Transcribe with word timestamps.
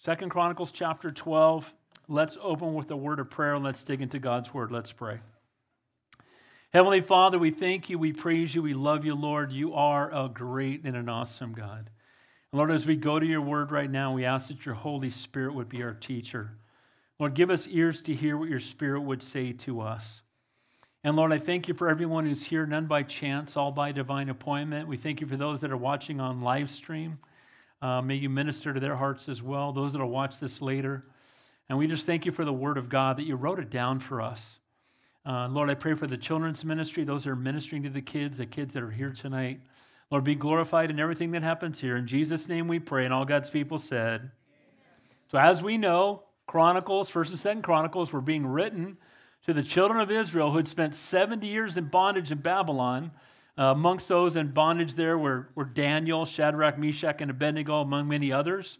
Second 0.00 0.28
Chronicles 0.28 0.70
chapter 0.70 1.10
12. 1.10 1.74
Let's 2.06 2.38
open 2.40 2.74
with 2.74 2.88
a 2.92 2.96
word 2.96 3.18
of 3.18 3.30
prayer 3.30 3.54
and 3.54 3.64
let's 3.64 3.82
dig 3.82 4.00
into 4.00 4.20
God's 4.20 4.54
word. 4.54 4.70
Let's 4.70 4.92
pray. 4.92 5.18
Heavenly 6.72 7.00
Father, 7.00 7.36
we 7.36 7.50
thank 7.50 7.90
you, 7.90 7.98
we 7.98 8.12
praise 8.12 8.54
you, 8.54 8.62
we 8.62 8.74
love 8.74 9.04
you, 9.04 9.16
Lord. 9.16 9.50
You 9.50 9.74
are 9.74 10.08
a 10.14 10.28
great 10.28 10.84
and 10.84 10.96
an 10.96 11.08
awesome 11.08 11.52
God. 11.52 11.90
Lord, 12.52 12.70
as 12.70 12.86
we 12.86 12.94
go 12.94 13.18
to 13.18 13.26
your 13.26 13.40
word 13.40 13.72
right 13.72 13.90
now, 13.90 14.12
we 14.12 14.24
ask 14.24 14.46
that 14.48 14.64
your 14.64 14.76
Holy 14.76 15.10
Spirit 15.10 15.54
would 15.54 15.68
be 15.68 15.82
our 15.82 15.94
teacher. 15.94 16.52
Lord, 17.18 17.34
give 17.34 17.50
us 17.50 17.66
ears 17.66 18.00
to 18.02 18.14
hear 18.14 18.36
what 18.36 18.48
your 18.48 18.60
Spirit 18.60 19.00
would 19.00 19.20
say 19.20 19.52
to 19.52 19.80
us. 19.80 20.22
And 21.02 21.16
Lord, 21.16 21.32
I 21.32 21.40
thank 21.40 21.66
you 21.66 21.74
for 21.74 21.88
everyone 21.88 22.24
who's 22.24 22.44
here, 22.44 22.66
none 22.66 22.86
by 22.86 23.02
chance, 23.02 23.56
all 23.56 23.72
by 23.72 23.90
divine 23.90 24.28
appointment. 24.28 24.86
We 24.86 24.96
thank 24.96 25.20
you 25.20 25.26
for 25.26 25.36
those 25.36 25.60
that 25.62 25.72
are 25.72 25.76
watching 25.76 26.20
on 26.20 26.40
live 26.40 26.70
stream. 26.70 27.18
Uh, 27.80 28.02
may 28.02 28.16
you 28.16 28.28
minister 28.28 28.74
to 28.74 28.80
their 28.80 28.96
hearts 28.96 29.28
as 29.28 29.42
well, 29.42 29.72
those 29.72 29.92
that 29.92 30.00
will 30.00 30.08
watch 30.08 30.40
this 30.40 30.60
later. 30.60 31.04
And 31.68 31.78
we 31.78 31.86
just 31.86 32.06
thank 32.06 32.26
you 32.26 32.32
for 32.32 32.44
the 32.44 32.52
word 32.52 32.78
of 32.78 32.88
God 32.88 33.18
that 33.18 33.24
you 33.24 33.36
wrote 33.36 33.58
it 33.58 33.70
down 33.70 34.00
for 34.00 34.20
us. 34.20 34.58
Uh, 35.24 35.46
Lord, 35.48 35.68
I 35.68 35.74
pray 35.74 35.94
for 35.94 36.06
the 36.06 36.16
children's 36.16 36.64
ministry, 36.64 37.04
those 37.04 37.24
that 37.24 37.30
are 37.30 37.36
ministering 37.36 37.82
to 37.82 37.90
the 37.90 38.00
kids, 38.00 38.38
the 38.38 38.46
kids 38.46 38.74
that 38.74 38.82
are 38.82 38.90
here 38.90 39.12
tonight. 39.12 39.60
Lord, 40.10 40.24
be 40.24 40.34
glorified 40.34 40.90
in 40.90 40.98
everything 40.98 41.32
that 41.32 41.42
happens 41.42 41.80
here. 41.80 41.96
In 41.96 42.06
Jesus' 42.06 42.48
name 42.48 42.66
we 42.66 42.78
pray, 42.78 43.04
and 43.04 43.12
all 43.12 43.26
God's 43.26 43.50
people 43.50 43.78
said. 43.78 44.20
Amen. 44.20 44.30
So, 45.30 45.38
as 45.38 45.62
we 45.62 45.76
know, 45.76 46.22
Chronicles, 46.46 47.12
1st 47.12 47.44
and 47.44 47.58
2nd 47.58 47.62
Chronicles, 47.62 48.10
were 48.10 48.22
being 48.22 48.46
written 48.46 48.96
to 49.46 49.52
the 49.52 49.62
children 49.62 50.00
of 50.00 50.10
Israel 50.10 50.50
who 50.50 50.56
had 50.56 50.68
spent 50.68 50.94
70 50.94 51.46
years 51.46 51.76
in 51.76 51.84
bondage 51.84 52.32
in 52.32 52.38
Babylon. 52.38 53.10
Uh, 53.58 53.72
amongst 53.72 54.06
those 54.06 54.36
in 54.36 54.52
bondage 54.52 54.94
there 54.94 55.18
were, 55.18 55.48
were 55.56 55.64
Daniel, 55.64 56.24
Shadrach, 56.24 56.78
Meshach, 56.78 57.20
and 57.20 57.30
Abednego, 57.30 57.80
among 57.80 58.06
many 58.06 58.30
others. 58.30 58.78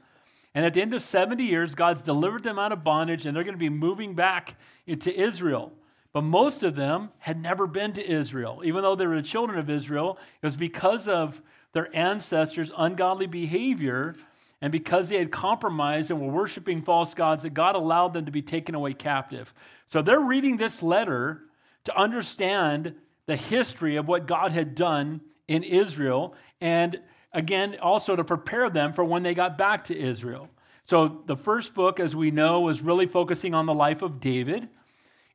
And 0.54 0.64
at 0.64 0.74
the 0.74 0.80
end 0.80 0.94
of 0.94 1.02
70 1.02 1.42
years, 1.42 1.74
God's 1.74 2.00
delivered 2.00 2.44
them 2.44 2.58
out 2.58 2.70
of 2.70 2.84
bondage, 2.84 3.26
and 3.26 3.36
they're 3.36 3.44
going 3.44 3.54
to 3.54 3.58
be 3.58 3.68
moving 3.68 4.14
back 4.14 4.56
into 4.86 5.12
Israel. 5.12 5.72
But 6.12 6.22
most 6.22 6.62
of 6.62 6.74
them 6.74 7.10
had 7.18 7.42
never 7.42 7.66
been 7.66 7.92
to 7.94 8.08
Israel. 8.08 8.62
Even 8.64 8.82
though 8.82 8.94
they 8.94 9.06
were 9.06 9.16
the 9.16 9.22
children 9.22 9.58
of 9.58 9.68
Israel, 9.68 10.16
it 10.40 10.46
was 10.46 10.56
because 10.56 11.08
of 11.08 11.42
their 11.72 11.94
ancestors' 11.94 12.72
ungodly 12.76 13.26
behavior 13.26 14.14
and 14.60 14.72
because 14.72 15.08
they 15.08 15.18
had 15.18 15.30
compromised 15.30 16.10
and 16.10 16.20
were 16.20 16.32
worshiping 16.32 16.82
false 16.82 17.14
gods 17.14 17.42
that 17.42 17.50
God 17.50 17.74
allowed 17.74 18.14
them 18.14 18.24
to 18.26 18.32
be 18.32 18.42
taken 18.42 18.74
away 18.74 18.94
captive. 18.94 19.52
So 19.86 20.02
they're 20.02 20.20
reading 20.20 20.56
this 20.56 20.82
letter 20.82 21.42
to 21.84 21.96
understand 21.96 22.94
the 23.28 23.36
history 23.36 23.96
of 23.96 24.08
what 24.08 24.26
God 24.26 24.50
had 24.50 24.74
done 24.74 25.20
in 25.46 25.62
Israel, 25.62 26.34
and 26.62 26.98
again, 27.30 27.76
also 27.80 28.16
to 28.16 28.24
prepare 28.24 28.70
them 28.70 28.94
for 28.94 29.04
when 29.04 29.22
they 29.22 29.34
got 29.34 29.58
back 29.58 29.84
to 29.84 29.96
Israel. 29.96 30.48
So 30.84 31.22
the 31.26 31.36
first 31.36 31.74
book, 31.74 32.00
as 32.00 32.16
we 32.16 32.30
know, 32.30 32.62
was 32.62 32.80
really 32.80 33.04
focusing 33.04 33.52
on 33.52 33.66
the 33.66 33.74
life 33.74 34.00
of 34.00 34.18
David, 34.18 34.70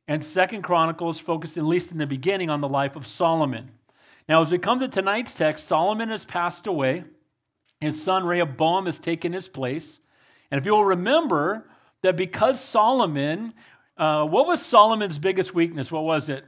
and 0.08 0.24
Second 0.24 0.62
Chronicles 0.62 1.20
focused, 1.20 1.56
at 1.56 1.64
least 1.64 1.92
in 1.92 1.98
the 1.98 2.06
beginning, 2.06 2.50
on 2.50 2.60
the 2.60 2.68
life 2.68 2.96
of 2.96 3.06
Solomon. 3.06 3.70
Now, 4.28 4.42
as 4.42 4.50
we 4.50 4.58
come 4.58 4.80
to 4.80 4.88
tonight's 4.88 5.32
text, 5.32 5.68
Solomon 5.68 6.08
has 6.08 6.24
passed 6.24 6.66
away. 6.66 7.04
His 7.80 8.02
son 8.02 8.24
Rehoboam 8.24 8.86
has 8.86 8.98
taken 8.98 9.32
his 9.32 9.48
place. 9.48 10.00
And 10.50 10.58
if 10.58 10.66
you'll 10.66 10.84
remember 10.84 11.68
that 12.02 12.16
because 12.16 12.60
Solomon, 12.60 13.54
uh, 13.96 14.24
what 14.24 14.48
was 14.48 14.60
Solomon's 14.60 15.20
biggest 15.20 15.54
weakness? 15.54 15.92
What 15.92 16.02
was 16.02 16.28
it? 16.28 16.44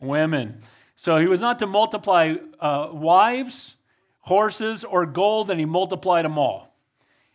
Women. 0.00 0.62
So 0.96 1.18
he 1.18 1.26
was 1.26 1.40
not 1.40 1.58
to 1.60 1.66
multiply 1.66 2.34
uh, 2.58 2.88
wives, 2.92 3.76
horses, 4.20 4.84
or 4.84 5.06
gold, 5.06 5.50
and 5.50 5.60
he 5.60 5.66
multiplied 5.66 6.24
them 6.24 6.38
all. 6.38 6.74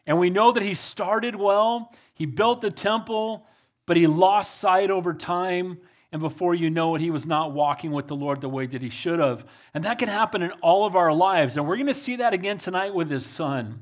And 0.05 0.19
we 0.19 0.29
know 0.29 0.51
that 0.51 0.63
he 0.63 0.73
started 0.73 1.35
well, 1.35 1.93
he 2.13 2.25
built 2.25 2.61
the 2.61 2.71
temple, 2.71 3.45
but 3.85 3.97
he 3.97 4.05
lost 4.05 4.59
sight 4.59 4.91
over 4.91 5.13
time. 5.13 5.79
And 6.11 6.21
before 6.21 6.53
you 6.53 6.69
know 6.69 6.93
it, 6.93 7.01
he 7.01 7.09
was 7.09 7.25
not 7.25 7.53
walking 7.53 7.91
with 7.91 8.07
the 8.07 8.15
Lord 8.15 8.41
the 8.41 8.49
way 8.49 8.67
that 8.67 8.81
he 8.81 8.89
should 8.89 9.19
have. 9.19 9.45
And 9.73 9.83
that 9.85 9.97
can 9.97 10.09
happen 10.09 10.43
in 10.43 10.51
all 10.61 10.85
of 10.85 10.95
our 10.95 11.11
lives. 11.11 11.57
And 11.57 11.67
we're 11.67 11.77
going 11.77 11.87
to 11.87 11.93
see 11.93 12.17
that 12.17 12.33
again 12.33 12.59
tonight 12.59 12.93
with 12.93 13.09
his 13.09 13.25
son. 13.25 13.81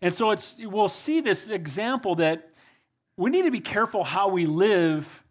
And 0.00 0.14
so 0.14 0.30
it's, 0.30 0.56
we'll 0.60 0.88
see 0.88 1.20
this 1.20 1.48
example 1.48 2.14
that 2.16 2.50
we 3.16 3.30
need 3.30 3.42
to 3.42 3.50
be 3.50 3.60
careful 3.60 4.04
how 4.04 4.28
we 4.28 4.46
live 4.46 5.23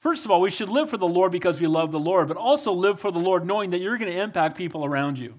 First 0.00 0.24
of 0.24 0.30
all, 0.30 0.40
we 0.40 0.50
should 0.50 0.68
live 0.68 0.90
for 0.90 0.96
the 0.96 1.08
Lord 1.08 1.32
because 1.32 1.60
we 1.60 1.66
love 1.66 1.90
the 1.90 1.98
Lord, 1.98 2.28
but 2.28 2.36
also 2.36 2.72
live 2.72 3.00
for 3.00 3.10
the 3.10 3.18
Lord 3.18 3.44
knowing 3.44 3.70
that 3.70 3.80
you're 3.80 3.98
going 3.98 4.12
to 4.12 4.20
impact 4.20 4.56
people 4.56 4.84
around 4.84 5.18
you. 5.18 5.34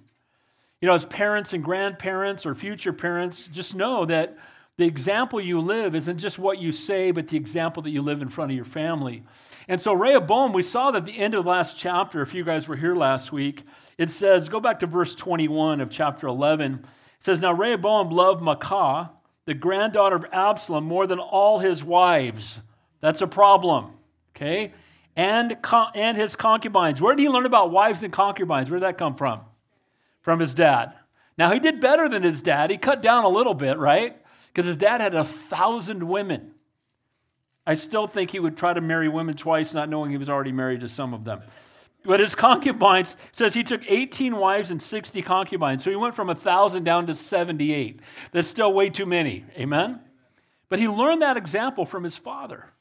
You 0.82 0.88
know, 0.88 0.94
as 0.94 1.06
parents 1.06 1.54
and 1.54 1.64
grandparents 1.64 2.46
or 2.46 2.56
future 2.56 2.94
parents, 2.94 3.48
just 3.48 3.74
know 3.74 4.06
that 4.06 4.38
the 4.78 4.86
example 4.86 5.42
you 5.42 5.60
live 5.60 5.94
isn't 5.96 6.18
just 6.20 6.40
what 6.40 6.58
you 6.58 6.72
say, 6.72 7.12
but 7.12 7.28
the 7.28 7.38
example 7.38 7.84
that 7.84 7.90
you 7.90 8.02
live 8.02 8.22
in 8.22 8.30
front 8.30 8.52
of 8.52 8.56
your 8.56 8.66
family. 8.66 9.24
And 9.68 9.80
so, 9.80 9.94
Rehoboam, 9.94 10.54
we 10.54 10.64
saw 10.64 10.92
that 10.92 11.00
at 11.00 11.06
the 11.06 11.20
end 11.20 11.36
of 11.36 11.44
the 11.44 11.50
last 11.50 11.78
chapter, 11.78 12.22
if 12.22 12.34
you 12.34 12.46
guys 12.46 12.68
were 12.68 12.78
here 12.78 12.96
last 12.96 13.32
week, 13.32 13.64
it 13.98 14.10
says, 14.10 14.48
go 14.48 14.62
back 14.62 14.80
to 14.80 14.88
verse 14.88 15.16
21 15.16 15.82
of 15.82 15.90
chapter 15.90 16.28
11. 16.28 16.76
It 17.20 17.26
says, 17.26 17.42
Now 17.42 17.52
Rehoboam 17.52 18.10
loved 18.10 18.42
Maacah, 18.42 19.10
the 19.46 19.54
granddaughter 19.54 20.16
of 20.16 20.26
Absalom, 20.32 20.86
more 20.86 21.08
than 21.08 21.20
all 21.20 21.60
his 21.60 21.84
wives. 21.84 22.62
That's 23.02 23.22
a 23.22 23.28
problem 23.28 23.94
okay? 24.40 24.74
And, 25.16 25.58
and 25.96 26.18
his 26.18 26.36
concubines. 26.36 27.02
Where 27.02 27.16
did 27.16 27.22
he 27.22 27.30
learn 27.30 27.46
about 27.46 27.72
wives 27.72 28.04
and 28.04 28.14
concubines? 28.14 28.70
Where 28.70 28.80
did 28.80 28.86
that 28.86 28.98
come 28.98 29.16
from? 29.16 29.42
From 30.22 30.40
his 30.40 30.54
dad. 30.54 30.94
Now, 31.38 31.52
he 31.52 31.60
did 31.60 31.80
better 31.80 32.08
than 32.10 32.24
his 32.24 32.42
dad. 32.42 32.70
He 32.70 32.78
cut 32.78 33.02
down 33.02 33.24
a 33.24 33.30
little 33.30 33.54
bit, 33.54 33.78
right? 33.78 34.18
Because 34.48 34.66
his 34.66 34.78
dad 34.78 35.02
had 35.02 35.16
a 35.16 35.24
thousand 35.24 36.08
women. 36.08 36.54
I 37.66 37.76
still 37.76 38.08
think 38.08 38.32
he 38.32 38.40
would 38.40 38.58
try 38.58 38.74
to 38.74 38.82
marry 38.82 39.08
women 39.08 39.36
twice, 39.36 39.74
not 39.74 39.90
knowing 39.90 40.12
he 40.12 40.18
was 40.18 40.30
already 40.30 40.52
married 40.52 40.82
to 40.82 40.90
some 40.90 41.14
of 41.14 41.24
them. 41.24 41.42
But 42.04 42.20
his 42.20 42.34
concubines 42.34 43.16
says 43.32 43.54
he 43.54 43.64
took 43.64 43.82
18 43.88 44.36
wives 44.38 44.72
and 44.72 44.82
60 44.82 45.22
concubines. 45.22 45.84
So 45.84 45.90
he 45.90 45.96
went 45.96 46.16
from 46.16 46.28
1,000 46.28 46.84
down 46.84 47.08
to 47.08 47.16
78. 47.16 48.00
That's 48.32 48.48
still 48.48 48.74
way 48.74 48.90
too 48.90 49.06
many. 49.06 49.46
Amen? 49.58 50.00
But 50.70 50.80
he 50.80 50.88
learned 50.88 51.22
that 51.22 51.38
example 51.38 51.86
from 51.86 52.04
his 52.04 52.18
father. 52.18 52.72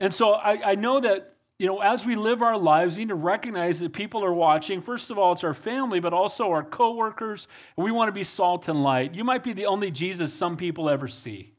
And 0.00 0.12
so 0.12 0.32
I, 0.32 0.72
I 0.72 0.74
know 0.74 1.00
that 1.00 1.34
you 1.58 1.68
know, 1.68 1.80
as 1.80 2.04
we 2.04 2.16
live 2.16 2.42
our 2.42 2.58
lives, 2.58 2.96
we 2.96 3.04
need 3.04 3.10
to 3.10 3.14
recognize 3.14 3.78
that 3.78 3.92
people 3.92 4.24
are 4.24 4.34
watching. 4.34 4.82
First 4.82 5.10
of 5.12 5.18
all, 5.18 5.32
it's 5.32 5.44
our 5.44 5.54
family, 5.54 6.00
but 6.00 6.12
also 6.12 6.50
our 6.50 6.64
coworkers. 6.64 7.46
We 7.76 7.92
want 7.92 8.08
to 8.08 8.12
be 8.12 8.24
salt 8.24 8.66
and 8.66 8.82
light. 8.82 9.14
You 9.14 9.22
might 9.22 9.44
be 9.44 9.52
the 9.52 9.66
only 9.66 9.92
Jesus 9.92 10.34
some 10.34 10.56
people 10.56 10.90
ever 10.90 11.06
see. 11.06 11.52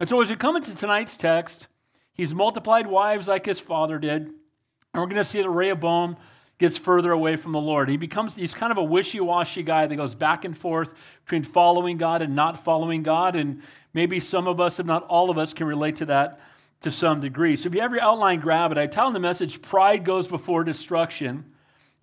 And 0.00 0.08
so, 0.08 0.20
as 0.20 0.28
we 0.28 0.34
come 0.34 0.56
into 0.56 0.74
tonight's 0.74 1.16
text, 1.16 1.68
he's 2.14 2.34
multiplied 2.34 2.88
wives 2.88 3.28
like 3.28 3.46
his 3.46 3.60
father 3.60 3.98
did. 3.98 4.22
And 4.22 5.00
we're 5.00 5.06
going 5.06 5.16
to 5.16 5.24
see 5.24 5.40
that 5.40 5.48
Rehoboam 5.48 6.16
gets 6.58 6.76
further 6.76 7.12
away 7.12 7.36
from 7.36 7.52
the 7.52 7.60
Lord. 7.60 7.88
He 7.88 7.96
becomes, 7.96 8.34
he's 8.34 8.54
kind 8.54 8.72
of 8.72 8.78
a 8.78 8.84
wishy 8.84 9.20
washy 9.20 9.62
guy 9.62 9.86
that 9.86 9.96
goes 9.96 10.16
back 10.16 10.44
and 10.44 10.58
forth 10.58 10.94
between 11.24 11.44
following 11.44 11.96
God 11.96 12.22
and 12.22 12.34
not 12.34 12.64
following 12.64 13.04
God. 13.04 13.36
And 13.36 13.62
maybe 13.94 14.18
some 14.18 14.48
of 14.48 14.60
us, 14.60 14.80
if 14.80 14.86
not 14.86 15.04
all 15.04 15.30
of 15.30 15.38
us, 15.38 15.52
can 15.52 15.68
relate 15.68 15.96
to 15.96 16.06
that 16.06 16.40
to 16.82 16.90
some 16.90 17.20
degree. 17.20 17.56
So 17.56 17.68
if 17.68 17.74
you 17.74 17.80
have 17.80 17.92
your 17.92 18.02
outline, 18.02 18.40
grab 18.40 18.72
it. 18.72 18.78
I 18.78 18.86
tell 18.86 19.06
in 19.06 19.12
the 19.12 19.20
message, 19.20 19.62
Pride 19.62 20.04
Goes 20.04 20.26
Before 20.26 20.64
Destruction, 20.64 21.44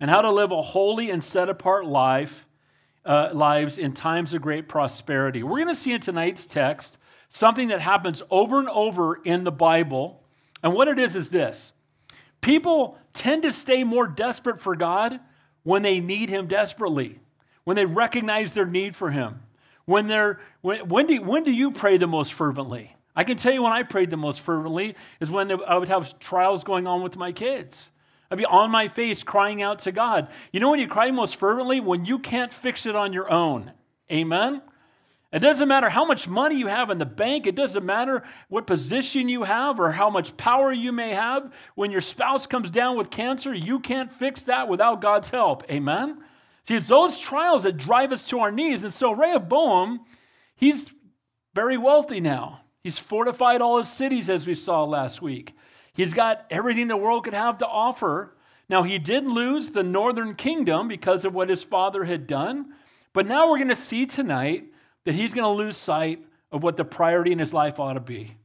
and 0.00 0.10
how 0.10 0.22
to 0.22 0.30
live 0.30 0.50
a 0.50 0.62
holy 0.62 1.10
and 1.10 1.22
set 1.22 1.48
apart 1.48 1.86
life, 1.86 2.46
uh, 3.04 3.30
lives 3.32 3.78
in 3.78 3.92
times 3.92 4.34
of 4.34 4.42
great 4.42 4.68
prosperity. 4.68 5.42
We're 5.42 5.58
going 5.58 5.68
to 5.68 5.74
see 5.74 5.92
in 5.92 6.00
tonight's 6.00 6.46
text 6.46 6.98
something 7.28 7.68
that 7.68 7.80
happens 7.80 8.22
over 8.30 8.58
and 8.58 8.68
over 8.68 9.16
in 9.16 9.44
the 9.44 9.52
Bible. 9.52 10.22
And 10.62 10.74
what 10.74 10.88
it 10.88 10.98
is 10.98 11.16
is 11.16 11.30
this 11.30 11.72
people 12.40 12.98
tend 13.12 13.42
to 13.42 13.52
stay 13.52 13.84
more 13.84 14.06
desperate 14.06 14.60
for 14.60 14.76
God 14.76 15.20
when 15.62 15.82
they 15.82 16.00
need 16.00 16.30
Him 16.30 16.46
desperately, 16.46 17.20
when 17.64 17.76
they 17.76 17.84
recognize 17.84 18.52
their 18.52 18.66
need 18.66 18.96
for 18.96 19.10
Him. 19.10 19.40
When, 19.84 20.06
they're, 20.06 20.40
when, 20.60 20.88
when, 20.88 21.06
do, 21.06 21.20
when 21.22 21.42
do 21.42 21.50
you 21.50 21.72
pray 21.72 21.96
the 21.96 22.06
most 22.06 22.32
fervently? 22.32 22.94
I 23.14 23.24
can 23.24 23.36
tell 23.36 23.52
you 23.52 23.62
when 23.62 23.72
I 23.72 23.82
prayed 23.82 24.10
the 24.10 24.16
most 24.16 24.40
fervently 24.40 24.94
is 25.20 25.30
when 25.30 25.50
I 25.50 25.76
would 25.76 25.88
have 25.88 26.18
trials 26.18 26.64
going 26.64 26.86
on 26.86 27.02
with 27.02 27.16
my 27.16 27.32
kids. 27.32 27.90
I'd 28.30 28.38
be 28.38 28.46
on 28.46 28.70
my 28.70 28.86
face 28.88 29.22
crying 29.22 29.60
out 29.60 29.80
to 29.80 29.92
God. 29.92 30.28
You 30.52 30.60
know 30.60 30.70
when 30.70 30.78
you 30.78 30.86
cry 30.86 31.10
most 31.10 31.36
fervently? 31.36 31.80
When 31.80 32.04
you 32.04 32.18
can't 32.20 32.52
fix 32.52 32.86
it 32.86 32.94
on 32.94 33.12
your 33.12 33.30
own. 33.30 33.72
Amen? 34.10 34.62
It 35.32 35.40
doesn't 35.40 35.68
matter 35.68 35.88
how 35.88 36.04
much 36.04 36.26
money 36.26 36.56
you 36.56 36.66
have 36.66 36.90
in 36.90 36.98
the 36.98 37.06
bank. 37.06 37.46
It 37.46 37.54
doesn't 37.54 37.86
matter 37.86 38.24
what 38.48 38.66
position 38.66 39.28
you 39.28 39.44
have 39.44 39.78
or 39.78 39.92
how 39.92 40.10
much 40.10 40.36
power 40.36 40.72
you 40.72 40.90
may 40.90 41.10
have. 41.10 41.52
When 41.76 41.92
your 41.92 42.00
spouse 42.00 42.46
comes 42.46 42.70
down 42.70 42.96
with 42.96 43.10
cancer, 43.10 43.54
you 43.54 43.78
can't 43.78 44.12
fix 44.12 44.42
that 44.42 44.68
without 44.68 45.00
God's 45.00 45.28
help. 45.28 45.70
Amen? 45.70 46.18
See, 46.64 46.74
it's 46.74 46.88
those 46.88 47.18
trials 47.18 47.62
that 47.62 47.76
drive 47.76 48.12
us 48.12 48.24
to 48.28 48.40
our 48.40 48.50
knees. 48.50 48.82
And 48.82 48.92
so 48.92 49.12
Rehoboam, 49.12 50.00
he's 50.56 50.92
very 51.54 51.76
wealthy 51.76 52.20
now. 52.20 52.59
He's 52.82 52.98
fortified 52.98 53.60
all 53.60 53.78
his 53.78 53.88
cities, 53.88 54.30
as 54.30 54.46
we 54.46 54.54
saw 54.54 54.84
last 54.84 55.20
week. 55.20 55.54
He's 55.92 56.14
got 56.14 56.46
everything 56.50 56.88
the 56.88 56.96
world 56.96 57.24
could 57.24 57.34
have 57.34 57.58
to 57.58 57.66
offer. 57.66 58.34
Now, 58.68 58.84
he 58.84 58.98
did 58.98 59.26
lose 59.26 59.70
the 59.70 59.82
northern 59.82 60.34
kingdom 60.34 60.88
because 60.88 61.24
of 61.24 61.34
what 61.34 61.48
his 61.48 61.62
father 61.62 62.04
had 62.04 62.26
done, 62.26 62.72
but 63.12 63.26
now 63.26 63.50
we're 63.50 63.58
going 63.58 63.68
to 63.68 63.76
see 63.76 64.06
tonight 64.06 64.64
that 65.04 65.14
he's 65.14 65.34
going 65.34 65.44
to 65.44 65.62
lose 65.62 65.76
sight 65.76 66.24
of 66.52 66.62
what 66.62 66.76
the 66.76 66.84
priority 66.84 67.32
in 67.32 67.38
his 67.38 67.52
life 67.52 67.80
ought 67.80 67.94
to 67.94 68.00
be. 68.00 68.36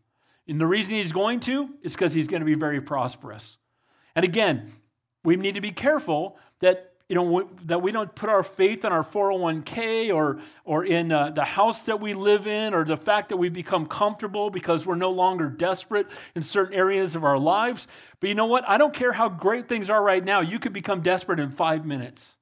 And 0.48 0.60
the 0.60 0.68
reason 0.68 0.96
he's 0.96 1.12
going 1.12 1.40
to 1.42 1.70
is 1.82 1.94
because 1.94 2.14
he's 2.14 2.28
going 2.28 2.42
to 2.42 2.46
be 2.46 2.56
very 2.56 2.82
prosperous. 2.82 3.58
And 4.16 4.24
again, 4.24 4.74
we 5.24 5.36
need 5.36 5.56
to 5.56 5.62
be 5.62 5.72
careful 5.72 6.38
that 6.60 6.94
you 7.10 7.16
know 7.16 7.48
that 7.66 7.81
we 7.84 7.92
don't 7.92 8.13
put 8.16 8.30
our 8.30 8.42
faith 8.42 8.84
in 8.84 8.92
our 8.92 9.04
401k 9.04 10.13
or 10.13 10.40
or 10.63 10.84
in 10.84 11.12
uh, 11.12 11.30
the 11.30 11.44
house 11.44 11.84
that 11.84 12.02
we 12.02 12.13
live 12.13 12.48
in 12.48 12.74
or 12.74 12.84
the 12.84 12.98
fact 12.98 13.30
that 13.30 13.38
we 13.38 13.50
become 13.50 13.86
comfortable 13.86 14.50
because 14.50 14.86
we're 14.86 14.96
no 14.96 15.12
longer 15.12 15.48
desperate 15.48 16.07
in 16.36 16.42
certain 16.42 16.74
areas 16.74 17.16
of 17.16 17.24
our 17.24 17.38
lives. 17.38 17.88
But 18.19 18.30
you 18.30 18.36
know 18.36 18.48
what? 18.48 18.68
I 18.68 18.78
don't 18.78 18.94
care 18.94 19.12
how 19.12 19.30
great 19.30 19.69
things 19.69 19.90
are 19.90 20.02
right 20.02 20.24
now. 20.24 20.42
You 20.42 20.57
could 20.57 20.74
become 20.74 21.02
desperate 21.02 21.40
in 21.40 21.52
five 21.52 21.86
minutes. 21.86 22.34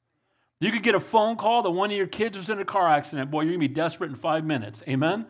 You 0.61 0.71
could 0.71 0.83
get 0.83 0.95
a 0.95 0.99
phone 1.01 1.35
call 1.35 1.63
that 1.63 1.71
one 1.71 1.91
of 1.91 1.97
your 1.97 2.07
kids 2.07 2.37
was 2.37 2.49
in 2.49 2.57
a 2.59 2.65
car 2.65 2.87
accident. 2.87 3.31
Boy 3.31 3.41
you're 3.41 3.51
going 3.51 3.61
to 3.61 3.67
be 3.67 3.73
desperate 3.73 4.11
in 4.11 4.15
five 4.15 4.45
minutes. 4.45 4.81
Amen 4.87 5.25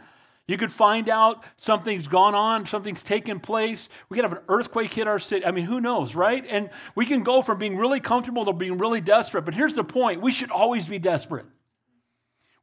you 0.48 0.58
could 0.58 0.72
find 0.72 1.08
out 1.08 1.44
something's 1.56 2.08
gone 2.08 2.36
on, 2.36 2.66
something's 2.66 3.02
taken 3.02 3.40
place. 3.40 3.88
We 4.10 4.16
could 4.16 4.26
have 4.26 4.34
an 4.34 4.44
earthquake 4.50 4.94
hit 4.94 5.08
our 5.08 5.20
city. 5.20 5.46
I 5.46 5.52
mean, 5.52 5.66
who 5.66 5.80
knows, 5.80 6.16
right? 6.16 6.46
And 6.50 6.70
we 6.96 7.06
can 7.06 7.24
go 7.24 7.42
from 7.42 7.60
being 7.60 7.78
really 7.78 8.02
comfortable 8.02 8.44
to 8.46 8.54
being 8.54 8.78
really 8.78 9.00
desperate. 9.00 9.46
But 9.46 9.54
here's 9.54 9.74
the 9.74 9.86
point 9.86 10.22
we 10.22 10.32
should 10.32 10.52
always 10.52 10.88
be 10.88 11.00
desperate. 11.00 11.46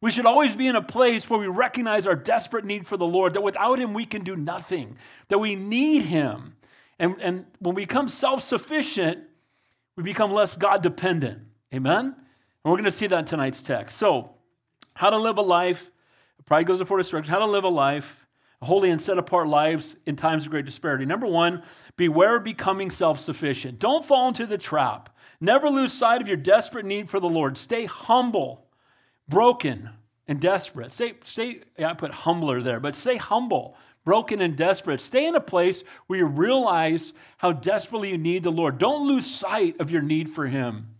We 0.03 0.11
should 0.11 0.27
always 0.27 0.57
be 0.57 0.67
in 0.67 0.77
a 0.77 0.83
place 0.83 1.29
where 1.29 1.41
we 1.41 1.47
recognize 1.47 2.07
our 2.07 2.15
desperate 2.15 2.65
need 2.65 2.87
for 2.87 2.97
the 2.97 3.07
Lord, 3.07 3.35
that 3.35 3.43
without 3.43 3.79
Him 3.79 3.95
we 3.95 4.05
can 4.05 4.25
do 4.25 4.37
nothing, 4.37 4.97
that 5.29 5.39
we 5.39 5.57
need 5.57 6.03
Him. 6.03 6.57
And, 6.99 7.17
and 7.21 7.47
when 7.61 7.75
we 7.75 7.83
become 7.83 8.09
self 8.09 8.43
sufficient, 8.43 9.21
we 9.97 10.03
become 10.03 10.33
less 10.33 10.57
God 10.57 10.83
dependent. 10.83 11.41
Amen? 11.73 12.07
And 12.07 12.71
we're 12.71 12.77
going 12.77 12.85
to 12.85 12.91
see 12.91 13.07
that 13.07 13.19
in 13.19 13.25
tonight's 13.25 13.63
text. 13.63 13.97
So, 13.99 14.35
how 14.95 15.09
to 15.09 15.17
live 15.17 15.39
a 15.39 15.43
life 15.43 15.91
Pride 16.51 16.67
goes 16.67 16.81
before 16.81 16.99
destruction. 16.99 17.31
How 17.31 17.39
to 17.39 17.47
live 17.47 17.63
a 17.63 17.69
life, 17.69 18.27
holy 18.61 18.91
and 18.91 19.01
set 19.01 19.19
apart 19.19 19.47
lives 19.47 19.95
in 20.05 20.17
times 20.17 20.45
of 20.45 20.51
great 20.51 20.65
disparity. 20.65 21.07
Number 21.07 21.29
one, 21.29 21.63
beware 21.97 22.39
of 22.39 22.43
becoming 22.43 22.91
self 22.91 23.21
sufficient. 23.21 23.79
Don't 23.79 24.05
fall 24.05 24.27
into 24.27 24.47
the 24.47 24.59
trap. 24.59 25.17
Never 25.41 25.71
lose 25.71 25.93
sight 25.93 26.21
of 26.21 26.27
your 26.27 26.37
desperate 26.37 26.85
need 26.85 27.09
for 27.09 27.21
the 27.21 27.29
Lord. 27.29 27.57
Stay 27.57 27.85
humble, 27.85 28.67
broken, 29.29 29.91
and 30.27 30.41
desperate. 30.41 30.93
Stay, 30.93 31.15
stay 31.23 31.61
yeah, 31.79 31.91
I 31.91 31.95
put 31.95 32.11
humbler 32.11 32.61
there, 32.61 32.81
but 32.81 32.97
stay 32.97 33.17
humble, 33.17 33.77
broken, 34.05 34.41
and 34.41 34.57
desperate. 34.57 35.01
Stay 35.01 35.29
in 35.29 35.37
a 35.37 35.41
place 35.41 35.85
where 36.09 36.19
you 36.19 36.27
realize 36.27 37.13
how 37.39 37.53
desperately 37.53 38.11
you 38.11 38.19
need 38.19 38.43
the 38.43 38.51
Lord. 38.51 38.79
Don't 38.79 39.07
lose 39.07 39.31
sight 39.31 39.79
of 39.79 39.93
your 39.93 40.03
need 40.03 40.29
for 40.29 40.49
Him. 40.49 40.97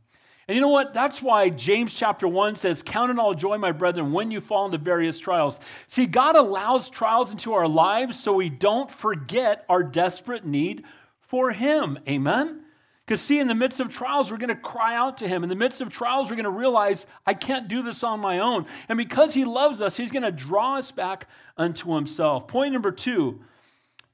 And 0.51 0.57
you 0.57 0.63
know 0.63 0.67
what? 0.67 0.93
That's 0.93 1.23
why 1.23 1.49
James 1.49 1.95
chapter 1.95 2.27
1 2.27 2.57
says, 2.57 2.83
Count 2.83 3.13
it 3.13 3.21
all 3.21 3.35
joy, 3.35 3.57
my 3.57 3.71
brethren, 3.71 4.11
when 4.11 4.33
you 4.33 4.41
fall 4.41 4.67
into 4.67 4.79
various 4.79 5.17
trials. 5.17 5.61
See, 5.87 6.07
God 6.07 6.35
allows 6.35 6.91
trials 6.91 7.31
into 7.31 7.53
our 7.53 7.69
lives 7.69 8.19
so 8.19 8.33
we 8.33 8.49
don't 8.49 8.91
forget 8.91 9.65
our 9.69 9.85
desperate 9.85 10.45
need 10.45 10.83
for 11.21 11.53
Him. 11.53 12.01
Amen? 12.09 12.63
Because, 13.07 13.21
see, 13.21 13.39
in 13.39 13.47
the 13.47 13.55
midst 13.55 13.79
of 13.79 13.91
trials, 13.91 14.29
we're 14.29 14.39
going 14.39 14.49
to 14.49 14.57
cry 14.57 14.97
out 14.97 15.19
to 15.19 15.29
Him. 15.29 15.45
In 15.45 15.49
the 15.49 15.55
midst 15.55 15.81
of 15.83 15.89
trials, 15.89 16.29
we're 16.31 16.35
going 16.35 16.43
to 16.43 16.51
realize, 16.51 17.07
I 17.25 17.35
can't 17.35 17.69
do 17.69 17.85
this 17.85 18.03
on 18.03 18.19
my 18.19 18.41
own. 18.41 18.67
And 18.89 18.97
because 18.97 19.35
He 19.35 19.45
loves 19.45 19.81
us, 19.81 19.97
He's 19.97 20.11
going 20.11 20.25
to 20.25 20.33
draw 20.33 20.79
us 20.79 20.91
back 20.91 21.29
unto 21.57 21.95
Himself. 21.95 22.49
Point 22.49 22.73
number 22.73 22.91
two 22.91 23.39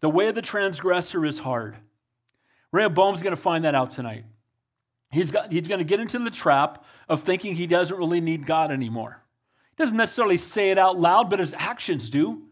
the 0.00 0.10
way 0.10 0.28
of 0.28 0.34
the 0.34 0.42
transgressor 0.42 1.24
is 1.24 1.38
hard. 1.38 1.76
Rehoboam's 2.72 3.22
going 3.22 3.34
to 3.34 3.40
find 3.40 3.64
that 3.64 3.74
out 3.74 3.90
tonight. 3.90 4.26
He's, 5.10 5.30
got, 5.30 5.52
he's 5.52 5.68
going 5.68 5.78
to 5.78 5.84
get 5.84 6.00
into 6.00 6.18
the 6.18 6.30
trap 6.30 6.84
of 7.08 7.22
thinking 7.22 7.54
he 7.54 7.66
doesn't 7.66 7.96
really 7.96 8.20
need 8.20 8.46
God 8.46 8.70
anymore. 8.70 9.22
He 9.76 9.82
doesn't 9.82 9.96
necessarily 9.96 10.36
say 10.36 10.70
it 10.70 10.78
out 10.78 10.98
loud, 10.98 11.30
but 11.30 11.38
his 11.38 11.54
actions 11.54 12.10
do. 12.10 12.42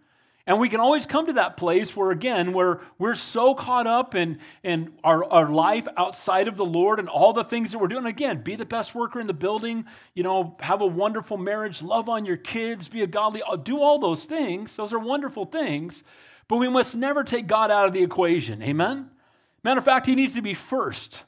And 0.46 0.60
we 0.60 0.68
can 0.68 0.78
always 0.78 1.06
come 1.06 1.26
to 1.26 1.32
that 1.34 1.56
place 1.56 1.96
where, 1.96 2.10
again, 2.10 2.52
where 2.52 2.80
we're 2.98 3.14
so 3.14 3.54
caught 3.54 3.86
up 3.86 4.14
in, 4.14 4.38
in 4.62 4.92
our, 5.02 5.24
our 5.24 5.50
life 5.50 5.88
outside 5.96 6.48
of 6.48 6.58
the 6.58 6.66
Lord 6.66 6.98
and 6.98 7.08
all 7.08 7.32
the 7.32 7.44
things 7.44 7.72
that 7.72 7.78
we're 7.78 7.88
doing. 7.88 8.04
Again, 8.04 8.42
be 8.42 8.54
the 8.54 8.66
best 8.66 8.94
worker 8.94 9.20
in 9.20 9.26
the 9.26 9.32
building, 9.32 9.86
you 10.12 10.22
know, 10.22 10.54
have 10.60 10.82
a 10.82 10.86
wonderful 10.86 11.38
marriage, 11.38 11.82
love 11.82 12.10
on 12.10 12.26
your 12.26 12.36
kids, 12.36 12.88
be 12.88 13.00
a 13.00 13.06
godly, 13.06 13.42
uh, 13.42 13.56
do 13.56 13.80
all 13.80 13.98
those 13.98 14.26
things. 14.26 14.76
Those 14.76 14.92
are 14.92 14.98
wonderful 14.98 15.46
things. 15.46 16.04
But 16.46 16.58
we 16.58 16.68
must 16.68 16.94
never 16.94 17.24
take 17.24 17.46
God 17.46 17.70
out 17.70 17.86
of 17.86 17.94
the 17.94 18.02
equation. 18.02 18.62
Amen? 18.62 19.08
Matter 19.62 19.78
of 19.78 19.84
fact, 19.86 20.04
He 20.04 20.14
needs 20.14 20.34
to 20.34 20.42
be 20.42 20.52
first. 20.52 21.22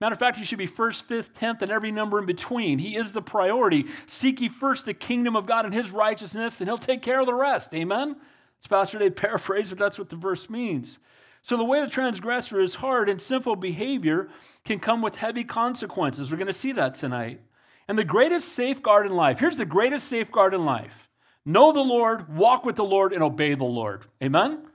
Matter 0.00 0.12
of 0.12 0.18
fact, 0.18 0.36
he 0.36 0.44
should 0.44 0.58
be 0.58 0.66
first, 0.66 1.06
fifth, 1.06 1.32
tenth, 1.32 1.62
and 1.62 1.70
every 1.70 1.90
number 1.90 2.18
in 2.18 2.26
between. 2.26 2.78
He 2.78 2.96
is 2.96 3.12
the 3.12 3.22
priority. 3.22 3.86
Seek 4.06 4.40
ye 4.40 4.48
first 4.48 4.84
the 4.84 4.92
kingdom 4.92 5.36
of 5.36 5.46
God 5.46 5.64
and 5.64 5.72
his 5.72 5.90
righteousness, 5.90 6.60
and 6.60 6.68
he'll 6.68 6.76
take 6.76 7.00
care 7.00 7.20
of 7.20 7.26
the 7.26 7.34
rest. 7.34 7.72
Amen? 7.72 8.16
It's 8.58 8.66
Pastor 8.66 8.98
Dave 8.98 9.16
paraphrase, 9.16 9.70
but 9.70 9.78
that's 9.78 9.98
what 9.98 10.10
the 10.10 10.16
verse 10.16 10.50
means. 10.50 10.98
So 11.42 11.56
the 11.56 11.64
way 11.64 11.80
the 11.80 11.90
transgressor 11.90 12.60
is 12.60 12.76
hard 12.76 13.08
and 13.08 13.20
sinful 13.20 13.56
behavior 13.56 14.28
can 14.64 14.80
come 14.80 15.00
with 15.00 15.16
heavy 15.16 15.44
consequences. 15.44 16.30
We're 16.30 16.38
going 16.38 16.48
to 16.48 16.52
see 16.52 16.72
that 16.72 16.94
tonight. 16.94 17.40
And 17.88 17.96
the 17.96 18.04
greatest 18.04 18.48
safeguard 18.48 19.06
in 19.06 19.14
life, 19.14 19.38
here's 19.38 19.56
the 19.56 19.64
greatest 19.64 20.08
safeguard 20.08 20.54
in 20.54 20.64
life. 20.64 21.08
Know 21.44 21.72
the 21.72 21.80
Lord, 21.80 22.36
walk 22.36 22.64
with 22.64 22.74
the 22.74 22.84
Lord, 22.84 23.12
and 23.12 23.22
obey 23.22 23.54
the 23.54 23.64
Lord. 23.64 24.06
Amen? 24.20 24.66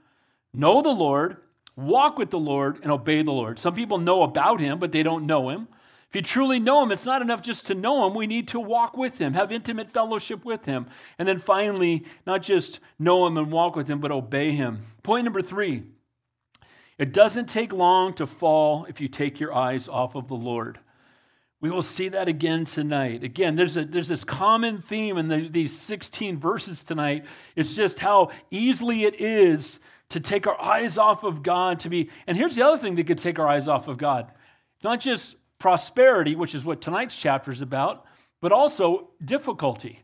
Know 0.54 0.80
the 0.80 0.88
Lord, 0.88 1.36
Walk 1.76 2.18
with 2.18 2.30
the 2.30 2.38
Lord 2.38 2.80
and 2.82 2.92
obey 2.92 3.22
the 3.22 3.30
Lord. 3.30 3.58
Some 3.58 3.74
people 3.74 3.98
know 3.98 4.22
about 4.22 4.60
him, 4.60 4.78
but 4.78 4.92
they 4.92 5.02
don't 5.02 5.26
know 5.26 5.48
him. 5.48 5.68
If 6.10 6.16
you 6.16 6.22
truly 6.22 6.58
know 6.58 6.82
him, 6.82 6.92
it's 6.92 7.06
not 7.06 7.22
enough 7.22 7.40
just 7.40 7.66
to 7.68 7.74
know 7.74 8.06
him. 8.06 8.14
We 8.14 8.26
need 8.26 8.48
to 8.48 8.60
walk 8.60 8.98
with 8.98 9.16
him, 9.16 9.32
have 9.32 9.50
intimate 9.50 9.90
fellowship 9.90 10.44
with 10.44 10.66
him. 10.66 10.86
And 11.18 11.26
then 11.26 11.38
finally, 11.38 12.04
not 12.26 12.42
just 12.42 12.80
know 12.98 13.26
him 13.26 13.38
and 13.38 13.50
walk 13.50 13.76
with 13.76 13.88
him, 13.88 13.98
but 13.98 14.12
obey 14.12 14.52
him. 14.52 14.82
Point 15.02 15.24
number 15.24 15.40
three 15.40 15.84
it 16.98 17.14
doesn't 17.14 17.48
take 17.48 17.72
long 17.72 18.12
to 18.14 18.26
fall 18.26 18.84
if 18.84 19.00
you 19.00 19.08
take 19.08 19.40
your 19.40 19.54
eyes 19.54 19.88
off 19.88 20.14
of 20.14 20.28
the 20.28 20.34
Lord. 20.34 20.78
We 21.62 21.70
will 21.70 21.82
see 21.82 22.08
that 22.08 22.28
again 22.28 22.64
tonight. 22.64 23.24
Again, 23.24 23.56
there's, 23.56 23.76
a, 23.76 23.84
there's 23.84 24.08
this 24.08 24.24
common 24.24 24.82
theme 24.82 25.16
in 25.16 25.28
the, 25.28 25.48
these 25.48 25.76
16 25.78 26.38
verses 26.38 26.84
tonight. 26.84 27.24
It's 27.56 27.74
just 27.74 28.00
how 28.00 28.30
easily 28.50 29.04
it 29.04 29.20
is 29.20 29.80
to 30.12 30.20
take 30.20 30.46
our 30.46 30.60
eyes 30.60 30.96
off 30.98 31.24
of 31.24 31.42
God, 31.42 31.80
to 31.80 31.88
be, 31.88 32.10
and 32.26 32.36
here's 32.36 32.54
the 32.54 32.62
other 32.62 32.78
thing 32.78 32.94
that 32.96 33.06
could 33.06 33.18
take 33.18 33.38
our 33.38 33.46
eyes 33.48 33.68
off 33.68 33.88
of 33.88 33.98
God 33.98 34.30
not 34.82 34.98
just 34.98 35.36
prosperity, 35.60 36.34
which 36.34 36.56
is 36.56 36.64
what 36.64 36.80
tonight's 36.80 37.16
chapter 37.16 37.52
is 37.52 37.62
about, 37.62 38.04
but 38.40 38.50
also 38.50 39.10
difficulty. 39.24 40.00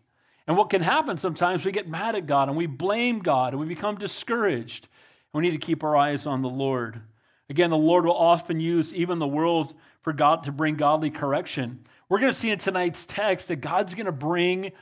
And 0.47 0.57
what 0.57 0.71
can 0.71 0.83
happen 0.83 1.19
sometimes, 1.19 1.65
we 1.65 1.73
get 1.73 1.89
mad 1.89 2.15
at 2.15 2.29
God 2.29 2.49
and 2.49 2.57
we 2.57 2.67
blame 2.67 3.19
God 3.19 3.53
and 3.53 3.61
we 3.61 3.67
become 3.67 3.97
discouraged. 3.97 4.87
We 5.35 5.43
need 5.43 5.51
to 5.51 5.59
keep 5.59 5.83
our 5.83 5.97
eyes 5.97 6.27
on 6.27 6.43
the 6.43 6.49
Lord. 6.49 7.03
Again, 7.51 7.71
the 7.71 7.77
Lord 7.77 8.07
will 8.07 8.17
often 8.17 8.61
use 8.61 8.95
even 8.95 9.19
the 9.19 9.27
world 9.27 9.75
for 10.03 10.13
God 10.13 10.45
to 10.45 10.53
bring 10.53 10.77
godly 10.77 11.11
correction. 11.11 11.85
We're 12.09 12.21
going 12.21 12.33
to 12.33 12.39
see 12.39 12.51
in 12.51 12.59
tonight's 12.59 13.05
text 13.05 13.49
that 13.49 13.57
God's 13.57 13.95
going 13.95 14.07
to 14.07 14.13
bring 14.13 14.73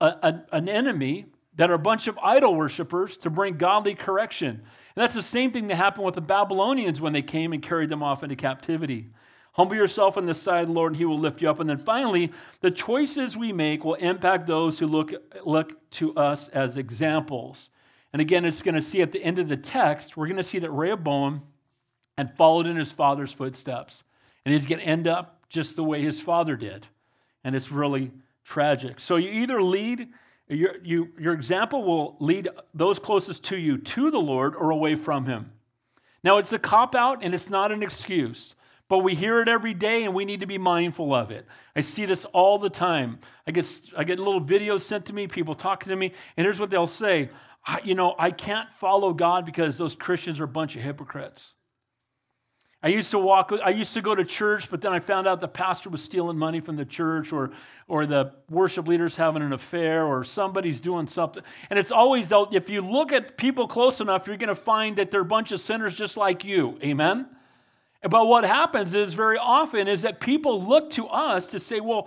a, 0.00 0.06
a, 0.06 0.44
an 0.52 0.68
enemy 0.68 1.26
that 1.56 1.70
are 1.70 1.74
a 1.74 1.78
bunch 1.78 2.08
of 2.08 2.18
idol 2.22 2.54
worshippers 2.54 3.16
to 3.18 3.30
bring 3.30 3.56
godly 3.56 3.94
correction. 3.94 4.48
And 4.50 5.02
that's 5.02 5.14
the 5.14 5.22
same 5.22 5.52
thing 5.52 5.68
that 5.68 5.76
happened 5.76 6.04
with 6.04 6.14
the 6.14 6.20
Babylonians 6.20 7.00
when 7.00 7.12
they 7.12 7.22
came 7.22 7.52
and 7.52 7.62
carried 7.62 7.90
them 7.90 8.02
off 8.02 8.22
into 8.22 8.36
captivity. 8.36 9.10
Humble 9.52 9.76
yourself 9.76 10.16
on 10.16 10.26
the 10.26 10.34
side 10.34 10.62
of 10.62 10.68
the 10.68 10.72
Lord, 10.72 10.92
and 10.92 10.96
He 10.96 11.04
will 11.04 11.18
lift 11.18 11.40
you 11.40 11.48
up. 11.48 11.60
And 11.60 11.70
then 11.70 11.78
finally, 11.78 12.32
the 12.60 12.72
choices 12.72 13.36
we 13.36 13.52
make 13.52 13.84
will 13.84 13.94
impact 13.94 14.46
those 14.46 14.80
who 14.80 14.86
look, 14.86 15.12
look 15.44 15.90
to 15.92 16.14
us 16.16 16.48
as 16.48 16.76
examples. 16.76 17.70
And 18.12 18.20
again, 18.20 18.44
it's 18.44 18.62
going 18.62 18.74
to 18.74 18.82
see 18.82 19.00
at 19.00 19.12
the 19.12 19.22
end 19.22 19.38
of 19.38 19.48
the 19.48 19.56
text, 19.56 20.16
we're 20.16 20.26
going 20.26 20.38
to 20.38 20.44
see 20.44 20.58
that 20.58 20.70
Rehoboam 20.70 21.42
had 22.18 22.36
followed 22.36 22.66
in 22.66 22.76
his 22.76 22.92
father's 22.92 23.32
footsteps. 23.32 24.02
And 24.44 24.52
he's 24.52 24.66
going 24.66 24.80
to 24.80 24.84
end 24.84 25.08
up 25.08 25.40
just 25.48 25.76
the 25.76 25.84
way 25.84 26.02
his 26.02 26.20
father 26.20 26.56
did. 26.56 26.86
And 27.44 27.54
it's 27.54 27.70
really 27.70 28.10
tragic. 28.44 29.00
So 29.00 29.16
you 29.16 29.30
either 29.30 29.62
lead 29.62 30.08
your, 30.48 30.76
you, 30.82 31.08
your 31.18 31.32
example 31.32 31.84
will 31.84 32.16
lead 32.20 32.48
those 32.74 32.98
closest 32.98 33.44
to 33.44 33.56
you 33.56 33.78
to 33.78 34.10
the 34.10 34.18
Lord 34.18 34.54
or 34.54 34.70
away 34.70 34.94
from 34.94 35.26
Him. 35.26 35.52
Now, 36.22 36.38
it's 36.38 36.52
a 36.52 36.58
cop 36.58 36.94
out 36.94 37.22
and 37.22 37.34
it's 37.34 37.50
not 37.50 37.72
an 37.72 37.82
excuse, 37.82 38.54
but 38.88 38.98
we 38.98 39.14
hear 39.14 39.40
it 39.40 39.48
every 39.48 39.74
day 39.74 40.04
and 40.04 40.14
we 40.14 40.24
need 40.24 40.40
to 40.40 40.46
be 40.46 40.58
mindful 40.58 41.14
of 41.14 41.30
it. 41.30 41.46
I 41.74 41.80
see 41.80 42.04
this 42.04 42.24
all 42.26 42.58
the 42.58 42.70
time. 42.70 43.18
I 43.46 43.52
get, 43.52 43.80
I 43.96 44.04
get 44.04 44.18
little 44.18 44.40
videos 44.40 44.82
sent 44.82 45.06
to 45.06 45.14
me, 45.14 45.26
people 45.26 45.54
talking 45.54 45.90
to 45.90 45.96
me, 45.96 46.12
and 46.36 46.44
here's 46.44 46.60
what 46.60 46.70
they'll 46.70 46.86
say 46.86 47.30
You 47.82 47.94
know, 47.94 48.14
I 48.18 48.30
can't 48.30 48.70
follow 48.74 49.14
God 49.14 49.46
because 49.46 49.78
those 49.78 49.94
Christians 49.94 50.40
are 50.40 50.44
a 50.44 50.48
bunch 50.48 50.76
of 50.76 50.82
hypocrites. 50.82 51.53
I 52.84 52.88
used 52.88 53.10
to 53.12 53.18
walk, 53.18 53.50
I 53.64 53.70
used 53.70 53.94
to 53.94 54.02
go 54.02 54.14
to 54.14 54.26
church, 54.26 54.70
but 54.70 54.82
then 54.82 54.92
I 54.92 55.00
found 55.00 55.26
out 55.26 55.40
the 55.40 55.48
pastor 55.48 55.88
was 55.88 56.02
stealing 56.02 56.36
money 56.36 56.60
from 56.60 56.76
the 56.76 56.84
church 56.84 57.32
or, 57.32 57.50
or 57.88 58.04
the 58.04 58.34
worship 58.50 58.86
leader's 58.86 59.16
having 59.16 59.40
an 59.40 59.54
affair 59.54 60.04
or 60.04 60.22
somebody's 60.22 60.80
doing 60.80 61.06
something. 61.06 61.42
And 61.70 61.78
it's 61.78 61.90
always, 61.90 62.30
if 62.52 62.68
you 62.68 62.82
look 62.82 63.10
at 63.10 63.38
people 63.38 63.66
close 63.66 64.02
enough, 64.02 64.26
you're 64.26 64.36
going 64.36 64.50
to 64.50 64.54
find 64.54 64.96
that 64.96 65.10
they're 65.10 65.22
a 65.22 65.24
bunch 65.24 65.50
of 65.50 65.62
sinners 65.62 65.94
just 65.94 66.18
like 66.18 66.44
you. 66.44 66.78
Amen? 66.84 67.26
But 68.02 68.26
what 68.26 68.44
happens 68.44 68.94
is 68.94 69.14
very 69.14 69.38
often 69.38 69.88
is 69.88 70.02
that 70.02 70.20
people 70.20 70.62
look 70.62 70.90
to 70.90 71.06
us 71.06 71.46
to 71.52 71.60
say, 71.60 71.80
well, 71.80 72.06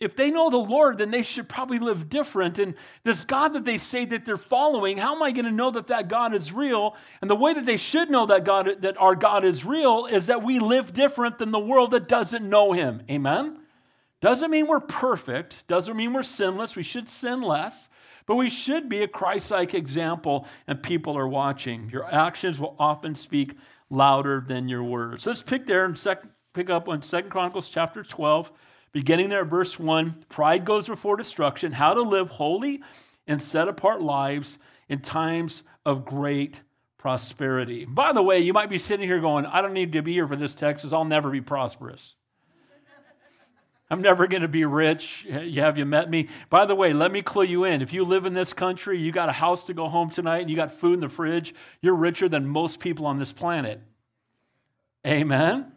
if 0.00 0.16
they 0.16 0.30
know 0.30 0.48
the 0.48 0.56
Lord, 0.56 0.98
then 0.98 1.10
they 1.10 1.22
should 1.22 1.48
probably 1.48 1.78
live 1.78 2.08
different. 2.08 2.58
And 2.58 2.74
this 3.04 3.24
God 3.24 3.52
that 3.52 3.64
they 3.64 3.78
say 3.78 4.06
that 4.06 4.24
they're 4.24 4.38
following, 4.38 4.96
how 4.96 5.14
am 5.14 5.22
I 5.22 5.30
going 5.30 5.44
to 5.44 5.50
know 5.50 5.70
that 5.70 5.88
that 5.88 6.08
God 6.08 6.34
is 6.34 6.52
real? 6.52 6.96
And 7.20 7.30
the 7.30 7.36
way 7.36 7.52
that 7.52 7.66
they 7.66 7.76
should 7.76 8.10
know 8.10 8.24
that 8.26 8.44
God, 8.44 8.80
that 8.80 8.96
our 8.98 9.14
God 9.14 9.44
is 9.44 9.64
real, 9.64 10.06
is 10.06 10.26
that 10.26 10.42
we 10.42 10.58
live 10.58 10.94
different 10.94 11.38
than 11.38 11.50
the 11.50 11.58
world 11.58 11.90
that 11.90 12.08
doesn't 12.08 12.48
know 12.48 12.72
Him. 12.72 13.02
Amen. 13.10 13.58
Doesn't 14.22 14.50
mean 14.50 14.66
we're 14.66 14.80
perfect. 14.80 15.66
Doesn't 15.68 15.96
mean 15.96 16.12
we're 16.12 16.22
sinless. 16.22 16.76
We 16.76 16.82
should 16.82 17.08
sin 17.08 17.42
less, 17.42 17.88
but 18.26 18.36
we 18.36 18.50
should 18.50 18.88
be 18.88 19.02
a 19.02 19.08
Christ-like 19.08 19.74
example, 19.74 20.46
and 20.66 20.82
people 20.82 21.16
are 21.16 21.28
watching. 21.28 21.90
Your 21.90 22.04
actions 22.12 22.58
will 22.58 22.76
often 22.78 23.14
speak 23.14 23.54
louder 23.90 24.42
than 24.46 24.68
your 24.68 24.82
words. 24.82 25.26
Let's 25.26 25.42
pick 25.42 25.66
there 25.66 25.84
and 25.84 25.96
second, 25.96 26.30
pick 26.54 26.70
up 26.70 26.88
on 26.88 27.02
Second 27.02 27.30
Chronicles 27.30 27.68
chapter 27.68 28.02
twelve 28.02 28.50
beginning 28.92 29.28
there 29.28 29.42
at 29.42 29.46
verse 29.46 29.78
1 29.78 30.24
pride 30.28 30.64
goes 30.64 30.86
before 30.86 31.16
destruction, 31.16 31.72
how 31.72 31.94
to 31.94 32.02
live 32.02 32.30
holy 32.30 32.82
and 33.26 33.40
set 33.40 33.68
apart 33.68 34.02
lives 34.02 34.58
in 34.88 35.00
times 35.00 35.62
of 35.86 36.04
great 36.04 36.62
prosperity. 36.98 37.84
By 37.84 38.12
the 38.12 38.22
way, 38.22 38.40
you 38.40 38.52
might 38.52 38.68
be 38.68 38.78
sitting 38.78 39.06
here 39.06 39.20
going, 39.20 39.46
I 39.46 39.62
don't 39.62 39.72
need 39.72 39.92
to 39.92 40.02
be 40.02 40.12
here 40.12 40.26
for 40.26 40.36
this 40.36 40.54
text 40.54 40.82
because 40.82 40.92
I'll 40.92 41.04
never 41.04 41.30
be 41.30 41.40
prosperous. 41.40 42.14
I'm 43.90 44.02
never 44.02 44.26
going 44.26 44.42
to 44.42 44.48
be 44.48 44.64
rich. 44.64 45.26
Have 45.30 45.78
you 45.78 45.86
met 45.86 46.10
me? 46.10 46.28
By 46.50 46.66
the 46.66 46.74
way, 46.74 46.92
let 46.92 47.12
me 47.12 47.22
clue 47.22 47.44
you 47.44 47.64
in. 47.64 47.82
If 47.82 47.92
you 47.92 48.04
live 48.04 48.26
in 48.26 48.34
this 48.34 48.52
country, 48.52 48.98
you 48.98 49.12
got 49.12 49.28
a 49.28 49.32
house 49.32 49.64
to 49.64 49.74
go 49.74 49.88
home 49.88 50.10
tonight, 50.10 50.40
and 50.40 50.50
you 50.50 50.56
got 50.56 50.72
food 50.72 50.94
in 50.94 51.00
the 51.00 51.08
fridge, 51.08 51.54
you're 51.80 51.94
richer 51.94 52.28
than 52.28 52.46
most 52.46 52.80
people 52.80 53.06
on 53.06 53.18
this 53.18 53.32
planet. 53.32 53.80
Amen 55.06 55.72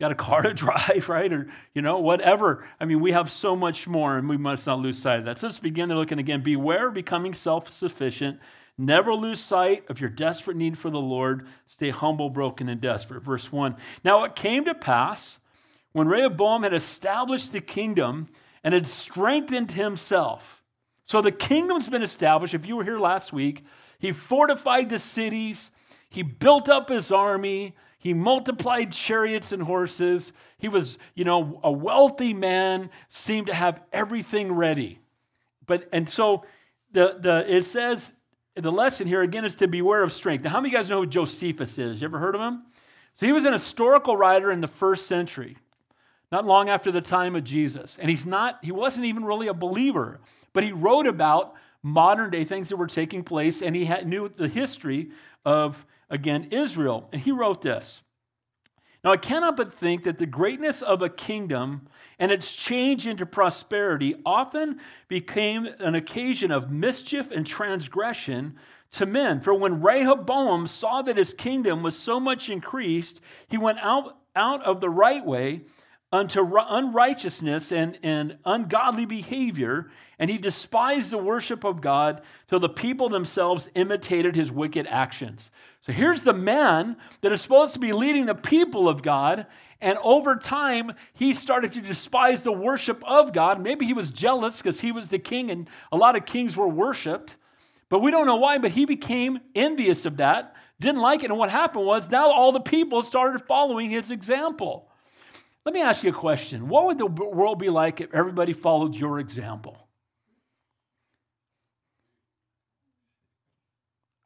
got 0.00 0.12
a 0.12 0.14
car 0.16 0.42
to 0.42 0.54
drive, 0.54 1.08
right? 1.08 1.32
Or, 1.32 1.48
you 1.74 1.82
know, 1.82 1.98
whatever. 1.98 2.66
I 2.80 2.84
mean, 2.84 3.00
we 3.00 3.12
have 3.12 3.30
so 3.30 3.54
much 3.56 3.86
more, 3.86 4.16
and 4.16 4.28
we 4.28 4.36
must 4.36 4.66
not 4.66 4.80
lose 4.80 4.98
sight 4.98 5.20
of 5.20 5.24
that. 5.26 5.38
So 5.38 5.46
let's 5.46 5.58
begin 5.58 5.88
there 5.88 5.98
looking 5.98 6.18
again. 6.18 6.42
Beware 6.42 6.88
of 6.88 6.94
becoming 6.94 7.34
self 7.34 7.72
sufficient. 7.72 8.38
Never 8.76 9.14
lose 9.14 9.38
sight 9.38 9.88
of 9.88 10.00
your 10.00 10.10
desperate 10.10 10.56
need 10.56 10.76
for 10.76 10.90
the 10.90 10.98
Lord. 10.98 11.46
Stay 11.66 11.90
humble, 11.90 12.28
broken, 12.28 12.68
and 12.68 12.80
desperate. 12.80 13.22
Verse 13.22 13.52
1. 13.52 13.76
Now 14.04 14.24
it 14.24 14.34
came 14.34 14.64
to 14.64 14.74
pass 14.74 15.38
when 15.92 16.08
Rehoboam 16.08 16.64
had 16.64 16.74
established 16.74 17.52
the 17.52 17.60
kingdom 17.60 18.28
and 18.64 18.74
had 18.74 18.86
strengthened 18.86 19.72
himself. 19.72 20.62
So 21.04 21.22
the 21.22 21.30
kingdom's 21.30 21.88
been 21.88 22.02
established. 22.02 22.54
If 22.54 22.66
you 22.66 22.76
were 22.76 22.84
here 22.84 22.98
last 22.98 23.32
week, 23.32 23.64
he 23.98 24.10
fortified 24.10 24.90
the 24.90 24.98
cities, 24.98 25.70
he 26.08 26.22
built 26.22 26.68
up 26.68 26.88
his 26.88 27.12
army, 27.12 27.76
he 28.04 28.12
multiplied 28.12 28.92
chariots 28.92 29.50
and 29.50 29.62
horses. 29.62 30.34
He 30.58 30.68
was, 30.68 30.98
you 31.14 31.24
know, 31.24 31.58
a 31.64 31.72
wealthy 31.72 32.34
man, 32.34 32.90
seemed 33.08 33.46
to 33.46 33.54
have 33.54 33.80
everything 33.94 34.52
ready. 34.52 35.00
But 35.66 35.88
and 35.90 36.06
so 36.06 36.44
the 36.92 37.16
the 37.18 37.50
it 37.50 37.64
says 37.64 38.14
the 38.54 38.70
lesson 38.70 39.06
here 39.06 39.22
again 39.22 39.46
is 39.46 39.56
to 39.56 39.66
beware 39.66 40.02
of 40.02 40.12
strength. 40.12 40.44
Now, 40.44 40.50
how 40.50 40.60
many 40.60 40.68
of 40.68 40.72
you 40.72 40.78
guys 40.78 40.90
know 40.90 41.00
who 41.00 41.06
Josephus 41.06 41.78
is? 41.78 42.02
You 42.02 42.04
ever 42.04 42.18
heard 42.18 42.34
of 42.34 42.42
him? 42.42 42.64
So 43.14 43.24
he 43.24 43.32
was 43.32 43.46
an 43.46 43.54
historical 43.54 44.18
writer 44.18 44.50
in 44.50 44.60
the 44.60 44.68
first 44.68 45.06
century, 45.06 45.56
not 46.30 46.44
long 46.44 46.68
after 46.68 46.92
the 46.92 47.00
time 47.00 47.34
of 47.34 47.42
Jesus. 47.42 47.96
And 47.98 48.10
he's 48.10 48.26
not, 48.26 48.58
he 48.62 48.70
wasn't 48.70 49.06
even 49.06 49.24
really 49.24 49.46
a 49.46 49.54
believer, 49.54 50.20
but 50.52 50.62
he 50.62 50.72
wrote 50.72 51.06
about 51.06 51.54
modern 51.82 52.30
day 52.30 52.44
things 52.44 52.68
that 52.68 52.76
were 52.76 52.86
taking 52.86 53.24
place, 53.24 53.62
and 53.62 53.74
he 53.74 53.86
had, 53.86 54.06
knew 54.06 54.28
the 54.28 54.48
history 54.48 55.10
of 55.44 55.86
again, 56.10 56.48
Israel. 56.50 57.08
And 57.12 57.22
he 57.22 57.32
wrote 57.32 57.62
this. 57.62 58.02
Now, 59.04 59.12
I 59.12 59.18
cannot 59.18 59.56
but 59.56 59.72
think 59.72 60.04
that 60.04 60.16
the 60.16 60.26
greatness 60.26 60.80
of 60.80 61.02
a 61.02 61.10
kingdom 61.10 61.88
and 62.18 62.32
its 62.32 62.54
change 62.54 63.06
into 63.06 63.26
prosperity 63.26 64.14
often 64.24 64.80
became 65.08 65.66
an 65.78 65.94
occasion 65.94 66.50
of 66.50 66.70
mischief 66.70 67.30
and 67.30 67.46
transgression 67.46 68.56
to 68.92 69.04
men. 69.04 69.40
For 69.40 69.52
when 69.52 69.82
Rehoboam 69.82 70.66
saw 70.66 71.02
that 71.02 71.18
his 71.18 71.34
kingdom 71.34 71.82
was 71.82 71.98
so 71.98 72.18
much 72.18 72.48
increased, 72.48 73.20
he 73.46 73.58
went 73.58 73.78
out, 73.82 74.16
out 74.34 74.64
of 74.64 74.80
the 74.80 74.90
right 74.90 75.24
way 75.24 75.62
unto 76.14 76.48
unrighteousness 76.56 77.72
and, 77.72 77.98
and 78.00 78.38
ungodly 78.44 79.04
behavior, 79.04 79.90
and 80.16 80.30
he 80.30 80.38
despised 80.38 81.10
the 81.10 81.18
worship 81.18 81.64
of 81.64 81.80
God 81.80 82.22
till 82.46 82.60
the 82.60 82.68
people 82.68 83.08
themselves 83.08 83.68
imitated 83.74 84.36
his 84.36 84.52
wicked 84.52 84.86
actions. 84.86 85.50
So 85.80 85.90
here's 85.90 86.22
the 86.22 86.32
man 86.32 86.96
that 87.20 87.32
is 87.32 87.40
supposed 87.40 87.74
to 87.74 87.80
be 87.80 87.92
leading 87.92 88.26
the 88.26 88.34
people 88.36 88.88
of 88.88 89.02
God, 89.02 89.46
and 89.80 89.98
over 90.04 90.36
time, 90.36 90.92
he 91.12 91.34
started 91.34 91.72
to 91.72 91.80
despise 91.80 92.42
the 92.42 92.52
worship 92.52 93.02
of 93.04 93.32
God. 93.32 93.60
Maybe 93.60 93.84
he 93.84 93.92
was 93.92 94.12
jealous 94.12 94.58
because 94.58 94.80
he 94.80 94.92
was 94.92 95.08
the 95.08 95.18
king, 95.18 95.50
and 95.50 95.68
a 95.90 95.96
lot 95.96 96.14
of 96.14 96.24
kings 96.24 96.56
were 96.56 96.68
worshiped. 96.68 97.34
But 97.88 97.98
we 97.98 98.12
don't 98.12 98.26
know 98.26 98.36
why, 98.36 98.58
but 98.58 98.70
he 98.70 98.84
became 98.84 99.40
envious 99.56 100.06
of 100.06 100.18
that, 100.18 100.54
didn't 100.78 101.00
like 101.00 101.24
it. 101.24 101.30
And 101.30 101.38
what 101.40 101.50
happened 101.50 101.84
was 101.86 102.08
now 102.08 102.30
all 102.30 102.52
the 102.52 102.60
people 102.60 103.02
started 103.02 103.42
following 103.48 103.90
his 103.90 104.12
example. 104.12 104.88
Let 105.64 105.74
me 105.74 105.80
ask 105.80 106.04
you 106.04 106.10
a 106.10 106.14
question. 106.14 106.68
What 106.68 106.86
would 106.86 106.98
the 106.98 107.06
world 107.06 107.58
be 107.58 107.70
like 107.70 108.00
if 108.00 108.12
everybody 108.12 108.52
followed 108.52 108.94
your 108.94 109.18
example? 109.18 109.88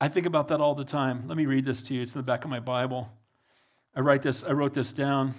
I 0.01 0.09
think 0.09 0.27
about 0.27 0.49
that 0.49 0.61
all 0.61 0.75
the 0.75 0.85
time. 0.85 1.25
Let 1.27 1.37
me 1.37 1.47
read 1.47 1.65
this 1.65 1.83
to 1.83 1.95
you. 1.95 2.03
It's 2.03 2.15
in 2.15 2.19
the 2.21 2.25
back 2.25 2.45
of 2.45 2.51
my 2.51 2.61
Bible. 2.61 3.11
I 3.95 4.01
write 4.01 4.23
this, 4.23 4.45
I 4.45 4.53
wrote 4.53 4.75
this 4.75 4.93
down. 4.93 5.35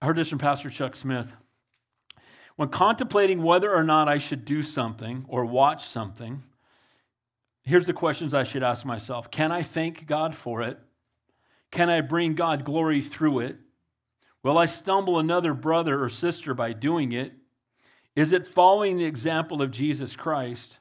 I 0.00 0.06
heard 0.06 0.16
this 0.16 0.28
from 0.28 0.38
Pastor 0.38 0.70
Chuck 0.70 0.96
Smith. 0.96 1.32
When 2.56 2.68
contemplating 2.68 3.42
whether 3.42 3.74
or 3.74 3.84
not 3.84 4.08
I 4.08 4.16
should 4.16 4.44
do 4.44 4.62
something 4.62 5.26
or 5.28 5.44
watch 5.44 5.84
something, 5.84 6.42
here's 7.62 7.86
the 7.86 7.92
questions 7.92 8.32
I 8.32 8.44
should 8.44 8.62
ask 8.62 8.84
myself 8.86 9.30
Can 9.30 9.52
I 9.52 9.62
thank 9.62 10.06
God 10.06 10.34
for 10.34 10.62
it? 10.62 10.78
Can 11.70 11.90
I 11.90 12.00
bring 12.00 12.34
God 12.34 12.64
glory 12.64 13.02
through 13.02 13.40
it? 13.40 13.58
Will 14.46 14.58
I 14.58 14.66
stumble 14.66 15.18
another 15.18 15.54
brother 15.54 16.00
or 16.00 16.08
sister 16.08 16.54
by 16.54 16.72
doing 16.72 17.10
it? 17.10 17.32
Is 18.14 18.32
it 18.32 18.46
following 18.46 18.96
the 18.96 19.04
example 19.04 19.60
of 19.60 19.72
Jesus 19.72 20.14
Christ? 20.14 20.78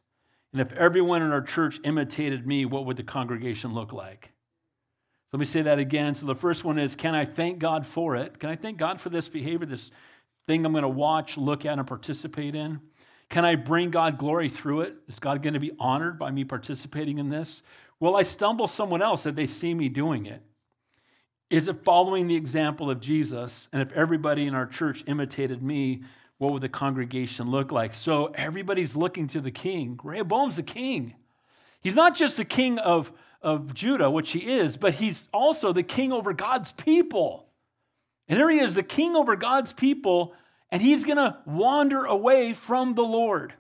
And 0.52 0.62
if 0.62 0.72
everyone 0.74 1.24
in 1.24 1.32
our 1.32 1.42
church 1.42 1.80
imitated 1.84 2.46
me, 2.46 2.66
what 2.66 2.86
would 2.86 2.96
the 2.96 3.02
congregation 3.02 3.74
look 3.74 3.92
like? 3.92 4.30
Let 5.34 5.40
me 5.40 5.48
say 5.48 5.64
that 5.64 5.80
again. 5.80 6.14
So 6.14 6.28
the 6.28 6.36
first 6.36 6.64
one 6.64 6.78
is 6.78 6.96
Can 6.96 7.16
I 7.16 7.26
thank 7.26 7.58
God 7.58 7.88
for 7.88 8.16
it? 8.16 8.40
Can 8.40 8.52
I 8.52 8.56
thank 8.56 8.78
God 8.78 9.02
for 9.02 9.10
this 9.10 9.30
behavior, 9.30 9.66
this 9.66 9.90
thing 10.46 10.64
I'm 10.64 10.72
going 10.72 10.84
to 10.84 10.88
watch, 10.88 11.36
look 11.36 11.66
at, 11.66 11.80
and 11.80 11.88
participate 11.88 12.54
in? 12.54 12.82
Can 13.30 13.46
I 13.46 13.56
bring 13.56 13.90
God 13.90 14.20
glory 14.20 14.48
through 14.48 14.82
it? 14.82 14.96
Is 15.08 15.18
God 15.18 15.42
going 15.42 15.56
to 15.56 15.60
be 15.60 15.72
honored 15.80 16.20
by 16.20 16.30
me 16.30 16.44
participating 16.44 17.18
in 17.18 17.30
this? 17.30 17.64
Will 18.00 18.16
I 18.16 18.22
stumble 18.22 18.68
someone 18.68 19.02
else 19.02 19.26
if 19.26 19.34
they 19.34 19.48
see 19.48 19.74
me 19.74 19.90
doing 19.90 20.28
it? 20.28 20.44
Is 21.50 21.68
it 21.68 21.84
following 21.84 22.28
the 22.28 22.36
example 22.36 22.90
of 22.90 23.00
Jesus? 23.00 23.68
And 23.72 23.82
if 23.82 23.92
everybody 23.94 24.48
in 24.48 24.56
our 24.56 24.66
church 24.66 25.04
imitated 25.08 25.62
me, 25.62 26.04
what 26.38 26.52
would 26.52 26.62
the 26.62 26.70
congregation 26.70 27.50
look 27.50 27.72
like? 27.72 27.94
So 27.94 28.28
everybody's 28.36 28.96
looking 28.96 29.28
to 29.28 29.42
the 29.42 29.52
king. 29.52 30.00
Rehoboam's 30.04 30.56
the 30.56 30.64
king. 30.64 31.16
He's 31.82 31.96
not 31.96 32.16
just 32.16 32.38
the 32.38 32.46
king 32.46 32.80
of, 32.80 33.14
of 33.42 33.74
Judah, 33.74 34.10
which 34.10 34.32
he 34.32 34.40
is, 34.40 34.76
but 34.76 34.96
he's 34.96 35.30
also 35.32 35.72
the 35.72 35.84
king 35.84 36.12
over 36.12 36.34
God's 36.34 36.72
people. 36.72 37.46
And 38.28 38.40
there 38.40 38.50
he 38.50 38.58
is, 38.58 38.74
the 38.74 38.84
king 38.84 39.16
over 39.16 39.36
God's 39.36 39.72
people, 39.72 40.34
and 40.72 40.82
he's 40.82 41.04
going 41.04 41.18
to 41.18 41.38
wander 41.46 42.06
away 42.06 42.54
from 42.54 42.96
the 42.96 43.04
Lord 43.04 43.54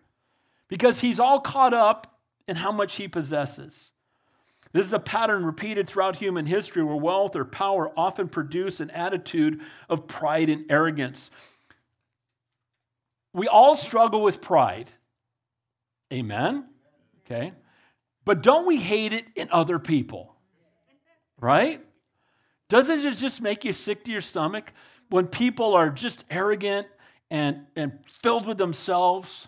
because 0.67 1.01
he's 1.01 1.19
all 1.19 1.39
caught 1.39 1.73
up 1.73 2.19
in 2.47 2.55
how 2.55 2.71
much 2.71 2.95
he 2.95 3.07
possesses. 3.07 3.91
This 4.75 4.87
is 4.87 4.93
a 4.93 4.99
pattern 4.99 5.45
repeated 5.45 5.87
throughout 5.87 6.17
human 6.17 6.45
history 6.45 6.83
where 6.83 6.97
wealth 6.97 7.37
or 7.37 7.45
power 7.45 7.93
often 7.95 8.27
produce 8.27 8.81
an 8.81 8.89
attitude 8.89 9.61
of 9.87 10.05
pride 10.05 10.49
and 10.49 10.69
arrogance. 10.69 11.31
We 13.31 13.47
all 13.47 13.77
struggle 13.77 14.21
with 14.21 14.41
pride. 14.41 14.91
Amen? 16.11 16.65
Okay. 17.23 17.53
But 18.25 18.43
don't 18.43 18.67
we 18.67 18.75
hate 18.75 19.13
it 19.13 19.23
in 19.37 19.47
other 19.49 19.79
people? 19.79 20.35
Right? 21.39 21.79
Doesn't 22.67 22.99
it 22.99 23.13
just 23.13 23.41
make 23.41 23.63
you 23.63 23.71
sick 23.71 24.03
to 24.03 24.11
your 24.11 24.19
stomach 24.19 24.73
when 25.09 25.27
people 25.27 25.73
are 25.73 25.89
just 25.89 26.25
arrogant 26.29 26.87
and, 27.31 27.61
and 27.77 27.99
filled 28.21 28.45
with 28.45 28.57
themselves? 28.57 29.47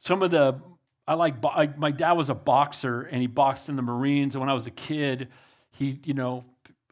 Some 0.00 0.22
of 0.22 0.30
the 0.30 0.60
I 1.08 1.14
like, 1.14 1.42
I, 1.42 1.70
my 1.78 1.90
dad 1.90 2.12
was 2.12 2.28
a 2.28 2.34
boxer 2.34 3.00
and 3.00 3.22
he 3.22 3.26
boxed 3.26 3.70
in 3.70 3.76
the 3.76 3.82
Marines. 3.82 4.34
And 4.34 4.40
when 4.40 4.50
I 4.50 4.54
was 4.54 4.66
a 4.66 4.70
kid, 4.70 5.28
he, 5.70 5.98
you 6.04 6.12
know, 6.12 6.44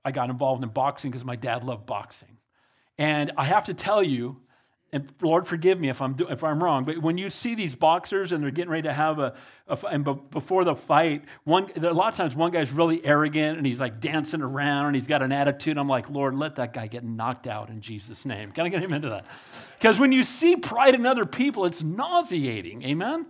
I 0.07 0.11
got 0.11 0.31
involved 0.31 0.63
in 0.65 0.71
boxing 0.71 1.11
because 1.11 1.25
my 1.25 1.37
dad 1.37 1.65
loved 1.65 1.85
boxing. 1.85 2.39
And 2.97 3.31
I 3.37 3.45
have 3.45 3.67
to 3.67 3.75
tell 3.75 4.03
you, 4.03 4.39
and 4.91 5.13
Lord, 5.21 5.47
forgive 5.47 5.79
me 5.79 5.91
if 5.91 6.01
I'm, 6.01 6.17
if 6.31 6.43
I'm 6.43 6.65
wrong, 6.65 6.85
but 6.87 7.03
when 7.03 7.19
you 7.19 7.29
see 7.29 7.55
these 7.55 7.75
boxers 7.75 8.33
and 8.33 8.43
they're 8.43 8.51
getting 8.51 8.71
ready 8.71 8.85
to 8.85 8.93
have 8.95 9.19
a, 9.19 9.35
a 9.69 9.79
and 9.91 10.03
before 10.31 10.65
the 10.65 10.75
fight, 10.75 11.25
one, 11.45 11.71
a 11.77 11.93
lot 11.93 12.09
of 12.09 12.17
times 12.17 12.35
one 12.35 12.53
guy's 12.53 12.73
really 12.73 13.05
arrogant 13.05 13.59
and 13.59 13.67
he's 13.67 13.81
like 13.81 14.01
dancing 14.01 14.41
around 14.41 14.87
and 14.87 14.95
he's 14.95 15.09
got 15.09 15.21
an 15.21 15.33
attitude. 15.33 15.77
I'm 15.77 15.89
like, 15.89 16.09
Lord, 16.09 16.35
let 16.35 16.57
that 16.57 16.73
guy 16.73 16.87
get 16.87 17.05
knocked 17.05 17.47
out 17.47 17.69
in 17.69 17.83
Jesus' 17.83 18.25
name. 18.25 18.51
Can 18.53 18.65
I 18.65 18.71
get 18.71 18.83
him 18.83 18.95
into 18.95 19.11
that? 19.11 19.27
Because 19.79 20.01
when 20.01 20.13
you 20.13 20.25
see 20.25 20.57
pride 20.57 20.95
in 20.95 21.05
other 21.05 21.27
people, 21.27 21.67
it's 21.67 21.83
nauseating. 21.83 22.83
Amen? 22.83 23.27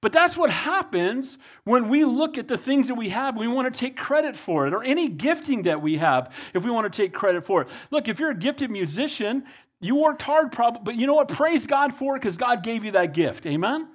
But 0.00 0.12
that's 0.12 0.36
what 0.36 0.48
happens 0.50 1.36
when 1.64 1.88
we 1.88 2.04
look 2.04 2.38
at 2.38 2.48
the 2.48 2.56
things 2.56 2.88
that 2.88 2.94
we 2.94 3.10
have. 3.10 3.36
We 3.36 3.48
want 3.48 3.72
to 3.72 3.78
take 3.78 3.96
credit 3.96 4.34
for 4.34 4.66
it, 4.66 4.72
or 4.72 4.82
any 4.82 5.08
gifting 5.08 5.64
that 5.64 5.82
we 5.82 5.98
have, 5.98 6.34
if 6.54 6.64
we 6.64 6.70
want 6.70 6.90
to 6.90 6.96
take 7.02 7.12
credit 7.12 7.44
for 7.44 7.62
it. 7.62 7.68
Look, 7.90 8.08
if 8.08 8.18
you're 8.18 8.30
a 8.30 8.38
gifted 8.38 8.70
musician, 8.70 9.44
you 9.78 9.96
worked 9.96 10.22
hard, 10.22 10.52
probably, 10.52 10.82
but 10.84 10.94
you 10.96 11.06
know 11.06 11.14
what? 11.14 11.28
Praise 11.28 11.66
God 11.66 11.94
for 11.94 12.16
it 12.16 12.20
because 12.20 12.38
God 12.38 12.62
gave 12.62 12.84
you 12.84 12.92
that 12.92 13.12
gift. 13.12 13.46
Amen? 13.46 13.88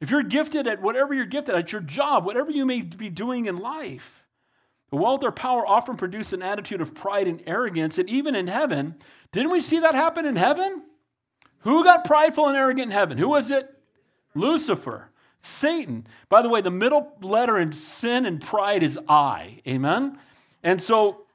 If 0.00 0.10
you're 0.10 0.22
gifted 0.22 0.66
at 0.66 0.82
whatever 0.82 1.14
you're 1.14 1.24
gifted 1.24 1.54
at, 1.54 1.72
your 1.72 1.80
job, 1.80 2.26
whatever 2.26 2.50
you 2.50 2.66
may 2.66 2.82
be 2.82 3.08
doing 3.08 3.46
in 3.46 3.56
life, 3.56 4.24
wealth 4.90 5.24
or 5.24 5.32
power 5.32 5.66
often 5.66 5.96
produce 5.96 6.32
an 6.32 6.42
attitude 6.42 6.80
of 6.80 6.94
pride 6.94 7.28
and 7.28 7.42
arrogance. 7.46 7.98
And 7.98 8.08
even 8.08 8.34
in 8.34 8.46
heaven, 8.46 8.94
didn't 9.32 9.50
we 9.50 9.60
see 9.60 9.80
that 9.80 9.94
happen 9.94 10.24
in 10.26 10.36
heaven? 10.36 10.82
Who 11.60 11.82
got 11.82 12.04
prideful 12.04 12.46
and 12.46 12.56
arrogant 12.56 12.86
in 12.86 12.90
heaven? 12.92 13.18
Who 13.18 13.28
was 13.28 13.50
it? 13.50 13.68
Lucifer. 14.34 15.10
Satan. 15.40 16.06
By 16.28 16.42
the 16.42 16.48
way, 16.48 16.60
the 16.60 16.70
middle 16.70 17.12
letter 17.20 17.58
in 17.58 17.72
sin 17.72 18.26
and 18.26 18.40
pride 18.40 18.82
is 18.82 18.98
I. 19.08 19.60
Amen? 19.66 20.18
And 20.62 20.80
so 20.82 21.26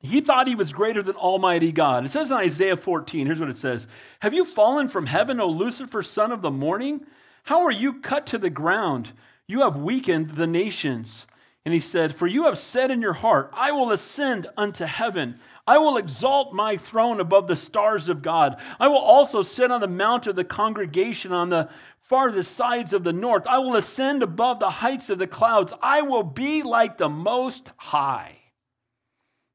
he 0.00 0.20
thought 0.20 0.48
he 0.48 0.54
was 0.54 0.72
greater 0.72 1.02
than 1.02 1.16
Almighty 1.16 1.72
God. 1.72 2.04
It 2.04 2.10
says 2.10 2.30
in 2.30 2.36
Isaiah 2.36 2.76
14, 2.76 3.26
here's 3.26 3.40
what 3.40 3.50
it 3.50 3.58
says 3.58 3.88
Have 4.20 4.34
you 4.34 4.44
fallen 4.44 4.88
from 4.88 5.06
heaven, 5.06 5.40
O 5.40 5.48
Lucifer, 5.48 6.02
son 6.02 6.32
of 6.32 6.42
the 6.42 6.50
morning? 6.50 7.06
How 7.44 7.64
are 7.64 7.72
you 7.72 8.00
cut 8.00 8.26
to 8.28 8.38
the 8.38 8.50
ground? 8.50 9.12
You 9.46 9.60
have 9.60 9.76
weakened 9.76 10.30
the 10.30 10.46
nations. 10.46 11.26
And 11.64 11.72
he 11.72 11.80
said, 11.80 12.14
For 12.14 12.26
you 12.26 12.44
have 12.44 12.58
said 12.58 12.90
in 12.90 13.00
your 13.00 13.14
heart, 13.14 13.50
I 13.52 13.72
will 13.72 13.90
ascend 13.90 14.46
unto 14.56 14.84
heaven. 14.84 15.40
I 15.66 15.78
will 15.78 15.96
exalt 15.96 16.52
my 16.52 16.76
throne 16.76 17.20
above 17.20 17.48
the 17.48 17.56
stars 17.56 18.08
of 18.08 18.22
God. 18.22 18.60
I 18.78 18.88
will 18.88 18.98
also 18.98 19.42
sit 19.42 19.70
on 19.70 19.80
the 19.80 19.88
mount 19.88 20.26
of 20.26 20.36
the 20.36 20.44
congregation 20.44 21.32
on 21.32 21.50
the 21.50 21.68
farthest 22.00 22.52
sides 22.52 22.92
of 22.92 23.02
the 23.02 23.12
north. 23.12 23.46
I 23.48 23.58
will 23.58 23.74
ascend 23.74 24.22
above 24.22 24.60
the 24.60 24.70
heights 24.70 25.10
of 25.10 25.18
the 25.18 25.26
clouds. 25.26 25.72
I 25.82 26.02
will 26.02 26.22
be 26.22 26.62
like 26.62 26.98
the 26.98 27.08
Most 27.08 27.72
High. 27.76 28.38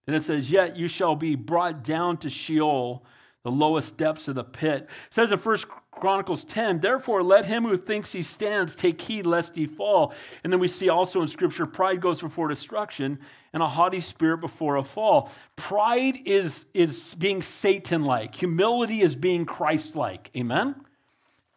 And 0.06 0.16
it 0.16 0.24
says, 0.24 0.52
Yet 0.52 0.76
you 0.76 0.90
shall 0.90 1.16
be 1.16 1.36
brought 1.36 1.84
down 1.84 2.18
to 2.18 2.30
Sheol, 2.30 3.06
the 3.44 3.52
lowest 3.52 3.96
depths 3.96 4.28
of 4.28 4.36
the 4.36 4.44
pit. 4.44 4.84
It 5.08 5.14
says 5.14 5.32
in 5.32 5.40
1 5.40 5.58
Chronicles 6.02 6.44
10, 6.44 6.82
Therefore 6.82 7.24
let 7.24 7.46
him 7.46 7.64
who 7.64 7.78
thinks 7.78 8.12
he 8.12 8.24
stands 8.24 8.76
take 8.76 9.00
heed 9.00 9.26
lest 9.26 9.56
he 9.56 9.68
fall. 9.68 10.14
And 10.44 10.52
then 10.52 10.60
we 10.60 10.68
see 10.68 10.90
also 10.90 11.22
in 11.22 11.28
Scripture, 11.28 11.66
pride 11.66 12.02
goes 12.02 12.20
before 12.20 12.48
destruction 12.48 13.20
and 13.54 13.62
a 13.62 13.68
haughty 13.68 14.00
spirit 14.00 14.40
before 14.40 14.78
a 14.78 14.84
fall. 14.84 15.32
Pride 15.56 16.20
is, 16.26 16.66
is 16.74 17.16
being 17.16 17.42
Satan 17.42 18.04
like, 18.04 18.36
humility 18.36 19.02
is 19.02 19.16
being 19.16 19.46
Christ 19.46 19.96
like. 19.96 20.32
Amen? 20.36 20.76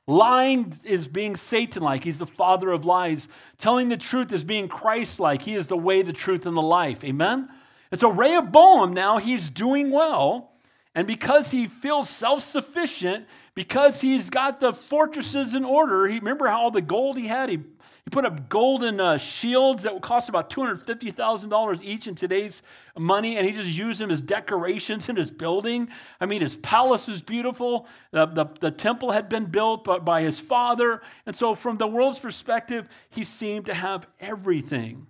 Lying 0.06 0.74
is 0.84 1.08
being 1.08 1.36
Satan 1.36 1.82
like. 1.82 2.04
He's 2.04 2.18
the 2.18 2.26
father 2.26 2.70
of 2.70 2.84
lies. 2.84 3.28
Telling 3.56 3.88
the 3.88 3.96
truth 3.96 4.30
is 4.32 4.44
being 4.44 4.68
Christ 4.68 5.18
like. 5.18 5.40
He 5.42 5.54
is 5.54 5.68
the 5.68 5.78
way, 5.78 6.02
the 6.02 6.12
truth, 6.12 6.44
and 6.44 6.56
the 6.56 6.62
life. 6.62 7.02
Amen? 7.02 7.48
And 7.90 7.98
so 7.98 8.10
Rehoboam 8.10 8.92
now, 8.92 9.16
he's 9.16 9.48
doing 9.48 9.90
well. 9.90 10.53
And 10.94 11.08
because 11.08 11.50
he 11.50 11.66
feels 11.66 12.08
self 12.08 12.42
sufficient, 12.42 13.26
because 13.54 14.00
he's 14.00 14.30
got 14.30 14.60
the 14.60 14.72
fortresses 14.72 15.54
in 15.54 15.64
order, 15.64 16.06
he, 16.06 16.18
remember 16.18 16.46
how 16.46 16.62
all 16.62 16.70
the 16.70 16.80
gold 16.80 17.18
he 17.18 17.26
had? 17.26 17.48
He, 17.48 17.56
he 17.56 18.10
put 18.10 18.24
up 18.24 18.48
golden 18.48 19.00
uh, 19.00 19.16
shields 19.16 19.82
that 19.82 19.94
would 19.94 20.02
cost 20.02 20.28
about 20.28 20.50
$250,000 20.50 21.82
each 21.82 22.06
in 22.06 22.14
today's 22.14 22.62
money, 22.96 23.36
and 23.36 23.46
he 23.46 23.52
just 23.52 23.68
used 23.68 24.00
them 24.00 24.10
as 24.10 24.20
decorations 24.20 25.08
in 25.08 25.16
his 25.16 25.32
building. 25.32 25.88
I 26.20 26.26
mean, 26.26 26.42
his 26.42 26.56
palace 26.56 27.08
was 27.08 27.22
beautiful. 27.22 27.88
The, 28.12 28.26
the, 28.26 28.46
the 28.60 28.70
temple 28.70 29.10
had 29.10 29.28
been 29.28 29.46
built 29.46 29.84
by, 29.84 29.98
by 29.98 30.22
his 30.22 30.38
father. 30.38 31.02
And 31.26 31.34
so, 31.34 31.56
from 31.56 31.78
the 31.78 31.88
world's 31.88 32.20
perspective, 32.20 32.88
he 33.10 33.24
seemed 33.24 33.66
to 33.66 33.74
have 33.74 34.06
everything. 34.20 35.08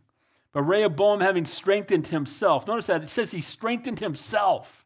But 0.52 0.62
Rehoboam, 0.62 1.20
having 1.20 1.44
strengthened 1.44 2.06
himself, 2.06 2.66
notice 2.66 2.86
that 2.86 3.02
it 3.02 3.10
says 3.10 3.32
he 3.32 3.40
strengthened 3.42 4.00
himself. 4.00 4.83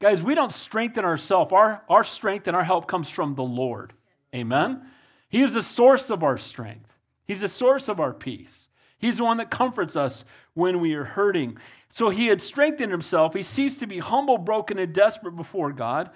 Guys, 0.00 0.22
we 0.22 0.34
don't 0.34 0.52
strengthen 0.52 1.04
ourselves. 1.04 1.52
Our, 1.52 1.82
our 1.88 2.04
strength 2.04 2.48
and 2.48 2.56
our 2.56 2.64
help 2.64 2.88
comes 2.88 3.10
from 3.10 3.34
the 3.34 3.42
Lord. 3.42 3.92
Amen? 4.34 4.82
He 5.28 5.42
is 5.42 5.52
the 5.52 5.62
source 5.62 6.10
of 6.10 6.22
our 6.22 6.38
strength, 6.38 6.96
He's 7.26 7.42
the 7.42 7.48
source 7.48 7.88
of 7.88 8.00
our 8.00 8.12
peace. 8.12 8.66
He's 8.98 9.16
the 9.16 9.24
one 9.24 9.38
that 9.38 9.50
comforts 9.50 9.96
us 9.96 10.26
when 10.52 10.78
we 10.80 10.92
are 10.92 11.04
hurting. 11.04 11.56
So 11.88 12.10
he 12.10 12.26
had 12.26 12.42
strengthened 12.42 12.92
himself. 12.92 13.32
He 13.32 13.42
ceased 13.42 13.80
to 13.80 13.86
be 13.86 13.98
humble, 13.98 14.36
broken, 14.36 14.78
and 14.78 14.92
desperate 14.92 15.36
before 15.36 15.72
God. 15.72 16.10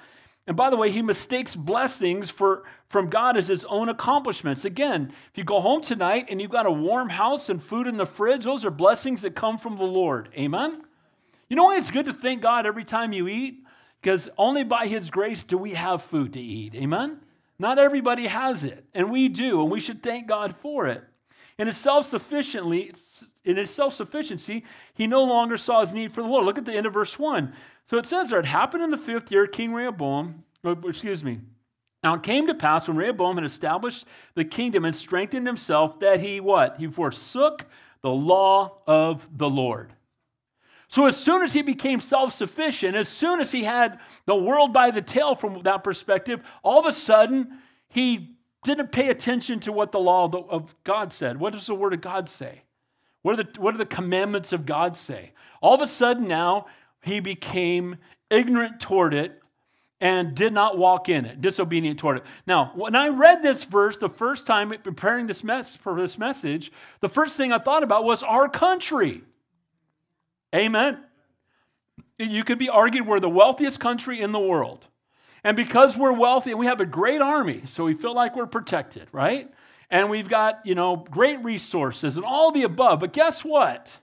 And 0.47 0.55
by 0.55 0.68
the 0.68 0.77
way, 0.77 0.90
he 0.90 1.01
mistakes 1.01 1.57
blessings 1.57 2.31
for, 2.31 2.64
from 2.90 3.09
God 3.09 3.38
as 3.38 3.49
his 3.49 3.64
own 3.64 3.88
accomplishments. 3.88 4.66
Again, 4.66 5.14
if 5.31 5.38
you 5.38 5.44
go 5.44 5.62
home 5.62 5.81
tonight 5.81 6.27
and 6.29 6.42
you've 6.42 6.51
got 6.51 6.66
a 6.66 6.70
warm 6.70 7.09
house 7.09 7.49
and 7.49 7.62
food 7.62 7.87
in 7.87 7.97
the 7.97 8.05
fridge, 8.05 8.44
those 8.44 8.66
are 8.66 8.70
blessings 8.70 9.23
that 9.23 9.35
come 9.35 9.57
from 9.57 9.79
the 9.79 9.85
Lord. 9.85 10.29
Amen? 10.37 10.83
You 11.49 11.57
know 11.57 11.64
why 11.64 11.79
it's 11.79 11.90
good 11.90 12.07
to 12.07 12.12
thank 12.12 12.42
God 12.42 12.66
every 12.66 12.85
time 12.85 13.14
you 13.14 13.29
eat? 13.29 13.63
Because 14.05 14.29
only 14.37 14.64
by 14.64 14.87
his 14.87 15.09
grace 15.09 15.45
do 15.45 15.57
we 15.57 15.71
have 15.71 16.03
food 16.03 16.35
to 16.35 16.40
eat. 16.40 16.75
Amen? 16.75 17.21
Not 17.59 17.79
everybody 17.79 18.27
has 18.27 18.62
it, 18.62 18.85
and 18.93 19.11
we 19.11 19.31
do, 19.31 19.62
and 19.62 19.71
we 19.71 19.81
should 19.81 20.03
thank 20.03 20.27
God 20.27 20.55
for 20.55 20.87
it. 20.87 21.03
In 21.59 21.69
his 21.69 21.79
self-sufficiently, 21.79 22.93
in 23.47 23.57
his 23.57 23.71
self-sufficiency, 23.71 24.64
he 24.93 25.07
no 25.07 25.25
longer 25.25 25.57
saw 25.57 25.81
his 25.81 25.95
need 25.95 26.12
for 26.12 26.21
the 26.21 26.29
Lord. 26.29 26.45
Look 26.45 26.59
at 26.59 26.67
the 26.67 26.75
end 26.75 26.85
of 26.85 26.93
verse 26.93 27.19
1. 27.19 27.55
So 27.87 27.97
it 27.97 28.05
says 28.05 28.29
there, 28.29 28.40
it 28.40 28.45
happened 28.45 28.83
in 28.83 28.90
the 28.90 28.99
fifth 28.99 29.33
year, 29.33 29.47
King 29.47 29.73
Rehoboam, 29.73 30.45
excuse 30.62 31.25
me. 31.25 31.40
Now 32.03 32.17
it 32.17 32.23
came 32.23 32.47
to 32.49 32.55
pass 32.55 32.87
when 32.87 32.99
Rehoboam 32.99 33.37
had 33.37 33.47
established 33.47 34.05
the 34.35 34.45
kingdom 34.45 34.85
and 34.85 34.95
strengthened 34.95 35.47
himself 35.47 35.99
that 36.01 36.21
he 36.21 36.40
what? 36.40 36.77
He 36.77 36.88
forsook 36.88 37.64
the 38.03 38.11
law 38.11 38.83
of 38.87 39.27
the 39.35 39.49
Lord. 39.49 39.95
So 40.88 41.07
as 41.07 41.16
soon 41.16 41.42
as 41.42 41.53
he 41.53 41.62
became 41.62 42.01
self-sufficient, 42.01 42.94
as 42.97 43.09
soon 43.09 43.40
as 43.40 43.53
he 43.53 43.64
had 43.64 43.99
the 44.27 44.37
world 44.37 44.73
by 44.73 44.90
the 44.90 45.03
tail 45.03 45.35
from 45.35 45.62
that 45.62 45.83
perspective, 45.83 46.40
all 46.62 46.81
of 46.81 46.87
a 46.87 46.92
sudden 46.92 47.59
he 47.88 48.37
didn't 48.64 48.92
pay 48.92 49.11
attention 49.11 49.61
to 49.61 49.73
what 49.73 49.92
the 49.92 50.01
law 50.01 50.31
of 50.49 50.75
God 50.85 51.12
said. 51.12 51.38
What 51.38 51.53
does 51.53 51.66
the 51.66 51.75
word 51.75 51.94
of 51.94 52.01
God 52.01 52.29
say? 52.29 52.62
What 53.23 53.38
are 53.38 53.42
the, 53.42 53.61
what 53.61 53.75
are 53.75 53.79
the 53.79 53.87
commandments 53.87 54.53
of 54.53 54.66
God 54.66 54.97
say? 54.97 55.33
All 55.61 55.75
of 55.75 55.81
a 55.81 55.87
sudden 55.87 56.29
now 56.29 56.66
he 57.03 57.20
became 57.20 57.97
ignorant 58.31 58.81
toward 58.81 59.14
it 59.14 59.40
and 60.01 60.35
did 60.35 60.53
not 60.53 60.77
walk 60.77 61.09
in 61.09 61.25
it, 61.25 61.40
disobedient 61.40 61.99
toward 61.99 62.18
it. 62.18 62.25
Now, 62.47 62.73
when 62.75 62.94
I 62.94 63.09
read 63.09 63.42
this 63.42 63.64
verse 63.64 63.97
the 63.97 64.09
first 64.09 64.47
time 64.47 64.75
preparing 64.83 65.27
this 65.27 65.42
mess 65.42 65.77
for 65.77 65.99
this 65.99 66.18
message, 66.18 66.70
the 67.01 67.09
first 67.09 67.37
thing 67.37 67.53
I 67.53 67.59
thought 67.59 67.83
about 67.83 68.05
was 68.05 68.23
our 68.23 68.49
country. 68.49 69.23
Amen. 70.55 71.03
You 72.19 72.45
could 72.45 72.59
be 72.59 72.69
argued 72.69 73.07
we're 73.07 73.21
the 73.21 73.29
wealthiest 73.29 73.81
country 73.81 74.21
in 74.21 74.33
the 74.33 74.38
world. 74.38 74.87
And 75.43 75.57
because 75.57 75.97
we're 75.97 76.12
wealthy 76.12 76.51
and 76.51 76.61
we 76.61 76.67
have 76.67 76.81
a 76.81 76.87
great 76.87 77.21
army, 77.21 77.62
so 77.67 77.85
we 77.85 77.95
feel 77.95 78.14
like 78.14 78.37
we're 78.37 78.47
protected, 78.47 79.09
right? 79.12 79.51
And 79.90 80.09
we've 80.09 80.29
got, 80.29 80.64
you 80.64 80.75
know, 80.75 81.05
great 81.11 81.43
resources 81.45 82.17
and 82.17 82.25
all 82.25 82.51
the 82.51 82.62
above. 82.62 83.01
But 83.01 83.12
guess 83.12 83.45
what? 83.45 83.99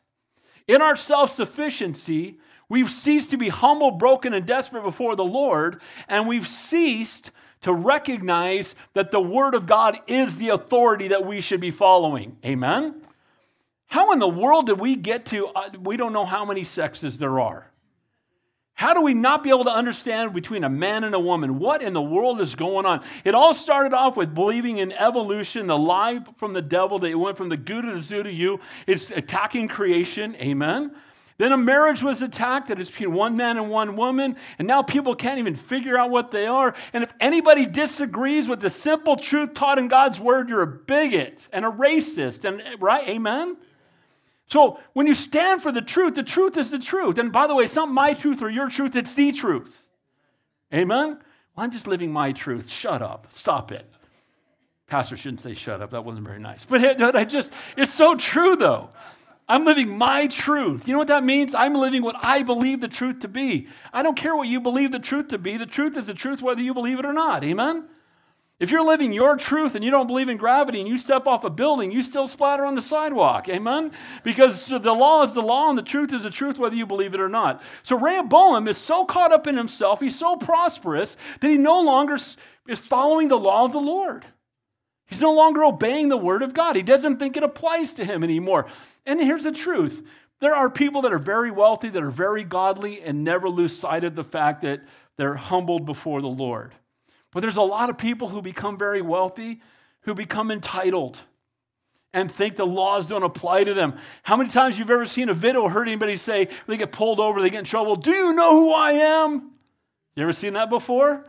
In 0.68 0.82
our 0.82 0.96
self 0.96 1.32
sufficiency, 1.32 2.38
We've 2.72 2.90
ceased 2.90 3.32
to 3.32 3.38
be 3.38 3.50
humble, 3.50 3.92
broken, 3.92 4.34
and 4.34 4.46
desperate 4.46 4.84
before 4.84 5.18
the 5.18 5.26
Lord, 5.26 5.82
and 6.08 6.26
we've 6.26 6.48
ceased 6.48 7.32
to 7.64 7.74
recognize 7.74 8.76
that 8.94 9.12
the 9.12 9.20
Word 9.20 9.56
of 9.56 9.68
God 9.68 10.00
is 10.08 10.38
the 10.38 10.48
authority 10.48 11.10
that 11.10 11.26
we 11.26 11.42
should 11.42 11.60
be 11.60 11.70
following. 11.70 12.38
Amen? 12.46 13.02
How 13.92 14.14
in 14.14 14.20
the 14.20 14.28
world 14.28 14.68
did 14.68 14.80
we 14.80 14.96
get 14.96 15.26
to, 15.28 15.48
uh, 15.48 15.70
we 15.78 15.98
don't 15.98 16.14
know 16.14 16.24
how 16.24 16.46
many 16.46 16.64
sexes 16.64 17.18
there 17.18 17.42
are? 17.42 17.70
How 18.74 18.94
do 18.94 19.02
we 19.02 19.14
not 19.14 19.44
be 19.44 19.50
able 19.50 19.66
to 19.66 19.70
understand 19.70 20.34
between 20.34 20.64
a 20.64 20.70
man 20.70 21.04
and 21.04 21.14
a 21.14 21.20
woman? 21.20 21.60
What 21.60 21.82
in 21.82 21.92
the 21.92 22.02
world 22.02 22.40
is 22.40 22.56
going 22.56 22.86
on? 22.86 23.04
It 23.26 23.36
all 23.36 23.54
started 23.54 23.94
off 23.94 24.16
with 24.16 24.34
believing 24.34 24.78
in 24.78 24.94
evolution, 24.94 25.68
the 25.68 25.78
lie 25.78 26.22
from 26.38 26.54
the 26.54 26.62
devil 26.62 27.00
that 27.00 27.08
it 27.08 27.16
went 27.16 27.36
from 27.36 27.50
the 27.50 27.58
goo 27.58 27.82
to 27.82 27.92
the 27.92 28.00
zoo 28.00 28.24
to 28.24 28.32
you. 28.32 28.62
It's 28.88 29.12
attacking 29.12 29.68
creation. 29.68 30.38
Amen. 30.38 30.96
Then 31.38 31.52
a 31.52 31.58
marriage 31.58 32.02
was 32.02 32.22
attacked 32.22 32.70
that 32.70 32.80
is 32.80 32.90
between 32.90 33.12
one 33.12 33.36
man 33.36 33.58
and 33.58 33.70
one 33.70 33.98
woman, 33.98 34.38
and 34.58 34.70
now 34.70 34.84
people 34.84 35.16
can't 35.16 35.38
even 35.38 35.58
figure 35.58 35.98
out 35.98 36.12
what 36.12 36.32
they 36.32 36.48
are. 36.48 36.74
And 36.94 37.04
if 37.04 37.14
anybody 37.20 37.66
disagrees 37.66 38.48
with 38.48 38.62
the 38.62 38.70
simple 38.70 39.18
truth 39.18 39.54
taught 39.54 39.80
in 39.80 39.90
God's 39.90 40.18
word, 40.18 40.48
you're 40.48 40.62
a 40.62 40.68
bigot 40.68 41.50
and 41.52 41.66
a 41.66 41.70
racist. 41.70 42.46
And 42.46 42.64
right, 42.82 43.06
amen? 43.10 43.58
So 44.52 44.82
when 44.92 45.08
you 45.08 45.16
stand 45.16 45.64
for 45.64 45.72
the 45.72 45.82
truth, 45.82 46.16
the 46.16 46.24
truth 46.24 46.58
is 46.58 46.72
the 46.72 46.78
truth. 46.78 47.18
And 47.18 47.32
by 47.32 47.48
the 47.48 47.56
way, 47.56 47.64
it's 47.64 47.76
not 47.76 47.90
my 47.90 48.14
truth 48.14 48.42
or 48.42 48.50
your 48.50 48.70
truth, 48.70 48.98
it's 48.98 49.14
the 49.14 49.32
truth. 49.32 49.86
Amen? 50.74 51.20
Well, 51.56 51.64
I'm 51.64 51.72
just 51.72 51.88
living 51.88 52.12
my 52.12 52.34
truth. 52.34 52.70
Shut 52.70 53.02
up. 53.02 53.28
Stop 53.32 53.72
it. 53.72 53.90
Pastor 54.88 55.16
shouldn't 55.16 55.40
say 55.40 55.54
shut 55.54 55.82
up. 55.82 55.92
That 55.92 56.04
wasn't 56.04 56.28
very 56.28 56.40
nice. 56.40 56.66
But 56.66 56.84
it, 56.84 57.02
I 57.16 57.24
just, 57.24 57.54
it's 57.78 57.94
so 57.94 58.16
true 58.16 58.58
though. 58.58 58.90
I'm 59.48 59.64
living 59.64 59.98
my 59.98 60.28
truth. 60.28 60.86
You 60.86 60.96
know 60.96 61.00
what 61.00 61.08
that 61.08 61.24
means? 61.24 61.56
I'm 61.56 61.74
living 61.74 62.02
what 62.02 62.18
I 62.22 62.44
believe 62.44 62.82
the 62.82 62.90
truth 62.90 63.20
to 63.20 63.30
be. 63.30 63.70
I 63.94 64.04
don't 64.04 64.18
care 64.18 64.36
what 64.36 64.50
you 64.50 64.60
believe 64.60 64.92
the 64.92 65.00
truth 65.00 65.30
to 65.30 65.38
be. 65.38 65.56
The 65.56 65.66
truth 65.66 65.96
is 65.96 66.08
the 66.08 66.14
truth 66.14 66.42
whether 66.42 66.62
you 66.62 66.74
believe 66.74 67.00
it 67.00 67.06
or 67.06 67.14
not. 67.14 67.46
Amen? 67.46 67.86
If 68.62 68.70
you're 68.70 68.84
living 68.84 69.12
your 69.12 69.38
truth 69.38 69.74
and 69.74 69.84
you 69.84 69.90
don't 69.90 70.06
believe 70.06 70.30
in 70.30 70.38
gravity 70.38 70.80
and 70.80 70.88
you 70.88 71.00
step 71.00 71.26
off 71.26 71.44
a 71.44 71.50
building, 71.50 71.92
you 71.92 72.04
still 72.04 72.28
splatter 72.28 72.64
on 72.64 72.76
the 72.76 72.82
sidewalk. 72.82 73.50
Amen? 73.50 73.92
Because 74.24 74.68
the 74.68 74.94
law 74.94 75.24
is 75.24 75.34
the 75.34 75.42
law 75.42 75.70
and 75.70 75.78
the 75.80 75.82
truth 75.82 76.14
is 76.14 76.22
the 76.22 76.30
truth 76.30 76.60
whether 76.60 76.76
you 76.76 76.86
believe 76.86 77.16
it 77.16 77.20
or 77.20 77.28
not. 77.28 77.64
So 77.82 77.98
Rehoboam 77.98 78.68
is 78.68 78.78
so 78.78 79.04
caught 79.04 79.34
up 79.34 79.48
in 79.48 79.58
himself, 79.58 80.00
he's 80.00 80.18
so 80.18 80.36
prosperous 80.36 81.18
that 81.40 81.50
he 81.50 81.58
no 81.58 81.82
longer 81.82 82.20
is 82.68 82.80
following 82.88 83.30
the 83.30 83.40
law 83.40 83.66
of 83.66 83.72
the 83.72 83.80
Lord. 83.80 84.26
He's 85.08 85.22
no 85.22 85.34
longer 85.34 85.64
obeying 85.64 86.10
the 86.10 86.16
word 86.16 86.44
of 86.44 86.54
God. 86.54 86.76
He 86.76 86.84
doesn't 86.84 87.18
think 87.18 87.36
it 87.36 87.44
applies 87.44 87.94
to 87.94 88.06
him 88.06 88.24
anymore. 88.24 88.68
And 89.08 89.20
here's 89.20 89.44
the 89.44 89.52
truth 89.52 90.06
there 90.40 90.54
are 90.54 90.70
people 90.70 91.02
that 91.02 91.14
are 91.14 91.18
very 91.18 91.50
wealthy, 91.50 91.90
that 91.90 92.04
are 92.04 92.12
very 92.12 92.44
godly, 92.44 93.02
and 93.02 93.24
never 93.24 93.50
lose 93.50 93.76
sight 93.76 94.04
of 94.04 94.14
the 94.14 94.24
fact 94.24 94.62
that 94.62 94.82
they're 95.18 95.34
humbled 95.34 95.88
before 95.88 96.22
the 96.22 96.28
Lord. 96.28 96.76
But 97.32 97.42
there's 97.42 97.58
a 97.58 97.62
lot 97.62 97.90
of 97.90 97.98
people 97.98 98.30
who 98.30 98.42
become 98.42 98.78
very 98.78 99.02
wealthy 99.02 99.62
who 100.02 100.14
become 100.14 100.52
entitled 100.52 101.20
and 102.14 102.30
think 102.30 102.58
the 102.58 102.66
laws 102.66 103.08
don't 103.08 103.24
apply 103.24 103.64
to 103.64 103.74
them. 103.74 103.98
How 104.24 104.36
many 104.36 104.50
times 104.50 104.78
you've 104.78 104.92
ever 104.92 105.06
seen 105.06 105.30
a 105.30 105.34
video 105.34 105.68
heard 105.68 105.88
anybody 105.88 106.18
say 106.18 106.50
they 106.68 106.78
get 106.78 106.92
pulled 106.92 107.20
over, 107.20 107.42
they 107.42 107.50
get 107.50 107.60
in 107.60 107.66
trouble, 107.66 107.96
do 107.96 108.12
you 108.12 108.34
know 108.34 108.52
who 108.52 108.74
I 108.74 108.92
am? 108.94 109.52
You 110.16 110.24
ever 110.24 110.34
seen 110.34 110.54
that 110.54 110.70
before? 110.70 111.26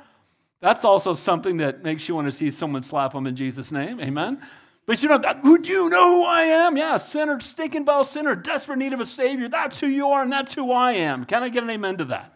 That's 0.60 0.84
also 0.84 1.14
something 1.14 1.58
that 1.58 1.82
makes 1.82 2.08
you 2.08 2.14
want 2.14 2.26
to 2.26 2.32
see 2.32 2.50
someone 2.50 2.82
slap 2.82 3.12
them 3.12 3.26
in 3.26 3.36
Jesus' 3.36 3.70
name. 3.70 4.00
Amen. 4.00 4.40
But 4.86 5.02
you 5.02 5.08
know, 5.08 5.18
who 5.42 5.58
do 5.58 5.70
you 5.70 5.88
know 5.88 6.16
who 6.16 6.24
I 6.24 6.42
am? 6.42 6.76
Yeah, 6.76 6.96
sinner, 6.96 7.38
stinking 7.40 7.84
bell 7.84 8.04
sinner, 8.04 8.34
desperate 8.34 8.78
need 8.78 8.92
of 8.92 9.00
a 9.00 9.06
savior. 9.06 9.48
That's 9.48 9.78
who 9.78 9.86
you 9.86 10.08
are, 10.08 10.22
and 10.22 10.32
that's 10.32 10.54
who 10.54 10.72
I 10.72 10.92
am. 10.92 11.24
Can 11.24 11.44
I 11.44 11.48
get 11.48 11.62
an 11.62 11.70
amen 11.70 11.98
to 11.98 12.04
that? 12.06 12.34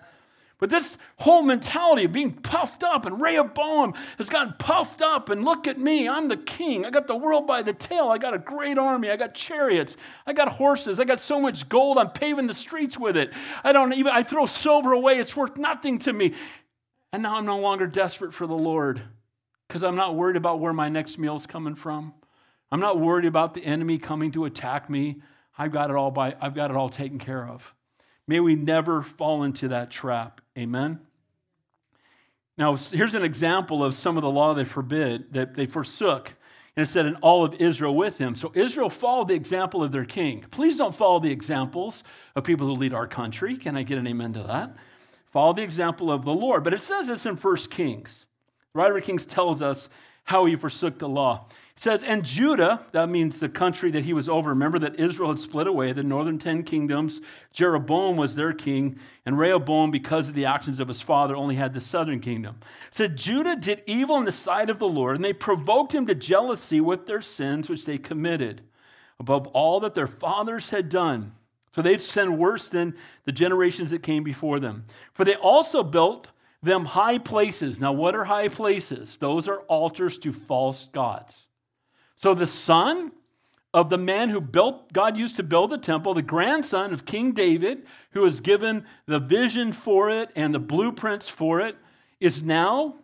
But 0.59 0.71
this 0.71 0.97
whole 1.19 1.43
mentality 1.43 2.05
of 2.05 2.13
being 2.13 2.33
puffed 2.33 2.83
up, 2.83 3.05
and 3.05 3.21
Rehoboam 3.21 3.93
has 4.17 4.31
gotten 4.31 4.55
puffed 4.59 5.03
up, 5.03 5.29
and 5.29 5.45
look 5.45 5.67
at 5.67 5.79
me, 5.79 6.09
I'm 6.09 6.29
the 6.29 6.37
king. 6.39 6.87
I 6.87 6.91
got 6.91 7.07
the 7.07 7.17
world 7.17 7.47
by 7.47 7.61
the 7.61 7.75
tail. 7.75 8.09
I 8.09 8.17
got 8.17 8.33
a 8.33 8.39
great 8.39 8.79
army. 8.79 9.11
I 9.11 9.17
got 9.17 9.35
chariots. 9.35 9.99
I 10.27 10.33
got 10.33 10.49
horses. 10.49 10.99
I 10.99 11.05
got 11.05 11.21
so 11.21 11.39
much 11.39 11.69
gold. 11.69 11.99
I'm 11.99 12.11
paving 12.11 12.47
the 12.47 12.55
streets 12.55 12.99
with 12.99 13.19
it. 13.19 13.35
I 13.65 13.73
don't 13.73 13.93
even, 13.93 14.13
I 14.13 14.23
throw 14.23 14.47
silver 14.47 14.93
away. 14.93 15.19
It's 15.19 15.37
worth 15.37 15.59
nothing 15.59 15.99
to 16.01 16.13
me. 16.13 16.33
And 17.13 17.23
now 17.23 17.37
I'm 17.37 17.47
no 17.47 17.59
longer 17.59 17.87
desperate 17.87 18.33
for 18.33 18.47
the 18.47 18.55
Lord 18.55 19.03
because 19.69 19.85
I'm 19.85 19.97
not 19.97 20.17
worried 20.17 20.37
about 20.37 20.61
where 20.61 20.73
my 20.73 20.89
next 20.89 21.19
meal 21.19 21.37
is 21.37 21.47
coming 21.47 21.75
from. 21.75 22.15
I'm 22.73 22.81
not 22.81 22.99
worried 22.99 23.27
about 23.27 23.53
the 23.53 23.65
enemy 23.65 23.99
coming 23.99 24.33
to 24.33 24.47
attack 24.47 24.89
me. 24.89 25.21
I've 25.59 25.73
got 25.73 25.91
it 25.91 25.97
all 25.97 26.11
by, 26.11 26.35
I've 26.41 26.55
got 26.55 26.71
it 26.71 26.77
all 26.77 26.89
taken 26.89 27.19
care 27.19 27.47
of. 27.47 27.75
May 28.27 28.41
we 28.41 28.55
never 28.55 29.03
fall 29.03 29.45
into 29.45 29.69
that 29.69 29.91
trap. 29.91 30.41
Amen. 30.57 31.01
Now, 32.59 32.77
here's 32.77 33.15
an 33.15 33.23
example 33.23 33.85
of 33.85 33.95
some 33.95 34.17
of 34.17 34.23
the 34.23 34.31
law 34.31 34.55
they 34.55 34.65
forbid, 34.65 35.35
that 35.35 35.55
they 35.55 35.67
forsook. 35.67 36.33
And 36.75 36.85
it 36.87 36.89
said, 36.89 37.07
and 37.07 37.17
all 37.23 37.45
of 37.45 37.55
Israel 37.55 37.95
with 37.95 38.19
him. 38.19 38.35
So 38.35 38.53
Israel 38.55 38.91
followed 38.91 39.29
the 39.29 39.35
example 39.35 39.83
of 39.83 39.93
their 39.93 40.05
king. 40.05 40.45
Please 40.51 40.79
don't 40.79 40.97
follow 40.97 41.21
the 41.21 41.31
examples 41.31 42.05
of 42.35 42.45
people 42.45 42.67
who 42.67 42.75
lead 42.75 42.95
our 42.95 43.07
country. 43.07 43.57
Can 43.57 43.77
I 43.77 43.83
get 43.83 43.99
an 43.99 44.07
amen 44.07 44.35
to 44.35 44.43
that? 44.43 44.77
Follow 45.33 45.53
the 45.53 45.63
example 45.63 46.11
of 46.11 46.25
the 46.25 46.33
Lord. 46.33 46.65
But 46.65 46.73
it 46.73 46.81
says 46.81 47.09
this 47.09 47.27
in 47.27 47.37
1 47.37 47.57
Kings. 47.71 48.27
The 48.73 48.79
writer 48.79 48.97
of 48.97 49.05
Kings 49.05 49.27
tells 49.27 49.61
us 49.61 49.89
how 50.25 50.45
he 50.45 50.57
forsook 50.57 50.99
the 50.99 51.09
law. 51.09 51.47
It 51.77 51.83
says, 51.83 52.03
and 52.03 52.25
Judah, 52.25 52.87
that 52.93 53.11
means 53.11 53.39
the 53.39 53.51
country 53.51 53.91
that 53.91 54.05
he 54.05 54.15
was 54.15 54.31
over. 54.31 54.49
Remember 54.49 54.79
that 54.79 54.99
Israel 54.99 55.29
had 55.29 55.39
split 55.39 55.67
away, 55.67 55.93
the 55.93 56.03
northern 56.03 56.39
ten 56.39 56.63
kingdoms. 56.63 57.21
Jeroboam 57.53 58.17
was 58.17 58.35
their 58.35 58.55
king, 58.55 58.99
and 59.27 59.39
Rehoboam, 59.39 59.91
because 59.91 60.27
of 60.29 60.35
the 60.35 60.47
actions 60.47 60.81
of 60.81 60.89
his 60.89 61.03
father, 61.03 61.37
only 61.37 61.57
had 61.57 61.75
the 61.75 61.81
southern 61.83 62.21
kingdom. 62.21 62.61
It 62.89 62.95
said, 62.95 63.17
Judah 63.17 63.57
did 63.57 63.83
evil 63.85 64.17
in 64.17 64.25
the 64.25 64.33
sight 64.33 64.71
of 64.71 64.79
the 64.79 64.89
Lord, 64.89 65.17
and 65.17 65.25
they 65.25 65.35
provoked 65.35 65.95
him 65.95 66.07
to 66.07 66.15
jealousy 66.15 66.81
with 66.81 67.07
their 67.07 67.21
sins 67.21 67.69
which 67.69 67.85
they 67.85 67.99
committed, 67.99 68.63
above 69.21 69.47
all 69.49 69.79
that 69.81 69.95
their 69.95 70.07
fathers 70.07 70.71
had 70.71 70.89
done. 70.89 71.33
So 71.75 71.83
they'd 71.83 72.01
sin 72.01 72.39
worse 72.39 72.71
than 72.71 72.97
the 73.27 73.33
generations 73.33 73.91
that 73.91 74.03
came 74.03 74.25
before 74.25 74.61
them. 74.61 74.87
For 75.13 75.27
they 75.27 75.35
also 75.35 75.83
built 75.83 76.29
them 76.63 76.87
high 76.87 77.19
places. 77.19 77.83
Now, 77.83 77.93
what 77.93 78.15
are 78.15 78.25
high 78.25 78.49
places? 78.49 79.19
Those 79.19 79.47
are 79.47 79.59
altars 79.69 80.17
to 80.21 80.33
false 80.33 80.89
gods. 80.91 81.46
So 82.17 82.35
the 82.35 82.47
son 82.47 83.13
of 83.75 83.91
the 83.91 83.99
man 83.99 84.31
who 84.31 84.41
built, 84.41 84.93
God 84.93 85.17
used 85.17 85.37
to 85.37 85.43
build 85.43 85.71
the 85.71 85.79
temple, 85.79 86.15
the 86.15 86.23
grandson 86.23 86.93
of 86.93 87.05
King 87.05 87.33
David, 87.33 87.87
who 88.13 88.23
was 88.23 88.41
given 88.41 88.87
the 89.07 89.19
vision 89.19 89.73
for 89.73 90.09
it 90.11 90.31
and 90.35 90.55
the 90.55 90.59
blueprints 90.59 91.29
for 91.29 91.61
it, 91.61 91.77
is 92.19 92.43
now 92.43 92.97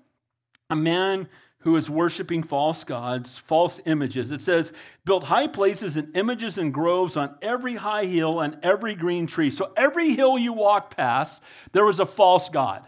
a 0.70 0.77
man 0.77 1.29
who 1.59 1.77
is 1.77 1.88
worshiping 1.88 2.42
false 2.42 2.83
gods, 2.83 3.38
false 3.38 3.81
images. 3.85 4.31
It 4.33 4.40
says, 4.40 4.72
built 5.05 5.25
high 5.25 5.46
places 5.46 5.96
and 5.96 6.16
images 6.16 6.59
and 6.59 6.75
groves 6.75 7.16
on 7.16 7.37
every 7.40 7.77
high 7.77 8.07
hill 8.07 8.40
and 8.40 8.59
every 8.62 8.94
green 8.94 9.27
tree. 9.27 9.51
So 9.51 9.72
every 9.77 10.14
hill 10.14 10.38
you 10.38 10.53
walk 10.53 10.96
past, 10.96 11.42
there 11.72 11.85
was 11.85 12.01
a 12.01 12.07
false 12.07 12.48
god. 12.48 12.83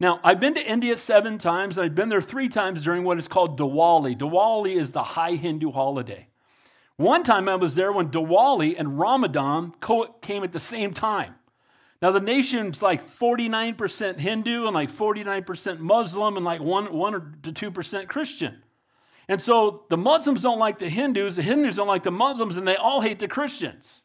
Now, 0.00 0.20
I've 0.22 0.38
been 0.38 0.54
to 0.54 0.64
India 0.64 0.96
seven 0.96 1.38
times, 1.38 1.76
and 1.76 1.84
I've 1.84 1.94
been 1.94 2.08
there 2.08 2.20
three 2.20 2.48
times 2.48 2.84
during 2.84 3.02
what 3.02 3.18
is 3.18 3.26
called 3.26 3.58
Diwali. 3.58 4.16
Diwali 4.16 4.76
is 4.76 4.92
the 4.92 5.02
high 5.02 5.34
Hindu 5.34 5.72
holiday. 5.72 6.28
One 6.96 7.24
time 7.24 7.48
I 7.48 7.56
was 7.56 7.74
there 7.74 7.92
when 7.92 8.08
Diwali 8.08 8.78
and 8.78 8.98
Ramadan 8.98 9.74
came 10.20 10.44
at 10.44 10.52
the 10.52 10.60
same 10.60 10.94
time. 10.94 11.34
Now, 12.00 12.12
the 12.12 12.20
nation's 12.20 12.80
like 12.80 13.18
49% 13.18 14.20
Hindu 14.20 14.66
and 14.66 14.74
like 14.74 14.90
49% 14.90 15.78
Muslim 15.80 16.36
and 16.36 16.44
like 16.44 16.60
1, 16.60 16.92
1 16.92 17.36
to 17.42 17.52
2% 17.52 18.08
Christian. 18.08 18.62
And 19.28 19.42
so 19.42 19.84
the 19.90 19.96
Muslims 19.96 20.42
don't 20.42 20.60
like 20.60 20.78
the 20.78 20.88
Hindus, 20.88 21.36
the 21.36 21.42
Hindus 21.42 21.76
don't 21.76 21.88
like 21.88 22.04
the 22.04 22.12
Muslims, 22.12 22.56
and 22.56 22.66
they 22.66 22.76
all 22.76 23.00
hate 23.00 23.18
the 23.18 23.28
Christians. 23.28 24.00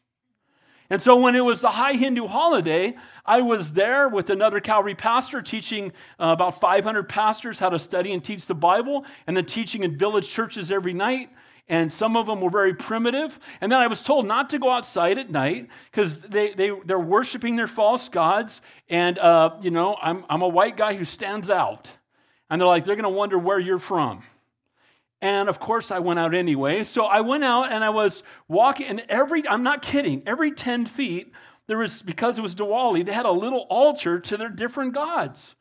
And 0.90 1.00
so 1.00 1.16
when 1.16 1.34
it 1.34 1.40
was 1.40 1.60
the 1.60 1.70
high 1.70 1.94
Hindu 1.94 2.26
holiday, 2.26 2.94
I 3.24 3.40
was 3.40 3.72
there 3.72 4.08
with 4.08 4.28
another 4.30 4.60
Calvary 4.60 4.94
pastor 4.94 5.40
teaching 5.40 5.92
uh, 6.20 6.26
about 6.28 6.60
500 6.60 7.08
pastors 7.08 7.58
how 7.58 7.70
to 7.70 7.78
study 7.78 8.12
and 8.12 8.22
teach 8.22 8.46
the 8.46 8.54
Bible, 8.54 9.06
and 9.26 9.36
then 9.36 9.46
teaching 9.46 9.82
in 9.82 9.96
village 9.96 10.28
churches 10.28 10.70
every 10.70 10.92
night. 10.92 11.30
And 11.66 11.90
some 11.90 12.14
of 12.14 12.26
them 12.26 12.42
were 12.42 12.50
very 12.50 12.74
primitive. 12.74 13.40
And 13.62 13.72
then 13.72 13.80
I 13.80 13.86
was 13.86 14.02
told 14.02 14.26
not 14.26 14.50
to 14.50 14.58
go 14.58 14.70
outside 14.70 15.18
at 15.18 15.30
night 15.30 15.68
because 15.90 16.20
they, 16.20 16.52
they, 16.52 16.70
they're 16.84 16.98
worshiping 16.98 17.56
their 17.56 17.66
false 17.66 18.10
gods. 18.10 18.60
And, 18.90 19.18
uh, 19.18 19.56
you 19.62 19.70
know, 19.70 19.96
I'm, 20.00 20.26
I'm 20.28 20.42
a 20.42 20.48
white 20.48 20.76
guy 20.76 20.94
who 20.94 21.06
stands 21.06 21.48
out. 21.48 21.88
And 22.50 22.60
they're 22.60 22.68
like, 22.68 22.84
they're 22.84 22.96
going 22.96 23.04
to 23.04 23.08
wonder 23.08 23.38
where 23.38 23.58
you're 23.58 23.78
from. 23.78 24.22
And 25.24 25.48
of 25.48 25.58
course, 25.58 25.90
I 25.90 26.00
went 26.00 26.18
out 26.18 26.34
anyway. 26.34 26.84
So 26.84 27.06
I 27.06 27.22
went 27.22 27.44
out 27.44 27.72
and 27.72 27.82
I 27.82 27.88
was 27.88 28.22
walking, 28.46 28.86
and 28.88 29.02
every, 29.08 29.48
I'm 29.48 29.62
not 29.62 29.80
kidding, 29.80 30.22
every 30.26 30.52
10 30.52 30.84
feet, 30.84 31.32
there 31.66 31.78
was, 31.78 32.02
because 32.02 32.36
it 32.36 32.42
was 32.42 32.54
Diwali, 32.54 33.06
they 33.06 33.12
had 33.14 33.24
a 33.24 33.30
little 33.30 33.66
altar 33.70 34.20
to 34.20 34.36
their 34.36 34.50
different 34.50 34.92
gods. 34.92 35.54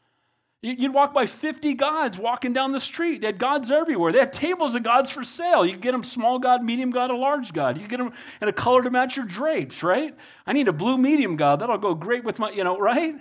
You'd 0.62 0.94
walk 0.94 1.14
by 1.14 1.28
50 1.28 1.76
gods 1.76 2.18
walking 2.18 2.52
down 2.52 2.74
the 2.74 2.80
street. 2.82 3.22
They 3.22 3.28
had 3.28 3.38
gods 3.38 3.72
everywhere. 3.72 4.12
They 4.12 4.20
had 4.20 4.34
tables 4.34 4.76
of 4.76 4.84
gods 4.84 5.10
for 5.10 5.24
sale. 5.24 5.66
You 5.66 5.78
get 5.78 5.94
them 5.94 6.04
small 6.04 6.40
god, 6.40 6.62
medium 6.62 6.92
god, 6.92 7.10
a 7.10 7.16
large 7.16 7.54
god. 7.54 7.80
You 7.80 7.88
get 7.88 7.98
them 7.98 8.12
in 8.42 8.50
a 8.50 8.54
color 8.54 8.82
to 8.82 8.90
match 8.90 9.16
your 9.16 9.26
drapes, 9.26 9.82
right? 9.82 10.14
I 10.46 10.52
need 10.52 10.68
a 10.68 10.74
blue 10.74 10.98
medium 10.98 11.38
god. 11.38 11.60
That'll 11.60 11.78
go 11.78 11.96
great 11.96 12.26
with 12.26 12.38
my, 12.38 12.52
you 12.52 12.66
know, 12.66 12.78
right? 12.78 13.16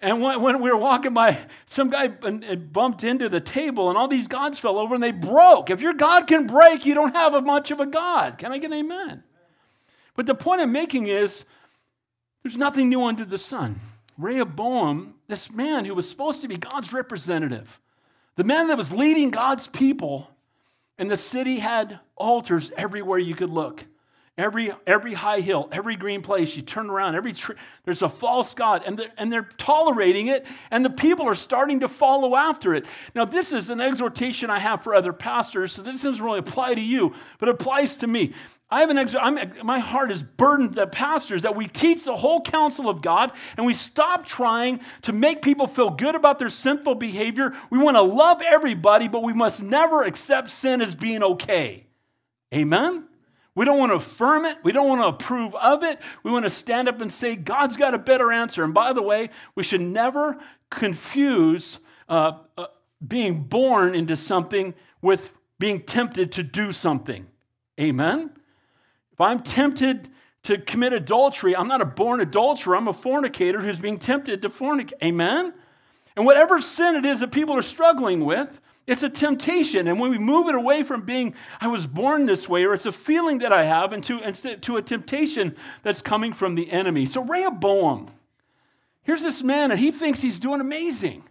And 0.00 0.20
when, 0.20 0.42
when, 0.42 0.60
we 0.60 0.70
were 0.70 0.76
walking 0.76 1.14
by, 1.14 1.46
some 1.66 1.88
guy 1.88 2.08
bumped 2.08 3.04
into 3.04 3.28
the 3.28 3.40
table, 3.40 3.88
and 3.88 3.96
all 3.96 4.08
these 4.08 4.28
gods 4.28 4.58
fell 4.58 4.78
over 4.78 4.94
and 4.94 5.02
they 5.02 5.12
broke. 5.12 5.70
If 5.70 5.80
your 5.80 5.94
God 5.94 6.26
can 6.26 6.46
break, 6.46 6.84
you 6.84 6.94
don't 6.94 7.14
have 7.14 7.32
a 7.32 7.40
much 7.40 7.70
of 7.70 7.80
a 7.80 7.86
God. 7.86 8.36
Can 8.38 8.52
I 8.52 8.58
get 8.58 8.66
an 8.66 8.78
amen? 8.78 9.22
But 10.14 10.26
the 10.26 10.34
point 10.34 10.60
I'm 10.60 10.72
making 10.72 11.06
is 11.06 11.44
there's 12.42 12.56
nothing 12.56 12.88
new 12.88 13.02
under 13.04 13.24
the 13.24 13.38
sun. 13.38 13.80
Rehoboam, 14.18 15.14
this 15.26 15.50
man 15.50 15.84
who 15.84 15.94
was 15.94 16.08
supposed 16.08 16.42
to 16.42 16.48
be 16.48 16.56
God's 16.56 16.92
representative, 16.92 17.80
the 18.36 18.44
man 18.44 18.68
that 18.68 18.78
was 18.78 18.92
leading 18.92 19.30
God's 19.30 19.66
people, 19.68 20.28
and 20.98 21.10
the 21.10 21.16
city 21.16 21.58
had 21.58 21.98
altars 22.16 22.70
everywhere 22.76 23.18
you 23.18 23.34
could 23.34 23.50
look. 23.50 23.84
Every, 24.36 24.72
every 24.84 25.14
high 25.14 25.40
hill, 25.40 25.68
every 25.70 25.94
green 25.94 26.20
place, 26.20 26.56
you 26.56 26.62
turn 26.62 26.90
around, 26.90 27.14
every 27.14 27.32
tree, 27.32 27.54
there's 27.84 28.02
a 28.02 28.08
false 28.08 28.52
God, 28.52 28.82
and 28.84 28.98
they're, 28.98 29.12
and 29.16 29.32
they're 29.32 29.48
tolerating 29.58 30.26
it, 30.26 30.44
and 30.72 30.84
the 30.84 30.90
people 30.90 31.28
are 31.28 31.36
starting 31.36 31.80
to 31.80 31.88
follow 31.88 32.34
after 32.34 32.74
it. 32.74 32.84
Now, 33.14 33.26
this 33.26 33.52
is 33.52 33.70
an 33.70 33.80
exhortation 33.80 34.50
I 34.50 34.58
have 34.58 34.82
for 34.82 34.92
other 34.92 35.12
pastors, 35.12 35.70
so 35.70 35.82
this 35.82 36.02
doesn't 36.02 36.24
really 36.24 36.40
apply 36.40 36.74
to 36.74 36.80
you, 36.80 37.14
but 37.38 37.48
it 37.48 37.54
applies 37.54 37.94
to 37.98 38.08
me. 38.08 38.34
I 38.68 38.80
have 38.80 38.90
an 38.90 38.98
ex- 38.98 39.14
I'm, 39.14 39.38
my 39.62 39.78
heart 39.78 40.10
is 40.10 40.24
burdened 40.24 40.74
that 40.74 40.90
pastors 40.90 41.42
that 41.42 41.54
we 41.54 41.68
teach 41.68 42.02
the 42.02 42.16
whole 42.16 42.40
counsel 42.40 42.88
of 42.88 43.02
God 43.02 43.30
and 43.56 43.64
we 43.64 43.72
stop 43.72 44.26
trying 44.26 44.80
to 45.02 45.12
make 45.12 45.42
people 45.42 45.68
feel 45.68 45.90
good 45.90 46.16
about 46.16 46.40
their 46.40 46.48
sinful 46.48 46.96
behavior. 46.96 47.52
We 47.70 47.78
want 47.78 47.96
to 47.96 48.02
love 48.02 48.42
everybody, 48.42 49.06
but 49.06 49.22
we 49.22 49.32
must 49.32 49.62
never 49.62 50.02
accept 50.02 50.50
sin 50.50 50.82
as 50.82 50.96
being 50.96 51.22
okay. 51.22 51.86
Amen? 52.52 53.06
We 53.54 53.64
don't 53.64 53.78
want 53.78 53.90
to 53.92 53.96
affirm 53.96 54.44
it. 54.46 54.58
We 54.64 54.72
don't 54.72 54.88
want 54.88 55.02
to 55.02 55.08
approve 55.08 55.54
of 55.54 55.84
it. 55.84 56.00
We 56.22 56.30
want 56.30 56.44
to 56.44 56.50
stand 56.50 56.88
up 56.88 57.00
and 57.00 57.12
say, 57.12 57.36
God's 57.36 57.76
got 57.76 57.94
a 57.94 57.98
better 57.98 58.32
answer. 58.32 58.64
And 58.64 58.74
by 58.74 58.92
the 58.92 59.02
way, 59.02 59.30
we 59.54 59.62
should 59.62 59.80
never 59.80 60.38
confuse 60.70 61.78
uh, 62.08 62.38
uh, 62.58 62.66
being 63.06 63.44
born 63.44 63.94
into 63.94 64.16
something 64.16 64.74
with 65.00 65.30
being 65.58 65.82
tempted 65.82 66.32
to 66.32 66.42
do 66.42 66.72
something. 66.72 67.26
Amen? 67.80 68.30
If 69.12 69.20
I'm 69.20 69.42
tempted 69.42 70.08
to 70.44 70.58
commit 70.58 70.92
adultery, 70.92 71.56
I'm 71.56 71.68
not 71.68 71.80
a 71.80 71.86
born 71.86 72.20
adulterer. 72.20 72.76
I'm 72.76 72.88
a 72.88 72.92
fornicator 72.92 73.60
who's 73.60 73.78
being 73.78 73.98
tempted 73.98 74.42
to 74.42 74.48
fornicate. 74.48 74.94
Amen? 75.02 75.54
And 76.16 76.26
whatever 76.26 76.60
sin 76.60 76.96
it 76.96 77.06
is 77.06 77.20
that 77.20 77.30
people 77.30 77.56
are 77.56 77.62
struggling 77.62 78.24
with, 78.24 78.60
it's 78.86 79.02
a 79.02 79.08
temptation. 79.08 79.86
And 79.88 79.98
when 79.98 80.10
we 80.10 80.18
move 80.18 80.48
it 80.48 80.54
away 80.54 80.82
from 80.82 81.02
being, 81.02 81.34
I 81.60 81.68
was 81.68 81.86
born 81.86 82.26
this 82.26 82.48
way, 82.48 82.64
or 82.64 82.74
it's 82.74 82.86
a 82.86 82.92
feeling 82.92 83.38
that 83.38 83.52
I 83.52 83.64
have, 83.64 83.92
into, 83.92 84.20
to 84.56 84.76
a 84.76 84.82
temptation 84.82 85.56
that's 85.82 86.02
coming 86.02 86.32
from 86.32 86.54
the 86.54 86.70
enemy. 86.70 87.06
So, 87.06 87.22
Rehoboam, 87.22 88.10
here's 89.02 89.22
this 89.22 89.42
man, 89.42 89.70
and 89.70 89.80
he 89.80 89.90
thinks 89.90 90.20
he's 90.20 90.38
doing 90.38 90.60
amazing. 90.60 91.24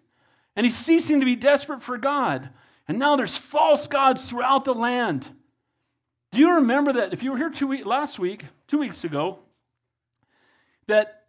And 0.55 0.65
he's 0.65 0.75
ceasing 0.75 1.19
to 1.19 1.25
be 1.25 1.35
desperate 1.35 1.81
for 1.81 1.97
God. 1.97 2.49
And 2.87 2.99
now 2.99 3.15
there's 3.15 3.37
false 3.37 3.87
gods 3.87 4.27
throughout 4.27 4.65
the 4.65 4.73
land. 4.73 5.29
Do 6.31 6.39
you 6.39 6.55
remember 6.55 6.93
that 6.93 7.13
if 7.13 7.23
you 7.23 7.31
were 7.31 7.37
here 7.37 7.49
two 7.49 7.67
week, 7.67 7.85
last 7.85 8.19
week, 8.19 8.45
two 8.67 8.79
weeks 8.79 9.03
ago, 9.03 9.39
that 10.87 11.22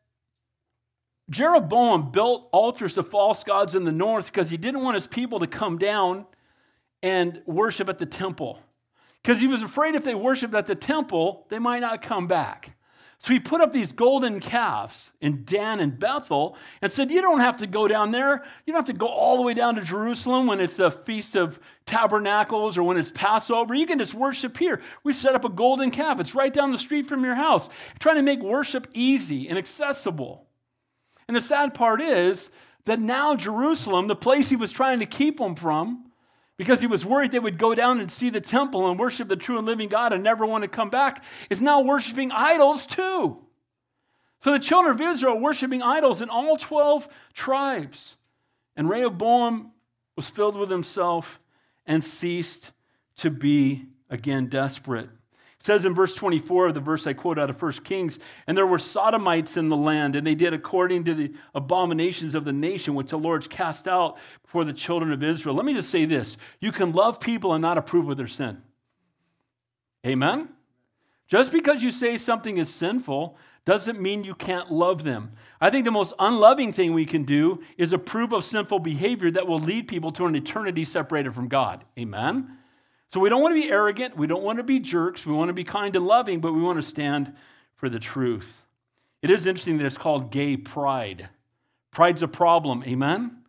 Jeroboam 1.30 2.10
built 2.10 2.48
altars 2.52 2.94
to 2.94 3.02
false 3.02 3.44
gods 3.44 3.74
in 3.74 3.84
the 3.84 3.92
north 3.92 4.26
because 4.26 4.50
he 4.50 4.56
didn't 4.56 4.82
want 4.82 4.94
his 4.94 5.06
people 5.06 5.40
to 5.40 5.46
come 5.46 5.78
down 5.78 6.26
and 7.02 7.42
worship 7.46 7.88
at 7.88 7.98
the 7.98 8.06
temple. 8.06 8.58
Because 9.22 9.40
he 9.40 9.46
was 9.46 9.62
afraid 9.62 9.94
if 9.94 10.04
they 10.04 10.14
worshiped 10.14 10.54
at 10.54 10.66
the 10.66 10.74
temple, 10.74 11.46
they 11.48 11.58
might 11.58 11.80
not 11.80 12.02
come 12.02 12.26
back. 12.26 12.76
So 13.18 13.32
he 13.32 13.40
put 13.40 13.62
up 13.62 13.72
these 13.72 13.92
golden 13.92 14.38
calves 14.38 15.10
in 15.18 15.44
Dan 15.46 15.80
and 15.80 15.98
Bethel 15.98 16.58
and 16.82 16.92
said, 16.92 17.10
You 17.10 17.22
don't 17.22 17.40
have 17.40 17.56
to 17.58 17.66
go 17.66 17.88
down 17.88 18.10
there. 18.10 18.44
You 18.66 18.74
don't 18.74 18.86
have 18.86 18.94
to 18.94 18.98
go 18.98 19.06
all 19.06 19.36
the 19.36 19.42
way 19.42 19.54
down 19.54 19.76
to 19.76 19.80
Jerusalem 19.80 20.46
when 20.46 20.60
it's 20.60 20.76
the 20.76 20.90
Feast 20.90 21.34
of 21.34 21.58
Tabernacles 21.86 22.76
or 22.76 22.82
when 22.82 22.98
it's 22.98 23.10
Passover. 23.10 23.74
You 23.74 23.86
can 23.86 23.98
just 23.98 24.12
worship 24.12 24.58
here. 24.58 24.82
We 25.04 25.14
set 25.14 25.34
up 25.34 25.46
a 25.46 25.48
golden 25.48 25.90
calf. 25.90 26.20
It's 26.20 26.34
right 26.34 26.52
down 26.52 26.70
the 26.70 26.78
street 26.78 27.06
from 27.06 27.24
your 27.24 27.34
house, 27.34 27.70
trying 27.98 28.16
to 28.16 28.22
make 28.22 28.42
worship 28.42 28.88
easy 28.92 29.48
and 29.48 29.56
accessible. 29.56 30.46
And 31.28 31.36
the 31.36 31.40
sad 31.40 31.74
part 31.74 32.00
is 32.00 32.50
that 32.84 33.00
now 33.00 33.34
Jerusalem, 33.34 34.08
the 34.08 34.16
place 34.16 34.50
he 34.50 34.56
was 34.56 34.70
trying 34.70 35.00
to 35.00 35.06
keep 35.06 35.38
them 35.38 35.54
from, 35.54 36.10
because 36.56 36.80
he 36.80 36.86
was 36.86 37.04
worried 37.04 37.32
they 37.32 37.38
would 37.38 37.58
go 37.58 37.74
down 37.74 38.00
and 38.00 38.10
see 38.10 38.30
the 38.30 38.40
temple 38.40 38.88
and 38.88 38.98
worship 38.98 39.28
the 39.28 39.36
true 39.36 39.58
and 39.58 39.66
living 39.66 39.88
God 39.88 40.12
and 40.12 40.22
never 40.22 40.46
want 40.46 40.62
to 40.62 40.68
come 40.68 40.90
back, 40.90 41.24
is 41.50 41.60
now 41.60 41.80
worshiping 41.80 42.30
idols 42.30 42.86
too. 42.86 43.38
So 44.42 44.52
the 44.52 44.58
children 44.58 44.94
of 44.94 45.00
Israel 45.00 45.40
worshiping 45.40 45.82
idols 45.82 46.20
in 46.20 46.28
all 46.28 46.56
12 46.56 47.08
tribes. 47.32 48.16
And 48.76 48.88
Rehoboam 48.88 49.72
was 50.16 50.28
filled 50.28 50.56
with 50.56 50.70
himself 50.70 51.40
and 51.86 52.04
ceased 52.04 52.70
to 53.16 53.30
be 53.30 53.86
again 54.10 54.48
desperate. 54.48 55.08
It 55.64 55.68
says 55.68 55.86
in 55.86 55.94
verse 55.94 56.12
24 56.12 56.68
of 56.68 56.74
the 56.74 56.80
verse 56.80 57.06
I 57.06 57.14
quote 57.14 57.38
out 57.38 57.48
of 57.48 57.62
1 57.62 57.72
Kings, 57.84 58.18
and 58.46 58.54
there 58.54 58.66
were 58.66 58.78
sodomites 58.78 59.56
in 59.56 59.70
the 59.70 59.76
land, 59.78 60.14
and 60.14 60.26
they 60.26 60.34
did 60.34 60.52
according 60.52 61.04
to 61.04 61.14
the 61.14 61.32
abominations 61.54 62.34
of 62.34 62.44
the 62.44 62.52
nation 62.52 62.94
which 62.94 63.08
the 63.08 63.18
Lord 63.18 63.48
cast 63.48 63.88
out 63.88 64.18
before 64.42 64.66
the 64.66 64.74
children 64.74 65.10
of 65.10 65.22
Israel. 65.22 65.54
Let 65.54 65.64
me 65.64 65.72
just 65.72 65.88
say 65.88 66.04
this 66.04 66.36
you 66.60 66.70
can 66.70 66.92
love 66.92 67.18
people 67.18 67.54
and 67.54 67.62
not 67.62 67.78
approve 67.78 68.10
of 68.10 68.18
their 68.18 68.26
sin. 68.26 68.60
Amen? 70.06 70.50
Just 71.28 71.50
because 71.50 71.82
you 71.82 71.90
say 71.90 72.18
something 72.18 72.58
is 72.58 72.68
sinful 72.68 73.38
doesn't 73.64 73.98
mean 73.98 74.22
you 74.22 74.34
can't 74.34 74.70
love 74.70 75.02
them. 75.02 75.32
I 75.62 75.70
think 75.70 75.86
the 75.86 75.90
most 75.90 76.12
unloving 76.18 76.74
thing 76.74 76.92
we 76.92 77.06
can 77.06 77.22
do 77.22 77.62
is 77.78 77.94
approve 77.94 78.34
of 78.34 78.44
sinful 78.44 78.80
behavior 78.80 79.30
that 79.30 79.46
will 79.46 79.60
lead 79.60 79.88
people 79.88 80.12
to 80.12 80.26
an 80.26 80.36
eternity 80.36 80.84
separated 80.84 81.34
from 81.34 81.48
God. 81.48 81.84
Amen? 81.98 82.58
So 83.12 83.20
we 83.20 83.28
don't 83.28 83.42
want 83.42 83.54
to 83.54 83.60
be 83.60 83.70
arrogant. 83.70 84.16
We 84.16 84.26
don't 84.26 84.42
want 84.42 84.58
to 84.58 84.64
be 84.64 84.80
jerks. 84.80 85.24
We 85.24 85.32
want 85.32 85.48
to 85.48 85.54
be 85.54 85.64
kind 85.64 85.94
and 85.94 86.06
loving, 86.06 86.40
but 86.40 86.52
we 86.52 86.60
want 86.60 86.78
to 86.78 86.82
stand 86.82 87.32
for 87.76 87.88
the 87.88 87.98
truth. 87.98 88.62
It 89.22 89.30
is 89.30 89.46
interesting 89.46 89.78
that 89.78 89.86
it's 89.86 89.96
called 89.96 90.30
gay 90.30 90.56
pride. 90.56 91.28
Pride's 91.90 92.22
a 92.22 92.28
problem. 92.28 92.82
Amen? 92.86 93.44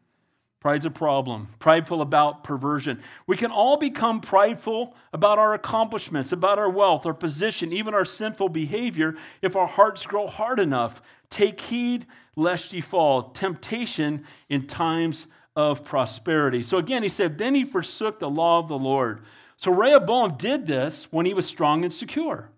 Pride's 0.66 0.86
a 0.86 0.90
problem. 0.90 1.50
Prideful 1.60 2.02
about 2.02 2.44
perversion. 2.44 3.00
We 3.28 3.38
can 3.38 3.52
all 3.52 3.78
become 3.78 4.20
prideful 4.20 4.96
about 5.14 5.38
our 5.38 5.54
accomplishments, 5.54 6.32
about 6.32 6.58
our 6.58 6.72
wealth, 6.72 7.06
our 7.06 7.14
position, 7.14 7.72
even 7.72 7.94
our 7.94 8.04
sinful 8.04 8.50
behavior 8.50 9.16
if 9.44 9.56
our 9.56 9.68
hearts 9.68 10.08
grow 10.08 10.26
hard 10.26 10.60
enough. 10.60 11.04
Take 11.30 11.62
heed 11.62 12.08
lest 12.36 12.74
ye 12.74 12.82
fall. 12.82 13.30
Temptation 13.30 14.26
in 14.50 14.66
times 14.66 15.28
of 15.56 15.86
prosperity. 15.86 16.64
So 16.64 16.80
again, 16.80 17.04
he 17.04 17.10
said, 17.10 17.38
Then 17.38 17.54
he 17.54 17.64
forsook 17.64 18.18
the 18.18 18.30
law 18.30 18.58
of 18.58 18.68
the 18.68 18.78
Lord 18.80 19.22
so 19.58 19.72
Rehoboam 19.72 20.36
did 20.38 20.68
this 20.68 21.08
when 21.12 21.26
he 21.26 21.34
was 21.34 21.46
strong 21.46 21.84
and 21.84 21.94
secure. 21.94 22.50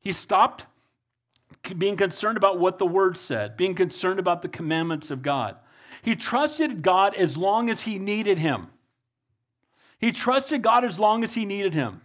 He 0.00 0.12
stopped 0.12 0.66
being 1.78 1.96
concerned 1.96 2.36
about 2.36 2.58
what 2.58 2.78
the 2.78 2.86
word 2.86 3.16
said, 3.16 3.56
being 3.56 3.74
concerned 3.74 4.18
about 4.18 4.42
the 4.42 4.48
commandments 4.48 5.10
of 5.10 5.22
God. 5.22 5.56
He 6.02 6.14
trusted 6.14 6.82
God 6.82 7.14
as 7.14 7.36
long 7.36 7.70
as 7.70 7.82
he 7.82 7.98
needed 7.98 8.38
him. 8.38 8.68
He 9.98 10.12
trusted 10.12 10.60
God 10.60 10.84
as 10.84 10.98
long 10.98 11.24
as 11.24 11.34
he 11.34 11.46
needed 11.46 11.72
him. 11.72 12.02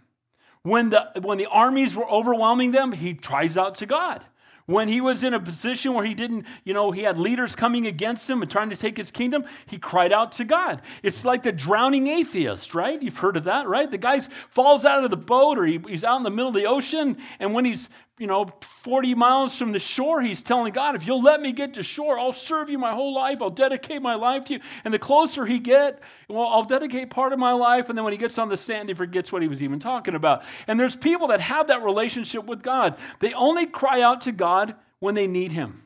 When 0.62 0.90
the, 0.90 1.10
when 1.20 1.38
the 1.38 1.46
armies 1.46 1.94
were 1.94 2.10
overwhelming 2.10 2.72
them, 2.72 2.92
he 2.92 3.14
cries 3.14 3.58
out 3.58 3.74
to 3.76 3.86
God. 3.86 4.24
When 4.66 4.88
he 4.88 5.00
was 5.00 5.24
in 5.24 5.34
a 5.34 5.40
position 5.40 5.94
where 5.94 6.04
he 6.04 6.14
didn't, 6.14 6.46
you 6.64 6.72
know, 6.72 6.90
he 6.90 7.02
had 7.02 7.18
leaders 7.18 7.56
coming 7.56 7.86
against 7.86 8.28
him 8.28 8.42
and 8.42 8.50
trying 8.50 8.70
to 8.70 8.76
take 8.76 8.96
his 8.96 9.10
kingdom, 9.10 9.44
he 9.66 9.78
cried 9.78 10.12
out 10.12 10.32
to 10.32 10.44
God. 10.44 10.82
It's 11.02 11.24
like 11.24 11.42
the 11.42 11.52
drowning 11.52 12.06
atheist, 12.06 12.74
right? 12.74 13.02
You've 13.02 13.18
heard 13.18 13.36
of 13.36 13.44
that, 13.44 13.66
right? 13.68 13.90
The 13.90 13.98
guy 13.98 14.20
falls 14.48 14.84
out 14.84 15.04
of 15.04 15.10
the 15.10 15.16
boat 15.16 15.58
or 15.58 15.66
he, 15.66 15.80
he's 15.88 16.04
out 16.04 16.18
in 16.18 16.22
the 16.22 16.30
middle 16.30 16.48
of 16.48 16.54
the 16.54 16.66
ocean, 16.66 17.16
and 17.38 17.54
when 17.54 17.64
he's 17.64 17.88
you 18.20 18.26
know, 18.26 18.52
40 18.82 19.14
miles 19.14 19.56
from 19.56 19.72
the 19.72 19.78
shore, 19.78 20.20
he's 20.20 20.42
telling 20.42 20.74
God, 20.74 20.94
if 20.94 21.06
you'll 21.06 21.22
let 21.22 21.40
me 21.40 21.52
get 21.52 21.72
to 21.74 21.82
shore, 21.82 22.18
I'll 22.18 22.34
serve 22.34 22.68
you 22.68 22.76
my 22.76 22.92
whole 22.92 23.14
life. 23.14 23.38
I'll 23.40 23.48
dedicate 23.48 24.02
my 24.02 24.14
life 24.14 24.44
to 24.44 24.54
you. 24.54 24.60
And 24.84 24.92
the 24.92 24.98
closer 24.98 25.46
he 25.46 25.58
get, 25.58 26.00
well, 26.28 26.46
I'll 26.46 26.64
dedicate 26.64 27.08
part 27.08 27.32
of 27.32 27.38
my 27.38 27.52
life. 27.52 27.88
And 27.88 27.96
then 27.96 28.04
when 28.04 28.12
he 28.12 28.18
gets 28.18 28.36
on 28.36 28.50
the 28.50 28.58
sand, 28.58 28.90
he 28.90 28.94
forgets 28.94 29.32
what 29.32 29.40
he 29.40 29.48
was 29.48 29.62
even 29.62 29.80
talking 29.80 30.14
about. 30.14 30.44
And 30.66 30.78
there's 30.78 30.94
people 30.94 31.28
that 31.28 31.40
have 31.40 31.68
that 31.68 31.82
relationship 31.82 32.44
with 32.44 32.62
God. 32.62 32.98
They 33.20 33.32
only 33.32 33.64
cry 33.64 34.02
out 34.02 34.20
to 34.22 34.32
God 34.32 34.74
when 34.98 35.14
they 35.14 35.26
need 35.26 35.52
him. 35.52 35.84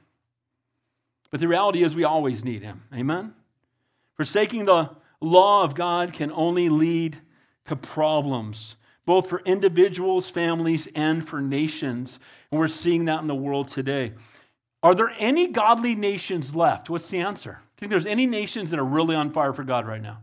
But 1.31 1.39
the 1.39 1.47
reality 1.47 1.85
is 1.85 1.95
we 1.95 2.03
always 2.03 2.43
need 2.43 2.63
him. 2.63 2.83
Amen? 2.93 3.33
Forsaking 4.17 4.65
the 4.65 4.91
law 5.21 5.63
of 5.63 5.77
God 5.77 6.13
can 6.13 6.33
only 6.33 6.69
lead 6.69 7.19
to 7.67 7.77
problems 7.77 8.75
both 9.07 9.29
for 9.29 9.41
individuals, 9.45 10.31
families, 10.31 10.89
and 10.95 11.27
for 11.27 11.41
nations. 11.41 12.19
And 12.51 12.59
we're 12.59 12.69
seeing 12.69 13.05
that 13.07 13.21
in 13.21 13.27
the 13.27 13.35
world 13.35 13.69
today. 13.69 14.13
Are 14.83 14.95
there 14.95 15.13
any 15.19 15.49
godly 15.49 15.95
nations 15.95 16.55
left? 16.55 16.91
What's 16.91 17.09
the 17.11 17.21
answer? 17.21 17.53
Do 17.53 17.57
you 17.57 17.81
think 17.81 17.91
there's 17.91 18.07
any 18.07 18.27
nations 18.27 18.71
that 18.71 18.79
are 18.79 18.85
really 18.85 19.15
on 19.15 19.31
fire 19.31 19.53
for 19.53 19.65
God 19.65 19.87
right 19.87 20.03
now? 20.03 20.19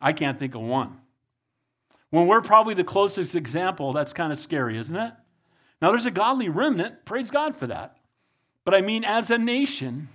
I 0.00 0.12
can't 0.12 0.38
think 0.38 0.54
of 0.54 0.60
one. 0.62 1.00
When 2.10 2.26
we're 2.26 2.40
probably 2.40 2.74
the 2.74 2.84
closest 2.84 3.34
example, 3.34 3.92
that's 3.92 4.12
kind 4.12 4.32
of 4.32 4.38
scary, 4.38 4.78
isn't 4.78 4.96
it? 4.96 5.12
Now, 5.80 5.90
there's 5.90 6.06
a 6.06 6.10
godly 6.10 6.48
remnant. 6.48 7.04
Praise 7.04 7.30
God 7.30 7.56
for 7.56 7.66
that. 7.66 7.96
But 8.64 8.74
I 8.74 8.80
mean, 8.80 9.04
as 9.04 9.30
a 9.30 9.38
nation, 9.38 10.08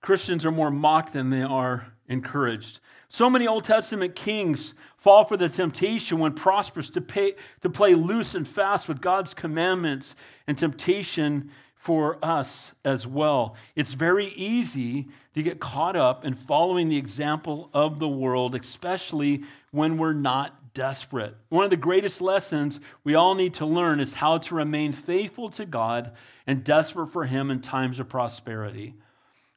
Christians 0.00 0.44
are 0.44 0.50
more 0.50 0.70
mocked 0.70 1.12
than 1.12 1.30
they 1.30 1.42
are 1.42 1.92
encouraged. 2.08 2.80
So 3.16 3.30
many 3.30 3.46
Old 3.46 3.64
Testament 3.64 4.14
kings 4.14 4.74
fall 4.98 5.24
for 5.24 5.38
the 5.38 5.48
temptation 5.48 6.18
when 6.18 6.34
prosperous 6.34 6.90
to, 6.90 7.00
pay, 7.00 7.34
to 7.62 7.70
play 7.70 7.94
loose 7.94 8.34
and 8.34 8.46
fast 8.46 8.88
with 8.88 9.00
God's 9.00 9.32
commandments 9.32 10.14
and 10.46 10.58
temptation 10.58 11.50
for 11.76 12.22
us 12.22 12.72
as 12.84 13.06
well. 13.06 13.56
It's 13.74 13.94
very 13.94 14.26
easy 14.34 15.08
to 15.34 15.42
get 15.42 15.60
caught 15.60 15.96
up 15.96 16.26
in 16.26 16.34
following 16.34 16.90
the 16.90 16.98
example 16.98 17.70
of 17.72 18.00
the 18.00 18.08
world, 18.08 18.54
especially 18.54 19.44
when 19.70 19.96
we're 19.96 20.12
not 20.12 20.74
desperate. 20.74 21.36
One 21.48 21.64
of 21.64 21.70
the 21.70 21.78
greatest 21.78 22.20
lessons 22.20 22.80
we 23.02 23.14
all 23.14 23.34
need 23.34 23.54
to 23.54 23.64
learn 23.64 23.98
is 23.98 24.12
how 24.12 24.36
to 24.36 24.54
remain 24.54 24.92
faithful 24.92 25.48
to 25.52 25.64
God 25.64 26.12
and 26.46 26.62
desperate 26.62 27.06
for 27.06 27.24
Him 27.24 27.50
in 27.50 27.62
times 27.62 27.98
of 27.98 28.10
prosperity. 28.10 28.92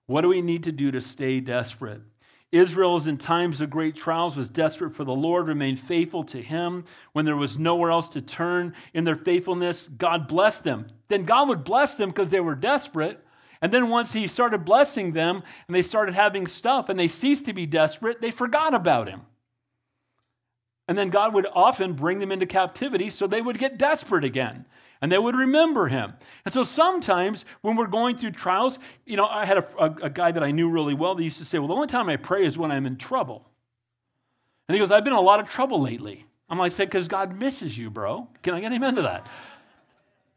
What 0.06 0.22
do 0.22 0.30
we 0.30 0.41
need 0.41 0.63
to 0.63 0.72
do 0.72 0.91
to 0.91 1.02
stay 1.02 1.41
desperate? 1.41 2.04
Israel, 2.52 2.96
is 2.98 3.06
in 3.06 3.18
times 3.18 3.62
of 3.62 3.70
great 3.70 3.96
trials, 3.96 4.36
was 4.36 4.50
desperate 4.50 4.96
for 4.96 5.04
the 5.04 5.14
Lord, 5.14 5.48
remained 5.48 5.80
faithful 5.80 6.24
to 6.26 6.42
Him. 6.42 6.86
When 7.14 7.26
there 7.26 7.36
was 7.36 7.60
nowhere 7.60 7.92
else 7.92 8.10
to 8.10 8.22
turn 8.22 8.74
in 8.94 9.04
their 9.04 9.16
faithfulness, 9.16 9.88
God 9.88 10.28
blessed 10.28 10.64
them. 10.64 10.88
Then 11.10 11.26
God 11.26 11.48
would 11.48 11.64
bless 11.64 11.96
them 11.96 12.10
because 12.10 12.30
they 12.30 12.40
were 12.40 12.56
desperate. 12.56 13.24
And 13.62 13.72
then 13.72 13.90
once 13.90 14.14
He 14.14 14.28
started 14.28 14.66
blessing 14.66 15.12
them 15.14 15.44
and 15.68 15.76
they 15.76 15.84
started 15.84 16.16
having 16.16 16.48
stuff 16.48 16.90
and 16.90 17.00
they 17.00 17.08
ceased 17.08 17.46
to 17.46 17.54
be 17.54 17.66
desperate, 17.68 18.22
they 18.22 18.32
forgot 18.32 18.74
about 18.74 19.10
Him. 19.10 19.22
And 20.89 20.97
then 20.97 21.12
God 21.12 21.36
would 21.36 21.45
often 21.54 21.93
bring 21.93 22.17
them 22.17 22.32
into 22.32 22.47
captivity 22.47 23.12
so 23.12 23.28
they 23.28 23.43
would 23.43 23.60
get 23.60 23.78
desperate 23.78 24.23
again 24.23 24.65
and 25.04 25.12
they 25.12 25.19
would 25.19 25.36
remember 25.36 25.88
him. 25.88 26.13
And 26.45 26.52
so 26.52 26.63
sometimes 26.63 27.45
when 27.62 27.75
we're 27.75 27.86
going 27.86 28.17
through 28.17 28.32
trials, 28.32 28.80
you 29.06 29.15
know, 29.15 29.28
I 29.28 29.45
had 29.45 29.60
a, 29.60 29.67
a, 29.78 29.95
a, 30.06 30.10
guy 30.10 30.32
that 30.32 30.41
I 30.41 30.49
knew 30.49 30.67
really 30.67 30.95
well 30.95 31.13
that 31.13 31.23
used 31.23 31.38
to 31.38 31.45
say, 31.45 31.60
Well, 31.60 31.67
the 31.67 31.75
only 31.75 31.86
time 31.86 32.10
I 32.10 32.15
pray 32.15 32.43
is 32.43 32.58
when 32.58 32.71
I'm 32.71 32.88
in 32.88 32.97
trouble. 32.97 33.47
And 34.67 34.73
he 34.73 34.80
goes, 34.80 34.89
I've 34.89 35.04
been 35.04 35.13
in 35.13 35.19
a 35.19 35.21
lot 35.21 35.39
of 35.39 35.47
trouble 35.47 35.80
lately. 35.80 36.25
I'm 36.49 36.58
like, 36.58 36.71
say, 36.71 36.86
because 36.86 37.08
God 37.08 37.38
misses 37.38 37.78
you, 37.78 37.91
bro. 37.91 38.28
Can 38.41 38.56
I 38.56 38.60
get 38.60 38.73
amen 38.73 38.95
to 38.95 39.04
that? 39.04 39.30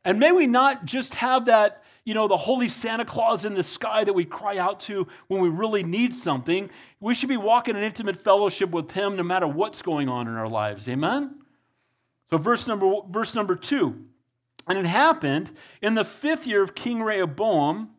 And 0.05 0.19
may 0.19 0.33
we 0.33 0.47
not 0.47 0.85
just 0.85 1.15
have 1.15 1.47
that, 1.47 1.82
you 2.05 2.15
know, 2.15 2.27
the 2.27 2.37
holy 2.37 2.69
Santa 2.69 3.05
Claus 3.05 3.45
in 3.45 3.55
the 3.55 3.63
sky 3.63 4.05
that 4.05 4.13
we 4.13 4.25
cry 4.25 4.59
out 4.59 4.81
to 4.81 5.07
when 5.29 5.41
we 5.41 5.49
really 5.49 5.85
need 5.85 6.13
something. 6.13 6.69
We 7.01 7.15
should 7.15 7.29
be 7.29 7.37
walking 7.37 7.77
in 7.77 7.83
intimate 7.83 8.23
fellowship 8.23 8.71
with 8.71 8.91
him 8.93 9.17
no 9.17 9.23
matter 9.23 9.47
what's 9.47 9.83
going 9.83 10.09
on 10.09 10.27
in 10.27 10.35
our 10.35 10.49
lives. 10.49 10.89
Amen? 10.89 11.37
So 12.31 12.39
verse 12.39 12.67
number 12.67 12.93
verse 13.09 13.35
number 13.35 13.55
two. 13.55 14.07
And 14.67 14.79
it 14.79 14.87
happened 14.87 15.53
in 15.81 15.95
the 15.95 16.05
fifth 16.05 16.47
year 16.47 16.63
of 16.63 16.75
King 16.75 17.03
Rehoboam, 17.03 17.91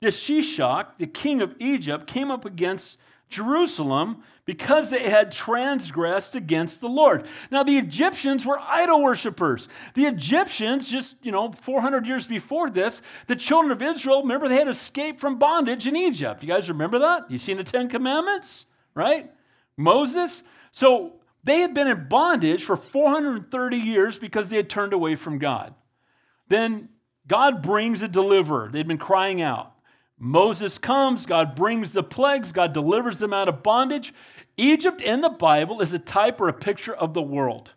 the 0.00 0.08
Shishak, 0.08 0.98
the 0.98 1.06
king 1.06 1.40
of 1.40 1.54
Egypt, 1.58 2.06
came 2.06 2.30
up 2.30 2.44
against 2.44 2.98
Jerusalem 3.30 4.22
because 4.44 4.90
they 4.90 5.08
had 5.08 5.30
transgressed 5.30 6.34
against 6.34 6.80
the 6.80 6.88
Lord. 6.88 7.26
Now, 7.50 7.62
the 7.62 7.78
Egyptians 7.78 8.44
were 8.44 8.58
idol 8.58 9.02
worshippers. 9.02 9.68
The 9.94 10.06
Egyptians, 10.06 10.88
just, 10.88 11.16
you 11.24 11.30
know, 11.30 11.52
400 11.52 12.04
years 12.06 12.26
before 12.26 12.68
this, 12.68 13.00
the 13.28 13.36
children 13.36 13.70
of 13.70 13.80
Israel, 13.80 14.22
remember, 14.22 14.48
they 14.48 14.56
had 14.56 14.68
escaped 14.68 15.20
from 15.20 15.38
bondage 15.38 15.86
in 15.86 15.94
Egypt. 15.96 16.42
You 16.42 16.48
guys 16.48 16.68
remember 16.68 16.98
that? 16.98 17.30
You've 17.30 17.42
seen 17.42 17.58
the 17.58 17.64
Ten 17.64 17.88
Commandments, 17.88 18.66
right? 18.94 19.30
Moses. 19.76 20.42
So 20.72 21.14
they 21.44 21.60
had 21.60 21.72
been 21.72 21.86
in 21.86 22.08
bondage 22.08 22.64
for 22.64 22.76
430 22.76 23.76
years 23.76 24.18
because 24.18 24.48
they 24.48 24.56
had 24.56 24.68
turned 24.68 24.92
away 24.92 25.14
from 25.14 25.38
God. 25.38 25.74
Then 26.48 26.88
God 27.26 27.62
brings 27.62 28.02
a 28.02 28.08
deliverer. 28.08 28.68
They'd 28.70 28.88
been 28.88 28.98
crying 28.98 29.40
out. 29.40 29.72
Moses 30.22 30.76
comes, 30.76 31.24
God 31.24 31.56
brings 31.56 31.92
the 31.92 32.02
plagues, 32.02 32.52
God 32.52 32.74
delivers 32.74 33.18
them 33.18 33.32
out 33.32 33.48
of 33.48 33.62
bondage. 33.62 34.12
Egypt 34.58 35.00
in 35.00 35.22
the 35.22 35.30
Bible 35.30 35.80
is 35.80 35.94
a 35.94 35.98
type 35.98 36.40
or 36.42 36.48
a 36.48 36.52
picture 36.52 36.94
of 36.94 37.14
the 37.14 37.22
world. 37.22 37.72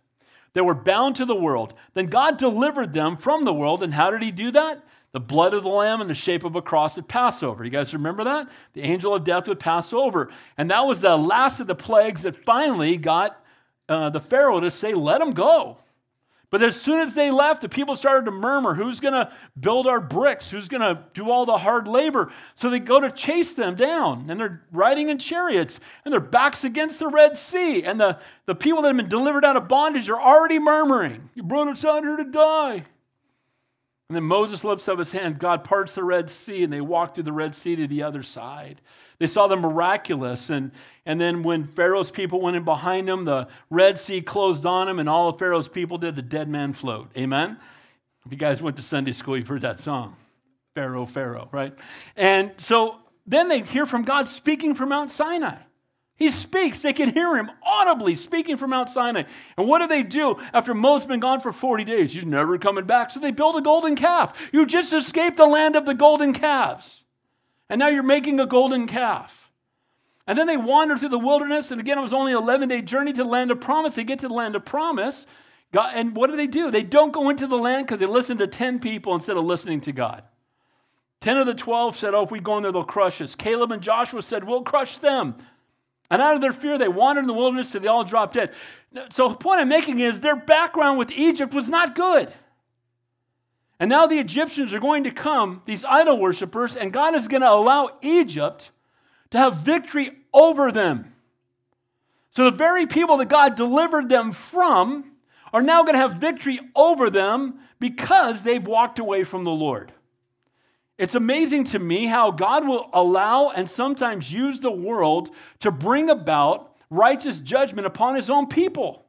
They 0.54 0.62
were 0.62 0.76
bound 0.76 1.16
to 1.16 1.26
the 1.26 1.36
world. 1.36 1.74
Then 1.94 2.08
God 2.08 2.38
delivered 2.38 2.94
them 2.94 3.16
from 3.16 3.46
the 3.46 3.54
world. 3.54 3.82
And 3.82 3.94
how 3.94 4.12
did 4.12 4.22
He 4.22 4.30
do 4.30 4.52
that? 4.52 4.84
The 5.14 5.20
blood 5.20 5.54
of 5.54 5.64
the 5.64 5.70
lamb 5.70 6.02
in 6.02 6.08
the 6.08 6.14
shape 6.14 6.44
of 6.44 6.56
a 6.56 6.62
cross 6.62 6.98
at 6.98 7.08
Passover. 7.08 7.64
You 7.64 7.70
guys 7.70 7.94
remember 7.94 8.24
that? 8.26 8.50
The 8.74 8.82
angel 8.82 9.14
of 9.16 9.24
death 9.24 9.48
would 9.48 9.60
pass 9.60 9.94
over. 9.94 10.30
And 10.58 10.70
that 10.70 10.86
was 10.86 11.00
the 11.00 11.16
last 11.16 11.60
of 11.60 11.68
the 11.68 11.76
plagues 11.76 12.24
that 12.24 12.44
finally 12.44 12.98
got 12.98 13.42
uh, 13.88 14.10
the 14.10 14.20
Pharaoh 14.20 14.60
to 14.60 14.70
say, 14.70 14.94
let 14.94 15.20
them 15.20 15.32
go. 15.32 15.78
But 16.54 16.62
as 16.62 16.80
soon 16.80 17.00
as 17.00 17.16
they 17.16 17.32
left, 17.32 17.63
the 17.63 17.68
people 17.68 17.96
started 17.96 18.26
to 18.26 18.32
murmur 18.32 18.76
who's 18.76 19.00
going 19.00 19.16
to 19.16 19.32
build 19.60 19.88
our 19.88 20.00
bricks? 20.00 20.52
Who's 20.52 20.68
going 20.68 20.82
to 20.82 21.02
do 21.16 21.32
all 21.32 21.48
the 21.48 21.58
hard 21.58 21.88
labor? 21.88 22.32
So 22.54 22.70
they 22.70 22.78
go 22.78 23.00
to 23.00 23.10
chase 23.10 23.54
them 23.54 23.74
down, 23.74 24.30
and 24.30 24.39
they're 24.39 24.62
riding 24.72 25.10
in 25.10 25.18
chariots, 25.18 25.80
and 26.06 26.13
their 26.13 26.20
backs 26.20 26.63
against 26.63 27.00
the 27.00 27.08
Red 27.08 27.38
Sea. 27.38 27.84
And 27.84 28.00
the, 28.00 28.20
the 28.46 28.54
people 28.54 28.84
that 28.84 28.89
have 28.89 28.98
been 28.98 29.10
delivered 29.10 29.44
out 29.44 29.58
of 29.58 29.68
bondage 29.68 30.08
are 30.10 30.22
already 30.22 30.60
murmuring, 30.60 31.32
You 31.34 31.42
brought 31.42 31.70
us 31.70 31.84
out 31.84 32.04
here 32.04 32.18
to 32.18 32.24
die. 32.24 32.84
And 34.10 34.16
then 34.16 34.24
Moses 34.24 34.63
lifts 34.63 34.88
up 34.88 35.00
his 35.00 35.10
hand. 35.10 35.39
God 35.39 35.63
parts 35.63 35.96
the 35.96 36.04
Red 36.04 36.30
Sea, 36.30 36.63
and 36.63 36.72
they 36.72 36.82
walk 36.82 37.16
through 37.16 37.24
the 37.24 37.34
Red 37.34 37.56
Sea 37.56 37.76
to 37.78 37.88
the 37.88 38.04
other 38.04 38.22
side. 38.22 38.80
They 39.19 39.28
saw 39.28 39.47
the 39.47 39.56
miraculous. 39.56 40.49
And, 40.49 40.71
and 41.06 41.19
then 41.19 41.43
when 41.43 41.65
Pharaoh's 41.65 42.12
people 42.12 42.41
went 42.41 42.58
in 42.58 42.63
behind 42.63 43.08
them, 43.08 43.26
the 43.26 43.47
Red 43.69 43.97
Sea 43.97 44.21
closed 44.21 44.65
on 44.65 44.88
them, 44.88 44.99
and 44.99 45.10
all 45.10 45.30
of 45.30 45.39
Pharaoh's 45.39 45.67
people 45.67 45.97
did 45.97 46.15
the 46.15 46.21
dead 46.21 46.49
man 46.49 46.73
float. 46.73 47.10
Amen? 47.17 47.58
If 48.26 48.32
you 48.32 48.38
guys 48.38 48.62
went 48.62 48.78
to 48.78 48.82
Sunday 48.82 49.12
school, 49.12 49.38
you've 49.38 49.47
heard 49.47 49.62
that 49.62 49.80
song 49.80 50.15
Pharaoh, 50.76 51.06
Pharaoh, 51.06 51.49
right? 51.52 51.73
And 52.15 52.52
so 52.58 52.97
then 53.28 53.47
they 53.47 53.62
hear 53.62 53.86
from 53.86 54.04
God 54.04 54.28
speaking 54.28 54.76
from 54.76 54.89
Mount 54.89 55.12
Sinai. 55.12 55.58
He 56.15 56.30
speaks. 56.30 56.82
They 56.82 56.93
can 56.93 57.10
hear 57.10 57.36
him 57.36 57.49
audibly 57.63 58.15
speaking 58.15 58.58
from 58.58 58.69
Mount 58.69 58.89
Sinai. 58.89 59.23
And 59.58 59.67
what 59.67 59.80
do 59.80 59.88
they 59.88 60.04
do 60.04 60.38
after 60.54 60.73
Moses 60.73 61.08
been 61.08 61.19
gone 61.19 61.41
for 61.41 61.52
40 61.52 61.84
days? 61.84 62.13
He's 62.13 62.26
never 62.26 62.58
coming 62.58 62.86
back. 62.86 63.12
So 63.12 63.19
they 63.19 63.32
build 63.32 63.56
a 63.56 63.62
golden 63.62 63.95
calf. 63.95 64.38
You 64.52 64.65
just 64.65 64.93
escaped 64.93 65.38
the 65.38 65.45
land 65.45 65.76
of 65.76 65.86
the 65.86 65.93
golden 65.93 66.34
calves. 66.34 67.03
And 67.74 67.80
now 67.80 67.88
you're 67.88 68.04
making 68.04 68.40
a 68.40 68.46
golden 68.46 68.86
calf. 68.86 69.50
And 70.28 70.38
then 70.38 70.46
they 70.46 70.58
wander 70.58 70.96
through 70.96 71.10
the 71.10 71.18
wilderness. 71.18 71.72
And 71.72 71.82
again, 71.82 71.98
it 71.98 72.04
was 72.04 72.14
only 72.14 72.32
an 72.32 72.38
11 72.38 72.70
day 72.70 72.84
journey 72.84 73.14
to 73.14 73.24
the 73.24 73.28
land 73.28 73.50
of 73.50 73.62
promise. 73.62 73.96
They 73.96 74.04
get 74.04 74.20
to 74.20 74.28
the 74.28 74.34
land 74.36 74.56
of 74.56 74.64
promise. 74.64 75.26
God, 75.72 75.92
and 75.96 76.16
what 76.16 76.30
do 76.30 76.38
they 76.38 76.46
do? 76.46 76.70
They 76.70 76.84
don't 76.84 77.12
go 77.12 77.32
into 77.32 77.48
the 77.48 77.58
land 77.58 77.88
because 77.88 78.00
they 78.00 78.06
listen 78.06 78.38
to 78.38 78.46
10 78.46 78.78
people 78.78 79.16
instead 79.16 79.38
of 79.38 79.46
listening 79.46 79.82
to 79.82 79.92
God. 79.92 80.22
10 81.22 81.38
of 81.38 81.48
the 81.48 81.56
12 81.56 81.98
said, 81.98 82.14
Oh, 82.14 82.22
if 82.22 82.30
we 82.30 82.40
go 82.40 82.58
in 82.58 82.62
there, 82.62 82.72
they'll 82.72 82.84
crush 82.84 83.20
us. 83.22 83.34
Caleb 83.34 83.72
and 83.72 83.82
Joshua 83.82 84.22
said, 84.22 84.44
We'll 84.44 84.62
crush 84.62 85.00
them. 85.00 85.34
And 86.12 86.22
out 86.22 86.36
of 86.36 86.42
their 86.42 86.54
fear, 86.54 86.78
they 86.78 86.88
wandered 86.88 87.22
in 87.22 87.28
the 87.28 87.34
wilderness 87.34 87.74
and 87.74 87.84
they 87.84 87.90
all 87.90 88.04
dropped 88.04 88.36
dead. 88.36 88.54
So, 89.10 89.30
the 89.30 89.36
point 89.36 89.62
I'm 89.62 89.70
making 89.70 90.00
is 90.00 90.20
their 90.20 90.36
background 90.36 91.00
with 91.00 91.12
Egypt 91.12 91.56
was 91.56 91.70
not 91.70 91.96
good. 91.96 92.32
And 93.84 93.89
now 93.89 94.08
the 94.08 94.17
Egyptians 94.17 94.74
are 94.74 94.80
going 94.80 95.04
to 95.04 95.12
come, 95.12 95.62
these 95.65 95.84
idol 95.84 96.17
worshippers, 96.17 96.78
and 96.78 96.93
God 96.93 97.15
is 97.15 97.28
going 97.28 97.41
to 97.41 97.52
allow 97.52 97.89
Egypt 98.02 98.72
to 99.32 99.38
have 99.38 99.58
victory 99.58 100.12
over 100.34 100.72
them. 100.72 101.13
So 102.32 102.46
the 102.46 102.56
very 102.56 102.86
people 102.86 103.17
that 103.17 103.28
God 103.28 103.56
delivered 103.56 104.08
them 104.08 104.32
from 104.32 105.12
are 105.52 105.62
now 105.62 105.82
going 105.82 105.96
to 105.96 106.00
have 106.00 106.13
victory 106.13 106.62
over 106.74 107.10
them 107.10 107.60
because 107.78 108.43
they've 108.43 108.65
walked 108.65 109.00
away 109.00 109.26
from 109.26 109.43
the 109.43 109.52
Lord. 109.52 109.91
It's 110.98 111.15
amazing 111.15 111.65
to 111.65 111.80
me 111.80 112.06
how 112.06 112.32
God 112.32 112.65
will 112.65 112.89
allow 112.93 113.50
and 113.50 113.69
sometimes 113.69 114.32
use 114.32 114.62
the 114.62 114.72
world 114.72 115.30
to 115.60 115.72
bring 115.72 116.10
about 116.10 116.74
righteous 116.89 117.38
judgment 117.38 117.86
upon 117.86 118.15
his 118.15 118.30
own 118.30 118.48
people. 118.48 119.04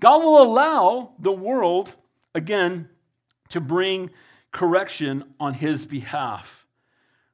God 0.00 0.22
will 0.22 0.40
allow 0.40 1.12
the 1.18 1.32
world, 1.32 1.92
again, 2.34 2.88
to 3.54 3.60
bring 3.60 4.10
correction 4.50 5.22
on 5.38 5.54
his 5.54 5.86
behalf. 5.86 6.66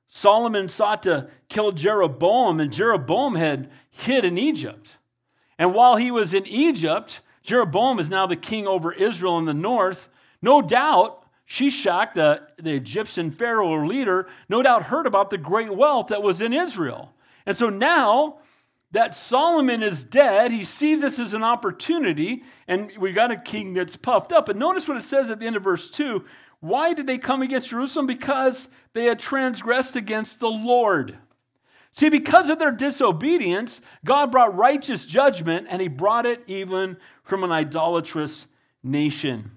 Solomon 0.06 0.68
sought 0.68 1.02
to 1.04 1.28
kill 1.48 1.72
Jeroboam, 1.72 2.61
and 2.61 2.70
Jeroboam 2.70 3.37
had 3.37 3.70
hid 3.90 4.26
in 4.26 4.37
Egypt. 4.37 4.98
And 5.59 5.72
while 5.72 5.96
he 5.96 6.11
was 6.11 6.35
in 6.35 6.46
Egypt, 6.46 7.20
Jeroboam 7.42 7.98
is 7.98 8.11
now 8.11 8.26
the 8.26 8.37
king 8.37 8.66
over 8.66 8.92
Israel 8.92 9.38
in 9.38 9.46
the 9.46 9.54
north. 9.54 10.11
No 10.42 10.61
doubt, 10.61 11.24
Shishak, 11.48 12.12
the, 12.12 12.42
the 12.59 12.74
Egyptian 12.74 13.30
pharaoh 13.30 13.87
leader, 13.87 14.28
no 14.46 14.62
doubt 14.62 14.85
heard 14.85 15.06
about 15.06 15.30
the 15.30 15.38
great 15.38 15.74
wealth 15.74 16.09
that 16.09 16.22
was 16.22 16.42
in 16.42 16.52
Israel. 16.52 17.14
And 17.46 17.56
so 17.56 17.70
now 17.70 18.40
that 18.92 19.14
Solomon 19.14 19.83
is 19.83 20.03
dead, 20.03 20.50
he 20.50 20.64
sees 20.64 21.00
this 21.00 21.18
as 21.18 21.33
an 21.33 21.44
opportunity, 21.44 22.42
and 22.66 22.90
we 22.98 23.12
got 23.12 23.31
a 23.31 23.37
king 23.37 23.74
that's 23.74 23.96
puffed 23.96 24.33
up. 24.33 24.46
But 24.46 24.57
notice 24.57 24.88
what 24.88 24.96
it 24.96 25.05
says 25.05 25.31
at 25.31 25.38
the 25.38 25.46
end 25.46 25.57
of 25.57 25.62
verse 25.62 25.90
2 25.90 26.24
Why 26.61 26.92
did 26.92 27.07
they 27.07 27.18
come 27.18 27.42
against 27.42 27.68
Jerusalem? 27.68 28.07
Because 28.07 28.68
they 28.92 29.05
had 29.05 29.18
transgressed 29.18 29.94
against 29.94 30.40
the 30.40 30.48
Lord. 30.48 31.18
See, 31.92 32.09
because 32.09 32.48
of 32.48 32.59
their 32.59 32.70
disobedience, 32.70 33.81
God 34.05 34.31
brought 34.31 34.57
righteous 34.57 35.05
judgment, 35.05 35.66
and 35.70 35.83
he 35.83 35.88
brought 35.88 36.26
it 36.26 36.42
even 36.46 36.96
from 37.22 37.44
an 37.44 37.53
idolatrous 37.53 38.46
nation. 38.83 39.53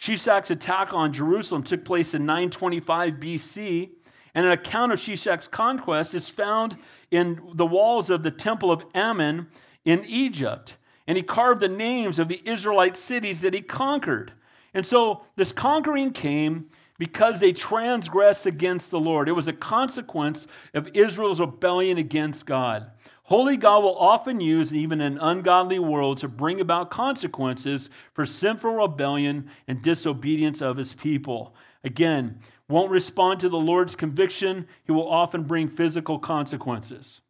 Shishak's 0.00 0.50
attack 0.50 0.92
on 0.92 1.12
Jerusalem 1.12 1.62
took 1.62 1.84
place 1.84 2.14
in 2.14 2.26
925 2.26 3.14
BC, 3.14 3.90
and 4.34 4.46
an 4.46 4.52
account 4.52 4.92
of 4.92 4.98
Shishak's 4.98 5.46
conquest 5.46 6.14
is 6.14 6.28
found 6.28 6.76
in 7.12 7.40
the 7.54 7.66
walls 7.66 8.10
of 8.10 8.24
the 8.24 8.30
temple 8.30 8.72
of 8.72 8.84
Ammon 8.94 9.46
in 9.84 10.04
Egypt. 10.06 10.76
And 11.06 11.16
he 11.16 11.22
carved 11.22 11.60
the 11.60 11.68
names 11.68 12.18
of 12.18 12.28
the 12.28 12.40
Israelite 12.44 12.96
cities 12.96 13.42
that 13.42 13.54
he 13.54 13.60
conquered. 13.60 14.32
And 14.72 14.86
so 14.86 15.22
this 15.36 15.52
conquering 15.52 16.12
came 16.12 16.70
because 16.98 17.40
they 17.40 17.52
transgressed 17.52 18.46
against 18.46 18.90
the 18.90 19.00
Lord. 19.00 19.28
It 19.28 19.32
was 19.32 19.48
a 19.48 19.52
consequence 19.52 20.46
of 20.72 20.88
Israel's 20.94 21.40
rebellion 21.40 21.98
against 21.98 22.46
God. 22.46 22.90
Holy 23.24 23.56
God 23.56 23.82
will 23.82 23.98
often 23.98 24.40
use, 24.40 24.72
even 24.72 25.00
an 25.00 25.18
ungodly 25.18 25.78
world, 25.78 26.18
to 26.18 26.28
bring 26.28 26.60
about 26.60 26.90
consequences 26.90 27.90
for 28.14 28.24
sinful 28.24 28.74
rebellion 28.74 29.50
and 29.68 29.82
disobedience 29.82 30.62
of 30.62 30.76
his 30.76 30.94
people. 30.94 31.54
Again, 31.84 32.38
won't 32.68 32.90
respond 32.90 33.40
to 33.40 33.48
the 33.48 33.58
Lord's 33.58 33.96
conviction, 33.96 34.66
he 34.84 34.92
will 34.92 35.08
often 35.08 35.42
bring 35.42 35.68
physical 35.68 36.18
consequences. 36.18 37.20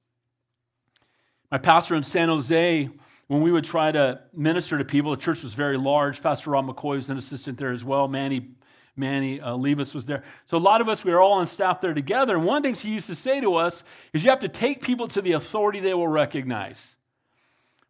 My 1.50 1.58
pastor 1.58 1.94
in 1.94 2.02
San 2.02 2.28
Jose, 2.28 2.88
when 3.26 3.42
we 3.42 3.52
would 3.52 3.64
try 3.64 3.92
to 3.92 4.20
minister 4.32 4.78
to 4.78 4.84
people, 4.84 5.10
the 5.10 5.20
church 5.20 5.42
was 5.42 5.54
very 5.54 5.76
large. 5.76 6.22
Pastor 6.22 6.50
Rob 6.50 6.66
McCoy 6.66 6.96
was 6.96 7.10
an 7.10 7.18
assistant 7.18 7.58
there 7.58 7.72
as 7.72 7.84
well. 7.84 8.08
Manny 8.08 8.50
Manny 8.94 9.40
uh, 9.40 9.54
Levis 9.56 9.94
was 9.94 10.04
there. 10.04 10.22
So 10.46 10.56
a 10.56 10.58
lot 10.58 10.82
of 10.82 10.88
us, 10.88 11.02
we 11.02 11.12
were 11.12 11.20
all 11.20 11.32
on 11.32 11.46
staff 11.46 11.80
there 11.80 11.94
together. 11.94 12.36
And 12.36 12.44
one 12.44 12.58
of 12.58 12.62
the 12.62 12.68
things 12.68 12.80
he 12.80 12.90
used 12.90 13.06
to 13.06 13.14
say 13.14 13.40
to 13.40 13.54
us 13.54 13.84
is 14.12 14.22
you 14.22 14.30
have 14.30 14.40
to 14.40 14.48
take 14.48 14.82
people 14.82 15.08
to 15.08 15.22
the 15.22 15.32
authority 15.32 15.80
they 15.80 15.94
will 15.94 16.08
recognize. 16.08 16.96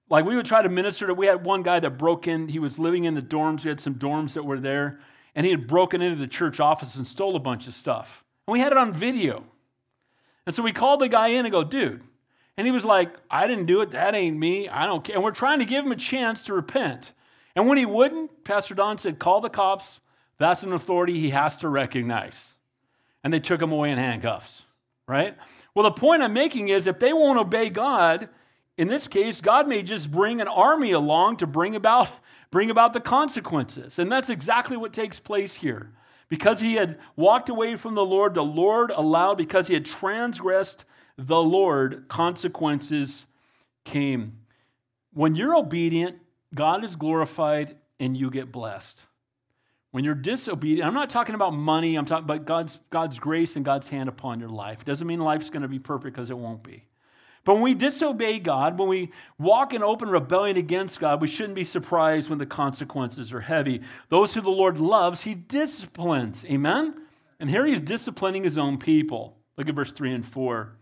Like 0.08 0.24
we 0.24 0.36
would 0.36 0.46
try 0.46 0.62
to 0.62 0.68
minister 0.68 1.08
to, 1.08 1.14
we 1.14 1.26
had 1.26 1.44
one 1.44 1.62
guy 1.62 1.80
that 1.80 1.98
broke 1.98 2.28
in, 2.28 2.48
he 2.48 2.58
was 2.58 2.78
living 2.78 3.04
in 3.04 3.14
the 3.14 3.22
dorms. 3.22 3.64
We 3.64 3.70
had 3.70 3.80
some 3.80 3.96
dorms 3.96 4.34
that 4.34 4.44
were 4.44 4.60
there. 4.60 5.00
And 5.34 5.46
he 5.46 5.50
had 5.50 5.66
broken 5.66 6.02
into 6.02 6.18
the 6.18 6.26
church 6.26 6.60
office 6.60 6.96
and 6.96 7.06
stole 7.06 7.36
a 7.36 7.40
bunch 7.40 7.66
of 7.66 7.74
stuff. 7.74 8.24
And 8.46 8.52
we 8.52 8.60
had 8.60 8.72
it 8.72 8.78
on 8.78 8.92
video. 8.92 9.44
And 10.44 10.54
so 10.54 10.62
we 10.62 10.72
called 10.72 11.00
the 11.00 11.08
guy 11.08 11.28
in 11.28 11.46
and 11.46 11.52
go, 11.52 11.64
dude. 11.64 12.02
And 12.56 12.66
he 12.66 12.70
was 12.70 12.84
like, 12.84 13.14
I 13.30 13.46
didn't 13.46 13.66
do 13.66 13.80
it. 13.80 13.92
That 13.92 14.14
ain't 14.14 14.36
me. 14.36 14.68
I 14.68 14.86
don't 14.86 15.02
care. 15.02 15.16
And 15.16 15.24
we're 15.24 15.30
trying 15.30 15.60
to 15.60 15.64
give 15.64 15.86
him 15.86 15.92
a 15.92 15.96
chance 15.96 16.44
to 16.44 16.52
repent. 16.52 17.12
And 17.56 17.66
when 17.66 17.78
he 17.78 17.86
wouldn't, 17.86 18.44
Pastor 18.44 18.74
Don 18.74 18.98
said, 18.98 19.18
call 19.18 19.40
the 19.40 19.48
cops. 19.48 20.00
That's 20.38 20.62
an 20.62 20.72
authority 20.72 21.18
he 21.18 21.30
has 21.30 21.56
to 21.58 21.68
recognize. 21.68 22.54
And 23.24 23.32
they 23.32 23.40
took 23.40 23.62
him 23.62 23.72
away 23.72 23.90
in 23.90 23.98
handcuffs, 23.98 24.62
right? 25.06 25.36
Well, 25.74 25.84
the 25.84 25.92
point 25.92 26.22
I'm 26.22 26.32
making 26.32 26.68
is 26.68 26.86
if 26.86 26.98
they 26.98 27.12
won't 27.12 27.38
obey 27.38 27.70
God, 27.70 28.28
in 28.76 28.88
this 28.88 29.06
case, 29.06 29.40
God 29.40 29.68
may 29.68 29.82
just 29.82 30.10
bring 30.10 30.40
an 30.40 30.48
army 30.48 30.92
along 30.92 31.36
to 31.38 31.46
bring 31.46 31.76
about, 31.76 32.08
bring 32.52 32.70
about 32.70 32.92
the 32.92 33.00
consequences. 33.00 33.98
And 33.98 34.12
that's 34.12 34.30
exactly 34.30 34.76
what 34.76 34.92
takes 34.92 35.18
place 35.18 35.54
here. 35.54 35.90
Because 36.28 36.60
he 36.60 36.74
had 36.74 36.98
walked 37.16 37.48
away 37.48 37.74
from 37.74 37.94
the 37.94 38.04
Lord, 38.04 38.34
the 38.34 38.44
Lord 38.44 38.92
allowed, 38.94 39.36
because 39.36 39.66
he 39.66 39.74
had 39.74 39.84
transgressed 39.84 40.84
the 41.18 41.42
Lord, 41.42 42.06
consequences 42.08 43.26
came. 43.84 44.38
When 45.12 45.34
you're 45.34 45.56
obedient, 45.56 46.18
God 46.54 46.84
is 46.84 46.94
glorified 46.94 47.76
and 47.98 48.16
you 48.16 48.30
get 48.30 48.52
blessed. 48.52 49.02
When 49.90 50.04
you're 50.04 50.14
disobedient, 50.14 50.86
I'm 50.86 50.94
not 50.94 51.10
talking 51.10 51.34
about 51.34 51.52
money, 51.52 51.96
I'm 51.96 52.06
talking 52.06 52.24
about 52.24 52.46
God's, 52.46 52.80
God's 52.88 53.18
grace 53.18 53.56
and 53.56 53.64
God's 53.64 53.88
hand 53.88 54.08
upon 54.08 54.40
your 54.40 54.48
life. 54.48 54.80
It 54.80 54.86
doesn't 54.86 55.06
mean 55.06 55.20
life's 55.20 55.50
going 55.50 55.62
to 55.62 55.68
be 55.68 55.78
perfect 55.78 56.16
because 56.16 56.30
it 56.30 56.38
won't 56.38 56.62
be. 56.62 56.86
But 57.44 57.54
when 57.54 57.62
we 57.62 57.74
disobey 57.74 58.38
God, 58.38 58.78
when 58.78 58.88
we 58.88 59.10
walk 59.38 59.74
in 59.74 59.82
open 59.82 60.08
rebellion 60.08 60.56
against 60.56 61.00
God, 61.00 61.20
we 61.20 61.26
shouldn't 61.26 61.56
be 61.56 61.64
surprised 61.64 62.30
when 62.30 62.38
the 62.38 62.46
consequences 62.46 63.32
are 63.32 63.40
heavy. 63.40 63.80
Those 64.10 64.34
who 64.34 64.40
the 64.40 64.50
Lord 64.50 64.78
loves, 64.78 65.22
he 65.22 65.34
disciplines. 65.34 66.44
Amen? 66.44 66.94
And 67.40 67.50
here 67.50 67.66
he's 67.66 67.80
disciplining 67.80 68.44
his 68.44 68.56
own 68.56 68.78
people. 68.78 69.36
Look 69.56 69.68
at 69.68 69.74
verse 69.74 69.90
3 69.90 70.12
and 70.12 70.24
4. 70.24 70.76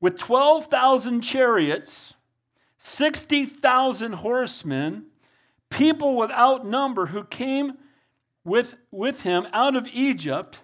With 0.00 0.18
12,000 0.18 1.22
chariots, 1.22 2.14
60,000 2.78 4.12
horsemen, 4.12 5.06
people 5.70 6.16
without 6.16 6.64
number 6.64 7.06
who 7.06 7.24
came 7.24 7.72
with, 8.44 8.76
with 8.92 9.22
him 9.22 9.48
out 9.52 9.74
of 9.74 9.88
Egypt 9.92 10.60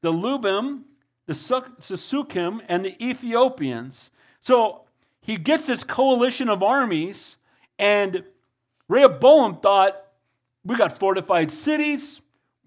the 0.00 0.12
Lubim, 0.12 0.84
the 1.26 1.32
Sukkim, 1.32 2.64
and 2.68 2.84
the 2.84 3.04
Ethiopians. 3.04 4.10
So 4.40 4.82
he 5.20 5.36
gets 5.36 5.66
this 5.66 5.84
coalition 5.84 6.48
of 6.48 6.62
armies, 6.62 7.36
and 7.78 8.24
Rehoboam 8.88 9.60
thought, 9.60 9.96
we 10.64 10.76
got 10.76 10.98
fortified 10.98 11.50
cities, 11.50 12.20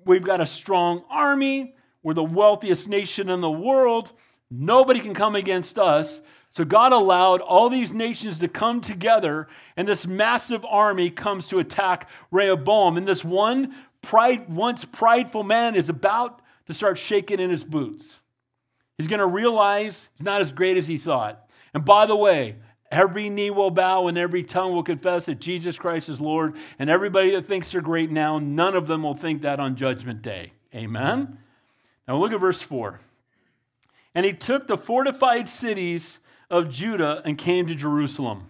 we've 0.05 0.23
got 0.23 0.41
a 0.41 0.45
strong 0.45 1.03
army, 1.09 1.75
we're 2.03 2.13
the 2.13 2.23
wealthiest 2.23 2.87
nation 2.87 3.29
in 3.29 3.41
the 3.41 3.51
world, 3.51 4.11
nobody 4.49 4.99
can 4.99 5.13
come 5.13 5.35
against 5.35 5.77
us. 5.79 6.21
So 6.53 6.65
God 6.65 6.91
allowed 6.91 7.39
all 7.39 7.69
these 7.69 7.93
nations 7.93 8.39
to 8.39 8.47
come 8.49 8.81
together, 8.81 9.47
and 9.77 9.87
this 9.87 10.05
massive 10.05 10.65
army 10.65 11.09
comes 11.09 11.47
to 11.47 11.59
attack 11.59 12.09
Rehoboam. 12.29 12.97
And 12.97 13.07
this 13.07 13.23
one 13.23 13.73
pride, 14.01 14.49
once 14.53 14.83
prideful 14.83 15.43
man 15.43 15.75
is 15.75 15.87
about 15.87 16.41
to 16.67 16.73
start 16.73 16.97
shaking 16.97 17.39
in 17.39 17.49
his 17.49 17.63
boots. 17.63 18.19
He's 18.97 19.07
going 19.07 19.19
to 19.19 19.25
realize 19.25 20.09
he's 20.15 20.25
not 20.25 20.41
as 20.41 20.51
great 20.51 20.75
as 20.75 20.87
he 20.87 20.97
thought. 20.97 21.47
And 21.73 21.85
by 21.85 22.05
the 22.05 22.15
way, 22.15 22.55
every 22.91 23.29
knee 23.29 23.49
will 23.49 23.71
bow 23.71 24.07
and 24.07 24.17
every 24.17 24.43
tongue 24.43 24.73
will 24.73 24.83
confess 24.83 25.25
that 25.25 25.39
Jesus 25.39 25.77
Christ 25.77 26.09
is 26.09 26.19
Lord. 26.19 26.55
And 26.77 26.89
everybody 26.89 27.31
that 27.31 27.47
thinks 27.47 27.71
they're 27.71 27.81
great 27.81 28.11
now, 28.11 28.39
none 28.39 28.75
of 28.75 28.87
them 28.87 29.03
will 29.03 29.13
think 29.13 29.41
that 29.43 29.59
on 29.59 29.75
Judgment 29.75 30.21
Day. 30.21 30.53
Amen? 30.75 31.37
Now 32.07 32.17
look 32.17 32.33
at 32.33 32.39
verse 32.39 32.61
4. 32.61 32.99
And 34.13 34.25
he 34.25 34.33
took 34.33 34.67
the 34.67 34.77
fortified 34.77 35.47
cities 35.47 36.19
of 36.49 36.69
Judah 36.69 37.21
and 37.23 37.37
came 37.37 37.65
to 37.67 37.75
Jerusalem. 37.75 38.49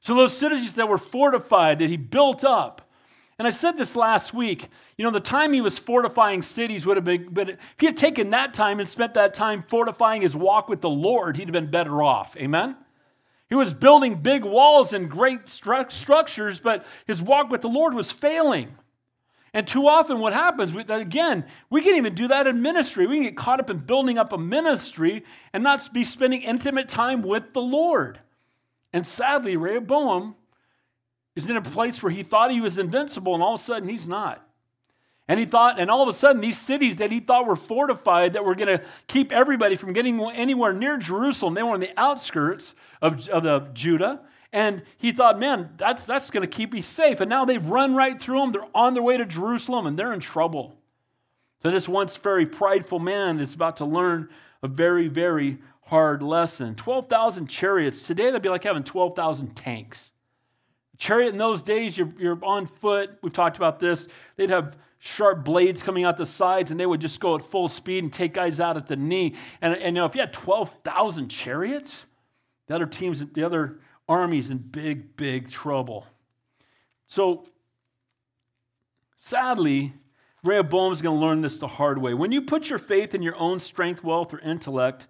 So 0.00 0.14
those 0.14 0.36
cities 0.36 0.74
that 0.74 0.88
were 0.88 0.98
fortified, 0.98 1.78
that 1.80 1.90
he 1.90 1.98
built 1.98 2.42
up, 2.42 2.89
and 3.40 3.46
I 3.46 3.50
said 3.52 3.78
this 3.78 3.96
last 3.96 4.34
week. 4.34 4.68
You 4.98 5.04
know, 5.06 5.10
the 5.10 5.18
time 5.18 5.54
he 5.54 5.62
was 5.62 5.78
fortifying 5.78 6.42
cities 6.42 6.84
would 6.84 6.98
have 6.98 7.06
been, 7.06 7.28
but 7.30 7.48
if 7.48 7.58
he 7.78 7.86
had 7.86 7.96
taken 7.96 8.28
that 8.30 8.52
time 8.52 8.80
and 8.80 8.86
spent 8.86 9.14
that 9.14 9.32
time 9.32 9.64
fortifying 9.66 10.20
his 10.20 10.36
walk 10.36 10.68
with 10.68 10.82
the 10.82 10.90
Lord, 10.90 11.38
he'd 11.38 11.48
have 11.48 11.54
been 11.54 11.70
better 11.70 12.02
off. 12.02 12.36
Amen? 12.36 12.76
He 13.48 13.54
was 13.54 13.72
building 13.72 14.16
big 14.16 14.44
walls 14.44 14.92
and 14.92 15.10
great 15.10 15.46
stru- 15.46 15.90
structures, 15.90 16.60
but 16.60 16.84
his 17.06 17.22
walk 17.22 17.48
with 17.48 17.62
the 17.62 17.68
Lord 17.68 17.94
was 17.94 18.12
failing. 18.12 18.76
And 19.54 19.66
too 19.66 19.88
often, 19.88 20.18
what 20.18 20.34
happens, 20.34 20.74
we, 20.74 20.82
again, 20.82 21.46
we 21.70 21.80
can 21.80 21.94
even 21.94 22.14
do 22.14 22.28
that 22.28 22.46
in 22.46 22.60
ministry. 22.60 23.06
We 23.06 23.16
can 23.16 23.24
get 23.24 23.38
caught 23.38 23.58
up 23.58 23.70
in 23.70 23.78
building 23.78 24.18
up 24.18 24.34
a 24.34 24.38
ministry 24.38 25.24
and 25.54 25.62
not 25.62 25.88
be 25.94 26.04
spending 26.04 26.42
intimate 26.42 26.90
time 26.90 27.22
with 27.22 27.54
the 27.54 27.62
Lord. 27.62 28.20
And 28.92 29.06
sadly, 29.06 29.56
Rehoboam 29.56 30.34
is 31.36 31.48
in 31.48 31.56
a 31.56 31.62
place 31.62 32.02
where 32.02 32.12
he 32.12 32.22
thought 32.22 32.50
he 32.50 32.60
was 32.60 32.78
invincible, 32.78 33.34
and 33.34 33.42
all 33.42 33.54
of 33.54 33.60
a 33.60 33.64
sudden 33.64 33.88
he's 33.88 34.08
not. 34.08 34.46
And 35.30 35.38
he 35.38 35.46
thought, 35.46 35.78
and 35.78 35.92
all 35.92 36.02
of 36.02 36.08
a 36.08 36.12
sudden, 36.12 36.40
these 36.42 36.58
cities 36.58 36.96
that 36.96 37.12
he 37.12 37.20
thought 37.20 37.46
were 37.46 37.54
fortified, 37.54 38.32
that 38.32 38.44
were 38.44 38.56
going 38.56 38.78
to 38.78 38.84
keep 39.06 39.30
everybody 39.30 39.76
from 39.76 39.92
getting 39.92 40.20
anywhere 40.32 40.72
near 40.72 40.98
Jerusalem, 40.98 41.54
they 41.54 41.62
were 41.62 41.74
on 41.74 41.78
the 41.78 41.96
outskirts 41.96 42.74
of, 43.00 43.28
of 43.28 43.72
Judah. 43.72 44.22
And 44.52 44.82
he 44.96 45.12
thought, 45.12 45.38
man, 45.38 45.70
that's, 45.76 46.04
that's 46.04 46.32
going 46.32 46.42
to 46.42 46.52
keep 46.52 46.72
me 46.72 46.82
safe. 46.82 47.20
And 47.20 47.30
now 47.30 47.44
they've 47.44 47.64
run 47.64 47.94
right 47.94 48.20
through 48.20 48.40
them. 48.40 48.50
They're 48.50 48.62
on 48.74 48.94
their 48.94 49.04
way 49.04 49.16
to 49.18 49.24
Jerusalem, 49.24 49.86
and 49.86 49.96
they're 49.96 50.12
in 50.12 50.18
trouble. 50.18 50.74
So, 51.62 51.70
this 51.70 51.88
once 51.88 52.16
very 52.16 52.46
prideful 52.46 52.98
man 52.98 53.38
is 53.38 53.54
about 53.54 53.76
to 53.76 53.84
learn 53.84 54.30
a 54.64 54.68
very, 54.68 55.06
very 55.06 55.58
hard 55.82 56.24
lesson. 56.24 56.74
12,000 56.74 57.46
chariots. 57.46 58.02
Today, 58.02 58.24
that'd 58.24 58.42
be 58.42 58.48
like 58.48 58.64
having 58.64 58.82
12,000 58.82 59.54
tanks. 59.54 60.09
Chariot 61.00 61.30
in 61.30 61.38
those 61.38 61.62
days, 61.62 61.96
you're, 61.96 62.12
you're 62.18 62.38
on 62.44 62.66
foot. 62.66 63.18
We've 63.22 63.32
talked 63.32 63.56
about 63.56 63.80
this. 63.80 64.06
They'd 64.36 64.50
have 64.50 64.76
sharp 64.98 65.46
blades 65.46 65.82
coming 65.82 66.04
out 66.04 66.18
the 66.18 66.26
sides, 66.26 66.70
and 66.70 66.78
they 66.78 66.84
would 66.84 67.00
just 67.00 67.18
go 67.20 67.34
at 67.36 67.42
full 67.42 67.68
speed 67.68 68.04
and 68.04 68.12
take 68.12 68.34
guys 68.34 68.60
out 68.60 68.76
at 68.76 68.86
the 68.86 68.96
knee. 68.96 69.34
And, 69.62 69.72
and 69.72 69.96
you 69.96 70.02
know, 70.02 70.04
if 70.04 70.14
you 70.14 70.20
had 70.20 70.34
12,000 70.34 71.30
chariots, 71.30 72.04
the 72.66 72.74
other 72.74 72.84
teams, 72.84 73.24
the 73.24 73.42
other 73.42 73.78
armies 74.10 74.50
in 74.50 74.58
big, 74.58 75.16
big 75.16 75.50
trouble. 75.50 76.06
So, 77.06 77.46
sadly, 79.16 79.94
Rehoboam 80.44 80.92
is 80.92 81.00
going 81.00 81.18
to 81.18 81.26
learn 81.26 81.40
this 81.40 81.56
the 81.56 81.66
hard 81.66 81.96
way. 81.96 82.12
When 82.12 82.30
you 82.30 82.42
put 82.42 82.68
your 82.68 82.78
faith 82.78 83.14
in 83.14 83.22
your 83.22 83.36
own 83.36 83.58
strength, 83.58 84.04
wealth, 84.04 84.34
or 84.34 84.38
intellect, 84.40 85.06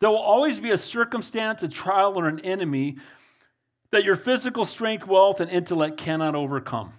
there 0.00 0.08
will 0.08 0.16
always 0.16 0.58
be 0.58 0.70
a 0.70 0.78
circumstance, 0.78 1.62
a 1.62 1.68
trial, 1.68 2.18
or 2.18 2.28
an 2.28 2.40
enemy 2.40 2.96
that 3.94 4.02
your 4.02 4.16
physical 4.16 4.64
strength, 4.64 5.06
wealth, 5.06 5.38
and 5.38 5.48
intellect 5.48 5.96
cannot 5.96 6.34
overcome. 6.34 6.94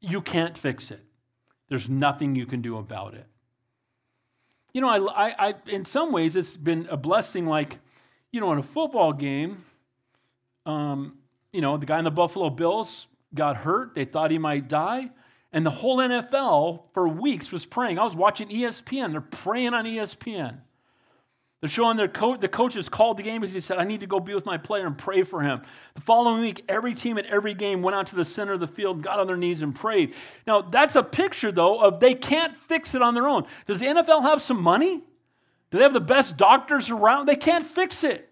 You 0.00 0.20
can't 0.20 0.56
fix 0.56 0.92
it. 0.92 1.04
There's 1.68 1.88
nothing 1.88 2.36
you 2.36 2.46
can 2.46 2.62
do 2.62 2.78
about 2.78 3.14
it. 3.14 3.26
You 4.72 4.80
know, 4.80 4.88
I, 4.88 4.98
I, 4.98 5.48
I, 5.48 5.54
in 5.66 5.84
some 5.84 6.12
ways, 6.12 6.36
it's 6.36 6.56
been 6.56 6.86
a 6.88 6.96
blessing. 6.96 7.46
Like, 7.46 7.80
you 8.30 8.40
know, 8.40 8.52
in 8.52 8.58
a 8.58 8.62
football 8.62 9.12
game, 9.12 9.64
um, 10.64 11.18
you 11.52 11.60
know, 11.60 11.76
the 11.76 11.86
guy 11.86 11.98
in 11.98 12.04
the 12.04 12.12
Buffalo 12.12 12.50
Bills 12.50 13.08
got 13.34 13.56
hurt. 13.56 13.96
They 13.96 14.04
thought 14.04 14.30
he 14.30 14.38
might 14.38 14.68
die. 14.68 15.10
And 15.52 15.66
the 15.66 15.70
whole 15.70 15.96
NFL 15.96 16.84
for 16.94 17.08
weeks 17.08 17.50
was 17.50 17.66
praying. 17.66 17.98
I 17.98 18.04
was 18.04 18.14
watching 18.14 18.48
ESPN. 18.48 19.10
They're 19.10 19.20
praying 19.20 19.74
on 19.74 19.86
ESPN. 19.86 20.58
They're 21.60 21.68
showing 21.68 21.96
their 21.96 22.08
coach, 22.08 22.40
the 22.40 22.48
coaches 22.48 22.88
called 22.88 23.16
the 23.16 23.24
game 23.24 23.40
because 23.40 23.52
he 23.52 23.60
said, 23.60 23.78
I 23.78 23.84
need 23.84 24.00
to 24.00 24.06
go 24.06 24.20
be 24.20 24.32
with 24.32 24.46
my 24.46 24.58
player 24.58 24.86
and 24.86 24.96
pray 24.96 25.24
for 25.24 25.42
him. 25.42 25.62
The 25.94 26.00
following 26.00 26.40
week, 26.40 26.64
every 26.68 26.94
team 26.94 27.18
at 27.18 27.26
every 27.26 27.52
game 27.52 27.82
went 27.82 27.96
out 27.96 28.06
to 28.08 28.16
the 28.16 28.24
center 28.24 28.52
of 28.52 28.60
the 28.60 28.68
field, 28.68 29.02
got 29.02 29.18
on 29.18 29.26
their 29.26 29.36
knees, 29.36 29.60
and 29.60 29.74
prayed. 29.74 30.14
Now, 30.46 30.60
that's 30.62 30.94
a 30.94 31.02
picture, 31.02 31.50
though, 31.50 31.80
of 31.80 31.98
they 31.98 32.14
can't 32.14 32.56
fix 32.56 32.94
it 32.94 33.02
on 33.02 33.14
their 33.14 33.26
own. 33.26 33.44
Does 33.66 33.80
the 33.80 33.86
NFL 33.86 34.22
have 34.22 34.40
some 34.40 34.62
money? 34.62 35.02
Do 35.70 35.78
they 35.78 35.82
have 35.82 35.92
the 35.92 36.00
best 36.00 36.36
doctors 36.36 36.90
around? 36.90 37.26
They 37.26 37.36
can't 37.36 37.66
fix 37.66 38.04
it. 38.04 38.28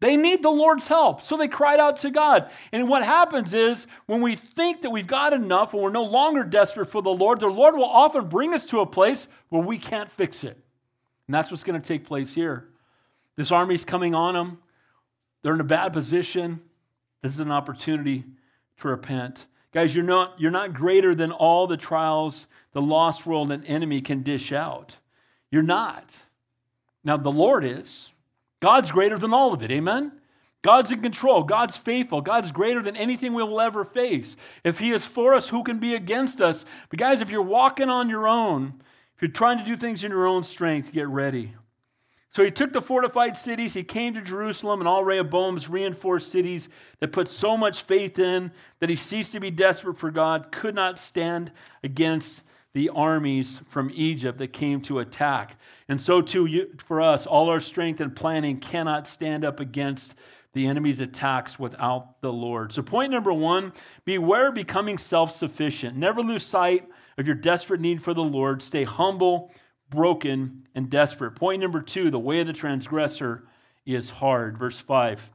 They 0.00 0.16
need 0.16 0.42
the 0.42 0.50
Lord's 0.50 0.86
help. 0.86 1.22
So 1.22 1.36
they 1.36 1.48
cried 1.48 1.80
out 1.80 1.96
to 1.98 2.10
God. 2.10 2.50
And 2.72 2.88
what 2.88 3.04
happens 3.04 3.54
is 3.54 3.86
when 4.06 4.20
we 4.20 4.36
think 4.36 4.82
that 4.82 4.90
we've 4.90 5.06
got 5.06 5.32
enough 5.32 5.72
and 5.72 5.82
we're 5.82 5.90
no 5.90 6.04
longer 6.04 6.42
desperate 6.42 6.86
for 6.90 7.02
the 7.02 7.10
Lord, 7.10 7.40
the 7.40 7.46
Lord 7.46 7.74
will 7.74 7.84
often 7.84 8.28
bring 8.28 8.54
us 8.54 8.64
to 8.66 8.80
a 8.80 8.86
place 8.86 9.28
where 9.48 9.62
we 9.62 9.78
can't 9.78 10.10
fix 10.10 10.44
it. 10.44 10.58
And 11.30 11.34
that's 11.36 11.52
what's 11.52 11.62
going 11.62 11.80
to 11.80 11.86
take 11.86 12.04
place 12.04 12.34
here. 12.34 12.66
This 13.36 13.52
army's 13.52 13.84
coming 13.84 14.16
on 14.16 14.34
them. 14.34 14.58
They're 15.42 15.54
in 15.54 15.60
a 15.60 15.62
bad 15.62 15.92
position. 15.92 16.60
This 17.22 17.34
is 17.34 17.38
an 17.38 17.52
opportunity 17.52 18.24
to 18.80 18.88
repent. 18.88 19.46
Guys, 19.72 19.94
you're 19.94 20.04
not, 20.04 20.34
you're 20.40 20.50
not 20.50 20.74
greater 20.74 21.14
than 21.14 21.30
all 21.30 21.68
the 21.68 21.76
trials 21.76 22.48
the 22.72 22.82
lost 22.82 23.26
world 23.26 23.52
and 23.52 23.64
enemy 23.68 24.00
can 24.00 24.24
dish 24.24 24.50
out. 24.50 24.96
You're 25.52 25.62
not. 25.62 26.18
Now, 27.04 27.16
the 27.16 27.30
Lord 27.30 27.64
is. 27.64 28.10
God's 28.58 28.90
greater 28.90 29.16
than 29.16 29.32
all 29.32 29.54
of 29.54 29.62
it. 29.62 29.70
Amen? 29.70 30.10
God's 30.62 30.90
in 30.90 31.00
control. 31.00 31.44
God's 31.44 31.78
faithful. 31.78 32.22
God's 32.22 32.50
greater 32.50 32.82
than 32.82 32.96
anything 32.96 33.34
we 33.34 33.44
will 33.44 33.60
ever 33.60 33.84
face. 33.84 34.36
If 34.64 34.80
He 34.80 34.90
is 34.90 35.06
for 35.06 35.32
us, 35.32 35.50
who 35.50 35.62
can 35.62 35.78
be 35.78 35.94
against 35.94 36.40
us? 36.40 36.64
But, 36.88 36.98
guys, 36.98 37.20
if 37.20 37.30
you're 37.30 37.40
walking 37.40 37.88
on 37.88 38.08
your 38.08 38.26
own, 38.26 38.82
if 39.20 39.24
you're 39.24 39.32
trying 39.32 39.58
to 39.58 39.64
do 39.64 39.76
things 39.76 40.02
in 40.02 40.12
your 40.12 40.26
own 40.26 40.42
strength, 40.42 40.94
get 40.94 41.06
ready. 41.06 41.52
So 42.30 42.42
he 42.42 42.50
took 42.50 42.72
the 42.72 42.80
fortified 42.80 43.36
cities, 43.36 43.74
he 43.74 43.82
came 43.82 44.14
to 44.14 44.22
Jerusalem 44.22 44.80
and 44.80 44.88
all 44.88 45.04
Rehoboam's 45.04 45.68
reinforced 45.68 46.32
cities 46.32 46.70
that 47.00 47.12
put 47.12 47.28
so 47.28 47.54
much 47.54 47.82
faith 47.82 48.18
in 48.18 48.50
that 48.78 48.88
he 48.88 48.96
ceased 48.96 49.32
to 49.32 49.40
be 49.40 49.50
desperate 49.50 49.98
for 49.98 50.10
God, 50.10 50.50
could 50.50 50.74
not 50.74 50.98
stand 50.98 51.52
against 51.84 52.44
the 52.72 52.88
armies 52.88 53.60
from 53.68 53.90
Egypt 53.92 54.38
that 54.38 54.54
came 54.54 54.80
to 54.80 55.00
attack. 55.00 55.58
And 55.86 56.00
so, 56.00 56.22
too, 56.22 56.68
for 56.86 57.02
us, 57.02 57.26
all 57.26 57.50
our 57.50 57.60
strength 57.60 58.00
and 58.00 58.16
planning 58.16 58.58
cannot 58.58 59.06
stand 59.06 59.44
up 59.44 59.60
against 59.60 60.14
the 60.52 60.66
enemy's 60.66 61.00
attacks 61.00 61.58
without 61.58 62.20
the 62.20 62.32
Lord. 62.32 62.72
So, 62.72 62.82
point 62.82 63.12
number 63.12 63.32
one 63.32 63.72
beware 64.04 64.50
becoming 64.50 64.98
self 64.98 65.34
sufficient. 65.34 65.96
Never 65.96 66.22
lose 66.22 66.42
sight 66.42 66.88
of 67.18 67.26
your 67.26 67.36
desperate 67.36 67.80
need 67.80 68.02
for 68.02 68.14
the 68.14 68.22
Lord. 68.22 68.62
Stay 68.62 68.84
humble, 68.84 69.52
broken, 69.90 70.66
and 70.74 70.90
desperate. 70.90 71.32
Point 71.32 71.60
number 71.60 71.80
two 71.80 72.10
the 72.10 72.18
way 72.18 72.40
of 72.40 72.46
the 72.46 72.52
transgressor 72.52 73.44
is 73.86 74.10
hard. 74.10 74.58
Verse 74.58 74.78
5. 74.78 75.30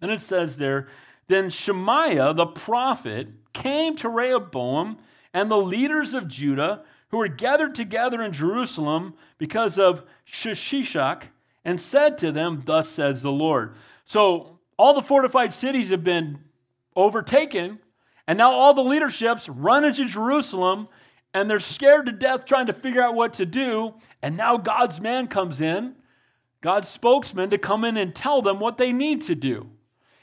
And 0.00 0.10
it 0.10 0.20
says 0.20 0.56
there, 0.56 0.88
Then 1.28 1.50
Shemaiah 1.50 2.34
the 2.34 2.46
prophet 2.46 3.28
came 3.52 3.96
to 3.96 4.08
Rehoboam 4.08 4.98
and 5.32 5.50
the 5.50 5.56
leaders 5.56 6.14
of 6.14 6.28
Judah 6.28 6.82
who 7.10 7.18
were 7.18 7.28
gathered 7.28 7.74
together 7.74 8.22
in 8.22 8.32
Jerusalem 8.32 9.14
because 9.38 9.78
of 9.78 10.04
Shishak 10.26 11.24
and 11.64 11.80
said 11.80 12.18
to 12.18 12.32
them, 12.32 12.62
Thus 12.64 12.88
says 12.88 13.22
the 13.22 13.32
Lord. 13.32 13.74
So 14.08 14.58
all 14.76 14.94
the 14.94 15.02
fortified 15.02 15.52
cities 15.52 15.90
have 15.90 16.02
been 16.02 16.40
overtaken, 16.96 17.78
and 18.26 18.36
now 18.36 18.50
all 18.50 18.74
the 18.74 18.82
leaderships 18.82 19.48
run 19.48 19.84
into 19.84 20.04
Jerusalem 20.06 20.88
and 21.34 21.48
they're 21.48 21.60
scared 21.60 22.06
to 22.06 22.12
death 22.12 22.44
trying 22.46 22.66
to 22.66 22.72
figure 22.72 23.02
out 23.02 23.14
what 23.14 23.34
to 23.34 23.46
do. 23.46 23.94
And 24.22 24.36
now 24.36 24.56
God's 24.56 25.00
man 25.00 25.28
comes 25.28 25.60
in, 25.60 25.94
God's 26.62 26.88
spokesman, 26.88 27.50
to 27.50 27.58
come 27.58 27.84
in 27.84 27.96
and 27.96 28.14
tell 28.14 28.42
them 28.42 28.58
what 28.58 28.78
they 28.78 28.92
need 28.92 29.20
to 29.22 29.34
do. 29.34 29.68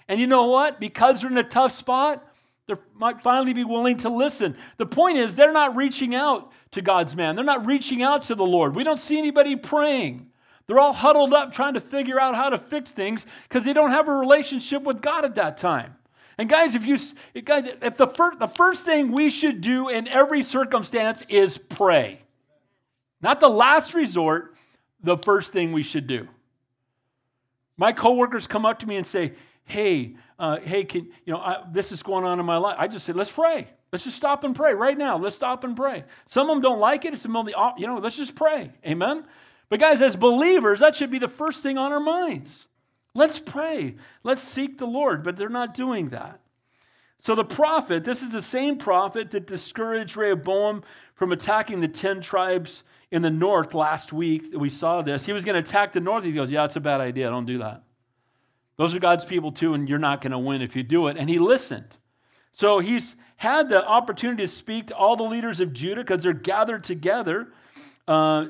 And 0.08 0.20
you 0.20 0.28
know 0.28 0.48
what? 0.48 0.80
Because 0.80 1.22
they're 1.22 1.32
in 1.32 1.38
a 1.38 1.44
tough 1.44 1.72
spot, 1.72 2.26
they 2.68 2.74
might 2.96 3.22
finally 3.22 3.54
be 3.54 3.64
willing 3.64 3.98
to 3.98 4.10
listen. 4.10 4.58
The 4.78 4.88
point 4.88 5.18
is, 5.18 5.36
they're 5.36 5.54
not 5.54 5.76
reaching 5.76 6.16
out 6.16 6.52
to 6.72 6.82
God's 6.82 7.16
man. 7.16 7.36
They're 7.36 7.46
not 7.46 7.66
reaching 7.66 8.02
out 8.02 8.24
to 8.24 8.36
the 8.36 8.46
Lord. 8.46 8.76
We 8.76 8.84
don't 8.84 9.00
see 9.00 9.20
anybody 9.20 9.56
praying. 9.56 10.32
They're 10.68 10.80
all 10.80 10.94
huddled 10.94 11.34
up 11.34 11.54
trying 11.54 11.76
to 11.76 11.80
figure 11.80 12.20
out 12.20 12.36
how 12.36 12.50
to 12.50 12.58
fix 12.58 12.92
things 12.92 13.26
because 13.48 13.64
they 13.64 13.74
don't 13.74 13.92
have 13.92 14.08
a 14.08 14.14
relationship 14.14 14.84
with 14.84 15.02
God 15.02 15.26
at 15.26 15.36
that 15.36 15.58
time. 15.58 15.96
And 16.38 16.50
guys, 16.50 16.76
if 16.76 16.86
you 16.86 16.98
guys, 17.44 17.68
if 17.82 17.98
the 17.98 18.08
first 18.08 18.40
the 18.40 18.48
first 18.48 18.84
thing 18.84 19.12
we 19.14 19.30
should 19.30 19.62
do 19.62 19.90
in 19.90 20.14
every 20.14 20.44
circumstance 20.44 21.24
is 21.30 21.58
pray. 21.58 22.22
Not 23.22 23.40
the 23.40 23.50
last 23.50 23.94
resort, 23.94 24.56
the 25.02 25.18
first 25.18 25.54
thing 25.54 25.72
we 25.72 25.84
should 25.84 26.08
do. 26.08 26.28
My 27.78 27.92
coworkers 27.92 28.48
come 28.48 28.66
up 28.66 28.80
to 28.80 28.88
me 28.88 28.98
and 28.98 29.06
say, 29.06 29.34
hey, 29.64 30.16
uh, 30.40 30.58
hey, 30.58 30.84
can, 30.84 31.06
you 31.26 31.34
know, 31.34 31.40
I, 31.40 31.64
this 31.72 31.92
is 31.92 32.04
going 32.04 32.26
on 32.26 32.40
in 32.40 32.46
my 32.46 32.58
life. 32.58 32.76
I 32.78 32.88
just 32.88 33.06
say, 33.06 33.14
let's 33.14 33.32
pray. 33.32 33.68
Let's 33.92 34.04
just 34.04 34.18
stop 34.18 34.44
and 34.44 34.56
pray 34.56 34.74
right 34.74 34.98
now. 34.98 35.18
Let's 35.18 35.36
stop 35.36 35.64
and 35.64 35.76
pray. 35.76 36.04
Some 36.28 36.50
of 36.50 36.56
them 36.56 36.62
don't 36.62 36.80
like 36.80 37.06
it. 37.06 37.14
It's 37.14 37.24
the 37.24 37.74
you 37.78 37.88
know, 37.88 37.98
let's 37.98 38.18
just 38.18 38.36
pray. 38.36 38.72
Amen. 38.86 39.24
But 39.70 39.80
guys, 39.80 40.02
as 40.02 40.16
believers, 40.16 40.80
that 40.80 40.96
should 40.96 41.12
be 41.12 41.20
the 41.20 41.28
first 41.28 41.64
thing 41.64 41.78
on 41.78 41.92
our 41.92 42.00
minds. 42.00 42.68
Let's 43.14 43.40
pray. 43.40 43.96
Let's 44.24 44.42
seek 44.42 44.78
the 44.78 44.86
Lord. 44.86 45.24
But 45.24 45.38
they're 45.38 45.50
not 45.50 45.74
doing 45.74 46.10
that. 46.10 46.42
So 47.20 47.34
the 47.34 47.44
prophet, 47.44 48.04
this 48.04 48.22
is 48.22 48.30
the 48.30 48.42
same 48.42 48.78
prophet 48.78 49.32
that 49.32 49.48
discouraged 49.48 50.16
Rehoboam 50.16 50.84
from 51.16 51.32
attacking 51.32 51.80
the 51.80 51.88
10 51.88 52.22
tribes 52.22 52.84
in 53.10 53.22
the 53.24 53.32
north 53.32 53.74
last 53.74 54.14
week. 54.14 54.54
We 54.56 54.70
saw 54.70 55.02
this. 55.02 55.26
He 55.26 55.34
was 55.34 55.46
going 55.46 55.62
to 55.62 55.68
attack 55.68 55.94
the 55.94 56.00
north. 56.00 56.24
He 56.24 56.34
goes, 56.34 56.52
Yeah, 56.52 56.66
it's 56.66 56.76
a 56.76 56.82
bad 56.82 57.02
idea. 57.02 57.30
Don't 57.30 57.46
do 57.46 57.58
that. 57.60 57.84
Those 58.78 58.94
are 58.94 59.00
God's 59.00 59.26
people 59.26 59.52
too, 59.52 59.74
and 59.74 59.88
you're 59.88 59.98
not 59.98 60.22
going 60.22 60.34
to 60.34 60.38
win 60.38 60.62
if 60.62 60.76
you 60.76 60.84
do 60.84 61.08
it. 61.08 61.18
And 61.18 61.30
he 61.30 61.40
listened. 61.40 61.96
So 62.52 62.80
he's 62.80 63.16
had 63.38 63.70
the 63.70 63.86
opportunity 63.86 64.44
to 64.44 64.48
speak 64.48 64.88
to 64.88 64.96
all 64.96 65.16
the 65.16 65.24
leaders 65.24 65.60
of 65.60 65.74
Judah 65.74 66.02
because 66.02 66.24
they're 66.24 66.34
gathered 66.34 66.84
together, 66.84 67.48
uh, 68.08 68.48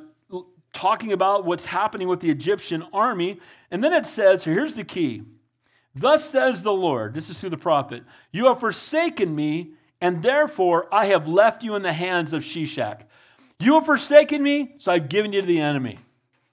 talking 0.75 1.11
about 1.11 1.45
what's 1.45 1.65
happening 1.65 2.07
with 2.07 2.19
the 2.19 2.29
Egyptian 2.29 2.85
army. 2.93 3.39
And 3.71 3.83
then 3.83 3.93
it 3.93 4.05
says, 4.05 4.43
here's 4.43 4.75
the 4.75 4.83
key 4.83 5.23
Thus 5.95 6.29
says 6.29 6.61
the 6.61 6.73
Lord, 6.73 7.13
this 7.13 7.29
is 7.29 7.39
through 7.39 7.51
the 7.51 7.57
prophet, 7.57 8.03
you 8.31 8.45
have 8.47 8.59
forsaken 8.59 9.33
me, 9.33 9.71
and 10.01 10.21
therefore 10.21 10.93
I 10.93 11.05
have 11.07 11.27
left 11.27 11.63
you 11.63 11.75
in 11.75 11.81
the 11.81 11.93
hands 11.93 12.33
of 12.33 12.43
Shishak. 12.43 13.01
You 13.59 13.75
have 13.75 13.85
forsaken 13.85 14.43
me, 14.43 14.75
so 14.77 14.91
I've 14.91 15.07
given 15.07 15.31
you 15.31 15.39
to 15.41 15.47
the 15.47 15.61
enemy. 15.61 15.99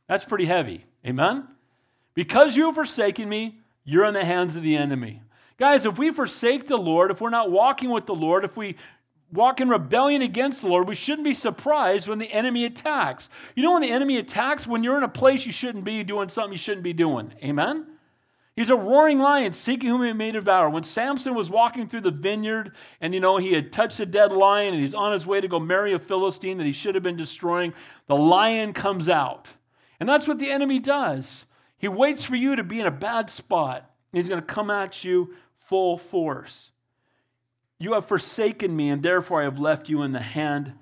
That's 0.06 0.24
pretty 0.24 0.44
heavy. 0.46 0.86
Amen? 1.04 1.48
Because 2.14 2.54
you 2.54 2.66
have 2.66 2.76
forsaken 2.76 3.28
me, 3.28 3.58
you're 3.84 4.04
in 4.04 4.14
the 4.14 4.24
hands 4.24 4.54
of 4.54 4.62
the 4.62 4.76
enemy. 4.76 5.20
Guys, 5.58 5.84
if 5.84 5.98
we 5.98 6.12
forsake 6.12 6.68
the 6.68 6.76
Lord, 6.76 7.10
if 7.10 7.20
we're 7.20 7.30
not 7.30 7.50
walking 7.50 7.90
with 7.90 8.06
the 8.06 8.14
Lord, 8.14 8.44
if 8.44 8.56
we 8.56 8.76
walk 9.32 9.60
in 9.60 9.68
rebellion 9.68 10.22
against 10.22 10.62
the 10.62 10.68
Lord, 10.68 10.88
we 10.88 10.94
shouldn't 10.94 11.24
be 11.24 11.34
surprised 11.34 12.06
when 12.06 12.18
the 12.18 12.32
enemy 12.32 12.64
attacks. 12.64 13.28
You 13.56 13.62
know, 13.62 13.72
when 13.72 13.82
the 13.82 13.90
enemy 13.90 14.18
attacks, 14.18 14.66
when 14.66 14.84
you're 14.84 14.98
in 14.98 15.02
a 15.02 15.08
place 15.08 15.46
you 15.46 15.52
shouldn't 15.52 15.84
be 15.84 16.04
doing 16.04 16.28
something 16.28 16.52
you 16.52 16.58
shouldn't 16.58 16.84
be 16.84 16.92
doing. 16.92 17.34
Amen? 17.42 17.86
He's 18.54 18.68
a 18.68 18.76
roaring 18.76 19.18
lion 19.18 19.54
seeking 19.54 19.88
whom 19.88 20.02
he 20.02 20.12
may 20.12 20.30
devour. 20.30 20.68
When 20.68 20.82
Samson 20.82 21.34
was 21.34 21.48
walking 21.48 21.88
through 21.88 22.02
the 22.02 22.10
vineyard 22.10 22.72
and, 23.00 23.14
you 23.14 23.20
know, 23.20 23.38
he 23.38 23.54
had 23.54 23.72
touched 23.72 23.98
a 24.00 24.06
dead 24.06 24.30
lion 24.30 24.74
and 24.74 24.82
he's 24.82 24.94
on 24.94 25.14
his 25.14 25.24
way 25.24 25.40
to 25.40 25.48
go 25.48 25.58
marry 25.58 25.94
a 25.94 25.98
Philistine 25.98 26.58
that 26.58 26.66
he 26.66 26.72
should 26.72 26.94
have 26.94 27.02
been 27.02 27.16
destroying, 27.16 27.72
the 28.08 28.16
lion 28.16 28.74
comes 28.74 29.08
out. 29.08 29.48
And 29.98 30.08
that's 30.08 30.28
what 30.28 30.38
the 30.38 30.50
enemy 30.50 30.80
does. 30.80 31.46
He 31.78 31.88
waits 31.88 32.22
for 32.22 32.36
you 32.36 32.54
to 32.56 32.62
be 32.62 32.78
in 32.78 32.86
a 32.86 32.90
bad 32.90 33.30
spot. 33.30 33.90
He's 34.12 34.28
going 34.28 34.40
to 34.40 34.46
come 34.46 34.70
at 34.70 35.02
you 35.02 35.34
full 35.56 35.96
force. 35.96 36.71
You 37.82 37.94
have 37.94 38.06
forsaken 38.06 38.76
me, 38.76 38.90
and 38.90 39.02
therefore 39.02 39.40
I 39.40 39.44
have 39.44 39.58
left 39.58 39.88
you 39.88 40.02
in 40.02 40.12
the 40.12 40.20
hand. 40.20 40.74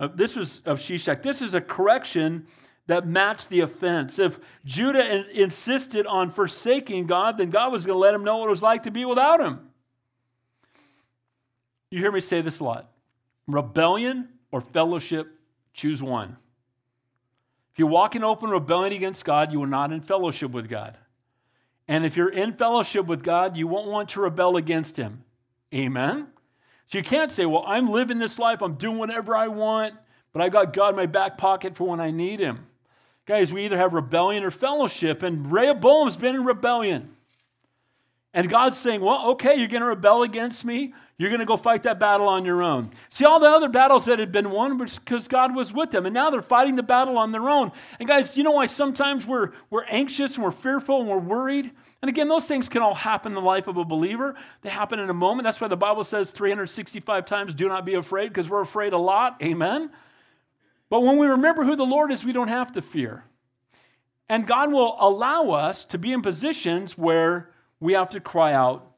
Of, 0.00 0.16
this 0.16 0.34
was 0.34 0.60
of 0.66 0.80
Shishak. 0.80 1.22
This 1.22 1.40
is 1.40 1.54
a 1.54 1.60
correction 1.60 2.48
that 2.88 3.06
matched 3.06 3.48
the 3.48 3.60
offense. 3.60 4.18
If 4.18 4.40
Judah 4.64 5.30
insisted 5.30 6.04
on 6.04 6.30
forsaking 6.30 7.06
God, 7.06 7.38
then 7.38 7.50
God 7.50 7.70
was 7.70 7.86
going 7.86 7.94
to 7.94 8.00
let 8.00 8.12
him 8.12 8.24
know 8.24 8.38
what 8.38 8.46
it 8.46 8.50
was 8.50 8.62
like 8.62 8.82
to 8.82 8.90
be 8.90 9.04
without 9.04 9.40
him. 9.40 9.70
You 11.92 12.00
hear 12.00 12.10
me 12.10 12.20
say 12.20 12.40
this 12.40 12.58
a 12.58 12.64
lot 12.64 12.90
rebellion 13.46 14.28
or 14.50 14.60
fellowship, 14.60 15.28
choose 15.72 16.02
one. 16.02 16.38
If 17.72 17.78
you 17.78 17.86
walk 17.86 18.16
in 18.16 18.24
open 18.24 18.50
rebellion 18.50 18.94
against 18.94 19.24
God, 19.24 19.52
you 19.52 19.62
are 19.62 19.68
not 19.68 19.92
in 19.92 20.00
fellowship 20.00 20.50
with 20.50 20.68
God. 20.68 20.98
And 21.86 22.04
if 22.04 22.16
you're 22.16 22.28
in 22.28 22.50
fellowship 22.50 23.06
with 23.06 23.22
God, 23.22 23.56
you 23.56 23.68
won't 23.68 23.86
want 23.86 24.08
to 24.10 24.20
rebel 24.20 24.56
against 24.56 24.96
Him. 24.96 25.22
Amen? 25.72 26.26
So 26.88 26.98
you 26.98 27.04
can't 27.04 27.30
say, 27.30 27.44
well, 27.44 27.64
I'm 27.66 27.90
living 27.90 28.18
this 28.18 28.38
life, 28.38 28.62
I'm 28.62 28.74
doing 28.74 28.98
whatever 28.98 29.36
I 29.36 29.48
want, 29.48 29.94
but 30.32 30.40
I 30.40 30.48
got 30.48 30.72
God 30.72 30.90
in 30.90 30.96
my 30.96 31.06
back 31.06 31.36
pocket 31.36 31.76
for 31.76 31.86
when 31.86 32.00
I 32.00 32.10
need 32.10 32.40
Him. 32.40 32.66
Guys, 33.26 33.52
we 33.52 33.66
either 33.66 33.76
have 33.76 33.92
rebellion 33.92 34.42
or 34.42 34.50
fellowship, 34.50 35.22
and 35.22 35.52
Rehoboam's 35.52 36.16
been 36.16 36.34
in 36.34 36.44
rebellion. 36.44 37.14
And 38.38 38.48
God's 38.48 38.76
saying, 38.76 39.00
well, 39.00 39.30
okay, 39.30 39.56
you're 39.56 39.66
going 39.66 39.82
to 39.82 39.88
rebel 39.88 40.22
against 40.22 40.64
me. 40.64 40.94
You're 41.16 41.30
going 41.30 41.40
to 41.40 41.44
go 41.44 41.56
fight 41.56 41.82
that 41.82 41.98
battle 41.98 42.28
on 42.28 42.44
your 42.44 42.62
own. 42.62 42.92
See, 43.10 43.24
all 43.24 43.40
the 43.40 43.48
other 43.48 43.68
battles 43.68 44.04
that 44.04 44.20
had 44.20 44.30
been 44.30 44.52
won 44.52 44.78
was 44.78 44.96
because 44.96 45.26
God 45.26 45.56
was 45.56 45.72
with 45.72 45.90
them. 45.90 46.06
And 46.06 46.14
now 46.14 46.30
they're 46.30 46.40
fighting 46.40 46.76
the 46.76 46.84
battle 46.84 47.18
on 47.18 47.32
their 47.32 47.50
own. 47.50 47.72
And 47.98 48.08
guys, 48.08 48.36
you 48.36 48.44
know 48.44 48.52
why 48.52 48.68
sometimes 48.68 49.26
we're, 49.26 49.50
we're 49.70 49.86
anxious 49.86 50.36
and 50.36 50.44
we're 50.44 50.52
fearful 50.52 51.00
and 51.00 51.08
we're 51.08 51.18
worried? 51.18 51.72
And 52.00 52.08
again, 52.08 52.28
those 52.28 52.44
things 52.44 52.68
can 52.68 52.80
all 52.80 52.94
happen 52.94 53.32
in 53.32 53.34
the 53.34 53.40
life 53.40 53.66
of 53.66 53.76
a 53.76 53.84
believer. 53.84 54.36
They 54.62 54.70
happen 54.70 55.00
in 55.00 55.10
a 55.10 55.14
moment. 55.14 55.42
That's 55.42 55.60
why 55.60 55.66
the 55.66 55.76
Bible 55.76 56.04
says 56.04 56.30
365 56.30 57.26
times, 57.26 57.54
do 57.54 57.66
not 57.66 57.84
be 57.84 57.94
afraid, 57.94 58.28
because 58.28 58.48
we're 58.48 58.60
afraid 58.60 58.92
a 58.92 58.98
lot. 58.98 59.42
Amen? 59.42 59.90
But 60.90 61.00
when 61.00 61.16
we 61.16 61.26
remember 61.26 61.64
who 61.64 61.74
the 61.74 61.82
Lord 61.82 62.12
is, 62.12 62.24
we 62.24 62.30
don't 62.30 62.46
have 62.46 62.70
to 62.74 62.82
fear. 62.82 63.24
And 64.28 64.46
God 64.46 64.70
will 64.70 64.96
allow 65.00 65.50
us 65.50 65.84
to 65.86 65.98
be 65.98 66.12
in 66.12 66.22
positions 66.22 66.96
where 66.96 67.50
we 67.80 67.92
have 67.92 68.10
to 68.10 68.20
cry 68.20 68.52
out 68.52 68.92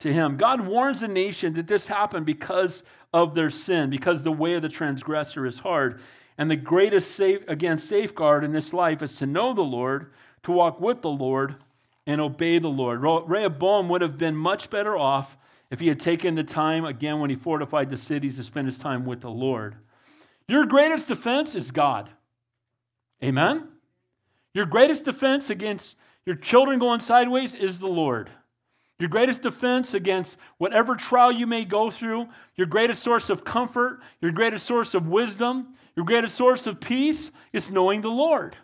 to 0.00 0.12
Him. 0.12 0.36
God 0.36 0.62
warns 0.62 1.00
the 1.00 1.08
nation 1.08 1.54
that 1.54 1.66
this 1.66 1.86
happened 1.86 2.26
because 2.26 2.82
of 3.12 3.34
their 3.34 3.50
sin, 3.50 3.90
because 3.90 4.22
the 4.22 4.32
way 4.32 4.54
of 4.54 4.62
the 4.62 4.68
transgressor 4.68 5.46
is 5.46 5.60
hard. 5.60 6.00
And 6.36 6.50
the 6.50 6.56
greatest 6.56 7.12
safe, 7.12 7.48
again, 7.48 7.78
safeguard 7.78 8.42
in 8.42 8.52
this 8.52 8.72
life 8.72 9.02
is 9.02 9.16
to 9.16 9.26
know 9.26 9.54
the 9.54 9.62
Lord, 9.62 10.12
to 10.42 10.52
walk 10.52 10.80
with 10.80 11.00
the 11.02 11.10
Lord, 11.10 11.56
and 12.06 12.20
obey 12.20 12.58
the 12.58 12.68
Lord. 12.68 13.00
Rehoboam 13.02 13.88
would 13.88 14.02
have 14.02 14.18
been 14.18 14.36
much 14.36 14.68
better 14.68 14.96
off 14.96 15.36
if 15.70 15.80
he 15.80 15.88
had 15.88 16.00
taken 16.00 16.34
the 16.34 16.44
time, 16.44 16.84
again, 16.84 17.20
when 17.20 17.30
he 17.30 17.36
fortified 17.36 17.90
the 17.90 17.96
cities, 17.96 18.36
to 18.36 18.42
spend 18.42 18.66
his 18.66 18.78
time 18.78 19.04
with 19.06 19.20
the 19.20 19.30
Lord. 19.30 19.76
Your 20.46 20.66
greatest 20.66 21.08
defense 21.08 21.54
is 21.54 21.70
God. 21.70 22.10
Amen? 23.22 23.68
Your 24.52 24.66
greatest 24.66 25.04
defense 25.04 25.48
against 25.48 25.96
your 26.26 26.36
children 26.36 26.78
going 26.78 27.00
sideways 27.00 27.54
is 27.54 27.78
the 27.78 27.88
Lord. 27.88 28.30
Your 28.98 29.08
greatest 29.08 29.42
defense 29.42 29.92
against 29.92 30.36
whatever 30.58 30.94
trial 30.94 31.32
you 31.32 31.46
may 31.46 31.64
go 31.64 31.90
through, 31.90 32.28
your 32.54 32.66
greatest 32.66 33.02
source 33.02 33.28
of 33.28 33.44
comfort, 33.44 34.00
your 34.20 34.30
greatest 34.30 34.66
source 34.66 34.94
of 34.94 35.08
wisdom, 35.08 35.74
your 35.96 36.06
greatest 36.06 36.36
source 36.36 36.66
of 36.66 36.80
peace 36.80 37.32
is 37.52 37.72
knowing 37.72 38.00
the 38.00 38.10
Lord. 38.10 38.56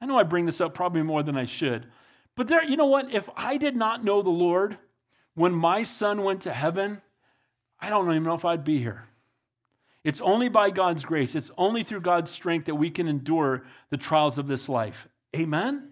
I 0.00 0.06
know 0.06 0.18
I 0.18 0.24
bring 0.24 0.46
this 0.46 0.60
up 0.60 0.74
probably 0.74 1.02
more 1.02 1.22
than 1.22 1.36
I 1.36 1.44
should. 1.44 1.86
But 2.36 2.48
there, 2.48 2.64
you 2.64 2.76
know 2.76 2.86
what? 2.86 3.12
If 3.12 3.28
I 3.36 3.56
did 3.56 3.76
not 3.76 4.04
know 4.04 4.22
the 4.22 4.30
Lord 4.30 4.78
when 5.34 5.52
my 5.52 5.84
son 5.84 6.22
went 6.22 6.42
to 6.42 6.52
heaven, 6.52 7.00
I 7.80 7.88
don't 7.88 8.10
even 8.10 8.24
know 8.24 8.34
if 8.34 8.44
I'd 8.44 8.64
be 8.64 8.78
here. 8.78 9.04
It's 10.04 10.20
only 10.20 10.48
by 10.48 10.70
God's 10.70 11.04
grace, 11.04 11.34
it's 11.34 11.50
only 11.58 11.84
through 11.84 12.00
God's 12.00 12.30
strength 12.30 12.66
that 12.66 12.76
we 12.76 12.90
can 12.90 13.08
endure 13.08 13.64
the 13.90 13.96
trials 13.96 14.38
of 14.38 14.46
this 14.46 14.68
life. 14.68 15.08
Amen? 15.36 15.90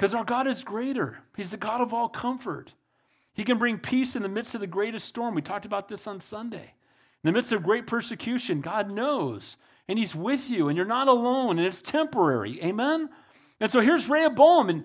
Because 0.00 0.14
our 0.14 0.24
God 0.24 0.48
is 0.48 0.62
greater, 0.62 1.18
He's 1.36 1.50
the 1.50 1.58
God 1.58 1.82
of 1.82 1.92
all 1.92 2.08
comfort. 2.08 2.72
He 3.34 3.44
can 3.44 3.58
bring 3.58 3.76
peace 3.76 4.16
in 4.16 4.22
the 4.22 4.30
midst 4.30 4.54
of 4.54 4.62
the 4.62 4.66
greatest 4.66 5.06
storm. 5.06 5.34
We 5.34 5.42
talked 5.42 5.66
about 5.66 5.88
this 5.88 6.06
on 6.06 6.20
Sunday. 6.20 6.72
In 7.22 7.28
the 7.28 7.32
midst 7.32 7.52
of 7.52 7.62
great 7.62 7.86
persecution, 7.86 8.62
God 8.62 8.90
knows, 8.90 9.58
and 9.88 9.98
He's 9.98 10.14
with 10.14 10.48
you, 10.48 10.68
and 10.68 10.76
you're 10.78 10.86
not 10.86 11.06
alone, 11.06 11.58
and 11.58 11.66
it's 11.66 11.82
temporary. 11.82 12.64
Amen? 12.64 13.10
And 13.60 13.70
so 13.70 13.80
here's 13.80 14.08
Rehoboam, 14.08 14.70
and 14.70 14.84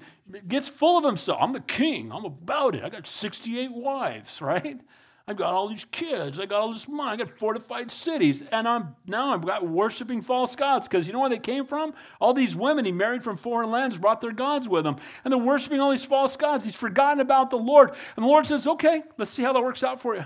gets 0.49 0.67
full 0.67 0.97
of 0.97 1.05
himself. 1.05 1.39
I'm 1.41 1.53
the 1.53 1.61
king. 1.61 2.11
I'm 2.11 2.25
about 2.25 2.75
it. 2.75 2.83
I 2.83 2.89
got 2.89 3.07
68 3.07 3.71
wives, 3.71 4.41
right? 4.41 4.81
I've 5.27 5.37
got 5.37 5.53
all 5.53 5.67
these 5.67 5.85
kids. 5.85 6.39
I 6.39 6.45
got 6.45 6.61
all 6.61 6.71
this 6.71 6.87
money. 6.87 7.13
I 7.13 7.25
got 7.25 7.35
fortified 7.39 7.89
cities. 7.89 8.43
And 8.51 8.67
I'm 8.67 8.95
now 9.07 9.33
I've 9.33 9.45
got 9.45 9.67
worshiping 9.67 10.21
false 10.21 10.55
gods 10.55 10.87
because 10.87 11.07
you 11.07 11.13
know 11.13 11.19
where 11.19 11.29
they 11.29 11.39
came 11.39 11.65
from? 11.65 11.95
All 12.19 12.33
these 12.33 12.55
women 12.55 12.85
he 12.85 12.91
married 12.91 13.23
from 13.23 13.37
foreign 13.37 13.71
lands 13.71 13.97
brought 13.97 14.21
their 14.21 14.31
gods 14.31 14.69
with 14.69 14.83
them. 14.83 14.97
And 15.23 15.31
they're 15.31 15.39
worshiping 15.39 15.79
all 15.79 15.89
these 15.89 16.05
false 16.05 16.37
gods. 16.37 16.63
He's 16.63 16.75
forgotten 16.75 17.19
about 17.19 17.49
the 17.49 17.57
Lord. 17.57 17.89
And 18.15 18.23
the 18.23 18.27
Lord 18.27 18.45
says, 18.45 18.67
okay, 18.67 19.01
let's 19.17 19.31
see 19.31 19.41
how 19.41 19.53
that 19.53 19.61
works 19.61 19.81
out 19.81 19.99
for 19.99 20.15
you. 20.15 20.25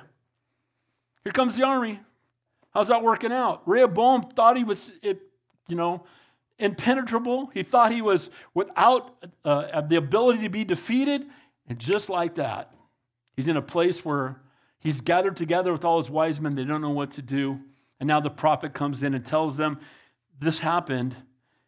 Here 1.24 1.32
comes 1.32 1.56
the 1.56 1.64
army. 1.64 2.02
How's 2.72 2.90
that 2.90 3.02
working 3.02 3.32
out? 3.32 3.62
Rehoboam 3.66 4.24
thought 4.24 4.58
he 4.58 4.66
was, 4.66 4.92
it, 5.02 5.22
you 5.70 5.76
know, 5.78 6.04
impenetrable. 6.58 7.50
He 7.54 7.64
thought 7.64 7.94
he 7.94 8.02
was 8.02 8.30
without 8.54 9.16
uh, 9.46 9.82
the 9.82 9.96
ability 9.96 10.44
to 10.44 10.50
be 10.50 10.66
defeated. 10.66 11.26
And 11.68 11.80
just 11.80 12.10
like 12.10 12.36
that, 12.36 12.74
he's 13.38 13.48
in 13.48 13.56
a 13.56 13.62
place 13.62 14.04
where 14.04 14.42
He's 14.80 15.02
gathered 15.02 15.36
together 15.36 15.72
with 15.72 15.84
all 15.84 15.98
his 15.98 16.10
wise 16.10 16.40
men. 16.40 16.56
They 16.56 16.64
don't 16.64 16.82
know 16.82 16.90
what 16.90 17.12
to 17.12 17.22
do. 17.22 17.60
And 18.00 18.08
now 18.08 18.20
the 18.20 18.30
prophet 18.30 18.74
comes 18.74 19.04
in 19.04 19.14
and 19.14 19.26
tells 19.26 19.58
them, 19.58 19.80
This 20.40 20.60
happened 20.60 21.16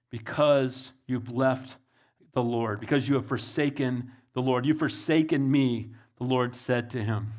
because 0.09 0.91
you've 1.07 1.29
left 1.29 1.77
the 2.33 2.43
Lord, 2.43 2.79
because 2.79 3.09
you 3.09 3.15
have 3.15 3.25
forsaken 3.25 4.11
the 4.33 4.41
Lord. 4.41 4.65
You've 4.65 4.79
forsaken 4.79 5.51
me, 5.51 5.91
the 6.17 6.23
Lord 6.23 6.55
said 6.55 6.89
to 6.91 7.03
him. 7.03 7.33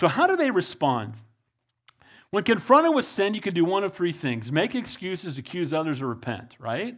So, 0.00 0.08
how 0.08 0.26
do 0.26 0.36
they 0.36 0.50
respond? 0.50 1.14
When 2.30 2.42
confronted 2.42 2.94
with 2.94 3.04
sin, 3.04 3.34
you 3.34 3.40
can 3.40 3.54
do 3.54 3.64
one 3.64 3.84
of 3.84 3.92
three 3.92 4.10
things 4.10 4.50
make 4.50 4.74
excuses, 4.74 5.38
accuse 5.38 5.72
others, 5.72 6.00
or 6.02 6.08
repent, 6.08 6.56
right? 6.58 6.96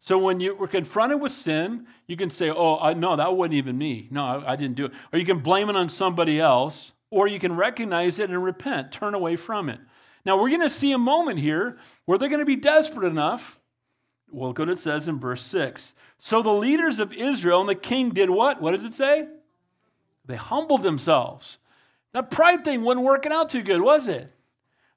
So 0.00 0.18
when 0.18 0.40
you 0.40 0.54
were 0.54 0.68
confronted 0.68 1.20
with 1.20 1.32
sin, 1.32 1.86
you 2.06 2.16
can 2.16 2.30
say, 2.30 2.50
Oh, 2.50 2.78
I, 2.78 2.94
no, 2.94 3.16
that 3.16 3.34
wasn't 3.34 3.54
even 3.54 3.78
me. 3.78 4.08
No, 4.10 4.24
I, 4.24 4.52
I 4.52 4.56
didn't 4.56 4.76
do 4.76 4.86
it. 4.86 4.92
Or 5.12 5.18
you 5.18 5.24
can 5.24 5.40
blame 5.40 5.68
it 5.68 5.76
on 5.76 5.88
somebody 5.88 6.38
else 6.38 6.92
or 7.10 7.26
you 7.26 7.38
can 7.38 7.56
recognize 7.56 8.18
it 8.18 8.30
and 8.30 8.44
repent, 8.44 8.92
turn 8.92 9.14
away 9.14 9.36
from 9.36 9.68
it. 9.68 9.80
Now, 10.24 10.40
we're 10.40 10.50
going 10.50 10.62
to 10.62 10.70
see 10.70 10.92
a 10.92 10.98
moment 10.98 11.38
here 11.38 11.78
where 12.04 12.18
they're 12.18 12.28
going 12.28 12.40
to 12.40 12.46
be 12.46 12.56
desperate 12.56 13.06
enough. 13.06 13.58
Well, 14.30 14.48
look 14.48 14.58
what 14.58 14.68
it 14.68 14.78
says 14.78 15.08
in 15.08 15.18
verse 15.18 15.42
6. 15.42 15.94
So 16.18 16.42
the 16.42 16.50
leaders 16.50 17.00
of 17.00 17.12
Israel 17.12 17.60
and 17.60 17.68
the 17.68 17.74
king 17.74 18.10
did 18.10 18.28
what? 18.28 18.60
What 18.60 18.72
does 18.72 18.84
it 18.84 18.92
say? 18.92 19.26
They 20.26 20.36
humbled 20.36 20.82
themselves. 20.82 21.58
That 22.12 22.30
pride 22.30 22.64
thing 22.64 22.82
wasn't 22.82 23.06
working 23.06 23.32
out 23.32 23.48
too 23.48 23.62
good, 23.62 23.80
was 23.80 24.08
it? 24.08 24.30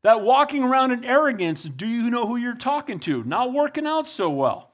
That 0.03 0.22
walking 0.22 0.64
around 0.64 0.91
in 0.91 1.05
arrogance, 1.05 1.64
do 1.64 1.88
you 1.88 2.09
know 2.09 2.28
who 2.28 2.36
you're 2.36 2.55
talking 2.55 2.99
to? 3.01 3.24
Not 3.24 3.53
working 3.53 3.86
out 3.86 4.07
so 4.07 4.30
well 4.30 4.70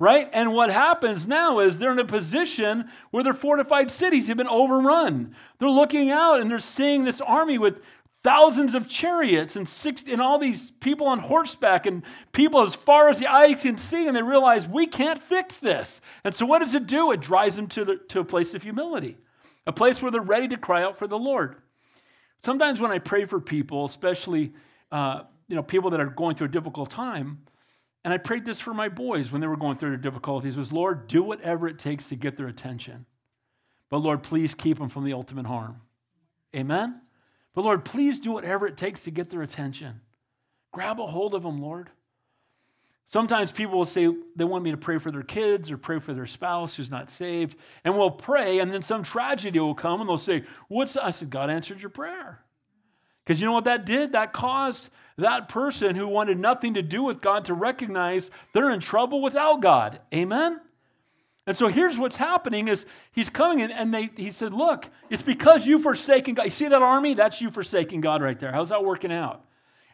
right? 0.00 0.30
And 0.32 0.54
what 0.54 0.70
happens 0.70 1.28
now 1.28 1.60
is 1.60 1.78
they're 1.78 1.92
in 1.92 1.98
a 1.98 2.04
position 2.04 2.90
where 3.10 3.22
their 3.22 3.34
fortified 3.34 3.90
cities 3.90 4.26
have 4.26 4.38
been 4.38 4.48
overrun. 4.48 5.36
They're 5.58 5.68
looking 5.70 6.10
out 6.10 6.40
and 6.40 6.50
they're 6.50 6.58
seeing 6.58 7.04
this 7.04 7.20
army 7.20 7.58
with 7.58 7.80
thousands 8.22 8.74
of 8.74 8.88
chariots 8.88 9.56
and 9.56 9.68
six 9.68 10.04
and 10.08 10.20
all 10.20 10.38
these 10.38 10.70
people 10.72 11.06
on 11.06 11.18
horseback 11.18 11.84
and 11.86 12.02
people 12.32 12.62
as 12.62 12.74
far 12.74 13.10
as 13.10 13.18
the 13.18 13.30
eye 13.30 13.52
can 13.54 13.76
see 13.76 14.06
and 14.06 14.16
they 14.16 14.22
realize 14.22 14.66
we 14.66 14.86
can't 14.86 15.22
fix 15.22 15.58
this 15.58 16.00
and 16.22 16.34
so 16.34 16.44
what 16.44 16.58
does 16.58 16.74
it 16.74 16.86
do 16.86 17.12
it 17.12 17.20
drives 17.20 17.56
them 17.56 17.66
to, 17.66 17.82
the, 17.82 17.96
to 17.96 18.20
a 18.20 18.24
place 18.24 18.52
of 18.52 18.62
humility 18.62 19.16
a 19.66 19.72
place 19.72 20.02
where 20.02 20.10
they're 20.10 20.20
ready 20.20 20.48
to 20.48 20.58
cry 20.58 20.82
out 20.82 20.98
for 20.98 21.06
the 21.06 21.16
lord 21.16 21.56
sometimes 22.44 22.78
when 22.78 22.90
i 22.90 22.98
pray 22.98 23.24
for 23.24 23.40
people 23.40 23.86
especially 23.86 24.52
uh, 24.92 25.22
you 25.48 25.56
know 25.56 25.62
people 25.62 25.88
that 25.88 26.00
are 26.00 26.04
going 26.04 26.36
through 26.36 26.48
a 26.48 26.50
difficult 26.50 26.90
time 26.90 27.38
and 28.04 28.14
I 28.14 28.18
prayed 28.18 28.44
this 28.44 28.60
for 28.60 28.72
my 28.72 28.88
boys 28.88 29.30
when 29.30 29.40
they 29.40 29.46
were 29.46 29.56
going 29.56 29.76
through 29.76 29.90
their 29.90 29.98
difficulties 29.98 30.56
was, 30.56 30.72
Lord, 30.72 31.06
do 31.06 31.22
whatever 31.22 31.68
it 31.68 31.78
takes 31.78 32.08
to 32.08 32.16
get 32.16 32.36
their 32.36 32.46
attention. 32.46 33.04
But 33.90 33.98
Lord, 33.98 34.22
please 34.22 34.54
keep 34.54 34.78
them 34.78 34.88
from 34.88 35.04
the 35.04 35.12
ultimate 35.12 35.46
harm. 35.46 35.82
Amen? 36.56 37.00
But 37.54 37.64
Lord, 37.64 37.84
please 37.84 38.20
do 38.20 38.32
whatever 38.32 38.66
it 38.66 38.76
takes 38.76 39.04
to 39.04 39.10
get 39.10 39.28
their 39.30 39.42
attention. 39.42 40.00
Grab 40.72 41.00
a 41.00 41.06
hold 41.06 41.34
of 41.34 41.42
them, 41.42 41.60
Lord. 41.60 41.90
Sometimes 43.06 43.50
people 43.50 43.76
will 43.76 43.84
say 43.84 44.08
they 44.36 44.44
want 44.44 44.62
me 44.62 44.70
to 44.70 44.76
pray 44.76 44.98
for 44.98 45.10
their 45.10 45.24
kids 45.24 45.70
or 45.70 45.76
pray 45.76 45.98
for 45.98 46.14
their 46.14 46.28
spouse 46.28 46.76
who's 46.76 46.92
not 46.92 47.10
saved. 47.10 47.56
And 47.82 47.98
we'll 47.98 48.12
pray, 48.12 48.60
and 48.60 48.72
then 48.72 48.82
some 48.82 49.02
tragedy 49.02 49.58
will 49.58 49.74
come, 49.74 50.00
and 50.00 50.08
they'll 50.08 50.16
say, 50.16 50.44
What's 50.68 50.92
that? 50.92 51.04
I 51.04 51.10
said, 51.10 51.28
God 51.28 51.50
answered 51.50 51.80
your 51.80 51.90
prayer. 51.90 52.44
Because 53.30 53.40
you 53.40 53.46
know 53.46 53.52
what 53.52 53.66
that 53.66 53.86
did? 53.86 54.10
That 54.10 54.32
caused 54.32 54.88
that 55.16 55.48
person 55.48 55.94
who 55.94 56.08
wanted 56.08 56.36
nothing 56.36 56.74
to 56.74 56.82
do 56.82 57.04
with 57.04 57.20
God 57.20 57.44
to 57.44 57.54
recognize 57.54 58.28
they're 58.52 58.72
in 58.72 58.80
trouble 58.80 59.22
without 59.22 59.62
God. 59.62 60.00
Amen? 60.12 60.60
And 61.46 61.56
so 61.56 61.68
here's 61.68 61.96
what's 61.96 62.16
happening 62.16 62.66
is 62.66 62.86
he's 63.12 63.30
coming 63.30 63.60
in 63.60 63.70
and 63.70 63.94
they, 63.94 64.10
he 64.16 64.32
said, 64.32 64.52
look, 64.52 64.90
it's 65.10 65.22
because 65.22 65.64
you 65.64 65.78
forsaken 65.78 66.34
God. 66.34 66.46
You 66.46 66.50
see 66.50 66.66
that 66.66 66.82
army? 66.82 67.14
That's 67.14 67.40
you 67.40 67.52
forsaking 67.52 68.00
God 68.00 68.20
right 68.20 68.36
there. 68.36 68.50
How's 68.50 68.70
that 68.70 68.84
working 68.84 69.12
out? 69.12 69.44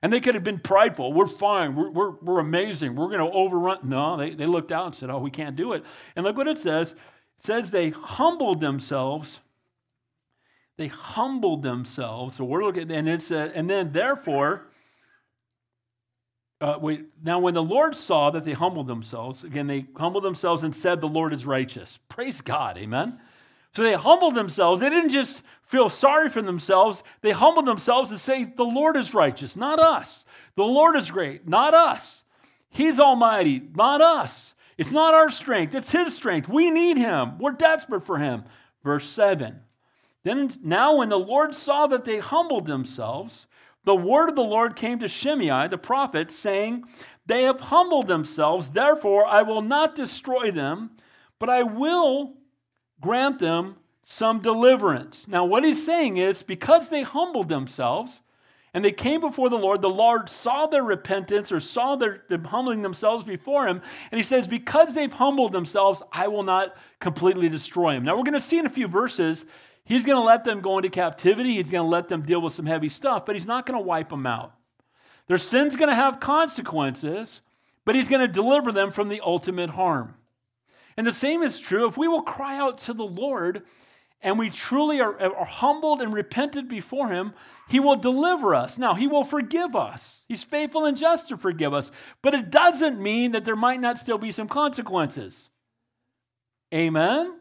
And 0.01 0.11
they 0.11 0.21
could 0.21 0.33
have 0.35 0.43
been 0.43 0.59
prideful. 0.59 1.13
We're 1.13 1.27
fine. 1.27 1.77
We're, 1.77 1.91
we're, 1.91 2.11
we're 2.23 2.41
amazing. 2.41 2.97
We're 2.97 3.09
going 3.09 3.19
to 3.19 3.37
overrun. 3.37 3.81
No, 3.83 4.17
they, 4.17 4.31
they 4.31 4.47
looked 4.47 4.73
out 4.73 4.87
and 4.87 4.95
said, 4.95 5.11
oh, 5.11 5.19
we 5.19 5.31
can't 5.31 5.57
do 5.57 5.75
it. 5.75 5.85
And 6.17 6.25
look 6.25 6.39
what 6.39 6.49
it 6.49 6.57
says. 6.57 6.93
It 6.93 7.45
says 7.45 7.71
they 7.71 7.91
humbled 7.91 8.63
themselves. 8.63 9.41
They 10.77 10.89
humbled 10.89 11.63
themselves. 11.63 12.37
So 12.37 12.45
we're 12.45 12.65
looking, 12.65 12.91
and 12.91 13.09
it 13.09 13.23
said, 13.23 13.53
and 13.55 13.69
then 13.69 13.93
therefore, 13.93 14.67
uh, 16.61 16.79
wait, 16.81 17.05
now 17.23 17.39
when 17.39 17.55
the 17.55 17.63
Lord 17.63 17.95
saw 17.95 18.31
that 18.31 18.45
they 18.45 18.53
humbled 18.53 18.87
themselves, 18.87 19.45
again, 19.45 19.67
they 19.67 19.87
humbled 19.97 20.25
themselves 20.25 20.63
and 20.63 20.75
said, 20.75 21.01
The 21.01 21.09
Lord 21.09 21.33
is 21.33 21.45
righteous. 21.45 21.99
Praise 22.09 22.41
God, 22.41 22.79
amen. 22.79 23.21
So 23.75 23.83
they 23.83 23.93
humbled 23.93 24.35
themselves. 24.35 24.81
They 24.81 24.89
didn't 24.89 25.11
just 25.11 25.43
feel 25.63 25.91
sorry 25.91 26.31
for 26.31 26.41
themselves, 26.41 27.03
they 27.21 27.33
humbled 27.33 27.67
themselves 27.67 28.11
to 28.11 28.19
say, 28.19 28.45
The 28.45 28.65
Lord 28.65 28.97
is 28.97 29.13
righteous, 29.13 29.57
not 29.57 29.79
us. 29.79 30.25
The 30.55 30.65
Lord 30.65 30.97
is 30.97 31.11
great, 31.11 31.47
not 31.47 31.75
us. 31.75 32.25
He's 32.71 33.01
almighty, 33.01 33.63
not 33.75 34.01
us. 34.01 34.55
It's 34.79 34.93
not 34.93 35.15
our 35.15 35.31
strength, 35.31 35.75
it's 35.75 35.93
His 35.93 36.15
strength. 36.15 36.49
We 36.49 36.71
need 36.71 36.97
Him, 36.97 37.39
we're 37.39 37.53
desperate 37.53 38.05
for 38.05 38.19
Him. 38.19 38.45
Verse 38.83 39.09
7. 39.09 39.61
Then 40.27 40.51
now, 40.61 40.97
when 40.97 41.09
the 41.09 41.21
Lord 41.21 41.55
saw 41.55 41.87
that 41.87 42.05
they 42.05 42.19
humbled 42.19 42.67
themselves, 42.67 43.47
the 43.85 43.95
word 43.95 44.29
of 44.29 44.35
the 44.35 44.43
Lord 44.43 44.75
came 44.75 44.99
to 44.99 45.07
Shemaiah, 45.07 45.69
the 45.69 45.79
prophet, 45.79 46.33
saying, 46.33 46.83
They 47.27 47.45
have 47.45 47.61
humbled 47.61 48.09
themselves, 48.09 48.71
therefore 48.71 49.25
I 49.25 49.43
will 49.43 49.63
not 49.63 49.95
destroy 49.95 50.51
them, 50.51 50.91
but 51.39 51.49
I 51.49 51.63
will 51.63 52.33
grant 53.01 53.39
them 53.39 53.77
some 54.03 54.41
deliverance. 54.41 55.29
Now, 55.29 55.45
what 55.45 55.63
he's 55.63 55.87
saying 55.87 56.17
is 56.17 56.43
because 56.43 56.89
they 56.89 57.03
humbled 57.03 57.49
themselves 57.49 58.21
and 58.75 58.85
they 58.85 58.91
came 58.91 59.21
before 59.21 59.49
the 59.49 59.57
Lord. 59.57 59.81
The 59.81 59.89
Lord 59.89 60.29
saw 60.29 60.67
their 60.67 60.83
repentance 60.83 61.53
or 61.53 61.61
saw 61.61 61.95
their, 61.95 62.25
them 62.29 62.43
humbling 62.43 62.83
themselves 62.83 63.25
before 63.25 63.69
him. 63.69 63.81
And 64.11 64.19
he 64.19 64.25
says, 64.25 64.49
Because 64.49 64.93
they've 64.93 65.13
humbled 65.13 65.53
themselves, 65.53 66.03
I 66.11 66.27
will 66.27 66.43
not 66.43 66.77
completely 66.99 67.49
destroy 67.49 67.95
them. 67.95 68.03
Now, 68.03 68.17
we're 68.17 68.25
going 68.25 68.35
to 68.35 68.41
see 68.41 68.59
in 68.59 68.67
a 68.67 68.71
few 68.71 68.89
verses, 68.89 69.47
he's 69.87 70.05
going 70.05 70.19
to 70.19 70.25
let 70.25 70.45
them 70.45 70.61
go 70.61 70.77
into 70.77 70.91
captivity. 70.91 71.55
He's 71.55 71.71
going 71.71 71.85
to 71.85 71.89
let 71.89 72.09
them 72.09 72.23
deal 72.23 72.43
with 72.43 72.53
some 72.53 72.67
heavy 72.67 72.91
stuff, 72.91 73.25
but 73.25 73.35
he's 73.35 73.47
not 73.47 73.65
going 73.65 73.79
to 73.79 73.85
wipe 73.85 74.11
them 74.11 74.27
out. 74.27 74.53
Their 75.29 75.39
sin's 75.39 75.75
going 75.75 75.89
to 75.89 75.95
have 75.97 76.21
consequences, 76.21 77.41
but 77.87 77.95
he's 77.95 78.09
going 78.09 78.27
to 78.27 78.33
deliver 78.33 78.71
them 78.71 78.93
from 78.93 79.09
the 79.09 79.23
ultimate 79.25 79.71
harm. 79.71 80.17
And 80.99 81.07
the 81.07 81.13
same 81.13 81.43
is 81.43 81.59
true 81.59 81.89
if 81.89 81.97
we 81.97 82.09
will 82.09 82.23
cry 82.23 82.59
out 82.59 82.79
to 82.79 82.93
the 82.93 83.05
Lord 83.05 83.63
and 84.23 84.39
we 84.39 84.51
truly 84.51 85.01
are, 85.01 85.21
are, 85.21 85.45
humbled 85.45 86.01
and 86.01 86.13
repented 86.13 86.69
before 86.69 87.11
Him, 87.11 87.35
He 87.69 87.79
will 87.79 87.97
deliver 87.97 88.55
us. 88.55 88.79
Now, 88.79 88.95
He 88.95 89.07
will 89.07 89.25
forgive 89.25 89.77
us. 89.77 90.25
He's 90.27 90.43
faithful 90.43 90.85
and 90.87 90.97
just 90.97 91.29
to 91.29 91.37
forgive 91.37 91.75
us. 91.75 91.91
But 92.23 92.35
it 92.35 92.51
doesn't 92.51 93.01
mean 93.01 93.33
that 93.33 93.45
there 93.45 93.57
might 93.57 93.81
not 93.81 93.99
still 93.99 94.19
be 94.19 94.33
some 94.33 94.49
consequences. 94.49 95.51
Amen? 96.75 97.35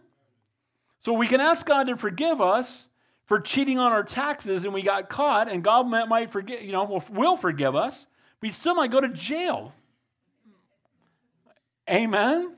So 1.05 1.13
we 1.13 1.27
can 1.27 1.39
ask 1.39 1.67
God 1.67 1.85
to 1.85 1.97
forgive 1.97 2.41
us 2.41 2.87
for 3.27 3.39
cheating 3.39 3.77
on 3.77 3.91
our 3.91 4.01
taxes 4.01 4.63
and 4.63 4.73
we 4.73 4.81
got 4.81 5.07
caught, 5.07 5.47
and 5.47 5.63
God 5.63 5.87
might 5.87 6.31
forgive, 6.31 6.63
you 6.63 6.71
know, 6.71 6.99
will 7.11 7.37
forgive 7.37 7.75
us. 7.75 8.07
We 8.41 8.51
still 8.51 8.73
might 8.73 8.89
go 8.89 9.01
to 9.01 9.09
jail. 9.09 9.71
Amen? 11.87 12.55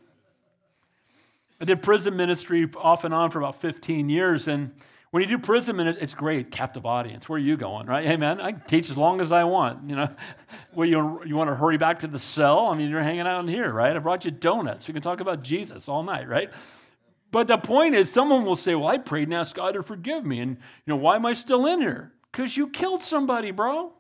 I 1.60 1.66
did 1.66 1.82
prison 1.82 2.16
ministry 2.16 2.70
off 2.78 3.04
and 3.04 3.14
on 3.14 3.32
for 3.32 3.40
about 3.40 3.60
15 3.60 4.08
years. 4.08 4.48
And 4.48 4.72
when 5.12 5.24
you 5.24 5.28
do 5.28 5.40
prison 5.40 5.76
ministry, 5.76 6.04
it's 6.04 6.14
great, 6.14 6.50
captive 6.50 6.86
audience. 6.86 7.28
Where 7.28 7.36
are 7.36 7.40
you 7.40 7.58
going, 7.58 7.86
right? 7.86 8.18
Man, 8.18 8.40
I 8.40 8.54
can 8.54 8.62
teach 8.62 8.90
as 8.90 8.96
long 8.96 9.20
as 9.20 9.34
I 9.34 9.44
want. 9.44 9.90
You 9.90 9.98
know, 9.98 10.08
well, 10.74 10.88
you, 10.88 11.22
you 11.26 11.36
want 11.36 11.50
to 11.50 11.56
hurry 11.56 11.78
back 11.78 12.00
to 12.00 12.08
the 12.08 12.20
cell? 12.20 12.68
I 12.68 12.78
mean, 12.78 12.90
you're 12.90 13.04
hanging 13.04 13.28
out 13.28 13.42
in 13.42 13.50
here, 13.50 13.74
right? 13.74 13.94
I 13.94 14.00
brought 14.00 14.24
you 14.24 14.32
donuts. 14.32 14.88
We 14.88 14.94
can 14.94 15.04
talk 15.04 15.20
about 15.20 15.44
Jesus 15.44 15.90
all 15.90 16.04
night, 16.04 16.30
right? 16.30 16.50
But 17.38 17.48
the 17.48 17.60
point 17.60 17.94
is, 17.94 18.12
someone 18.12 18.46
will 18.46 18.56
say, 18.56 18.74
well, 18.74 18.88
I 18.88 18.98
prayed 18.98 19.28
and 19.28 19.36
asked 19.36 19.54
God 19.54 19.76
to 19.76 19.84
forgive 19.84 20.26
me. 20.26 20.40
And, 20.40 20.54
you 20.54 20.58
know, 20.88 20.96
why 20.96 21.18
am 21.18 21.26
I 21.28 21.34
still 21.34 21.68
in 21.68 21.80
here? 21.80 22.12
Because 22.32 22.58
you 22.58 22.68
killed 22.68 23.04
somebody, 23.04 23.52
bro. 23.52 23.94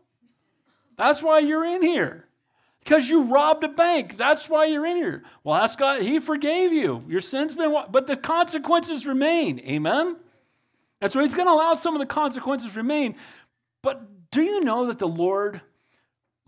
That's 0.97 1.21
why 1.21 1.37
you're 1.37 1.63
in 1.63 1.83
here. 1.83 2.25
Because 2.79 3.07
you 3.07 3.25
robbed 3.25 3.63
a 3.63 3.67
bank. 3.67 4.17
That's 4.17 4.49
why 4.49 4.65
you're 4.65 4.87
in 4.87 4.95
here. 4.95 5.23
Well, 5.43 5.53
ask 5.53 5.77
God. 5.77 6.01
He 6.01 6.19
forgave 6.19 6.73
you. 6.73 7.03
Your 7.07 7.21
sin's 7.21 7.53
been, 7.53 7.77
but 7.91 8.07
the 8.07 8.15
consequences 8.15 9.05
remain. 9.05 9.59
Amen? 9.59 10.15
And 10.99 11.11
so 11.11 11.21
he's 11.21 11.35
going 11.35 11.45
to 11.47 11.53
allow 11.53 11.75
some 11.75 11.93
of 11.93 11.99
the 11.99 12.07
consequences 12.07 12.75
remain. 12.75 13.17
But 13.83 14.31
do 14.31 14.41
you 14.41 14.63
know 14.63 14.87
that 14.87 14.97
the 14.97 15.07
Lord 15.07 15.61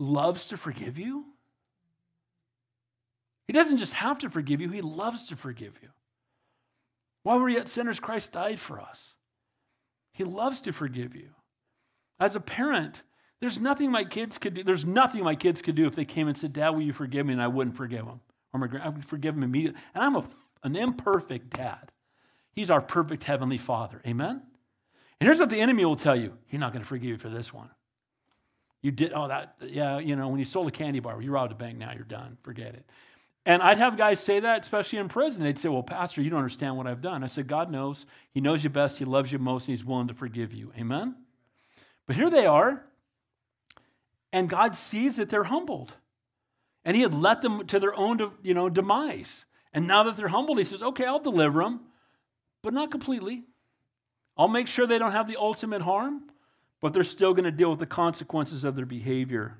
loves 0.00 0.46
to 0.46 0.56
forgive 0.56 0.98
you? 0.98 1.24
He 3.46 3.52
doesn't 3.52 3.78
just 3.78 3.92
have 3.92 4.18
to 4.18 4.28
forgive 4.28 4.60
you, 4.60 4.70
he 4.70 4.82
loves 4.82 5.26
to 5.26 5.36
forgive 5.36 5.78
you. 5.80 5.90
While 7.22 7.40
we're 7.40 7.50
yet 7.50 7.68
sinners, 7.68 8.00
Christ 8.00 8.32
died 8.32 8.60
for 8.60 8.80
us. 8.80 9.14
He 10.12 10.24
loves 10.24 10.60
to 10.62 10.72
forgive 10.72 11.14
you. 11.14 11.30
As 12.18 12.36
a 12.36 12.40
parent, 12.40 13.02
there's 13.40 13.58
nothing 13.58 13.90
my 13.90 14.04
kids 14.04 14.38
could 14.38 14.54
do. 14.54 14.64
There's 14.64 14.84
nothing 14.84 15.24
my 15.24 15.34
kids 15.34 15.62
could 15.62 15.74
do 15.74 15.86
if 15.86 15.94
they 15.94 16.04
came 16.04 16.28
and 16.28 16.36
said, 16.36 16.52
Dad, 16.52 16.70
will 16.70 16.82
you 16.82 16.92
forgive 16.92 17.26
me? 17.26 17.32
And 17.32 17.42
I 17.42 17.48
wouldn't 17.48 17.76
forgive 17.76 18.04
them. 18.04 18.20
Or 18.52 18.60
my, 18.60 18.68
I 18.82 18.88
would 18.88 19.04
forgive 19.04 19.34
them 19.34 19.44
immediately. 19.44 19.80
And 19.94 20.04
I'm 20.04 20.16
a, 20.16 20.24
an 20.62 20.76
imperfect 20.76 21.50
dad. 21.50 21.92
He's 22.52 22.70
our 22.70 22.80
perfect 22.80 23.24
heavenly 23.24 23.58
father. 23.58 24.02
Amen? 24.06 24.42
And 25.20 25.26
here's 25.26 25.38
what 25.38 25.50
the 25.50 25.60
enemy 25.60 25.84
will 25.84 25.96
tell 25.96 26.16
you 26.16 26.34
He's 26.46 26.60
not 26.60 26.72
going 26.72 26.82
to 26.82 26.88
forgive 26.88 27.08
you 27.10 27.18
for 27.18 27.30
this 27.30 27.52
one. 27.52 27.70
You 28.82 28.90
did, 28.90 29.12
oh, 29.14 29.28
that, 29.28 29.56
yeah, 29.62 29.98
you 29.98 30.16
know, 30.16 30.28
when 30.28 30.38
you 30.38 30.46
sold 30.46 30.66
a 30.66 30.70
candy 30.70 31.00
bar, 31.00 31.20
you 31.20 31.30
robbed 31.30 31.52
a 31.52 31.54
bank, 31.54 31.76
now 31.76 31.92
you're 31.94 32.04
done. 32.04 32.38
Forget 32.42 32.74
it. 32.74 32.86
And 33.46 33.62
I'd 33.62 33.78
have 33.78 33.96
guys 33.96 34.20
say 34.20 34.40
that, 34.40 34.60
especially 34.60 34.98
in 34.98 35.08
prison. 35.08 35.42
They'd 35.42 35.58
say, 35.58 35.68
Well, 35.68 35.82
Pastor, 35.82 36.20
you 36.20 36.30
don't 36.30 36.40
understand 36.40 36.76
what 36.76 36.86
I've 36.86 37.00
done. 37.00 37.24
I 37.24 37.26
said, 37.26 37.46
God 37.46 37.70
knows. 37.70 38.04
He 38.32 38.40
knows 38.40 38.62
you 38.62 38.70
best. 38.70 38.98
He 38.98 39.04
loves 39.04 39.32
you 39.32 39.38
most, 39.38 39.68
and 39.68 39.76
He's 39.76 39.84
willing 39.84 40.08
to 40.08 40.14
forgive 40.14 40.52
you. 40.52 40.72
Amen? 40.78 41.14
But 42.06 42.16
here 42.16 42.30
they 42.30 42.46
are. 42.46 42.84
And 44.32 44.48
God 44.48 44.76
sees 44.76 45.16
that 45.16 45.30
they're 45.30 45.44
humbled. 45.44 45.94
And 46.84 46.96
he 46.96 47.02
had 47.02 47.14
let 47.14 47.42
them 47.42 47.66
to 47.66 47.78
their 47.78 47.94
own 47.94 48.32
you 48.42 48.54
know, 48.54 48.68
demise. 48.68 49.44
And 49.72 49.86
now 49.86 50.02
that 50.04 50.16
they're 50.16 50.28
humbled, 50.28 50.58
he 50.58 50.64
says, 50.64 50.82
okay, 50.82 51.04
I'll 51.04 51.20
deliver 51.20 51.62
them, 51.62 51.80
but 52.62 52.72
not 52.72 52.90
completely. 52.90 53.44
I'll 54.36 54.48
make 54.48 54.66
sure 54.66 54.86
they 54.86 54.98
don't 54.98 55.12
have 55.12 55.28
the 55.28 55.36
ultimate 55.36 55.82
harm, 55.82 56.22
but 56.80 56.92
they're 56.92 57.04
still 57.04 57.34
going 57.34 57.44
to 57.44 57.50
deal 57.50 57.70
with 57.70 57.78
the 57.78 57.86
consequences 57.86 58.64
of 58.64 58.74
their 58.74 58.86
behavior. 58.86 59.58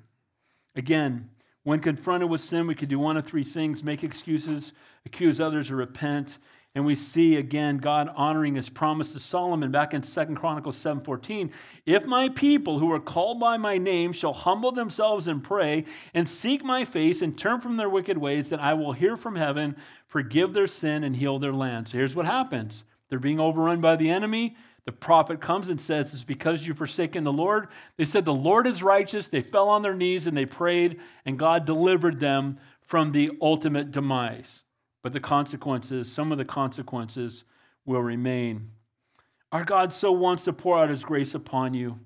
Again, 0.75 1.29
when 1.63 1.79
confronted 1.79 2.29
with 2.29 2.41
sin, 2.41 2.67
we 2.67 2.75
could 2.75 2.89
do 2.89 2.99
one 2.99 3.17
of 3.17 3.25
three 3.25 3.43
things 3.43 3.83
make 3.83 4.03
excuses, 4.03 4.71
accuse 5.05 5.39
others, 5.39 5.69
or 5.69 5.75
repent. 5.75 6.37
And 6.73 6.85
we 6.85 6.95
see 6.95 7.35
again 7.35 7.77
God 7.79 8.09
honoring 8.15 8.55
his 8.55 8.69
promise 8.69 9.11
to 9.11 9.19
Solomon 9.19 9.71
back 9.71 9.93
in 9.93 10.03
2 10.03 10.35
Chronicles 10.37 10.77
7:14. 10.77 11.51
If 11.85 12.05
my 12.05 12.29
people 12.29 12.79
who 12.79 12.91
are 12.93 12.99
called 12.99 13.41
by 13.41 13.57
my 13.57 13.77
name 13.77 14.13
shall 14.13 14.31
humble 14.31 14.71
themselves 14.71 15.27
and 15.27 15.43
pray 15.43 15.83
and 16.13 16.29
seek 16.29 16.63
my 16.63 16.85
face 16.85 17.21
and 17.21 17.37
turn 17.37 17.59
from 17.59 17.75
their 17.75 17.89
wicked 17.89 18.17
ways, 18.17 18.49
then 18.49 18.59
I 18.61 18.73
will 18.73 18.93
hear 18.93 19.17
from 19.17 19.35
heaven, 19.35 19.75
forgive 20.07 20.53
their 20.53 20.67
sin, 20.67 21.03
and 21.03 21.17
heal 21.17 21.39
their 21.39 21.53
land. 21.53 21.89
So 21.89 21.97
here's 21.97 22.15
what 22.15 22.25
happens. 22.25 22.85
They're 23.09 23.19
being 23.19 23.41
overrun 23.41 23.81
by 23.81 23.97
the 23.97 24.09
enemy. 24.09 24.55
The 24.85 24.91
prophet 24.91 25.39
comes 25.41 25.69
and 25.69 25.79
says, 25.79 26.13
It's 26.13 26.23
because 26.23 26.65
you've 26.65 26.77
forsaken 26.77 27.23
the 27.23 27.31
Lord. 27.31 27.67
They 27.97 28.05
said, 28.05 28.25
The 28.25 28.33
Lord 28.33 28.65
is 28.65 28.81
righteous. 28.81 29.27
They 29.27 29.41
fell 29.41 29.69
on 29.69 29.83
their 29.83 29.93
knees 29.93 30.25
and 30.27 30.35
they 30.35 30.45
prayed, 30.45 30.99
and 31.25 31.37
God 31.37 31.65
delivered 31.65 32.19
them 32.19 32.57
from 32.81 33.11
the 33.11 33.31
ultimate 33.41 33.91
demise 33.91 34.63
but 35.03 35.13
the 35.13 35.19
consequences, 35.19 36.11
some 36.11 36.31
of 36.31 36.37
the 36.37 36.45
consequences 36.45 37.43
will 37.85 38.01
remain. 38.01 38.71
Our 39.51 39.65
God 39.65 39.91
so 39.91 40.11
wants 40.11 40.45
to 40.45 40.53
pour 40.53 40.79
out 40.79 40.89
his 40.89 41.03
grace 41.03 41.33
upon 41.33 41.73
you. 41.73 41.99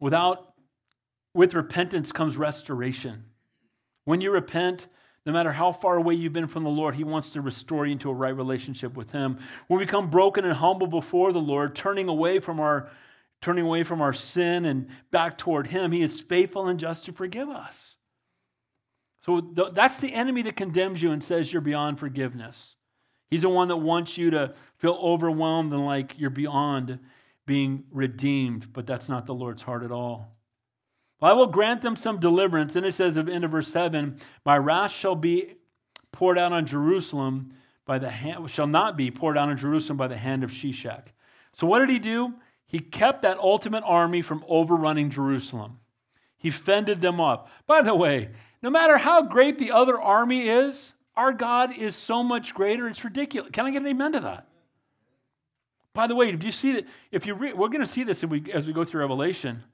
Without 0.00 0.54
with 1.34 1.54
repentance 1.54 2.10
comes 2.10 2.36
restoration. 2.36 3.24
When 4.04 4.20
you 4.20 4.30
repent, 4.30 4.88
no 5.28 5.34
matter 5.34 5.52
how 5.52 5.72
far 5.72 5.98
away 5.98 6.14
you've 6.14 6.32
been 6.32 6.46
from 6.46 6.64
the 6.64 6.70
Lord, 6.70 6.94
He 6.94 7.04
wants 7.04 7.32
to 7.32 7.42
restore 7.42 7.84
you 7.84 7.92
into 7.92 8.08
a 8.08 8.14
right 8.14 8.34
relationship 8.34 8.96
with 8.96 9.12
Him. 9.12 9.38
When 9.66 9.78
we 9.78 9.84
become 9.84 10.08
broken 10.08 10.42
and 10.46 10.54
humble 10.54 10.86
before 10.86 11.34
the 11.34 11.38
Lord, 11.38 11.76
turning 11.76 12.08
away 12.08 12.38
from 12.38 12.58
our 12.58 12.90
turning 13.42 13.66
away 13.66 13.82
from 13.82 14.00
our 14.00 14.14
sin 14.14 14.64
and 14.64 14.88
back 15.10 15.36
toward 15.36 15.66
Him, 15.66 15.92
He 15.92 16.00
is 16.00 16.22
faithful 16.22 16.66
and 16.66 16.80
just 16.80 17.04
to 17.04 17.12
forgive 17.12 17.50
us. 17.50 17.96
So 19.20 19.42
that's 19.74 19.98
the 19.98 20.14
enemy 20.14 20.40
that 20.42 20.56
condemns 20.56 21.02
you 21.02 21.10
and 21.10 21.22
says 21.22 21.52
you're 21.52 21.60
beyond 21.60 21.98
forgiveness. 21.98 22.76
He's 23.30 23.42
the 23.42 23.50
one 23.50 23.68
that 23.68 23.76
wants 23.76 24.16
you 24.16 24.30
to 24.30 24.54
feel 24.78 24.98
overwhelmed 25.02 25.74
and 25.74 25.84
like 25.84 26.14
you're 26.16 26.30
beyond 26.30 27.00
being 27.44 27.84
redeemed, 27.90 28.72
but 28.72 28.86
that's 28.86 29.10
not 29.10 29.26
the 29.26 29.34
Lord's 29.34 29.60
heart 29.60 29.82
at 29.82 29.92
all. 29.92 30.37
Well, 31.20 31.30
I 31.30 31.34
will 31.34 31.46
grant 31.46 31.82
them 31.82 31.96
some 31.96 32.20
deliverance. 32.20 32.74
Then 32.74 32.84
it 32.84 32.92
says 32.92 33.16
at 33.16 33.26
the 33.26 33.32
end 33.32 33.44
of 33.44 33.50
verse 33.50 33.68
7 33.68 34.18
My 34.44 34.56
wrath 34.56 34.92
shall 34.92 35.16
be 35.16 35.54
poured 36.12 36.38
out 36.38 36.52
on 36.52 36.66
Jerusalem 36.66 37.52
by 37.84 37.98
the 37.98 38.10
hand, 38.10 38.50
shall 38.50 38.66
not 38.66 38.96
be 38.96 39.10
poured 39.10 39.38
out 39.38 39.48
on 39.48 39.56
Jerusalem 39.56 39.96
by 39.96 40.08
the 40.08 40.16
hand 40.16 40.44
of 40.44 40.50
Shishak. 40.50 41.04
So 41.52 41.66
what 41.66 41.80
did 41.80 41.88
he 41.88 41.98
do? 41.98 42.34
He 42.66 42.80
kept 42.80 43.22
that 43.22 43.38
ultimate 43.38 43.82
army 43.84 44.20
from 44.20 44.44
overrunning 44.46 45.10
Jerusalem. 45.10 45.80
He 46.36 46.50
fended 46.50 47.00
them 47.00 47.20
off. 47.20 47.50
By 47.66 47.82
the 47.82 47.94
way, 47.94 48.28
no 48.62 48.70
matter 48.70 48.98
how 48.98 49.22
great 49.22 49.58
the 49.58 49.72
other 49.72 50.00
army 50.00 50.48
is, 50.48 50.94
our 51.16 51.32
God 51.32 51.76
is 51.76 51.96
so 51.96 52.22
much 52.22 52.54
greater. 52.54 52.86
It's 52.86 53.02
ridiculous. 53.02 53.50
Can 53.52 53.66
I 53.66 53.70
get 53.70 53.82
an 53.82 53.88
amen 53.88 54.12
to 54.12 54.20
that? 54.20 54.46
By 55.94 56.06
the 56.06 56.14
way, 56.14 56.28
if 56.28 56.44
you 56.44 56.52
see 56.52 56.72
that, 56.72 56.86
if 57.10 57.26
you 57.26 57.34
re, 57.34 57.52
we're 57.54 57.68
going 57.68 57.80
to 57.80 57.86
see 57.86 58.04
this 58.04 58.22
as 58.22 58.30
we, 58.30 58.52
as 58.52 58.66
we 58.66 58.72
go 58.72 58.84
through 58.84 59.00
Revelation, 59.00 59.64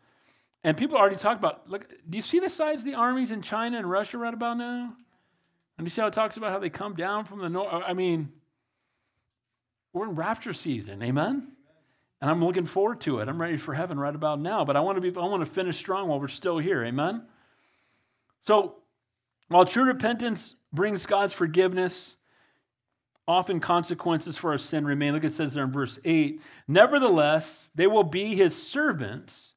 and 0.65 0.77
people 0.77 0.97
already 0.97 1.17
talk 1.17 1.39
about. 1.39 1.69
Look, 1.71 1.89
do 2.09 2.17
you 2.17 2.23
see 2.23 2.41
the 2.41 2.49
size 2.49 2.81
of 2.81 2.85
the 2.87 2.95
armies 2.95 3.31
in 3.31 3.43
China 3.43 3.79
and 3.79 3.89
Russia 3.89 4.19
right 4.19 4.35
about 4.35 4.57
now? 4.57 4.95
And 5.77 5.87
you 5.87 5.91
see 5.91 6.01
how 6.01 6.07
it 6.09 6.15
talks 6.15 6.37
about 6.37 6.53
how 6.53 6.59
they 6.59 6.71
come 6.71 6.95
down 6.95 7.27
from 7.27 7.41
the 7.41 7.49
north. 7.49 7.69
I 7.87 7.93
mean, 7.93 8.33
we're 9.93 10.07
in 10.07 10.15
rapture 10.15 10.53
season, 10.53 11.03
amen. 11.03 11.49
And 12.21 12.31
I'm 12.31 12.43
looking 12.43 12.65
forward 12.65 13.01
to 13.03 13.19
it. 13.19 13.29
I'm 13.29 13.41
ready 13.41 13.59
for 13.59 13.75
heaven 13.75 13.99
right 13.99 14.15
about 14.15 14.41
now. 14.41 14.65
But 14.65 14.77
I 14.77 14.81
want 14.81 14.97
to 14.97 15.01
be. 15.01 15.17
I 15.19 15.25
want 15.27 15.45
to 15.45 15.51
finish 15.51 15.77
strong 15.77 16.09
while 16.09 16.19
we're 16.19 16.29
still 16.29 16.59
here, 16.59 16.83
amen. 16.83 17.27
So, 18.41 18.77
while 19.49 19.67
true 19.67 19.85
repentance 19.85 20.55
brings 20.73 21.05
God's 21.05 21.33
forgiveness, 21.33 22.17
often 23.29 23.61
consequences 23.61 24.39
for 24.39 24.53
our 24.53 24.59
sin 24.59 24.87
remain. 24.87 25.13
Look, 25.13 25.25
it 25.25 25.33
says 25.33 25.55
there 25.55 25.65
in 25.65 25.73
verse 25.73 25.99
8 26.05 26.41
Nevertheless, 26.67 27.71
they 27.75 27.87
will 27.87 28.05
be 28.05 28.35
his 28.35 28.57
servants, 28.57 29.54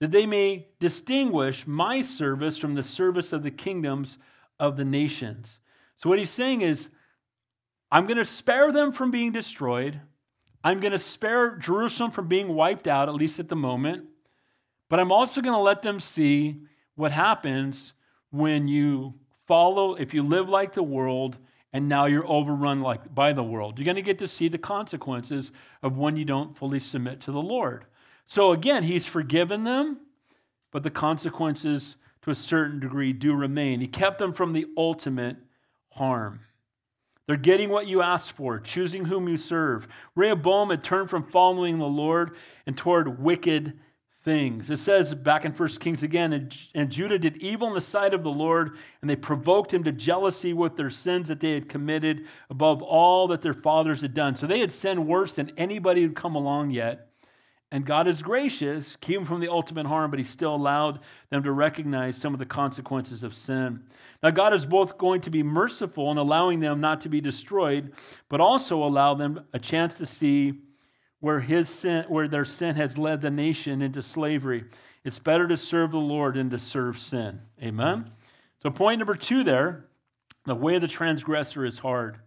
that 0.00 0.10
they 0.10 0.26
may 0.26 0.68
distinguish 0.78 1.66
my 1.66 2.02
service 2.02 2.58
from 2.58 2.74
the 2.74 2.82
service 2.82 3.32
of 3.32 3.42
the 3.42 3.50
kingdoms 3.50 4.18
of 4.58 4.76
the 4.76 4.84
nations. 4.84 5.58
So, 5.96 6.08
what 6.08 6.18
he's 6.18 6.30
saying 6.30 6.60
is, 6.60 6.90
I'm 7.90 8.06
going 8.06 8.18
to 8.18 8.24
spare 8.24 8.72
them 8.72 8.92
from 8.92 9.10
being 9.10 9.32
destroyed. 9.32 10.00
I'm 10.62 10.80
going 10.80 10.92
to 10.92 10.98
spare 10.98 11.56
Jerusalem 11.56 12.10
from 12.10 12.28
being 12.28 12.48
wiped 12.48 12.88
out, 12.88 13.08
at 13.08 13.14
least 13.14 13.38
at 13.38 13.48
the 13.48 13.56
moment. 13.56 14.06
but 14.88 15.00
I'm 15.00 15.12
also 15.12 15.40
going 15.40 15.54
to 15.54 15.60
let 15.60 15.82
them 15.82 15.98
see 15.98 16.62
what 16.94 17.12
happens 17.12 17.92
when 18.30 18.68
you 18.68 19.14
follow, 19.46 19.94
if 19.94 20.14
you 20.14 20.22
live 20.22 20.48
like 20.48 20.74
the 20.74 20.82
world 20.82 21.38
and 21.72 21.88
now 21.88 22.06
you're 22.06 22.26
overrun 22.26 22.80
like 22.80 23.14
by 23.14 23.32
the 23.32 23.42
world. 23.42 23.78
You're 23.78 23.84
going 23.84 23.96
to 23.96 24.02
get 24.02 24.18
to 24.20 24.28
see 24.28 24.48
the 24.48 24.58
consequences 24.58 25.52
of 25.82 25.96
when 25.96 26.16
you 26.16 26.24
don't 26.24 26.56
fully 26.56 26.80
submit 26.80 27.20
to 27.22 27.32
the 27.32 27.42
Lord. 27.42 27.84
So 28.26 28.52
again, 28.52 28.82
he's 28.82 29.06
forgiven 29.06 29.64
them, 29.64 29.98
but 30.72 30.82
the 30.82 30.90
consequences 30.90 31.96
to 32.22 32.30
a 32.30 32.34
certain 32.34 32.80
degree 32.80 33.12
do 33.12 33.34
remain. 33.34 33.80
He 33.80 33.86
kept 33.86 34.18
them 34.18 34.32
from 34.32 34.52
the 34.52 34.66
ultimate 34.76 35.36
harm. 35.92 36.40
They're 37.26 37.36
getting 37.36 37.70
what 37.70 37.86
you 37.86 38.02
asked 38.02 38.32
for, 38.32 38.60
choosing 38.60 39.06
whom 39.06 39.28
you 39.28 39.36
serve. 39.36 39.88
Rehoboam 40.14 40.70
had 40.70 40.84
turned 40.84 41.10
from 41.10 41.24
following 41.24 41.78
the 41.78 41.86
Lord 41.86 42.36
and 42.66 42.76
toward 42.76 43.20
wicked 43.20 43.78
things. 44.22 44.70
It 44.70 44.78
says 44.78 45.14
back 45.14 45.44
in 45.44 45.52
1 45.52 45.68
Kings 45.80 46.02
again, 46.02 46.50
and, 46.74 46.90
Judah 46.90 47.18
did 47.18 47.36
evil 47.38 47.68
in 47.68 47.74
the 47.74 47.80
sight 47.80 48.12
of 48.12 48.24
the 48.24 48.30
Lord, 48.30 48.76
and 49.00 49.08
they 49.08 49.16
provoked 49.16 49.72
him 49.72 49.84
to 49.84 49.92
jealousy 49.92 50.52
with 50.52 50.76
their 50.76 50.90
sins 50.90 51.28
that 51.28 51.40
they 51.40 51.54
had 51.54 51.68
committed 51.68 52.26
above 52.50 52.82
all 52.82 53.28
that 53.28 53.42
their 53.42 53.54
fathers 53.54 54.02
had 54.02 54.14
done. 54.14 54.34
So 54.34 54.46
they 54.46 54.60
had 54.60 54.72
sinned 54.72 55.06
worse 55.06 55.32
than 55.32 55.52
anybody 55.56 56.02
who'd 56.02 56.16
come 56.16 56.34
along 56.34 56.72
yet. 56.72 57.05
And 57.72 57.84
God 57.84 58.06
is 58.06 58.22
gracious, 58.22 58.96
keep 58.96 59.16
them 59.16 59.24
from 59.24 59.40
the 59.40 59.50
ultimate 59.50 59.86
harm, 59.86 60.10
but 60.10 60.20
He 60.20 60.24
still 60.24 60.54
allowed 60.54 61.00
them 61.30 61.42
to 61.42 61.50
recognize 61.50 62.16
some 62.16 62.32
of 62.32 62.38
the 62.38 62.46
consequences 62.46 63.24
of 63.24 63.34
sin. 63.34 63.82
Now, 64.22 64.30
God 64.30 64.54
is 64.54 64.64
both 64.64 64.98
going 64.98 65.20
to 65.22 65.30
be 65.30 65.42
merciful 65.42 66.10
in 66.12 66.16
allowing 66.16 66.60
them 66.60 66.80
not 66.80 67.00
to 67.02 67.08
be 67.08 67.20
destroyed, 67.20 67.92
but 68.28 68.40
also 68.40 68.84
allow 68.84 69.14
them 69.14 69.44
a 69.52 69.58
chance 69.58 69.98
to 69.98 70.06
see 70.06 70.54
where, 71.18 71.40
his 71.40 71.68
sin, 71.68 72.04
where 72.08 72.28
their 72.28 72.44
sin 72.44 72.76
has 72.76 72.98
led 72.98 73.20
the 73.20 73.30
nation 73.30 73.82
into 73.82 74.00
slavery. 74.00 74.64
It's 75.04 75.18
better 75.18 75.48
to 75.48 75.56
serve 75.56 75.90
the 75.90 75.98
Lord 75.98 76.34
than 76.34 76.50
to 76.50 76.58
serve 76.58 76.98
sin. 76.98 77.40
Amen? 77.60 78.12
So, 78.62 78.70
point 78.70 78.98
number 78.98 79.16
two 79.16 79.42
there 79.42 79.86
the 80.44 80.54
way 80.54 80.76
of 80.76 80.82
the 80.82 80.88
transgressor 80.88 81.64
is 81.64 81.78
hard. 81.78 82.18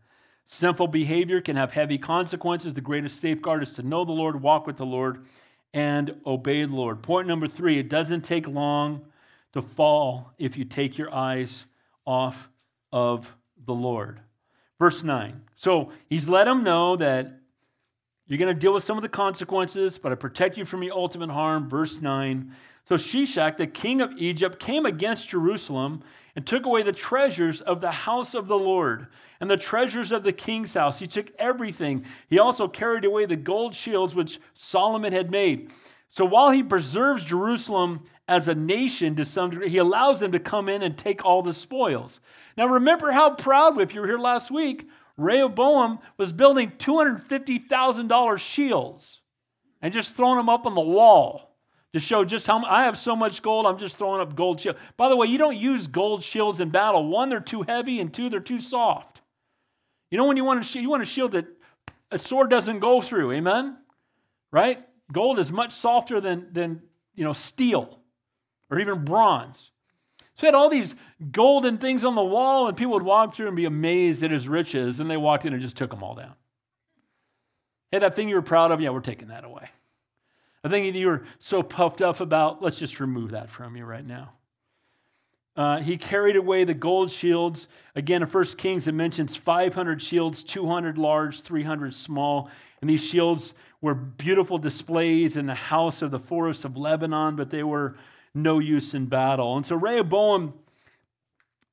Sinful 0.52 0.88
behavior 0.88 1.42
can 1.42 1.56
have 1.58 1.74
heavy 1.74 2.00
consequences. 2.00 2.74
The 2.74 2.82
greatest 2.82 3.22
safeguard 3.22 3.62
is 3.62 3.74
to 3.74 3.84
know 3.84 4.04
the 4.04 4.12
Lord, 4.12 4.42
walk 4.42 4.66
with 4.66 4.78
the 4.78 4.86
Lord, 4.86 5.24
and 5.76 6.20
obey 6.26 6.66
the 6.66 6.76
Lord. 6.76 7.04
Point 7.04 7.28
number 7.28 7.48
three 7.48 7.78
it 7.78 7.88
doesn't 7.88 8.22
take 8.22 8.48
long 8.48 9.06
to 9.54 9.62
fall 9.62 10.34
if 10.40 10.58
you 10.58 10.66
take 10.66 10.98
your 10.98 11.14
eyes 11.14 11.68
off 12.04 12.50
of 12.92 13.36
the 13.64 13.76
Lord. 13.76 14.22
Verse 14.80 15.04
9. 15.04 15.40
So 15.56 15.92
he's 16.10 16.28
let 16.28 16.46
them 16.46 16.64
know 16.64 16.96
that 16.96 17.38
you're 18.26 18.40
going 18.40 18.54
to 18.54 18.60
deal 18.60 18.74
with 18.74 18.84
some 18.84 18.98
of 18.98 19.04
the 19.04 19.10
consequences, 19.10 20.00
but 20.00 20.12
I 20.12 20.16
protect 20.16 20.58
you 20.58 20.66
from 20.66 20.80
the 20.80 20.90
ultimate 20.90 21.30
harm. 21.30 21.70
Verse 21.70 22.02
9. 22.02 22.56
So 22.90 22.96
Shishak, 22.96 23.58
the 23.58 23.68
king 23.68 24.02
of 24.02 24.14
Egypt, 24.18 24.58
came 24.58 24.84
against 24.84 25.30
Jerusalem 25.30 26.02
and 26.36 26.44
took 26.44 26.66
away 26.66 26.82
the 26.82 26.92
treasures 26.92 27.62
of 27.62 27.82
the 27.82 27.92
house 27.92 28.34
of 28.34 28.48
the 28.48 28.58
Lord 28.58 29.06
and 29.40 29.48
the 29.48 29.58
treasures 29.58 30.12
of 30.12 30.24
the 30.24 30.34
king's 30.34 30.74
house. 30.74 30.98
He 30.98 31.06
took 31.06 31.30
everything. 31.38 32.04
He 32.32 32.40
also 32.40 32.68
carried 32.68 33.06
away 33.06 33.28
the 33.28 33.36
gold 33.36 33.76
shields 33.76 34.16
which 34.16 34.40
Solomon 34.56 35.14
had 35.14 35.30
made. 35.30 35.70
So 36.08 36.26
while 36.26 36.50
he 36.50 36.64
preserves 36.64 37.24
Jerusalem 37.24 38.06
as 38.28 38.48
a 38.48 38.56
nation 38.56 39.16
to 39.18 39.24
some 39.24 39.52
degree, 39.52 39.70
he 39.70 39.78
allows 39.78 40.20
them 40.20 40.32
to 40.32 40.40
come 40.40 40.68
in 40.68 40.82
and 40.82 40.98
take 40.98 41.24
all 41.24 41.44
the 41.44 41.54
spoils. 41.54 42.20
Now 42.58 42.66
remember 42.66 43.12
how 43.12 43.36
proud, 43.36 43.80
if 43.80 43.94
you 43.94 44.02
were 44.02 44.08
here 44.08 44.18
last 44.18 44.50
week, 44.50 44.90
Rehoboam 45.16 46.00
was 46.18 46.32
building 46.32 46.72
$250,000 46.80 48.40
shields 48.40 49.22
and 49.80 49.94
just 49.94 50.16
throwing 50.16 50.38
them 50.38 50.50
up 50.50 50.66
on 50.66 50.74
the 50.74 50.82
wall 50.82 51.49
to 51.94 52.00
show 52.00 52.24
just 52.24 52.46
how 52.46 52.64
I 52.64 52.84
have 52.84 52.98
so 52.98 53.16
much 53.16 53.42
gold, 53.42 53.66
I'm 53.66 53.78
just 53.78 53.98
throwing 53.98 54.22
up 54.22 54.36
gold 54.36 54.60
shields. 54.60 54.80
By 54.96 55.10
the 55.10 55.16
way, 55.16 55.28
you 55.28 55.38
don't 55.38 55.58
use 55.58 55.88
gold 55.88 56.24
shields 56.24 56.60
in 56.60 56.70
battle. 56.70 57.08
One, 57.08 57.30
they're 57.30 57.40
too 57.40 57.64
heavy, 57.64 58.00
and 58.00 58.14
two, 58.14 58.30
they're 58.30 58.40
too 58.40 58.62
soft. 58.62 59.22
You 60.12 60.18
know 60.18 60.28
when 60.28 60.38
you 60.38 60.44
want 60.44 60.64
to 60.64 60.80
you 60.80 60.90
want 60.90 61.04
a 61.04 61.06
shield 61.06 61.34
that 61.34 61.48
a 62.12 62.20
sword 62.20 62.50
doesn't 62.50 62.80
go 62.80 63.02
through, 63.02 63.32
amen? 63.32 63.78
Right? 64.52 64.84
Gold 65.12 65.40
is 65.40 65.52
much 65.52 65.72
softer 65.72 66.20
than 66.20 66.52
than 66.52 66.82
you 67.16 67.24
know 67.24 67.34
steel 67.34 68.00
or 68.70 68.80
even 68.80 69.06
bronze. 69.06 69.72
So 70.36 70.42
he 70.42 70.46
had 70.48 70.56
all 70.56 70.70
these 70.70 70.96
golden 71.32 71.78
things 71.78 72.06
on 72.06 72.16
the 72.16 72.24
wall, 72.24 72.68
and 72.68 72.78
people 72.78 72.94
would 72.94 73.04
walk 73.04 73.34
through 73.34 73.48
and 73.48 73.56
be 73.58 73.66
amazed 73.66 74.24
at 74.24 74.32
his 74.32 74.48
riches, 74.48 75.00
and 75.00 75.10
they 75.10 75.18
walked 75.18 75.46
in 75.46 75.54
and 75.54 75.62
just 75.62 75.76
took 75.76 75.90
them 75.92 76.02
all 76.02 76.16
down. 76.16 76.34
Hey, 77.92 78.00
that 78.00 78.16
thing 78.16 78.30
you 78.30 78.36
were 78.36 78.42
proud 78.42 78.72
of, 78.72 78.80
yeah, 78.80 78.90
we're 78.92 79.02
taking 79.02 79.30
that 79.30 79.44
away. 79.44 79.70
Thing 80.68 80.92
that 80.92 81.00
you 81.00 81.08
were 81.08 81.24
so 81.40 81.64
puffed 81.64 82.02
up 82.02 82.20
about, 82.20 82.62
let's 82.62 82.78
just 82.78 83.00
remove 83.00 83.32
that 83.32 83.50
from 83.50 83.78
you 83.78 83.86
right 83.86 84.06
now. 84.06 84.34
Uh, 85.56 85.80
he 85.80 85.98
carried 85.98 86.36
away 86.36 86.64
the 86.64 86.74
gold 86.74 87.12
shields. 87.12 87.68
Again, 87.96 88.22
in 88.22 88.28
1 88.28 88.46
Kings, 88.58 88.88
it 88.88 88.94
mentions 88.94 89.36
500 89.36 90.02
shields, 90.02 90.44
200 90.44 90.98
large, 90.98 91.42
300 91.42 91.94
small. 91.94 92.50
And 92.82 92.90
these 92.90 93.04
shields 93.04 93.54
were 93.82 93.94
beautiful 93.94 94.58
displays 94.58 95.38
in 95.38 95.46
the 95.48 95.56
house 95.56 96.02
of 96.02 96.12
the 96.12 96.20
forest 96.20 96.66
of 96.66 96.78
Lebanon, 96.78 97.36
but 97.36 97.50
they 97.50 97.64
were 97.64 97.96
no 98.34 98.60
use 98.60 98.94
in 98.94 99.06
battle. 99.08 99.56
And 99.56 99.66
so 99.66 99.76
Rehoboam, 99.76 100.54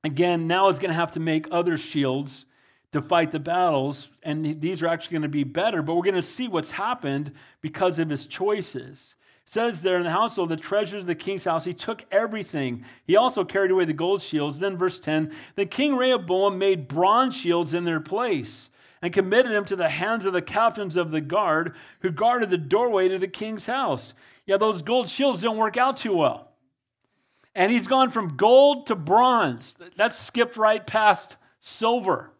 again, 0.03 0.47
now 0.47 0.69
is 0.69 0.79
going 0.79 0.89
to 0.89 0.95
have 0.95 1.11
to 1.13 1.19
make 1.19 1.47
other 1.51 1.77
shields 1.77 2.45
to 2.93 3.01
fight 3.01 3.31
the 3.31 3.39
battles, 3.39 4.09
and 4.23 4.61
these 4.61 4.81
are 4.81 4.87
actually 4.87 5.13
going 5.13 5.21
to 5.23 5.27
be 5.27 5.43
better, 5.43 5.81
but 5.81 5.95
we're 5.95 6.03
going 6.03 6.15
to 6.15 6.21
see 6.21 6.47
what's 6.47 6.71
happened 6.71 7.31
because 7.61 7.99
of 7.99 8.09
his 8.09 8.25
choices. 8.25 9.15
It 9.45 9.53
says 9.53 9.81
there 9.81 9.97
in 9.97 10.03
the 10.03 10.11
household, 10.11 10.49
the 10.49 10.57
treasures 10.57 11.03
of 11.03 11.07
the 11.07 11.15
king's 11.15 11.43
house, 11.43 11.65
he 11.65 11.73
took 11.73 12.05
everything. 12.11 12.85
He 13.05 13.15
also 13.15 13.43
carried 13.43 13.71
away 13.71 13.85
the 13.85 13.93
gold 13.93 14.21
shields. 14.21 14.59
Then, 14.59 14.77
verse 14.77 14.99
10 14.99 15.33
the 15.55 15.65
king 15.65 15.95
Rehoboam 15.95 16.57
made 16.57 16.87
bronze 16.87 17.35
shields 17.35 17.73
in 17.73 17.83
their 17.83 17.99
place 17.99 18.69
and 19.01 19.13
committed 19.13 19.51
them 19.51 19.65
to 19.65 19.75
the 19.75 19.89
hands 19.89 20.25
of 20.25 20.33
the 20.33 20.41
captains 20.41 20.95
of 20.95 21.11
the 21.11 21.21
guard 21.21 21.75
who 22.01 22.09
guarded 22.09 22.49
the 22.49 22.57
doorway 22.57 23.07
to 23.09 23.19
the 23.19 23.27
king's 23.27 23.65
house. 23.65 24.13
Yeah, 24.45 24.57
those 24.57 24.81
gold 24.81 25.09
shields 25.09 25.41
don't 25.41 25.57
work 25.57 25.77
out 25.77 25.97
too 25.97 26.13
well. 26.13 26.51
And 27.53 27.71
he's 27.71 27.87
gone 27.87 28.11
from 28.11 28.37
gold 28.37 28.87
to 28.87 28.95
bronze. 28.95 29.75
That's 29.95 30.17
skipped 30.17 30.57
right 30.57 30.85
past 30.85 31.37
silver. 31.59 32.31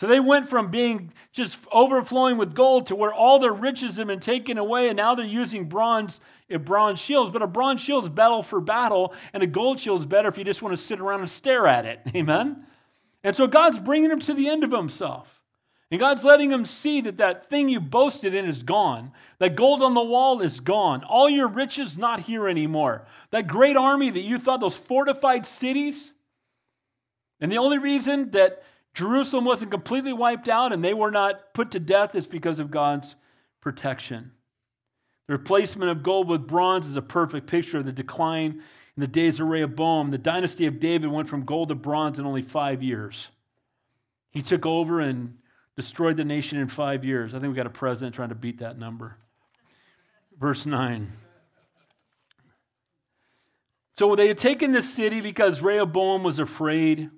So 0.00 0.06
they 0.06 0.18
went 0.18 0.48
from 0.48 0.70
being 0.70 1.12
just 1.30 1.58
overflowing 1.70 2.38
with 2.38 2.54
gold 2.54 2.86
to 2.86 2.96
where 2.96 3.12
all 3.12 3.38
their 3.38 3.52
riches 3.52 3.98
have 3.98 4.06
been 4.06 4.18
taken 4.18 4.56
away, 4.56 4.88
and 4.88 4.96
now 4.96 5.14
they're 5.14 5.26
using 5.26 5.68
bronze, 5.68 6.22
eh, 6.48 6.56
bronze 6.56 6.98
shields. 6.98 7.30
But 7.30 7.42
a 7.42 7.46
bronze 7.46 7.82
shield 7.82 8.04
is 8.04 8.08
battle 8.08 8.42
for 8.42 8.62
battle, 8.62 9.12
and 9.34 9.42
a 9.42 9.46
gold 9.46 9.78
shield 9.78 10.00
is 10.00 10.06
better 10.06 10.30
if 10.30 10.38
you 10.38 10.44
just 10.44 10.62
want 10.62 10.74
to 10.74 10.82
sit 10.82 11.00
around 11.00 11.20
and 11.20 11.28
stare 11.28 11.66
at 11.66 11.84
it. 11.84 12.00
Amen? 12.16 12.64
And 13.22 13.36
so 13.36 13.46
God's 13.46 13.78
bringing 13.78 14.10
him 14.10 14.20
to 14.20 14.32
the 14.32 14.48
end 14.48 14.64
of 14.64 14.72
himself. 14.72 15.42
And 15.90 16.00
God's 16.00 16.24
letting 16.24 16.50
him 16.50 16.64
see 16.64 17.02
that 17.02 17.18
that 17.18 17.50
thing 17.50 17.68
you 17.68 17.78
boasted 17.78 18.34
in 18.34 18.46
is 18.46 18.62
gone. 18.62 19.12
That 19.38 19.54
gold 19.54 19.82
on 19.82 19.92
the 19.92 20.02
wall 20.02 20.40
is 20.40 20.60
gone. 20.60 21.04
All 21.04 21.28
your 21.28 21.46
riches 21.46 21.98
not 21.98 22.20
here 22.20 22.48
anymore. 22.48 23.04
That 23.32 23.48
great 23.48 23.76
army 23.76 24.08
that 24.08 24.20
you 24.20 24.38
thought, 24.38 24.60
those 24.60 24.78
fortified 24.78 25.44
cities. 25.44 26.14
And 27.38 27.52
the 27.52 27.58
only 27.58 27.76
reason 27.76 28.30
that 28.30 28.62
Jerusalem 28.94 29.44
wasn't 29.44 29.70
completely 29.70 30.12
wiped 30.12 30.48
out 30.48 30.72
and 30.72 30.84
they 30.84 30.94
were 30.94 31.10
not 31.10 31.54
put 31.54 31.70
to 31.72 31.80
death 31.80 32.14
it's 32.14 32.26
because 32.26 32.58
of 32.58 32.70
God's 32.70 33.16
protection. 33.60 34.32
The 35.26 35.34
replacement 35.34 35.90
of 35.90 36.02
gold 36.02 36.28
with 36.28 36.46
bronze 36.46 36.86
is 36.86 36.96
a 36.96 37.02
perfect 37.02 37.46
picture 37.46 37.78
of 37.78 37.86
the 37.86 37.92
decline 37.92 38.62
in 38.96 39.00
the 39.00 39.06
days 39.06 39.38
of 39.38 39.46
Rehoboam. 39.46 40.10
The 40.10 40.18
dynasty 40.18 40.66
of 40.66 40.80
David 40.80 41.10
went 41.10 41.28
from 41.28 41.44
gold 41.44 41.68
to 41.68 41.74
bronze 41.74 42.18
in 42.18 42.26
only 42.26 42.42
five 42.42 42.82
years. 42.82 43.28
He 44.30 44.42
took 44.42 44.66
over 44.66 45.00
and 45.00 45.38
destroyed 45.76 46.16
the 46.16 46.24
nation 46.24 46.58
in 46.58 46.68
five 46.68 47.04
years. 47.04 47.34
I 47.34 47.38
think 47.38 47.52
we 47.52 47.56
got 47.56 47.66
a 47.66 47.70
president 47.70 48.16
trying 48.16 48.30
to 48.30 48.34
beat 48.34 48.58
that 48.58 48.78
number. 48.78 49.18
Verse 50.38 50.66
9. 50.66 51.12
So 53.96 54.16
they 54.16 54.28
had 54.28 54.38
taken 54.38 54.72
this 54.72 54.92
city 54.92 55.20
because 55.20 55.62
Rehoboam 55.62 56.22
was 56.22 56.38
afraid 56.38 57.10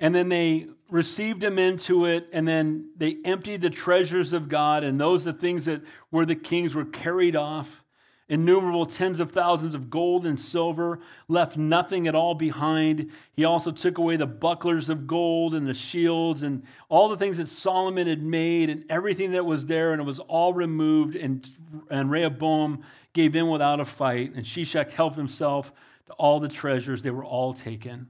and 0.00 0.14
then 0.14 0.30
they 0.30 0.66
received 0.90 1.44
him 1.44 1.58
into 1.58 2.06
it, 2.06 2.28
and 2.32 2.48
then 2.48 2.90
they 2.96 3.18
emptied 3.24 3.60
the 3.60 3.70
treasures 3.70 4.32
of 4.32 4.48
God, 4.48 4.82
and 4.82 4.98
those 4.98 5.24
the 5.24 5.32
things 5.32 5.66
that 5.66 5.82
were 6.10 6.26
the 6.26 6.34
kings 6.34 6.74
were 6.74 6.86
carried 6.86 7.36
off. 7.36 7.84
Innumerable 8.28 8.86
tens 8.86 9.18
of 9.18 9.32
thousands 9.32 9.74
of 9.74 9.90
gold 9.90 10.24
and 10.24 10.38
silver, 10.38 11.00
left 11.26 11.56
nothing 11.56 12.06
at 12.06 12.14
all 12.14 12.34
behind. 12.34 13.10
He 13.32 13.44
also 13.44 13.72
took 13.72 13.98
away 13.98 14.16
the 14.16 14.26
bucklers 14.26 14.88
of 14.88 15.08
gold 15.08 15.52
and 15.52 15.66
the 15.66 15.74
shields 15.74 16.44
and 16.44 16.62
all 16.88 17.08
the 17.08 17.16
things 17.16 17.38
that 17.38 17.48
Solomon 17.48 18.06
had 18.06 18.22
made 18.22 18.70
and 18.70 18.84
everything 18.88 19.32
that 19.32 19.44
was 19.44 19.66
there, 19.66 19.92
and 19.92 20.00
it 20.00 20.04
was 20.04 20.20
all 20.20 20.54
removed. 20.54 21.16
And, 21.16 21.48
and 21.90 22.08
Rehoboam 22.08 22.84
gave 23.12 23.34
in 23.34 23.48
without 23.48 23.80
a 23.80 23.84
fight, 23.84 24.32
and 24.34 24.46
Shishak 24.46 24.92
helped 24.92 25.16
himself 25.16 25.72
to 26.06 26.12
all 26.12 26.38
the 26.38 26.48
treasures. 26.48 27.02
They 27.02 27.10
were 27.10 27.24
all 27.24 27.52
taken. 27.52 28.08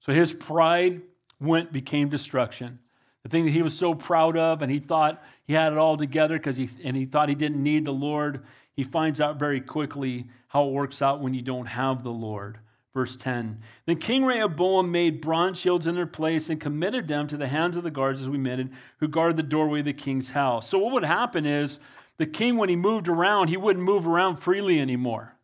So 0.00 0.12
his 0.12 0.32
pride 0.32 1.02
went 1.42 1.72
became 1.72 2.08
destruction. 2.08 2.78
The 3.22 3.28
thing 3.28 3.44
that 3.44 3.52
he 3.52 3.62
was 3.62 3.76
so 3.76 3.94
proud 3.94 4.36
of, 4.36 4.62
and 4.62 4.70
he 4.70 4.80
thought 4.80 5.22
he 5.44 5.52
had 5.52 5.72
it 5.72 5.78
all 5.78 5.96
together 5.96 6.38
because 6.38 6.56
he 6.56 6.68
and 6.82 6.96
he 6.96 7.04
thought 7.04 7.28
he 7.28 7.34
didn't 7.34 7.62
need 7.62 7.84
the 7.84 7.92
Lord. 7.92 8.44
he 8.74 8.82
finds 8.82 9.20
out 9.20 9.38
very 9.38 9.60
quickly 9.60 10.26
how 10.48 10.66
it 10.66 10.72
works 10.72 11.00
out 11.00 11.20
when 11.20 11.34
you 11.34 11.42
don't 11.42 11.66
have 11.66 12.02
the 12.02 12.10
Lord. 12.10 12.58
Verse 12.94 13.16
10 13.16 13.60
Then 13.86 13.96
King 13.96 14.24
Rehoboam 14.24 14.90
made 14.90 15.20
bronze 15.20 15.58
shields 15.58 15.86
in 15.86 15.94
their 15.94 16.06
place 16.06 16.50
and 16.50 16.60
committed 16.60 17.08
them 17.08 17.26
to 17.28 17.36
the 17.36 17.48
hands 17.48 17.76
of 17.76 17.84
the 17.84 17.90
guards, 17.90 18.20
as 18.20 18.28
we 18.28 18.38
mentioned, 18.38 18.72
who 18.98 19.08
guarded 19.08 19.36
the 19.36 19.42
doorway 19.42 19.80
of 19.80 19.86
the 19.86 19.92
king's 19.92 20.30
house. 20.30 20.68
So, 20.68 20.78
what 20.78 20.92
would 20.92 21.04
happen 21.04 21.46
is 21.46 21.78
the 22.18 22.26
king, 22.26 22.56
when 22.56 22.68
he 22.68 22.76
moved 22.76 23.08
around, 23.08 23.48
he 23.48 23.56
wouldn't 23.56 23.84
move 23.84 24.06
around 24.06 24.36
freely 24.36 24.78
anymore. 24.78 25.34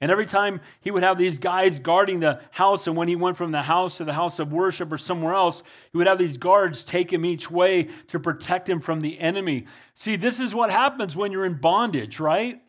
And 0.00 0.12
every 0.12 0.26
time 0.26 0.60
he 0.80 0.92
would 0.92 1.02
have 1.02 1.18
these 1.18 1.40
guys 1.40 1.80
guarding 1.80 2.20
the 2.20 2.40
house, 2.52 2.86
and 2.86 2.96
when 2.96 3.08
he 3.08 3.16
went 3.16 3.36
from 3.36 3.50
the 3.50 3.62
house 3.62 3.96
to 3.96 4.04
the 4.04 4.12
house 4.12 4.38
of 4.38 4.52
worship 4.52 4.92
or 4.92 4.98
somewhere 4.98 5.34
else, 5.34 5.62
he 5.90 5.98
would 5.98 6.06
have 6.06 6.18
these 6.18 6.36
guards 6.36 6.84
take 6.84 7.12
him 7.12 7.24
each 7.24 7.50
way 7.50 7.88
to 8.08 8.20
protect 8.20 8.68
him 8.68 8.80
from 8.80 9.00
the 9.00 9.18
enemy. 9.18 9.66
See, 9.94 10.14
this 10.14 10.38
is 10.38 10.54
what 10.54 10.70
happens 10.70 11.16
when 11.16 11.32
you're 11.32 11.44
in 11.44 11.60
bondage, 11.60 12.20
right? 12.20 12.62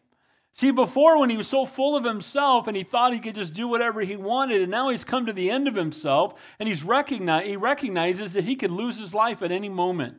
See, 0.53 0.71
before 0.71 1.19
when 1.19 1.29
he 1.29 1.37
was 1.37 1.47
so 1.47 1.65
full 1.65 1.95
of 1.95 2.03
himself 2.03 2.67
and 2.67 2.75
he 2.75 2.83
thought 2.83 3.13
he 3.13 3.19
could 3.19 3.35
just 3.35 3.53
do 3.53 3.67
whatever 3.67 4.01
he 4.01 4.15
wanted, 4.15 4.61
and 4.61 4.71
now 4.71 4.89
he's 4.89 5.03
come 5.03 5.27
to 5.27 5.33
the 5.33 5.51
end 5.51 5.67
of 5.67 5.75
himself 5.75 6.33
and 6.59 6.67
he's 6.67 6.83
recognize, 6.83 7.45
he 7.45 7.55
recognizes 7.55 8.33
that 8.33 8.45
he 8.45 8.55
could 8.55 8.71
lose 8.71 8.97
his 8.97 9.13
life 9.13 9.43
at 9.43 9.51
any 9.51 9.69
moment. 9.69 10.17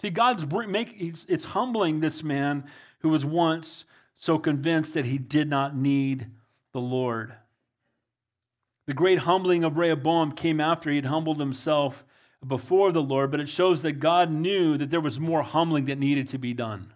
See, 0.00 0.10
God's 0.10 0.46
make 0.68 0.94
it's 0.98 1.44
humbling 1.46 2.00
this 2.00 2.22
man 2.22 2.64
who 3.00 3.08
was 3.08 3.24
once 3.24 3.84
so 4.16 4.38
convinced 4.38 4.94
that 4.94 5.06
he 5.06 5.18
did 5.18 5.50
not 5.50 5.76
need 5.76 6.28
the 6.74 6.80
Lord. 6.80 7.32
The 8.86 8.92
great 8.92 9.20
humbling 9.20 9.64
of 9.64 9.78
Rehoboam 9.78 10.32
came 10.32 10.60
after 10.60 10.90
he 10.90 10.96
had 10.96 11.06
humbled 11.06 11.40
himself 11.40 12.04
before 12.46 12.92
the 12.92 13.02
Lord, 13.02 13.30
but 13.30 13.40
it 13.40 13.48
shows 13.48 13.80
that 13.80 13.92
God 13.92 14.30
knew 14.30 14.76
that 14.76 14.90
there 14.90 15.00
was 15.00 15.18
more 15.18 15.42
humbling 15.42 15.86
that 15.86 15.98
needed 15.98 16.28
to 16.28 16.38
be 16.38 16.52
done. 16.52 16.92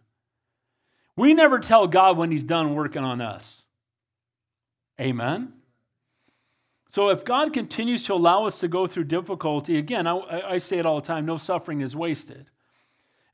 We 1.17 1.35
never 1.35 1.59
tell 1.59 1.87
God 1.87 2.17
when 2.17 2.31
He's 2.31 2.45
done 2.45 2.75
working 2.75 3.03
on 3.03 3.21
us. 3.21 3.63
Amen. 5.01 5.53
So 6.91 7.09
if 7.09 7.25
God 7.25 7.53
continues 7.53 8.05
to 8.05 8.15
allow 8.15 8.47
us 8.47 8.61
to 8.61 8.69
go 8.69 8.87
through 8.87 9.05
difficulty, 9.05 9.77
again, 9.79 10.07
I, 10.07 10.19
I, 10.55 10.59
say 10.59 10.79
it 10.79 10.87
all 10.87 11.01
the 11.01 11.07
time 11.07 11.27
no 11.27 11.37
suffering 11.37 11.81
is 11.81 11.95
wasted. 11.95 12.47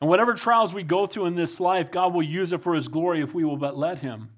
And 0.01 0.11
whatever 0.11 0.35
trials 0.35 0.75
we 0.75 0.83
go 0.83 1.07
through 1.07 1.27
in 1.27 1.37
this 1.37 1.61
life, 1.61 1.91
God 1.91 2.13
will 2.13 2.23
use 2.23 2.53
it 2.53 2.63
for 2.63 2.75
His 2.75 2.89
glory 2.89 3.21
if 3.21 3.33
we 3.33 3.45
will 3.45 3.57
but 3.57 3.77
let 3.77 3.99
Him. 4.01 4.31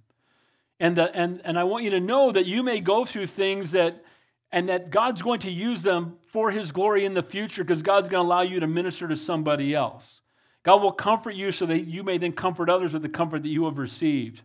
And, 0.78 0.96
the, 0.96 1.14
and, 1.14 1.40
and 1.44 1.58
I 1.58 1.64
want 1.64 1.84
you 1.84 1.90
to 1.90 2.00
know 2.00 2.32
that 2.32 2.46
you 2.46 2.62
may 2.62 2.80
go 2.80 3.04
through 3.04 3.28
things 3.28 3.72
that, 3.72 4.04
and 4.52 4.68
that 4.68 4.90
God's 4.90 5.22
going 5.22 5.40
to 5.40 5.50
use 5.50 5.82
them 5.82 6.18
for 6.26 6.50
His 6.50 6.72
glory 6.72 7.04
in 7.04 7.14
the 7.14 7.22
future 7.22 7.64
because 7.64 7.82
God's 7.82 8.08
going 8.08 8.22
to 8.22 8.26
allow 8.26 8.42
you 8.42 8.60
to 8.60 8.66
minister 8.66 9.08
to 9.08 9.16
somebody 9.16 9.74
else. 9.74 10.20
God 10.62 10.82
will 10.82 10.92
comfort 10.92 11.34
you 11.34 11.52
so 11.52 11.64
that 11.66 11.86
you 11.86 12.02
may 12.02 12.18
then 12.18 12.32
comfort 12.32 12.68
others 12.68 12.92
with 12.92 13.02
the 13.02 13.08
comfort 13.08 13.42
that 13.44 13.48
you 13.48 13.64
have 13.66 13.78
received. 13.78 14.42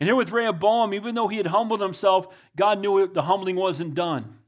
And 0.00 0.08
here 0.08 0.16
with 0.16 0.32
Rehoboam, 0.32 0.92
even 0.92 1.14
though 1.14 1.28
he 1.28 1.36
had 1.36 1.46
humbled 1.46 1.80
himself, 1.80 2.26
God 2.56 2.80
knew 2.80 3.06
the 3.06 3.22
humbling 3.22 3.54
wasn't 3.54 3.94
done. 3.94 4.38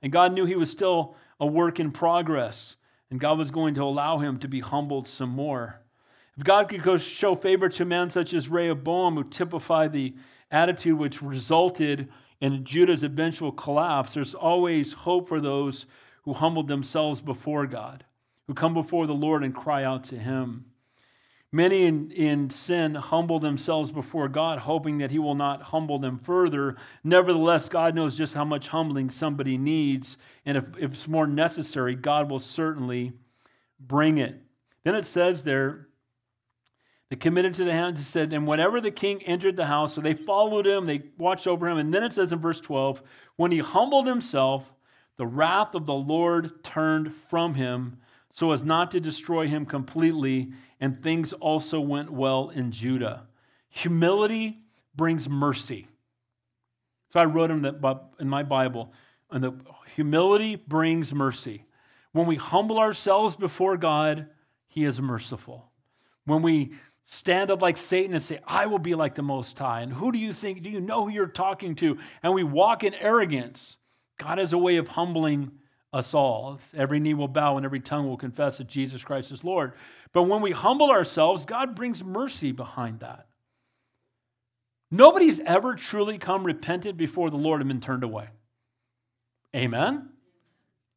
And 0.00 0.12
God 0.12 0.32
knew 0.32 0.44
he 0.44 0.54
was 0.54 0.70
still 0.70 1.16
a 1.40 1.46
work 1.46 1.80
in 1.80 1.90
progress. 1.90 2.76
And 3.10 3.18
God 3.18 3.36
was 3.36 3.50
going 3.50 3.74
to 3.74 3.82
allow 3.82 4.18
him 4.18 4.38
to 4.38 4.48
be 4.48 4.60
humbled 4.60 5.08
some 5.08 5.30
more. 5.30 5.80
If 6.36 6.44
God 6.44 6.68
could 6.68 7.00
show 7.00 7.34
favor 7.34 7.68
to 7.70 7.84
men 7.84 8.08
such 8.08 8.32
as 8.32 8.48
Rehoboam, 8.48 9.16
who 9.16 9.24
typified 9.24 9.92
the 9.92 10.14
attitude 10.50 10.98
which 10.98 11.22
resulted 11.22 12.08
in 12.40 12.64
Judah's 12.64 13.02
eventual 13.02 13.52
collapse, 13.52 14.14
there's 14.14 14.34
always 14.34 14.92
hope 14.94 15.28
for 15.28 15.40
those 15.40 15.86
who 16.22 16.32
humbled 16.32 16.68
themselves 16.68 17.20
before 17.20 17.66
God, 17.66 18.04
who 18.46 18.54
come 18.54 18.74
before 18.74 19.06
the 19.06 19.14
Lord 19.14 19.44
and 19.44 19.54
cry 19.54 19.84
out 19.84 20.04
to 20.04 20.18
Him. 20.18 20.66
Many 21.52 21.84
in, 21.84 22.12
in 22.12 22.48
sin 22.48 22.94
humble 22.94 23.40
themselves 23.40 23.90
before 23.90 24.28
God, 24.28 24.60
hoping 24.60 24.98
that 24.98 25.10
He 25.10 25.18
will 25.18 25.34
not 25.34 25.62
humble 25.62 25.98
them 25.98 26.18
further. 26.18 26.76
Nevertheless, 27.02 27.68
God 27.68 27.94
knows 27.94 28.16
just 28.16 28.34
how 28.34 28.44
much 28.44 28.68
humbling 28.68 29.10
somebody 29.10 29.58
needs. 29.58 30.16
And 30.46 30.56
if, 30.56 30.64
if 30.78 30.92
it's 30.92 31.08
more 31.08 31.26
necessary, 31.26 31.96
God 31.96 32.30
will 32.30 32.38
certainly 32.38 33.12
bring 33.80 34.18
it. 34.18 34.40
Then 34.84 34.94
it 34.94 35.04
says 35.04 35.42
there, 35.42 35.88
they 37.10 37.16
committed 37.16 37.54
to 37.54 37.64
the 37.64 37.72
hands, 37.72 37.98
it 37.98 38.04
said, 38.04 38.32
and 38.32 38.46
whenever 38.46 38.80
the 38.80 38.92
king 38.92 39.22
entered 39.24 39.56
the 39.56 39.66
house, 39.66 39.94
so 39.94 40.00
they 40.00 40.14
followed 40.14 40.66
him, 40.66 40.86
they 40.86 41.02
watched 41.18 41.48
over 41.48 41.68
him. 41.68 41.76
And 41.76 41.92
then 41.92 42.04
it 42.04 42.12
says 42.12 42.32
in 42.32 42.38
verse 42.38 42.60
12, 42.60 43.02
when 43.34 43.50
he 43.50 43.58
humbled 43.58 44.06
himself, 44.06 44.72
the 45.16 45.26
wrath 45.26 45.74
of 45.74 45.86
the 45.86 45.92
Lord 45.92 46.62
turned 46.62 47.12
from 47.12 47.54
him 47.54 47.98
so 48.30 48.52
as 48.52 48.64
not 48.64 48.92
to 48.92 49.00
destroy 49.00 49.48
him 49.48 49.66
completely, 49.66 50.52
and 50.80 51.02
things 51.02 51.32
also 51.32 51.80
went 51.80 52.10
well 52.10 52.48
in 52.48 52.70
Judah. 52.70 53.26
Humility 53.70 54.58
brings 54.94 55.28
mercy. 55.28 55.88
So 57.10 57.18
I 57.18 57.24
wrote 57.24 57.50
in, 57.50 57.62
the, 57.62 58.00
in 58.20 58.28
my 58.28 58.44
Bible, 58.44 58.92
and 59.30 59.42
the 59.42 59.52
humility 59.96 60.54
brings 60.54 61.12
mercy. 61.12 61.64
When 62.12 62.26
we 62.26 62.36
humble 62.36 62.78
ourselves 62.78 63.34
before 63.34 63.76
God, 63.76 64.28
He 64.68 64.84
is 64.84 65.00
merciful. 65.00 65.70
When 66.24 66.42
we 66.42 66.72
stand 67.12 67.50
up 67.50 67.60
like 67.60 67.76
Satan 67.76 68.14
and 68.14 68.22
say, 68.22 68.38
I 68.46 68.66
will 68.66 68.78
be 68.78 68.94
like 68.94 69.16
the 69.16 69.22
Most 69.22 69.58
High. 69.58 69.80
And 69.80 69.92
who 69.92 70.12
do 70.12 70.18
you 70.18 70.32
think? 70.32 70.62
Do 70.62 70.70
you 70.70 70.80
know 70.80 71.04
who 71.04 71.10
you're 71.10 71.26
talking 71.26 71.74
to? 71.76 71.98
And 72.22 72.32
we 72.34 72.44
walk 72.44 72.84
in 72.84 72.94
arrogance. 72.94 73.78
God 74.16 74.38
has 74.38 74.52
a 74.52 74.58
way 74.58 74.76
of 74.76 74.86
humbling 74.86 75.50
us 75.92 76.14
all. 76.14 76.60
Every 76.72 77.00
knee 77.00 77.14
will 77.14 77.26
bow 77.26 77.56
and 77.56 77.66
every 77.66 77.80
tongue 77.80 78.06
will 78.06 78.16
confess 78.16 78.58
that 78.58 78.68
Jesus 78.68 79.02
Christ 79.02 79.32
is 79.32 79.42
Lord. 79.42 79.72
But 80.12 80.24
when 80.24 80.40
we 80.40 80.52
humble 80.52 80.88
ourselves, 80.90 81.44
God 81.44 81.74
brings 81.74 82.04
mercy 82.04 82.52
behind 82.52 83.00
that. 83.00 83.26
Nobody's 84.88 85.40
ever 85.40 85.74
truly 85.74 86.16
come 86.16 86.44
repented 86.44 86.96
before 86.96 87.28
the 87.28 87.36
Lord 87.36 87.60
and 87.60 87.68
been 87.68 87.80
turned 87.80 88.04
away. 88.04 88.28
Amen? 89.54 90.10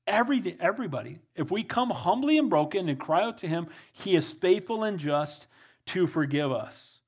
Every, 0.05 0.57
everybody. 0.59 1.17
If 1.35 1.49
we 1.49 1.63
come 1.63 1.89
humbly 1.89 2.37
and 2.37 2.51
broken 2.51 2.87
and 2.87 2.99
cry 2.99 3.23
out 3.23 3.39
to 3.39 3.47
Him, 3.47 3.67
He 3.91 4.15
is 4.15 4.31
faithful 4.31 4.83
and 4.83 4.99
just 4.99 5.47
to 5.87 6.07
forgive 6.07 6.51
us. 6.51 6.99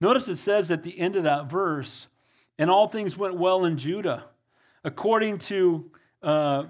Notice 0.00 0.28
it 0.28 0.36
says 0.36 0.70
at 0.70 0.82
the 0.82 0.98
end 0.98 1.16
of 1.16 1.24
that 1.24 1.50
verse, 1.50 2.08
and 2.58 2.70
all 2.70 2.88
things 2.88 3.16
went 3.16 3.36
well 3.36 3.64
in 3.64 3.76
Judah. 3.78 4.24
According 4.84 5.38
to 5.38 5.90
uh, 6.22 6.64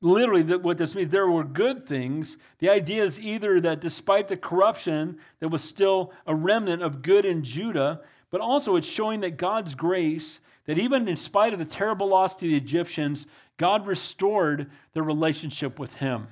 literally 0.00 0.42
what 0.56 0.78
this 0.78 0.94
means, 0.94 1.10
there 1.10 1.28
were 1.28 1.44
good 1.44 1.86
things. 1.86 2.38
The 2.58 2.70
idea 2.70 3.04
is 3.04 3.20
either 3.20 3.60
that 3.60 3.80
despite 3.80 4.28
the 4.28 4.36
corruption, 4.36 5.18
there 5.40 5.48
was 5.48 5.62
still 5.62 6.12
a 6.26 6.34
remnant 6.34 6.82
of 6.82 7.02
good 7.02 7.24
in 7.24 7.44
Judah, 7.44 8.00
but 8.30 8.40
also 8.40 8.76
it's 8.76 8.86
showing 8.86 9.20
that 9.20 9.36
God's 9.36 9.74
grace, 9.74 10.40
that 10.66 10.78
even 10.78 11.08
in 11.08 11.16
spite 11.16 11.52
of 11.52 11.58
the 11.58 11.64
terrible 11.64 12.08
loss 12.08 12.34
to 12.36 12.46
the 12.46 12.56
Egyptians, 12.56 13.26
God 13.56 13.86
restored 13.86 14.70
their 14.92 15.02
relationship 15.02 15.78
with 15.78 15.96
Him. 15.96 16.28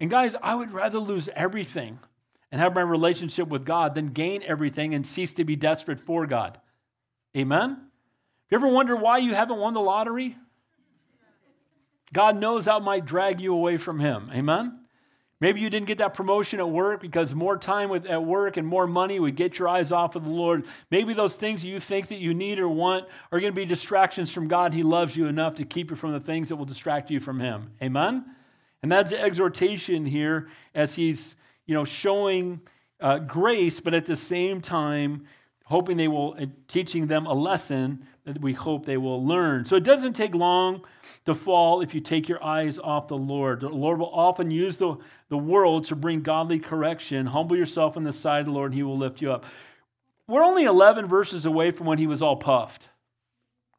And 0.00 0.10
guys, 0.10 0.34
I 0.42 0.54
would 0.54 0.72
rather 0.72 0.98
lose 0.98 1.28
everything 1.34 1.98
and 2.54 2.60
have 2.60 2.72
my 2.72 2.82
relationship 2.82 3.48
with 3.48 3.64
God 3.64 3.96
than 3.96 4.06
gain 4.06 4.40
everything 4.46 4.94
and 4.94 5.04
cease 5.04 5.34
to 5.34 5.44
be 5.44 5.56
desperate 5.56 5.98
for 5.98 6.24
God. 6.24 6.60
Amen? 7.36 7.70
Have 7.70 7.80
you 8.48 8.58
ever 8.58 8.68
wonder 8.68 8.94
why 8.94 9.18
you 9.18 9.34
haven't 9.34 9.58
won 9.58 9.74
the 9.74 9.80
lottery? 9.80 10.36
God 12.12 12.38
knows 12.38 12.66
how 12.66 12.76
it 12.76 12.84
might 12.84 13.06
drag 13.06 13.40
you 13.40 13.52
away 13.52 13.76
from 13.76 13.98
Him. 13.98 14.30
Amen? 14.32 14.78
Maybe 15.40 15.62
you 15.62 15.68
didn't 15.68 15.88
get 15.88 15.98
that 15.98 16.14
promotion 16.14 16.60
at 16.60 16.70
work 16.70 17.00
because 17.00 17.34
more 17.34 17.58
time 17.58 17.88
with, 17.88 18.06
at 18.06 18.22
work 18.22 18.56
and 18.56 18.64
more 18.64 18.86
money 18.86 19.18
would 19.18 19.34
get 19.34 19.58
your 19.58 19.66
eyes 19.66 19.90
off 19.90 20.14
of 20.14 20.22
the 20.22 20.30
Lord. 20.30 20.64
Maybe 20.92 21.12
those 21.12 21.34
things 21.34 21.64
you 21.64 21.80
think 21.80 22.06
that 22.06 22.20
you 22.20 22.34
need 22.34 22.60
or 22.60 22.68
want 22.68 23.08
are 23.32 23.40
going 23.40 23.52
to 23.52 23.56
be 23.56 23.66
distractions 23.66 24.30
from 24.30 24.46
God. 24.46 24.72
He 24.72 24.84
loves 24.84 25.16
you 25.16 25.26
enough 25.26 25.56
to 25.56 25.64
keep 25.64 25.90
you 25.90 25.96
from 25.96 26.12
the 26.12 26.20
things 26.20 26.50
that 26.50 26.56
will 26.56 26.66
distract 26.66 27.10
you 27.10 27.18
from 27.18 27.40
Him. 27.40 27.72
Amen? 27.82 28.24
And 28.80 28.92
that's 28.92 29.10
the 29.10 29.20
exhortation 29.20 30.06
here 30.06 30.46
as 30.72 30.94
He's 30.94 31.34
you 31.66 31.74
know, 31.74 31.84
showing 31.84 32.60
uh, 33.00 33.18
grace, 33.18 33.80
but 33.80 33.94
at 33.94 34.06
the 34.06 34.16
same 34.16 34.60
time, 34.60 35.26
hoping 35.66 35.96
they 35.96 36.08
will, 36.08 36.36
uh, 36.38 36.46
teaching 36.68 37.06
them 37.06 37.26
a 37.26 37.34
lesson 37.34 38.06
that 38.24 38.40
we 38.40 38.52
hope 38.52 38.86
they 38.86 38.96
will 38.96 39.24
learn. 39.24 39.66
So 39.66 39.76
it 39.76 39.84
doesn't 39.84 40.14
take 40.14 40.34
long 40.34 40.84
to 41.26 41.34
fall 41.34 41.80
if 41.80 41.94
you 41.94 42.00
take 42.00 42.28
your 42.28 42.42
eyes 42.42 42.78
off 42.78 43.08
the 43.08 43.16
Lord. 43.16 43.60
The 43.60 43.68
Lord 43.68 43.98
will 43.98 44.12
often 44.12 44.50
use 44.50 44.76
the, 44.76 44.96
the 45.28 45.38
world 45.38 45.84
to 45.84 45.96
bring 45.96 46.22
godly 46.22 46.58
correction. 46.58 47.26
Humble 47.26 47.56
yourself 47.56 47.96
in 47.96 48.04
the 48.04 48.12
sight 48.12 48.40
of 48.40 48.46
the 48.46 48.52
Lord, 48.52 48.72
and 48.72 48.74
He 48.74 48.82
will 48.82 48.98
lift 48.98 49.20
you 49.20 49.32
up. 49.32 49.44
We're 50.26 50.42
only 50.42 50.64
11 50.64 51.06
verses 51.06 51.44
away 51.44 51.70
from 51.70 51.86
when 51.86 51.98
he 51.98 52.06
was 52.06 52.22
all 52.22 52.36
puffed. 52.36 52.88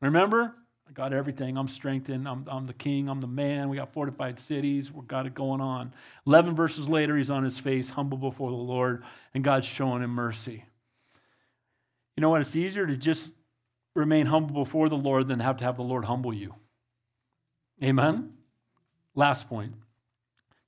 Remember? 0.02 0.54
Got 0.96 1.12
everything. 1.12 1.58
I'm 1.58 1.68
strengthened. 1.68 2.26
I'm, 2.26 2.46
I'm 2.48 2.66
the 2.66 2.74
king. 2.74 3.10
I'm 3.10 3.20
the 3.20 3.28
man. 3.28 3.68
We 3.68 3.76
got 3.76 3.92
fortified 3.92 4.40
cities. 4.40 4.94
We've 4.94 5.08
got 5.08 5.26
it 5.26 5.34
going 5.34 5.60
on. 5.60 5.94
11 6.26 6.56
verses 6.56 6.88
later, 6.88 7.18
he's 7.18 7.30
on 7.30 7.44
his 7.44 7.58
face, 7.58 7.90
humble 7.90 8.18
before 8.18 8.50
the 8.50 8.56
Lord, 8.56 9.04
and 9.34 9.44
God's 9.44 9.66
showing 9.66 10.02
him 10.02 10.12
mercy. 10.12 10.64
You 12.16 12.22
know 12.22 12.30
what? 12.30 12.40
It's 12.40 12.56
easier 12.56 12.88
to 12.88 12.96
just 12.96 13.32
remain 13.94 14.28
humble 14.28 14.64
before 14.64 14.88
the 14.88 14.96
Lord 14.96 15.28
than 15.28 15.42
have 15.42 15.58
to 15.58 15.66
have 15.66 15.76
the 15.76 15.84
Lord 15.84 16.06
humble 16.06 16.34
you. 16.34 16.56
Amen? 17.84 18.32
Last 19.16 19.50
point. 19.50 19.74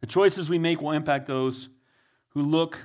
The 0.01 0.07
choices 0.07 0.49
we 0.49 0.59
make 0.59 0.81
will 0.81 0.91
impact 0.91 1.27
those 1.27 1.69
who 2.29 2.41
look 2.41 2.77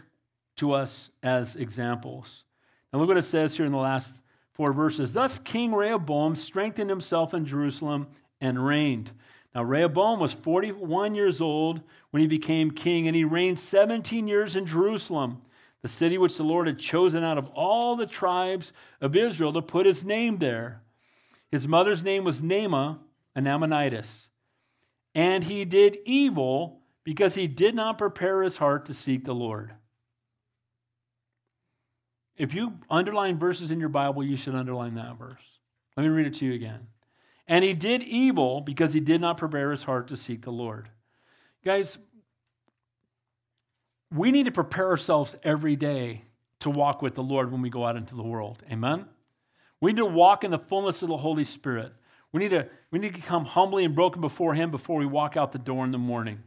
to 0.56 0.72
us 0.72 1.10
as 1.24 1.56
examples. 1.56 2.44
Now, 2.92 3.00
look 3.00 3.08
what 3.08 3.16
it 3.16 3.24
says 3.24 3.56
here 3.56 3.66
in 3.66 3.72
the 3.72 3.78
last 3.78 4.21
four 4.54 4.72
verses. 4.72 5.12
Thus 5.12 5.38
King 5.38 5.74
Rehoboam 5.74 6.36
strengthened 6.36 6.90
himself 6.90 7.34
in 7.34 7.46
Jerusalem 7.46 8.08
and 8.40 8.64
reigned. 8.64 9.12
Now, 9.54 9.62
Rehoboam 9.62 10.18
was 10.18 10.32
41 10.32 11.14
years 11.14 11.40
old 11.40 11.82
when 12.10 12.22
he 12.22 12.26
became 12.26 12.70
king, 12.70 13.06
and 13.06 13.14
he 13.14 13.24
reigned 13.24 13.58
17 13.58 14.26
years 14.26 14.56
in 14.56 14.66
Jerusalem, 14.66 15.42
the 15.82 15.88
city 15.88 16.16
which 16.16 16.36
the 16.36 16.42
Lord 16.42 16.66
had 16.66 16.78
chosen 16.78 17.22
out 17.22 17.38
of 17.38 17.48
all 17.48 17.96
the 17.96 18.06
tribes 18.06 18.72
of 19.00 19.14
Israel 19.14 19.52
to 19.52 19.62
put 19.62 19.84
his 19.84 20.04
name 20.04 20.38
there. 20.38 20.82
His 21.50 21.68
mother's 21.68 22.02
name 22.02 22.24
was 22.24 22.40
Naamah, 22.40 22.98
an 23.34 23.46
Ammonitess. 23.46 24.28
And 25.14 25.44
he 25.44 25.66
did 25.66 25.98
evil 26.06 26.80
because 27.04 27.34
he 27.34 27.46
did 27.46 27.74
not 27.74 27.98
prepare 27.98 28.42
his 28.42 28.56
heart 28.56 28.86
to 28.86 28.94
seek 28.94 29.24
the 29.24 29.34
Lord. 29.34 29.72
If 32.36 32.54
you 32.54 32.78
underline 32.88 33.38
verses 33.38 33.70
in 33.70 33.80
your 33.80 33.88
Bible, 33.88 34.24
you 34.24 34.36
should 34.36 34.54
underline 34.54 34.94
that 34.94 35.18
verse. 35.18 35.42
Let 35.96 36.04
me 36.04 36.08
read 36.08 36.26
it 36.26 36.34
to 36.34 36.46
you 36.46 36.54
again. 36.54 36.88
And 37.46 37.64
he 37.64 37.74
did 37.74 38.02
evil 38.02 38.60
because 38.60 38.94
he 38.94 39.00
did 39.00 39.20
not 39.20 39.36
prepare 39.36 39.70
his 39.70 39.82
heart 39.82 40.08
to 40.08 40.16
seek 40.16 40.42
the 40.42 40.52
Lord. 40.52 40.88
Guys, 41.64 41.98
we 44.10 44.30
need 44.30 44.46
to 44.46 44.52
prepare 44.52 44.88
ourselves 44.88 45.36
every 45.42 45.76
day 45.76 46.24
to 46.60 46.70
walk 46.70 47.02
with 47.02 47.14
the 47.14 47.22
Lord 47.22 47.50
when 47.50 47.62
we 47.62 47.70
go 47.70 47.84
out 47.84 47.96
into 47.96 48.14
the 48.14 48.22
world. 48.22 48.62
Amen? 48.70 49.06
We 49.80 49.92
need 49.92 49.98
to 49.98 50.06
walk 50.06 50.44
in 50.44 50.50
the 50.50 50.58
fullness 50.58 51.02
of 51.02 51.08
the 51.08 51.16
Holy 51.16 51.44
Spirit. 51.44 51.92
We 52.30 52.40
need 52.40 52.50
to, 52.50 52.68
we 52.90 52.98
need 52.98 53.14
to 53.14 53.20
come 53.20 53.44
humbly 53.44 53.84
and 53.84 53.94
broken 53.94 54.20
before 54.20 54.54
Him 54.54 54.70
before 54.70 54.98
we 54.98 55.06
walk 55.06 55.36
out 55.36 55.52
the 55.52 55.58
door 55.58 55.84
in 55.84 55.90
the 55.90 55.98
morning. 55.98 56.42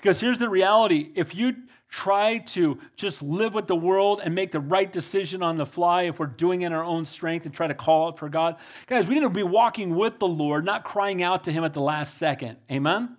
Because 0.00 0.20
here's 0.20 0.38
the 0.38 0.48
reality 0.48 1.10
if 1.14 1.34
you 1.34 1.54
try 1.90 2.38
to 2.38 2.78
just 2.94 3.20
live 3.20 3.52
with 3.52 3.66
the 3.66 3.76
world 3.76 4.20
and 4.22 4.34
make 4.34 4.52
the 4.52 4.60
right 4.60 4.90
decision 4.90 5.42
on 5.42 5.56
the 5.56 5.66
fly, 5.66 6.02
if 6.02 6.18
we're 6.18 6.26
doing 6.26 6.62
it 6.62 6.66
in 6.66 6.72
our 6.72 6.84
own 6.84 7.04
strength 7.04 7.44
and 7.44 7.54
try 7.54 7.66
to 7.66 7.74
call 7.74 8.08
out 8.08 8.18
for 8.18 8.28
God, 8.28 8.56
guys, 8.86 9.08
we 9.08 9.14
need 9.14 9.22
to 9.22 9.28
be 9.28 9.42
walking 9.42 9.94
with 9.96 10.18
the 10.18 10.28
Lord, 10.28 10.64
not 10.64 10.84
crying 10.84 11.22
out 11.22 11.44
to 11.44 11.52
Him 11.52 11.64
at 11.64 11.74
the 11.74 11.80
last 11.80 12.16
second. 12.16 12.58
Amen? 12.70 13.16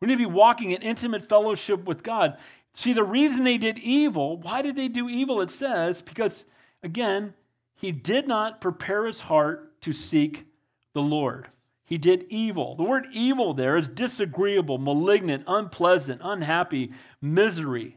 We 0.00 0.08
need 0.08 0.14
to 0.14 0.18
be 0.18 0.26
walking 0.26 0.70
in 0.70 0.82
intimate 0.82 1.28
fellowship 1.28 1.84
with 1.84 2.02
God. 2.02 2.38
See, 2.74 2.92
the 2.92 3.04
reason 3.04 3.44
they 3.44 3.58
did 3.58 3.78
evil, 3.78 4.36
why 4.36 4.62
did 4.62 4.76
they 4.76 4.88
do 4.88 5.08
evil? 5.08 5.40
It 5.40 5.50
says, 5.50 6.02
because, 6.02 6.44
again, 6.82 7.34
he 7.74 7.90
did 7.90 8.28
not 8.28 8.60
prepare 8.60 9.06
his 9.06 9.22
heart 9.22 9.80
to 9.82 9.92
seek 9.92 10.46
the 10.92 11.02
Lord. 11.02 11.48
He 11.86 11.98
did 11.98 12.26
evil. 12.28 12.74
The 12.74 12.82
word 12.82 13.06
evil 13.12 13.54
there 13.54 13.76
is 13.76 13.86
disagreeable, 13.86 14.76
malignant, 14.76 15.44
unpleasant, 15.46 16.20
unhappy, 16.22 16.92
misery. 17.22 17.96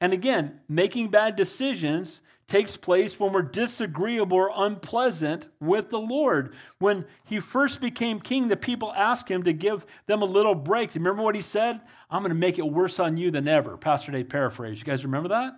And 0.00 0.12
again, 0.12 0.60
making 0.68 1.08
bad 1.08 1.36
decisions 1.36 2.22
takes 2.48 2.76
place 2.76 3.20
when 3.20 3.32
we're 3.32 3.42
disagreeable 3.42 4.36
or 4.36 4.50
unpleasant 4.52 5.46
with 5.60 5.90
the 5.90 6.00
Lord. 6.00 6.52
When 6.80 7.06
he 7.24 7.38
first 7.38 7.80
became 7.80 8.18
king, 8.18 8.48
the 8.48 8.56
people 8.56 8.92
asked 8.92 9.30
him 9.30 9.44
to 9.44 9.52
give 9.52 9.86
them 10.06 10.20
a 10.20 10.26
little 10.26 10.56
break. 10.56 10.92
Remember 10.96 11.22
what 11.22 11.36
he 11.36 11.42
said? 11.42 11.80
I'm 12.10 12.22
going 12.22 12.30
to 12.30 12.34
make 12.34 12.58
it 12.58 12.66
worse 12.66 12.98
on 12.98 13.16
you 13.16 13.30
than 13.30 13.46
ever. 13.46 13.76
Pastor 13.76 14.10
Dave 14.10 14.28
paraphrase. 14.28 14.80
You 14.80 14.84
guys 14.84 15.04
remember 15.04 15.28
that? 15.28 15.52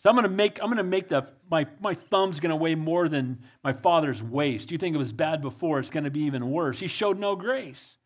So 0.00 0.08
I'm 0.08 0.16
to 0.24 0.30
make, 0.30 0.58
I'm 0.62 0.74
to 0.78 0.82
make 0.82 1.08
the, 1.08 1.26
my, 1.50 1.66
my 1.78 1.92
thumb's 1.92 2.40
to 2.50 2.56
weigh 2.56 2.74
more 2.74 3.08
than 3.08 3.38
my 3.62 3.74
father's 3.74 4.22
waist. 4.22 4.70
You 4.70 4.78
think 4.78 4.94
it 4.94 4.98
was 4.98 5.12
bad 5.12 5.42
before, 5.42 5.78
it's 5.78 5.90
to 6.04 6.10
be 6.10 6.20
even 6.20 6.50
worse. 6.50 6.80
He 6.80 6.86
showed 6.86 7.18
no 7.18 7.36
grace. 7.36 7.96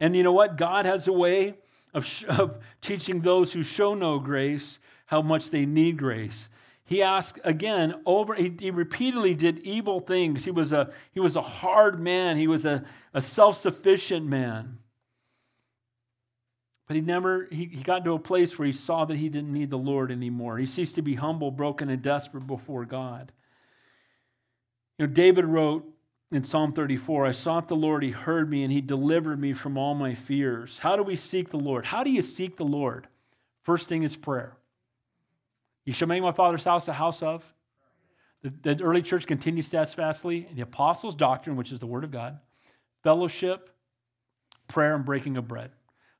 And 0.00 0.16
you 0.16 0.24
know 0.24 0.32
what? 0.32 0.56
God 0.56 0.84
has 0.84 1.06
a 1.06 1.12
way 1.12 1.54
of, 1.94 2.04
sh- 2.04 2.24
of 2.28 2.58
teaching 2.80 3.20
those 3.20 3.52
who 3.52 3.62
show 3.62 3.94
no 3.94 4.18
grace 4.18 4.80
how 5.06 5.22
much 5.22 5.50
they 5.50 5.64
need 5.64 5.96
grace. 5.96 6.48
He 6.84 7.02
asked 7.02 7.38
again 7.44 8.00
over, 8.04 8.34
he, 8.34 8.52
he 8.58 8.70
repeatedly 8.70 9.34
did 9.34 9.60
evil 9.60 10.00
things. 10.00 10.44
He 10.44 10.50
was 10.50 10.72
a, 10.72 10.90
he 11.12 11.20
was 11.20 11.36
a 11.36 11.42
hard 11.42 12.00
man, 12.00 12.36
he 12.36 12.48
was 12.48 12.64
a, 12.64 12.84
a 13.14 13.20
self 13.20 13.58
sufficient 13.58 14.26
man. 14.26 14.78
But 16.88 16.96
he 16.96 17.02
never, 17.02 17.46
he, 17.50 17.66
he 17.66 17.82
got 17.82 18.04
to 18.06 18.14
a 18.14 18.18
place 18.18 18.58
where 18.58 18.66
he 18.66 18.72
saw 18.72 19.04
that 19.04 19.18
he 19.18 19.28
didn't 19.28 19.52
need 19.52 19.68
the 19.68 19.78
Lord 19.78 20.10
anymore. 20.10 20.56
He 20.56 20.66
ceased 20.66 20.94
to 20.94 21.02
be 21.02 21.16
humble, 21.16 21.50
broken, 21.50 21.90
and 21.90 22.00
desperate 22.00 22.46
before 22.46 22.86
God. 22.86 23.30
You 24.98 25.06
know, 25.06 25.12
David 25.12 25.44
wrote 25.44 25.86
in 26.32 26.44
Psalm 26.44 26.72
34 26.72 27.26
I 27.26 27.32
sought 27.32 27.68
the 27.68 27.76
Lord, 27.76 28.02
he 28.02 28.10
heard 28.10 28.50
me, 28.50 28.64
and 28.64 28.72
he 28.72 28.80
delivered 28.80 29.38
me 29.38 29.52
from 29.52 29.76
all 29.76 29.94
my 29.94 30.14
fears. 30.14 30.78
How 30.78 30.96
do 30.96 31.02
we 31.02 31.14
seek 31.14 31.50
the 31.50 31.58
Lord? 31.58 31.84
How 31.84 32.02
do 32.02 32.10
you 32.10 32.22
seek 32.22 32.56
the 32.56 32.64
Lord? 32.64 33.06
First 33.62 33.86
thing 33.86 34.02
is 34.02 34.16
prayer. 34.16 34.56
You 35.84 35.92
shall 35.92 36.08
make 36.08 36.22
my 36.22 36.32
father's 36.32 36.64
house 36.64 36.88
a 36.88 36.94
house 36.94 37.22
of. 37.22 37.44
The, 38.42 38.74
the 38.74 38.82
early 38.82 39.02
church 39.02 39.26
continued 39.26 39.66
steadfastly 39.66 40.46
in 40.48 40.56
the 40.56 40.62
apostles' 40.62 41.14
doctrine, 41.14 41.56
which 41.56 41.70
is 41.70 41.80
the 41.80 41.86
word 41.86 42.04
of 42.04 42.10
God, 42.10 42.38
fellowship, 43.02 43.68
prayer, 44.68 44.94
and 44.94 45.04
breaking 45.04 45.36
of 45.36 45.46
bread. 45.46 45.70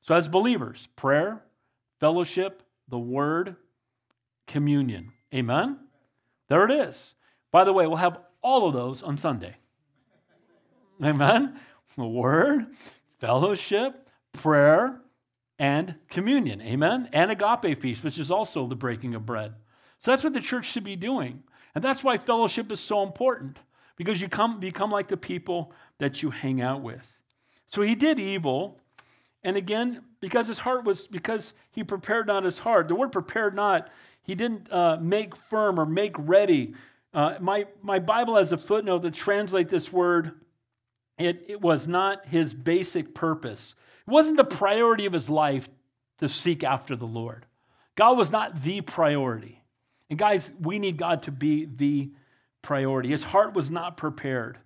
So, 0.01 0.15
as 0.15 0.27
believers, 0.27 0.87
prayer, 0.95 1.43
fellowship, 1.99 2.63
the 2.87 2.99
word, 2.99 3.55
communion. 4.47 5.13
Amen? 5.33 5.77
There 6.47 6.65
it 6.65 6.71
is. 6.71 7.13
By 7.51 7.63
the 7.63 7.73
way, 7.73 7.85
we'll 7.87 7.97
have 7.97 8.19
all 8.41 8.67
of 8.67 8.73
those 8.73 9.03
on 9.03 9.17
Sunday. 9.17 9.55
Amen? 11.03 11.59
The 11.95 12.05
word, 12.05 12.67
fellowship, 13.19 14.09
prayer, 14.33 15.01
and 15.57 15.95
communion. 16.09 16.61
Amen? 16.61 17.09
And 17.13 17.31
agape 17.31 17.81
feast, 17.81 18.03
which 18.03 18.17
is 18.17 18.31
also 18.31 18.67
the 18.67 18.75
breaking 18.75 19.15
of 19.15 19.25
bread. 19.25 19.55
So 19.99 20.11
that's 20.11 20.23
what 20.23 20.33
the 20.33 20.39
church 20.39 20.65
should 20.65 20.83
be 20.83 20.95
doing. 20.95 21.43
And 21.75 21.83
that's 21.83 22.03
why 22.03 22.17
fellowship 22.17 22.71
is 22.71 22.79
so 22.79 23.03
important, 23.03 23.59
because 23.95 24.21
you 24.21 24.29
come, 24.29 24.59
become 24.59 24.91
like 24.91 25.09
the 25.09 25.17
people 25.17 25.73
that 25.99 26.23
you 26.23 26.31
hang 26.31 26.61
out 26.61 26.81
with. 26.81 27.05
So 27.67 27.81
he 27.81 27.95
did 27.95 28.19
evil, 28.19 28.79
and 29.43 29.55
again, 29.55 30.01
because 30.19 30.47
his 30.47 30.59
heart 30.59 30.83
was, 30.83 31.07
because 31.07 31.53
he 31.71 31.83
prepared 31.83 32.27
not 32.27 32.43
his 32.43 32.59
heart. 32.59 32.87
The 32.87 32.95
word 32.95 33.11
prepared 33.11 33.55
not, 33.55 33.89
he 34.21 34.35
didn't 34.35 34.71
uh, 34.71 34.97
make 35.01 35.35
firm 35.35 35.79
or 35.79 35.85
make 35.85 36.15
ready. 36.17 36.73
Uh, 37.13 37.35
my, 37.39 37.65
my 37.81 37.99
Bible 37.99 38.35
has 38.35 38.51
a 38.51 38.57
footnote 38.57 38.99
that 39.03 39.13
translates 39.13 39.71
this 39.71 39.91
word. 39.91 40.33
It, 41.17 41.45
it 41.47 41.61
was 41.61 41.87
not 41.87 42.25
his 42.27 42.53
basic 42.53 43.13
purpose. 43.13 43.75
It 44.07 44.11
wasn't 44.11 44.37
the 44.37 44.43
priority 44.43 45.05
of 45.05 45.13
his 45.13 45.29
life 45.29 45.69
to 46.19 46.29
seek 46.29 46.63
after 46.63 46.95
the 46.95 47.07
Lord. 47.07 47.45
God 47.95 48.17
was 48.17 48.31
not 48.31 48.61
the 48.61 48.81
priority. 48.81 49.63
And 50.09 50.19
guys, 50.19 50.51
we 50.59 50.79
need 50.79 50.97
God 50.97 51.23
to 51.23 51.31
be 51.31 51.65
the 51.65 52.11
priority. 52.61 53.09
His 53.09 53.23
heart 53.23 53.53
was 53.53 53.69
not 53.69 53.97
prepared. 53.97 54.57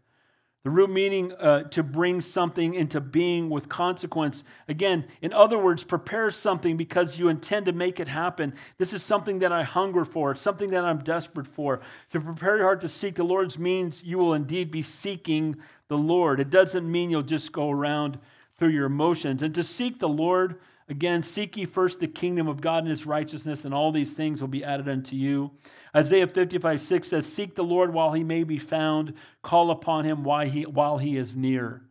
The 0.63 0.69
root 0.69 0.89
meaning 0.89 1.33
uh, 1.33 1.63
to 1.71 1.83
bring 1.83 2.21
something 2.21 2.73
into 2.73 3.01
being 3.01 3.49
with 3.49 3.67
consequence. 3.67 4.45
Again, 4.69 5.05
in 5.21 5.33
other 5.33 5.57
words, 5.57 5.83
prepare 5.83 6.31
something 6.31 6.77
because 6.77 7.19
you 7.19 7.27
intend 7.27 7.65
to 7.65 7.73
make 7.73 7.99
it 7.99 8.07
happen. 8.07 8.53
This 8.77 8.93
is 8.93 9.03
something 9.03 9.39
that 9.39 9.51
I 9.51 9.63
hunger 9.63 10.05
for, 10.05 10.33
something 10.35 10.69
that 10.71 10.85
I'm 10.85 10.99
desperate 10.99 11.47
for. 11.47 11.81
To 12.11 12.21
prepare 12.21 12.55
your 12.55 12.65
heart 12.65 12.79
to 12.81 12.89
seek 12.89 13.15
the 13.15 13.25
Lord's 13.25 13.59
means 13.59 14.03
you 14.03 14.17
will 14.17 14.33
indeed 14.33 14.71
be 14.71 14.83
seeking 14.83 15.57
the 15.89 15.97
Lord. 15.97 16.39
It 16.39 16.49
doesn't 16.49 16.89
mean 16.89 17.09
you'll 17.09 17.23
just 17.23 17.51
go 17.51 17.69
around 17.69 18.17
through 18.57 18.69
your 18.69 18.85
emotions. 18.85 19.41
And 19.41 19.53
to 19.55 19.65
seek 19.65 19.99
the 19.99 20.07
Lord, 20.07 20.61
again, 20.89 21.23
seek 21.23 21.57
ye 21.57 21.65
first 21.65 21.99
the 21.99 22.07
kingdom 22.07 22.47
of 22.47 22.61
God 22.61 22.83
and 22.83 22.89
his 22.89 23.05
righteousness, 23.05 23.65
and 23.65 23.73
all 23.73 23.91
these 23.91 24.13
things 24.13 24.41
will 24.41 24.47
be 24.47 24.63
added 24.63 24.87
unto 24.87 25.15
you. 25.15 25.51
Isaiah 25.95 26.27
55 26.27 26.81
6 26.81 27.07
says, 27.07 27.25
Seek 27.25 27.55
the 27.55 27.63
Lord 27.63 27.93
while 27.93 28.13
he 28.13 28.23
may 28.23 28.43
be 28.43 28.57
found, 28.57 29.13
call 29.41 29.71
upon 29.71 30.05
him 30.05 30.23
while 30.23 30.47
he, 30.47 30.63
while 30.63 30.97
he 30.97 31.17
is 31.17 31.35
near. 31.35 31.83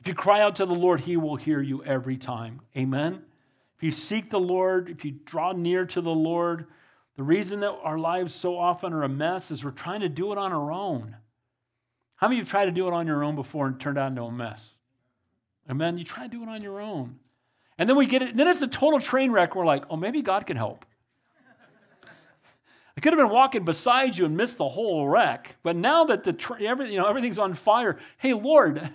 If 0.00 0.08
you 0.08 0.14
cry 0.14 0.40
out 0.40 0.56
to 0.56 0.66
the 0.66 0.74
Lord, 0.74 1.00
he 1.00 1.16
will 1.16 1.36
hear 1.36 1.60
you 1.60 1.84
every 1.84 2.16
time. 2.16 2.60
Amen? 2.76 3.22
If 3.76 3.82
you 3.82 3.92
seek 3.92 4.30
the 4.30 4.40
Lord, 4.40 4.88
if 4.88 5.04
you 5.04 5.12
draw 5.24 5.52
near 5.52 5.84
to 5.86 6.00
the 6.00 6.14
Lord, 6.14 6.66
the 7.16 7.22
reason 7.22 7.60
that 7.60 7.78
our 7.82 7.98
lives 7.98 8.34
so 8.34 8.58
often 8.58 8.92
are 8.92 9.02
a 9.02 9.08
mess 9.08 9.50
is 9.50 9.64
we're 9.64 9.70
trying 9.70 10.00
to 10.00 10.08
do 10.08 10.32
it 10.32 10.38
on 10.38 10.52
our 10.52 10.72
own. 10.72 11.16
How 12.16 12.28
many 12.28 12.40
of 12.40 12.46
you 12.46 12.50
tried 12.50 12.66
to 12.66 12.72
do 12.72 12.86
it 12.86 12.92
on 12.92 13.06
your 13.06 13.22
own 13.22 13.34
before 13.34 13.66
and 13.66 13.78
turned 13.78 13.98
out 13.98 14.08
into 14.08 14.22
a 14.22 14.32
mess? 14.32 14.70
Amen? 15.70 15.98
You 15.98 16.04
try 16.04 16.24
to 16.24 16.28
do 16.28 16.42
it 16.42 16.48
on 16.48 16.62
your 16.62 16.80
own. 16.80 17.18
And 17.82 17.88
then 17.88 17.96
we 17.96 18.06
get 18.06 18.22
it, 18.22 18.36
then 18.36 18.46
it's 18.46 18.62
a 18.62 18.68
total 18.68 19.00
train 19.00 19.32
wreck. 19.32 19.56
We're 19.56 19.66
like, 19.66 19.82
oh, 19.90 19.96
maybe 19.96 20.22
God 20.22 20.46
can 20.46 20.56
help. 20.56 20.86
I 22.96 23.00
could 23.00 23.12
have 23.12 23.18
been 23.18 23.28
walking 23.28 23.64
beside 23.64 24.16
you 24.16 24.24
and 24.24 24.36
missed 24.36 24.58
the 24.58 24.68
whole 24.68 25.08
wreck. 25.08 25.56
But 25.64 25.74
now 25.74 26.04
that 26.04 26.22
the 26.22 26.32
tra- 26.32 26.60
you 26.60 26.96
know, 26.96 27.06
everything's 27.06 27.40
on 27.40 27.54
fire, 27.54 27.98
hey, 28.18 28.34
Lord, 28.34 28.88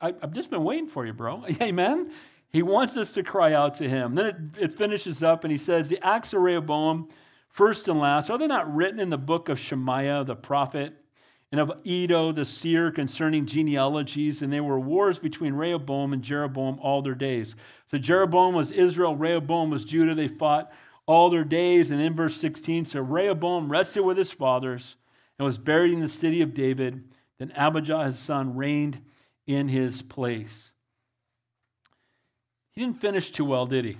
I, 0.00 0.14
have 0.22 0.32
just 0.32 0.48
been 0.48 0.64
waiting 0.64 0.86
for 0.86 1.04
you, 1.04 1.12
bro. 1.12 1.44
Amen? 1.60 2.10
He 2.48 2.62
wants 2.62 2.96
us 2.96 3.12
to 3.12 3.22
cry 3.22 3.52
out 3.52 3.74
to 3.74 3.86
him. 3.86 4.14
Then 4.14 4.24
it, 4.24 4.36
it 4.62 4.72
finishes 4.78 5.22
up 5.22 5.44
and 5.44 5.52
he 5.52 5.58
says, 5.58 5.90
The 5.90 6.02
acts 6.02 6.32
of 6.32 6.40
Rehoboam, 6.40 7.10
first 7.50 7.86
and 7.86 8.00
last, 8.00 8.30
are 8.30 8.38
they 8.38 8.46
not 8.46 8.74
written 8.74 8.98
in 8.98 9.10
the 9.10 9.18
book 9.18 9.50
of 9.50 9.60
Shemaiah 9.60 10.24
the 10.24 10.36
prophet 10.36 10.94
and 11.58 11.70
of 11.70 11.78
Iddo 11.86 12.32
the 12.32 12.44
seer 12.44 12.90
concerning 12.90 13.46
genealogies? 13.46 14.42
And 14.42 14.52
there 14.52 14.62
were 14.62 14.78
wars 14.78 15.18
between 15.18 15.54
Rehoboam 15.54 16.12
and 16.12 16.22
Jeroboam 16.22 16.78
all 16.80 17.00
their 17.02 17.14
days. 17.14 17.56
So 17.90 17.98
Jeroboam 17.98 18.54
was 18.54 18.70
Israel, 18.70 19.16
Rehoboam 19.16 19.70
was 19.70 19.84
Judah. 19.84 20.14
They 20.14 20.28
fought 20.28 20.70
all 21.06 21.30
their 21.30 21.44
days. 21.44 21.90
And 21.90 22.00
in 22.00 22.14
verse 22.14 22.36
16, 22.36 22.84
so 22.84 23.00
Rehoboam 23.00 23.70
rested 23.70 24.02
with 24.02 24.18
his 24.18 24.32
fathers 24.32 24.96
and 25.38 25.46
was 25.46 25.56
buried 25.58 25.92
in 25.92 26.00
the 26.00 26.08
city 26.08 26.42
of 26.42 26.52
David. 26.52 27.04
Then 27.38 27.52
Abijah, 27.56 28.04
his 28.04 28.18
son, 28.18 28.54
reigned 28.54 29.00
in 29.46 29.68
his 29.68 30.02
place. 30.02 30.72
He 32.72 32.82
didn't 32.82 33.00
finish 33.00 33.30
too 33.30 33.44
well, 33.44 33.66
did 33.66 33.84
he? 33.86 33.96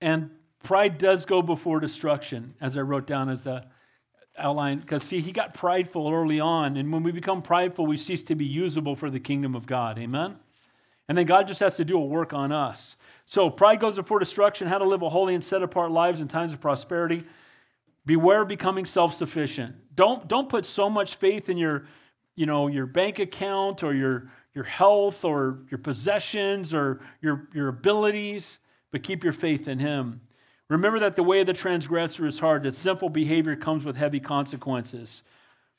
And 0.00 0.30
pride 0.62 0.98
does 0.98 1.24
go 1.24 1.42
before 1.42 1.80
destruction, 1.80 2.54
as 2.60 2.76
I 2.76 2.82
wrote 2.82 3.06
down 3.06 3.28
as 3.28 3.46
a 3.46 3.66
outline. 4.38 4.80
Because, 4.80 5.02
see, 5.02 5.20
he 5.20 5.32
got 5.32 5.54
prideful 5.54 6.10
early 6.12 6.40
on. 6.40 6.76
And 6.76 6.92
when 6.92 7.02
we 7.02 7.12
become 7.12 7.42
prideful, 7.42 7.86
we 7.86 7.96
cease 7.96 8.22
to 8.24 8.34
be 8.34 8.44
usable 8.44 8.96
for 8.96 9.10
the 9.10 9.20
kingdom 9.20 9.54
of 9.54 9.66
God. 9.66 9.98
Amen? 9.98 10.36
And 11.08 11.16
then 11.16 11.26
God 11.26 11.48
just 11.48 11.60
has 11.60 11.76
to 11.76 11.84
do 11.84 11.96
a 11.96 12.04
work 12.04 12.32
on 12.32 12.52
us. 12.52 12.96
So, 13.24 13.50
pride 13.50 13.80
goes 13.80 13.96
before 13.96 14.18
destruction, 14.18 14.68
how 14.68 14.78
to 14.78 14.84
live 14.84 15.02
a 15.02 15.08
holy 15.08 15.34
and 15.34 15.42
set 15.42 15.62
apart 15.62 15.90
lives 15.90 16.20
in 16.20 16.28
times 16.28 16.52
of 16.52 16.60
prosperity. 16.60 17.24
Beware 18.04 18.42
of 18.42 18.48
becoming 18.48 18.86
self 18.86 19.14
sufficient. 19.14 19.76
Don't, 19.94 20.28
don't 20.28 20.48
put 20.48 20.64
so 20.64 20.88
much 20.88 21.16
faith 21.16 21.48
in 21.48 21.56
your, 21.56 21.86
you 22.36 22.46
know, 22.46 22.68
your 22.68 22.86
bank 22.86 23.18
account 23.18 23.82
or 23.82 23.92
your, 23.92 24.30
your 24.54 24.64
health 24.64 25.24
or 25.24 25.58
your 25.70 25.78
possessions 25.78 26.72
or 26.72 27.00
your, 27.20 27.48
your 27.52 27.68
abilities, 27.68 28.60
but 28.90 29.02
keep 29.02 29.24
your 29.24 29.32
faith 29.32 29.68
in 29.68 29.78
Him. 29.78 30.20
Remember 30.68 30.98
that 30.98 31.16
the 31.16 31.22
way 31.22 31.40
of 31.40 31.46
the 31.46 31.54
transgressor 31.54 32.26
is 32.26 32.40
hard, 32.40 32.64
that 32.64 32.74
sinful 32.74 33.08
behavior 33.08 33.56
comes 33.56 33.84
with 33.84 33.96
heavy 33.96 34.20
consequences. 34.20 35.22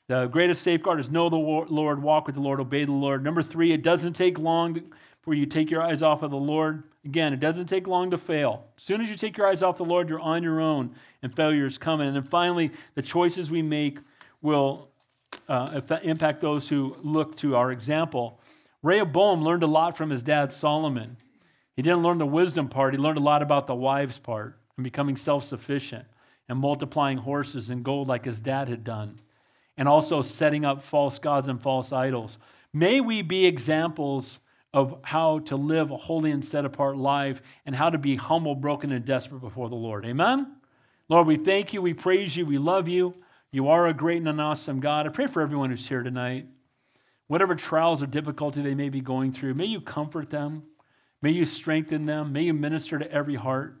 The 0.08 0.26
greatest 0.26 0.62
safeguard 0.62 0.98
is 0.98 1.10
know 1.10 1.28
the 1.28 1.36
Lord, 1.36 2.02
walk 2.02 2.26
with 2.26 2.34
the 2.34 2.40
Lord, 2.40 2.58
obey 2.58 2.84
the 2.84 2.92
Lord. 2.92 3.22
Number 3.22 3.42
three, 3.42 3.70
it 3.72 3.82
doesn't 3.82 4.14
take 4.14 4.38
long 4.38 4.82
for 5.22 5.34
you 5.34 5.46
take 5.46 5.70
your 5.70 5.82
eyes 5.82 6.02
off 6.02 6.22
of 6.22 6.32
the 6.32 6.36
Lord. 6.36 6.82
Again, 7.04 7.32
it 7.32 7.38
doesn't 7.38 7.66
take 7.66 7.86
long 7.86 8.10
to 8.10 8.18
fail. 8.18 8.64
As 8.76 8.82
soon 8.82 9.00
as 9.00 9.08
you 9.08 9.16
take 9.16 9.36
your 9.36 9.46
eyes 9.46 9.62
off 9.62 9.76
the 9.76 9.84
Lord, 9.84 10.08
you're 10.08 10.18
on 10.18 10.42
your 10.42 10.60
own, 10.60 10.96
and 11.22 11.34
failure 11.34 11.66
is 11.66 11.78
coming. 11.78 12.08
And 12.08 12.16
then 12.16 12.24
finally, 12.24 12.72
the 12.96 13.02
choices 13.02 13.50
we 13.50 13.62
make 13.62 13.98
will 14.42 14.88
uh, 15.48 15.80
impact 16.02 16.40
those 16.40 16.68
who 16.68 16.96
look 17.02 17.36
to 17.36 17.54
our 17.54 17.70
example. 17.70 18.40
Rehoboam 18.82 19.44
learned 19.44 19.62
a 19.62 19.68
lot 19.68 19.96
from 19.96 20.10
his 20.10 20.22
dad 20.22 20.50
Solomon. 20.50 21.18
He 21.76 21.82
didn't 21.82 22.02
learn 22.02 22.18
the 22.18 22.26
wisdom 22.26 22.68
part, 22.68 22.94
he 22.94 22.98
learned 22.98 23.18
a 23.18 23.22
lot 23.22 23.42
about 23.42 23.68
the 23.68 23.74
wives 23.76 24.18
part 24.18 24.59
and 24.80 24.84
becoming 24.84 25.18
self 25.18 25.44
sufficient 25.44 26.06
and 26.48 26.58
multiplying 26.58 27.18
horses 27.18 27.68
and 27.68 27.84
gold 27.84 28.08
like 28.08 28.24
his 28.24 28.40
dad 28.40 28.68
had 28.68 28.82
done, 28.82 29.20
and 29.76 29.86
also 29.86 30.22
setting 30.22 30.64
up 30.64 30.82
false 30.82 31.18
gods 31.18 31.48
and 31.48 31.60
false 31.60 31.92
idols. 31.92 32.38
May 32.72 33.00
we 33.00 33.20
be 33.20 33.46
examples 33.46 34.40
of 34.72 34.98
how 35.02 35.40
to 35.40 35.56
live 35.56 35.90
a 35.90 35.96
holy 35.96 36.30
and 36.30 36.44
set 36.44 36.64
apart 36.64 36.96
life 36.96 37.42
and 37.66 37.76
how 37.76 37.88
to 37.90 37.98
be 37.98 38.16
humble, 38.16 38.54
broken, 38.54 38.90
and 38.90 39.04
desperate 39.04 39.40
before 39.40 39.68
the 39.68 39.74
Lord. 39.74 40.06
Amen? 40.06 40.56
Lord, 41.08 41.26
we 41.26 41.36
thank 41.36 41.74
you, 41.74 41.82
we 41.82 41.92
praise 41.92 42.36
you, 42.36 42.46
we 42.46 42.58
love 42.58 42.88
you. 42.88 43.14
You 43.52 43.68
are 43.68 43.86
a 43.86 43.94
great 43.94 44.18
and 44.18 44.28
an 44.28 44.40
awesome 44.40 44.80
God. 44.80 45.06
I 45.06 45.10
pray 45.10 45.26
for 45.26 45.42
everyone 45.42 45.70
who's 45.70 45.88
here 45.88 46.04
tonight. 46.04 46.46
Whatever 47.26 47.54
trials 47.54 48.02
or 48.02 48.06
difficulty 48.06 48.62
they 48.62 48.74
may 48.74 48.88
be 48.88 49.00
going 49.00 49.32
through, 49.32 49.54
may 49.54 49.66
you 49.66 49.80
comfort 49.80 50.30
them. 50.30 50.62
May 51.20 51.32
you 51.32 51.44
strengthen 51.44 52.06
them. 52.06 52.32
May 52.32 52.44
you 52.44 52.54
minister 52.54 52.98
to 52.98 53.12
every 53.12 53.34
heart. 53.34 53.79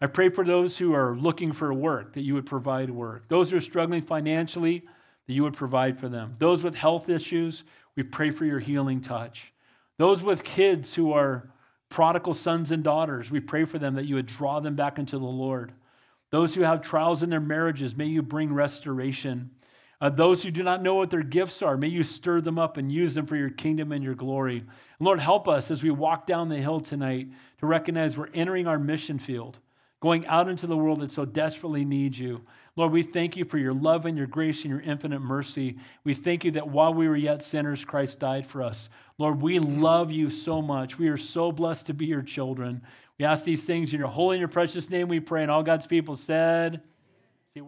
I 0.00 0.06
pray 0.06 0.28
for 0.28 0.44
those 0.44 0.76
who 0.76 0.94
are 0.94 1.16
looking 1.16 1.52
for 1.52 1.72
work, 1.72 2.12
that 2.14 2.22
you 2.22 2.34
would 2.34 2.46
provide 2.46 2.90
work. 2.90 3.28
Those 3.28 3.50
who 3.50 3.56
are 3.56 3.60
struggling 3.60 4.02
financially, 4.02 4.84
that 5.26 5.32
you 5.32 5.42
would 5.42 5.56
provide 5.56 5.98
for 5.98 6.08
them. 6.08 6.34
Those 6.38 6.62
with 6.62 6.74
health 6.74 7.08
issues, 7.08 7.64
we 7.96 8.02
pray 8.02 8.30
for 8.30 8.44
your 8.44 8.60
healing 8.60 9.00
touch. 9.00 9.52
Those 9.98 10.22
with 10.22 10.44
kids 10.44 10.94
who 10.94 11.12
are 11.12 11.50
prodigal 11.88 12.34
sons 12.34 12.70
and 12.70 12.84
daughters, 12.84 13.30
we 13.30 13.40
pray 13.40 13.64
for 13.64 13.78
them 13.78 13.94
that 13.94 14.04
you 14.04 14.16
would 14.16 14.26
draw 14.26 14.60
them 14.60 14.76
back 14.76 14.98
into 14.98 15.18
the 15.18 15.24
Lord. 15.24 15.72
Those 16.30 16.54
who 16.54 16.62
have 16.62 16.82
trials 16.82 17.22
in 17.22 17.30
their 17.30 17.40
marriages, 17.40 17.96
may 17.96 18.06
you 18.06 18.20
bring 18.20 18.52
restoration. 18.52 19.50
Uh, 19.98 20.10
those 20.10 20.42
who 20.42 20.50
do 20.50 20.62
not 20.62 20.82
know 20.82 20.96
what 20.96 21.08
their 21.08 21.22
gifts 21.22 21.62
are, 21.62 21.78
may 21.78 21.88
you 21.88 22.04
stir 22.04 22.42
them 22.42 22.58
up 22.58 22.76
and 22.76 22.92
use 22.92 23.14
them 23.14 23.24
for 23.24 23.36
your 23.36 23.48
kingdom 23.48 23.92
and 23.92 24.04
your 24.04 24.14
glory. 24.14 24.58
And 24.58 25.06
Lord, 25.06 25.20
help 25.20 25.48
us 25.48 25.70
as 25.70 25.82
we 25.82 25.90
walk 25.90 26.26
down 26.26 26.50
the 26.50 26.58
hill 26.58 26.80
tonight 26.80 27.28
to 27.60 27.66
recognize 27.66 28.18
we're 28.18 28.28
entering 28.34 28.66
our 28.66 28.78
mission 28.78 29.18
field 29.18 29.58
going 30.06 30.24
out 30.28 30.48
into 30.48 30.68
the 30.68 30.76
world 30.76 31.00
that 31.00 31.10
so 31.10 31.24
desperately 31.24 31.84
needs 31.84 32.16
you. 32.16 32.40
Lord, 32.76 32.92
we 32.92 33.02
thank 33.02 33.36
you 33.36 33.44
for 33.44 33.58
your 33.58 33.74
love 33.74 34.06
and 34.06 34.16
your 34.16 34.28
grace 34.28 34.62
and 34.62 34.70
your 34.70 34.80
infinite 34.80 35.18
mercy. 35.18 35.78
We 36.04 36.14
thank 36.14 36.44
you 36.44 36.52
that 36.52 36.68
while 36.68 36.94
we 36.94 37.08
were 37.08 37.16
yet 37.16 37.42
sinners, 37.42 37.84
Christ 37.84 38.20
died 38.20 38.46
for 38.46 38.62
us. 38.62 38.88
Lord, 39.18 39.42
we 39.42 39.58
love 39.58 40.12
you 40.12 40.30
so 40.30 40.62
much. 40.62 40.96
We 40.96 41.08
are 41.08 41.16
so 41.16 41.50
blessed 41.50 41.86
to 41.86 41.94
be 41.94 42.06
your 42.06 42.22
children. 42.22 42.82
We 43.18 43.24
ask 43.24 43.42
these 43.42 43.64
things 43.64 43.92
in 43.92 43.98
your 43.98 44.06
holy 44.06 44.36
and 44.36 44.40
your 44.40 44.48
precious 44.48 44.88
name 44.88 45.08
we 45.08 45.18
pray. 45.18 45.42
And 45.42 45.50
all 45.50 45.64
God's 45.64 45.88
people 45.88 46.16
said, 46.16 46.82
See, 47.54 47.62